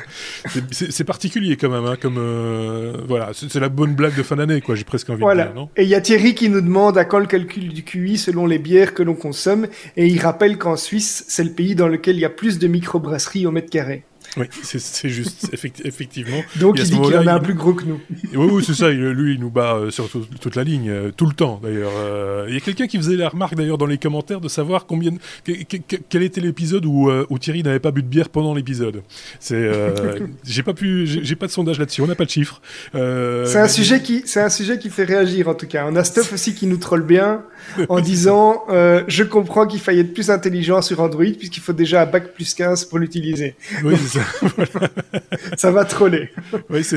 c'est 0.72 1.04
particulier 1.04 1.58
quand 1.58 1.70
même, 1.70 1.86
hein, 1.86 1.98
comme 2.00 2.18
euh, 2.18 2.98
voilà, 3.08 3.32
c'est 3.34 3.60
la 3.60 3.70
bonne 3.70 3.96
blague 3.96 4.16
de 4.16 4.24
fin 4.24 4.36
d'année, 4.36 4.62
quoi. 4.62 4.76
J'ai 4.76 4.84
presque 4.84 5.10
envie 5.10 5.24
de 5.24 5.34
dire, 5.34 5.54
non? 5.54 5.70
Et 5.76 5.84
il 5.84 5.90
y 5.90 5.96
a 5.96 6.02
Thierry 6.02 6.36
qui 6.36 6.50
nous 6.50 6.62
demande 6.62 6.98
à 6.98 7.06
quand 7.06 7.20
le 7.20 7.26
calcul 7.26 7.70
du 7.70 7.84
QI 7.84 8.18
selon 8.18 8.46
les 8.46 8.60
bières 8.60 8.94
que 8.94 9.04
l'on 9.04 9.16
consomme, 9.16 9.68
et 9.98 10.08
il 10.08 10.20
rappelle 10.20 10.58
qu'en 10.58 10.76
Suisse, 10.76 11.26
c'est 11.28 11.44
le 11.44 11.52
pays 11.52 11.76
dans 11.76 11.88
lequel 11.88 12.16
il 12.16 12.22
y 12.22 12.26
a 12.26 12.30
plus 12.30 12.60
de 12.60 12.68
microbrasseries 12.68 13.46
au 13.46 13.52
mètre 13.52 13.70
carré. 13.70 14.04
Oui, 14.38 14.48
c'est 14.64 15.10
juste, 15.10 15.50
effectivement. 15.86 16.42
Donc 16.58 16.76
il 16.78 16.84
dit 16.84 17.00
qu'il 17.00 17.18
en 17.18 17.28
a 17.28 17.34
un 17.34 17.40
plus 17.40 17.54
gros 17.54 17.74
que 17.74 17.86
nous. 17.86 18.00
Oui, 18.34 18.50
oui 18.52 18.64
c'est 18.66 18.74
ça. 18.74 18.90
lui, 18.90 19.34
il 19.34 19.40
nous 19.40 19.50
bat 19.50 19.76
euh, 19.76 19.92
sur 19.92 20.10
toute 20.10 20.56
la 20.56 20.64
ligne, 20.64 20.90
euh, 20.90 21.12
tout 21.16 21.26
le 21.26 21.34
temps 21.34 21.60
d'ailleurs. 21.64 21.92
Euh. 21.96 22.46
Il 22.50 22.54
y 22.54 22.58
a 22.58 22.60
quelqu'un 22.60 22.88
qui 22.88 22.98
faisait 22.98 23.16
la 23.16 23.30
remarque 23.30 23.56
d'ailleurs 23.56 23.78
dans 23.78 23.86
les 23.86 23.98
commentaires 23.98 24.42
de 24.42 24.50
savoir 24.50 24.86
combien, 24.86 25.12
quel 26.10 26.24
était 26.24 26.42
l'épisode 26.42 26.86
où, 26.86 27.10
où, 27.30 27.40
Thierry 27.40 27.64
n'avait 27.64 27.80
pas 27.80 27.92
bu 27.92 28.04
de 28.04 28.08
bière 28.08 28.30
pendant 28.30 28.54
l'épisode. 28.54 29.04
C'est, 29.40 29.72
j'ai 30.46 30.64
pas 30.64 30.74
pu, 30.74 31.06
j'ai 31.08 31.36
pas 31.36 31.48
de 31.48 31.52
sondage 31.52 31.80
là-dessus. 31.80 32.02
On 32.02 32.08
n'a 32.08 32.16
pas 32.16 32.26
de 32.26 32.30
chiffres. 32.30 32.62
c'est 32.94 33.60
un 33.60 33.68
sujet 33.68 34.02
qui, 34.02 34.24
c'est 34.26 34.42
un 34.42 34.50
sujet 34.50 34.78
qui 34.80 34.90
fait 34.90 35.06
réagir 35.06 35.48
en 35.48 35.54
tout 35.54 35.68
cas. 35.68 35.86
On 35.90 35.96
a 35.96 36.04
Stuff 36.04 36.34
aussi 36.34 36.54
qui 36.54 36.68
nous 36.68 36.78
troll 36.78 37.04
bien 37.04 37.44
en 37.90 38.00
disant, 38.02 38.64
je 38.70 39.24
comprends 39.24 39.66
qu'il 39.66 39.80
faille 39.80 40.00
être 40.00 40.14
plus 40.14 40.30
intelligent 40.30 40.82
sur 40.82 41.00
Android 41.00 41.26
puisqu'il 41.38 41.62
faut 41.62 41.74
déjà 41.74 42.02
un 42.02 42.06
bac 42.06 42.34
plus 42.34 42.54
15 42.54 42.86
pour 42.86 43.00
l'utiliser. 43.00 43.56
Oui, 43.84 43.96
c'est 43.98 44.20
ça. 44.20 44.25
ça 45.58 45.72
va 45.72 45.86
troller. 45.86 46.30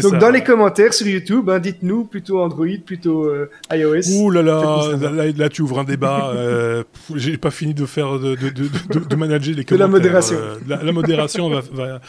Donc 0.02 0.18
dans 0.18 0.30
les 0.30 0.42
commentaires 0.42 0.94
sur 0.94 1.06
YouTube, 1.06 1.48
hein, 1.50 1.58
dites-nous 1.58 2.04
plutôt 2.04 2.40
Android, 2.40 2.66
plutôt 2.84 3.24
euh, 3.24 3.50
iOS. 3.72 4.10
Ouh 4.18 4.30
là 4.30 4.42
là, 4.42 5.26
là, 5.36 5.48
tu 5.48 5.62
ouvres 5.62 5.80
un 5.80 5.84
débat. 5.84 6.30
euh, 6.34 6.84
J'ai 7.14 7.36
pas 7.36 7.50
fini 7.50 7.74
de 7.74 7.86
faire 7.86 8.18
de, 8.18 8.34
de, 8.34 8.48
de, 8.50 8.98
de 9.08 9.16
manager 9.16 9.54
les 9.54 9.64
commentaires. 9.64 9.76
De 9.88 9.92
la 9.92 9.98
modération. 9.98 10.36
Euh, 10.38 10.76
la, 10.82 10.92
modération 10.92 11.48
va, 11.50 11.62
va, 11.72 12.00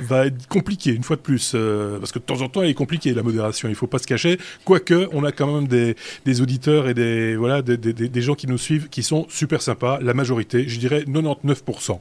va, 0.00 0.26
être 0.26 0.46
compliquée 0.48 0.92
une 0.92 1.02
fois 1.02 1.16
de 1.16 1.20
plus, 1.22 1.52
euh, 1.54 1.98
parce 1.98 2.12
que 2.12 2.18
de 2.18 2.24
temps 2.24 2.40
en 2.42 2.48
temps 2.48 2.62
elle 2.62 2.70
est 2.70 2.74
compliquée 2.74 3.12
la 3.14 3.22
modération. 3.22 3.68
Il 3.68 3.74
faut 3.74 3.86
pas 3.86 3.98
se 3.98 4.06
cacher. 4.06 4.38
Quoique 4.64 5.08
on 5.12 5.24
a 5.24 5.32
quand 5.32 5.52
même 5.52 5.68
des, 5.68 5.96
des 6.24 6.40
auditeurs 6.40 6.88
et 6.88 6.94
des 6.94 7.36
voilà 7.36 7.62
des, 7.62 7.76
des, 7.76 7.92
des, 7.92 8.22
gens 8.22 8.34
qui 8.34 8.46
nous 8.46 8.58
suivent 8.58 8.88
qui 8.88 9.02
sont 9.02 9.26
super 9.28 9.62
sympas. 9.62 9.98
La 10.02 10.14
majorité, 10.14 10.68
je 10.68 10.78
dirais 10.78 11.04
99%. 11.06 11.98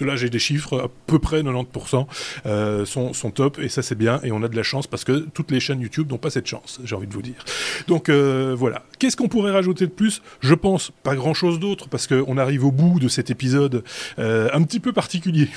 Là 0.00 0.16
j'ai 0.16 0.30
des 0.30 0.38
chiffres, 0.38 0.78
à 0.78 0.88
peu 1.06 1.18
près 1.18 1.42
90% 1.42 2.06
euh, 2.46 2.84
sont, 2.84 3.12
sont 3.12 3.30
top, 3.30 3.58
et 3.58 3.68
ça 3.68 3.82
c'est 3.82 3.94
bien, 3.94 4.20
et 4.22 4.32
on 4.32 4.42
a 4.42 4.48
de 4.48 4.56
la 4.56 4.62
chance 4.62 4.86
parce 4.86 5.04
que 5.04 5.26
toutes 5.34 5.50
les 5.50 5.60
chaînes 5.60 5.80
YouTube 5.80 6.10
n'ont 6.10 6.18
pas 6.18 6.30
cette 6.30 6.46
chance, 6.46 6.80
j'ai 6.84 6.94
envie 6.94 7.06
de 7.06 7.14
vous 7.14 7.22
dire. 7.22 7.44
Donc 7.88 8.08
euh, 8.08 8.54
voilà. 8.56 8.84
Qu'est-ce 8.98 9.16
qu'on 9.16 9.28
pourrait 9.28 9.52
rajouter 9.52 9.86
de 9.86 9.92
plus? 9.92 10.22
Je 10.40 10.54
pense 10.54 10.90
pas 11.02 11.14
grand-chose 11.14 11.58
d'autre, 11.60 11.88
parce 11.88 12.06
qu'on 12.06 12.38
arrive 12.38 12.64
au 12.64 12.70
bout 12.70 12.98
de 13.00 13.08
cet 13.08 13.30
épisode 13.30 13.84
euh, 14.18 14.48
un 14.52 14.62
petit 14.62 14.80
peu 14.80 14.92
particulier, 14.92 15.48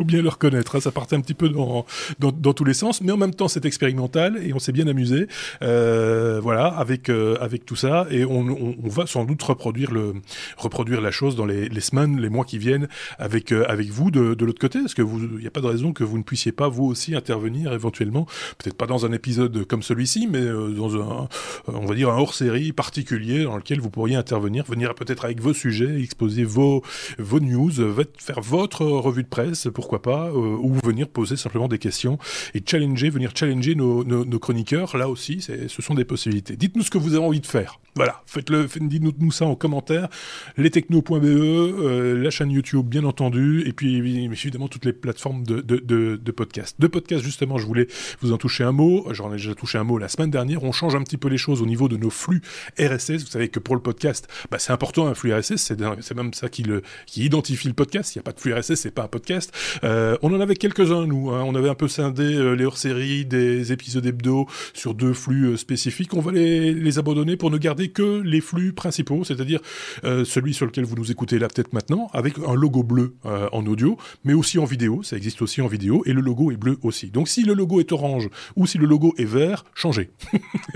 faut 0.00 0.04
bien 0.06 0.22
le 0.22 0.30
reconnaître, 0.30 0.76
hein. 0.76 0.80
ça 0.80 0.92
partait 0.92 1.14
un 1.14 1.20
petit 1.20 1.34
peu 1.34 1.50
dans, 1.50 1.84
dans, 2.18 2.32
dans, 2.32 2.54
tous 2.54 2.64
les 2.64 2.72
sens, 2.72 3.02
mais 3.02 3.12
en 3.12 3.18
même 3.18 3.34
temps 3.34 3.48
c'est 3.48 3.66
expérimental, 3.66 4.38
et 4.42 4.54
on 4.54 4.58
s'est 4.58 4.72
bien 4.72 4.86
amusé, 4.86 5.26
euh, 5.60 6.40
voilà, 6.42 6.68
avec, 6.68 7.10
euh, 7.10 7.36
avec 7.38 7.66
tout 7.66 7.76
ça, 7.76 8.06
et 8.10 8.24
on, 8.24 8.40
on, 8.40 8.76
on, 8.82 8.88
va 8.88 9.06
sans 9.06 9.26
doute 9.26 9.42
reproduire, 9.42 9.92
le, 9.92 10.14
reproduire 10.56 11.02
la 11.02 11.10
chose 11.10 11.36
dans 11.36 11.44
les, 11.44 11.68
les 11.68 11.80
semaines, 11.82 12.18
les 12.18 12.30
mois 12.30 12.46
qui 12.46 12.56
viennent, 12.56 12.88
avec 13.18 13.52
euh, 13.52 13.66
avec 13.68 13.90
vous 13.90 14.10
de, 14.10 14.32
de 14.32 14.44
l'autre 14.46 14.58
côté 14.58 14.78
Est-ce 14.78 14.94
que 14.94 15.02
vous, 15.02 15.20
il 15.20 15.40
n'y 15.40 15.46
a 15.46 15.50
pas 15.50 15.60
de 15.60 15.66
raison 15.66 15.92
que 15.92 16.02
vous 16.02 16.16
ne 16.16 16.22
puissiez 16.22 16.52
pas 16.52 16.68
vous 16.68 16.86
aussi 16.86 17.14
intervenir 17.14 17.74
éventuellement, 17.74 18.24
peut-être 18.56 18.78
pas 18.78 18.86
dans 18.86 19.04
un 19.04 19.12
épisode 19.12 19.66
comme 19.66 19.82
celui-ci, 19.82 20.28
mais 20.28 20.40
euh, 20.40 20.70
dans 20.70 20.96
un, 20.96 21.28
on 21.66 21.84
va 21.84 21.94
dire 21.94 22.08
un 22.08 22.16
hors-série 22.16 22.72
particulier 22.72 23.44
dans 23.44 23.58
lequel 23.58 23.80
vous 23.80 23.90
pourriez 23.90 24.16
intervenir, 24.16 24.64
venir 24.64 24.94
peut-être 24.94 25.26
avec 25.26 25.42
vos 25.42 25.52
sujets, 25.52 26.00
exposer 26.00 26.44
vos 26.44 26.82
vos 27.18 27.40
news, 27.40 27.70
faire 28.16 28.40
votre 28.40 28.86
revue 28.86 29.24
de 29.24 29.28
presse, 29.28 29.68
pourquoi 29.74 29.89
pas, 29.98 30.28
euh, 30.28 30.56
ou 30.60 30.74
venir 30.84 31.08
poser 31.08 31.36
simplement 31.36 31.68
des 31.68 31.78
questions 31.78 32.18
et 32.54 32.62
challenger, 32.64 33.10
venir 33.10 33.32
challenger 33.34 33.74
nos, 33.74 34.38
chroniqueurs. 34.38 34.96
Là 34.96 35.08
aussi, 35.08 35.40
ce 35.40 35.82
sont 35.82 35.94
des 35.94 36.04
possibilités. 36.04 36.56
Dites-nous 36.56 36.82
ce 36.82 36.90
que 36.90 36.98
vous 36.98 37.14
avez 37.14 37.24
envie 37.24 37.40
de 37.40 37.46
faire. 37.46 37.78
Voilà, 37.96 38.22
faites-le, 38.26 38.68
dites-nous 38.80 39.32
ça 39.32 39.46
en 39.46 39.56
commentaire. 39.56 40.08
Lestechno.be, 40.56 41.24
euh, 41.24 42.22
la 42.22 42.30
chaîne 42.30 42.50
YouTube, 42.50 42.86
bien 42.86 43.04
entendu, 43.04 43.64
et 43.66 43.72
puis 43.72 43.96
évidemment 43.96 44.68
toutes 44.68 44.84
les 44.84 44.92
plateformes 44.92 45.42
de, 45.42 45.60
de, 45.60 45.78
de, 45.78 46.16
de 46.16 46.30
podcast. 46.30 46.76
De 46.78 46.86
podcast, 46.86 47.24
justement, 47.24 47.58
je 47.58 47.66
voulais 47.66 47.88
vous 48.20 48.32
en 48.32 48.38
toucher 48.38 48.64
un 48.64 48.72
mot. 48.72 49.06
J'en 49.12 49.30
ai 49.30 49.36
déjà 49.36 49.54
touché 49.54 49.78
un 49.78 49.84
mot 49.84 49.98
la 49.98 50.08
semaine 50.08 50.30
dernière. 50.30 50.62
On 50.62 50.72
change 50.72 50.94
un 50.94 51.02
petit 51.02 51.16
peu 51.16 51.28
les 51.28 51.38
choses 51.38 51.62
au 51.62 51.66
niveau 51.66 51.88
de 51.88 51.96
nos 51.96 52.10
flux 52.10 52.42
RSS. 52.78 53.24
Vous 53.24 53.30
savez 53.30 53.48
que 53.48 53.58
pour 53.58 53.74
le 53.74 53.82
podcast, 53.82 54.28
bah, 54.50 54.58
c'est 54.58 54.72
important 54.72 55.06
un 55.06 55.14
flux 55.14 55.34
RSS. 55.34 55.56
C'est, 55.56 55.78
c'est 56.00 56.14
même 56.14 56.32
ça 56.32 56.48
qui, 56.48 56.62
le, 56.62 56.82
qui 57.06 57.24
identifie 57.24 57.68
le 57.68 57.74
podcast. 57.74 58.14
Il 58.14 58.18
n'y 58.18 58.20
a 58.20 58.24
pas 58.24 58.32
de 58.32 58.40
flux 58.40 58.54
RSS, 58.54 58.74
c'est 58.76 58.90
pas 58.92 59.04
un 59.04 59.08
podcast. 59.08 59.52
Euh, 59.84 60.16
on 60.22 60.34
en 60.34 60.40
avait 60.40 60.56
quelques-uns, 60.56 61.06
nous. 61.06 61.30
Hein. 61.30 61.42
On 61.46 61.54
avait 61.54 61.68
un 61.68 61.74
peu 61.74 61.88
scindé 61.88 62.22
euh, 62.22 62.54
les 62.54 62.64
hors-séries 62.64 63.24
des 63.24 63.72
épisodes 63.72 64.04
hebdo 64.04 64.46
sur 64.74 64.94
deux 64.94 65.12
flux 65.12 65.46
euh, 65.46 65.56
spécifiques. 65.56 66.14
On 66.14 66.20
va 66.20 66.32
les, 66.32 66.98
abandonner 66.98 67.36
pour 67.36 67.50
ne 67.50 67.58
garder 67.58 67.88
que 67.88 68.20
les 68.20 68.40
flux 68.40 68.72
principaux, 68.72 69.22
c'est-à-dire 69.22 69.60
celui 70.02 70.54
sur 70.54 70.66
lequel 70.66 70.84
vous 70.84 70.96
nous 70.96 71.12
écoutez 71.12 71.38
là 71.38 71.46
peut-être 71.46 71.72
maintenant, 71.72 72.10
avec 72.12 72.34
un 72.44 72.54
logo 72.54 72.82
bleu 72.82 73.14
en 73.24 73.64
audio, 73.66 73.96
mais 74.24 74.34
aussi 74.34 74.58
en 74.58 74.64
vidéo, 74.64 75.04
ça 75.04 75.16
existe 75.16 75.40
aussi 75.40 75.62
en 75.62 75.68
vidéo, 75.68 76.02
et 76.04 76.12
le 76.12 76.20
logo 76.20 76.50
est 76.50 76.56
bleu 76.56 76.78
aussi. 76.82 77.10
Donc 77.10 77.28
si 77.28 77.44
le 77.44 77.54
logo 77.54 77.78
est 77.78 77.92
orange 77.92 78.28
ou 78.56 78.66
si 78.66 78.76
le 78.76 78.86
logo 78.86 79.14
est 79.18 79.24
vert, 79.24 79.64
changez. 79.74 80.10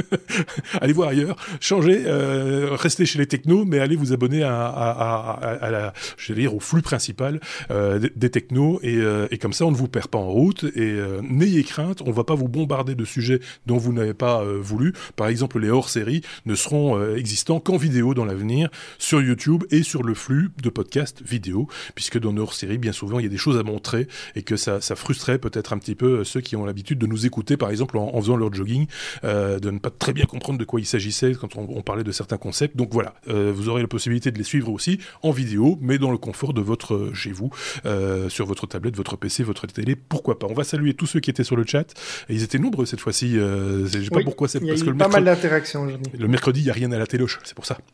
allez 0.81 0.93
voir 0.93 1.09
ailleurs, 1.09 1.37
changez, 1.61 2.05
restez 2.07 3.07
chez 3.07 3.19
les 3.19 3.27
technos, 3.27 3.65
mais 3.65 3.81
allez 3.81 3.97
vous 3.97 4.13
abonner 4.13 4.45
à, 4.45 5.93
au 6.53 6.61
flux 6.61 6.83
principal 6.83 7.41
des, 7.71 8.31
technos, 8.31 8.81
et, 8.85 8.99
euh, 8.99 9.27
et, 9.31 9.39
comme 9.39 9.53
ça 9.53 9.65
on 9.65 9.71
ne 9.71 9.77
vous 9.77 9.89
perd 9.89 10.09
pas 10.09 10.19
en 10.19 10.31
route, 10.31 10.65
et 10.65 10.71
euh, 10.77 11.21
n'ayez 11.23 11.65
crainte, 11.65 12.03
on 12.07 12.13
va 12.13 12.23
pas 12.23 12.35
vous 12.35 12.49
bombarder 12.49 12.95
de 12.95 13.05
sujets 13.05 13.41
dont 13.67 13.79
vous 13.79 13.93
n'avez 13.93 14.15
pas 14.15 14.45
voulu. 14.45 14.93
Par 15.17 15.29
exemple, 15.29 15.59
les 15.59 15.71
hors-séries 15.71 16.23
ne 16.47 16.55
seront 16.55 16.99
euh, 16.99 17.17
existant 17.17 17.61
qu'en 17.61 17.77
vidéo 17.77 18.15
dans 18.15 18.25
l'avenir 18.25 18.69
sur 18.99 19.23
YouTube 19.23 19.65
et 19.71 19.83
sur 19.83 20.03
le 20.03 20.15
flux 20.15 20.51
de 20.63 20.69
podcasts 20.69 21.23
vidéo, 21.23 21.67
puisque 21.95 22.19
dans 22.21 22.33
nos 22.33 22.51
séries, 22.51 22.79
bien 22.79 22.93
souvent, 22.93 23.19
il 23.19 23.23
y 23.23 23.27
a 23.27 23.31
des 23.31 23.39
choses 23.39 23.59
à 23.59 23.63
montrer 23.63 24.07
et 24.37 24.43
que 24.43 24.57
ça, 24.57 24.81
ça 24.81 24.97
frustrerait 24.97 25.39
peut-être 25.39 25.73
un 25.73 25.79
petit 25.79 25.95
peu 25.95 26.25
ceux 26.25 26.41
qui 26.41 26.57
ont 26.57 26.67
l'habitude 26.67 26.99
de 26.99 27.07
nous 27.07 27.25
écouter, 27.27 27.57
par 27.57 27.71
exemple, 27.71 27.97
en, 27.97 28.21
faisant 28.21 28.37
leur 28.37 28.53
jogging, 28.53 28.87
euh, 29.25 29.59
de 29.59 29.71
ne 29.71 29.79
pas 29.79 29.91
très 29.91 30.13
bien 30.13 30.27
comprendre 30.27 30.59
de 30.59 30.65
quoi 30.65 30.81
il 30.81 30.87
s'agissait 30.87 31.35
quand 31.35 31.57
on, 31.57 31.83
parlait 31.83 32.05
de 32.05 32.13
certains 32.13 32.39
concepts. 32.39 32.77
Donc 32.77 32.93
voilà, 32.93 33.15
euh, 33.29 33.53
vous 33.55 33.69
aurez 33.69 33.83
la 33.83 33.89
possibilité 33.89 34.31
de 34.31 34.39
les 34.39 34.45
suivre 34.45 34.71
aussi 34.71 34.99
en 35.23 35.31
vidéo, 35.31 35.79
mais 35.81 35.99
dans 35.99 36.11
le 36.11 36.19
confort 36.19 36.53
de 36.53 36.61
votre 36.61 36.95
euh, 36.95 37.15
chez 37.15 37.33
vous, 37.33 37.51
euh, 37.87 38.29
sur 38.29 38.47
votre 38.47 38.67
tablette, 38.75 38.97
votre 38.97 39.17
PC, 39.17 39.43
votre 39.43 39.67
télé, 39.67 39.97
pourquoi 39.97 40.39
pas? 40.39 40.47
On 40.49 40.55
va 40.55 40.65
saluer 40.65 40.95
tous 40.95 41.07
ceux 41.07 41.21
qui 41.21 41.31
étaient 41.31 41.45
sur 41.45 41.57
le 41.57 41.65
chat. 41.65 41.93
Et 42.29 42.35
ils 42.35 42.43
étaient 42.43 42.59
nombreux 42.59 42.87
cette 42.87 43.01
fois-ci. 43.01 43.35
je 43.35 43.87
sais 43.87 43.99
oui, 43.99 44.09
pas 44.11 44.23
pourquoi 44.23 44.49
c'est 44.49 44.61
parce 44.61 44.83
que 44.83 44.91
le 44.91 44.97
pas 44.97 45.09
mercredi, 45.09 45.25
mal 45.25 45.37
d'interactions 45.37 45.83
aujourd'hui. 45.83 46.13
Le 46.19 46.29
mercredi, 46.29 46.61
il 46.61 46.67
y 46.67 46.71
a 46.71 46.75
rien 46.75 46.93
à 46.93 46.99
la 46.99 47.07
téloche, 47.07 47.39
c'est 47.45 47.55
pour 47.55 47.67
ça. 47.67 47.79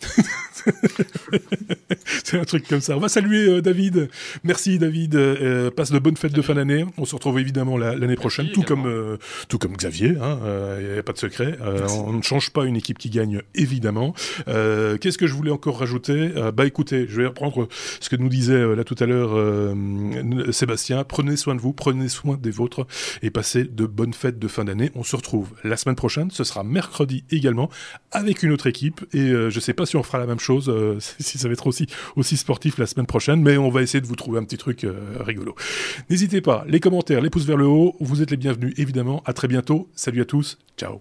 c'est 2.25 2.39
un 2.39 2.45
truc 2.45 2.67
comme 2.69 2.81
ça. 2.81 2.97
On 2.97 3.01
va 3.01 3.09
saluer 3.09 3.49
euh, 3.49 3.63
David. 3.63 4.09
Merci 4.45 4.79
David. 4.79 5.15
Euh, 5.15 5.71
passe 5.71 5.91
de 5.91 5.99
bonnes 5.99 6.17
fêtes 6.17 6.33
de 6.33 6.43
fin 6.43 6.55
d'année. 6.55 6.85
On 6.97 7.05
se 7.05 7.15
retrouve 7.15 7.39
évidemment 7.39 7.77
l'année 7.77 8.17
prochaine, 8.17 8.51
tout 8.53 8.63
comme, 8.63 8.87
euh, 8.87 9.17
tout 9.49 9.59
comme 9.59 9.73
Xavier. 9.73 10.09
Il 10.09 10.23
hein, 10.23 10.39
n'y 10.43 10.47
euh, 10.47 11.01
a 11.01 11.03
pas 11.03 11.13
de 11.13 11.19
secret. 11.19 11.57
Euh, 11.61 11.87
on 11.89 12.13
ne 12.13 12.23
change 12.23 12.51
pas 12.51 12.65
une 12.65 12.77
équipe 12.77 12.99
qui 12.99 13.11
gagne, 13.11 13.43
évidemment. 13.55 14.15
Qu'est-ce 14.47 15.19
que 15.19 15.27
je 15.27 15.35
voulais 15.35 15.51
encore 15.51 15.79
rajouter? 15.79 16.31
Bah 16.55 16.67
écoutez, 16.67 17.07
je 17.09 17.21
vais 17.21 17.27
reprendre 17.27 17.69
ce 18.01 18.09
que 18.09 18.17
nous 18.17 18.29
disait 18.29 18.75
là 18.75 18.85
tout 18.85 18.97
à 18.99 19.07
l'heure 19.07 19.31
Sébastien. 20.53 20.70
Prenez 21.09 21.37
soin 21.37 21.55
de 21.55 21.61
vous, 21.61 21.73
prenez 21.73 22.09
soin 22.09 22.37
des 22.37 22.51
vôtres 22.51 22.87
et 23.23 23.31
passez 23.31 23.65
de 23.65 23.87
bonnes 23.87 24.15
fêtes 24.15 24.39
de 24.39 24.49
fin 24.49 24.65
d'année. 24.65 24.91
On 24.95 25.03
se 25.03 25.17
retrouve 25.17 25.51
la 25.65 25.77
semaine 25.77 25.97
prochaine. 25.97 26.31
Ce 26.31 26.45
sera 26.45 26.65
mercredi 26.65 27.25
également 27.31 27.71
avec 28.13 28.43
une 28.43 28.53
autre 28.53 28.67
équipe 28.67 29.05
et 29.13 29.31
euh, 29.31 29.51
je 29.51 29.61
sais 29.61 29.75
pas 29.75 29.87
si 29.87 29.97
on 29.97 30.03
fera 30.03 30.19
la 30.19 30.27
même 30.27 30.41
chose, 30.41 30.69
euh, 30.69 30.99
si 31.19 31.39
ça 31.39 31.49
va 31.49 31.53
être 31.53 31.67
aussi, 31.67 31.87
aussi 32.17 32.37
sportif 32.37 32.79
la 32.79 32.87
semaine 32.87 33.07
prochaine, 33.07 33.43
mais 33.43 33.57
on 33.57 33.71
va 33.71 33.83
essayer 33.83 34.01
de 34.01 34.07
vous 34.07 34.17
trouver 34.17 34.39
un 34.39 34.45
petit 34.45 34.59
truc 34.59 34.85
euh, 34.85 34.95
rigolo. 35.21 35.55
N'hésitez 36.09 36.41
pas, 36.41 36.65
les 36.67 36.81
commentaires, 36.81 37.21
les 37.21 37.31
pouces 37.31 37.47
vers 37.47 37.57
le 37.57 37.67
haut, 37.67 37.97
vous 38.01 38.23
êtes 38.23 38.31
les 38.31 38.37
bienvenus 38.37 38.75
évidemment. 38.77 39.23
À 39.27 39.33
très 39.33 39.49
bientôt. 39.49 39.89
Salut 39.95 40.23
à 40.23 40.25
tous. 40.25 40.59
Ciao. 40.77 41.01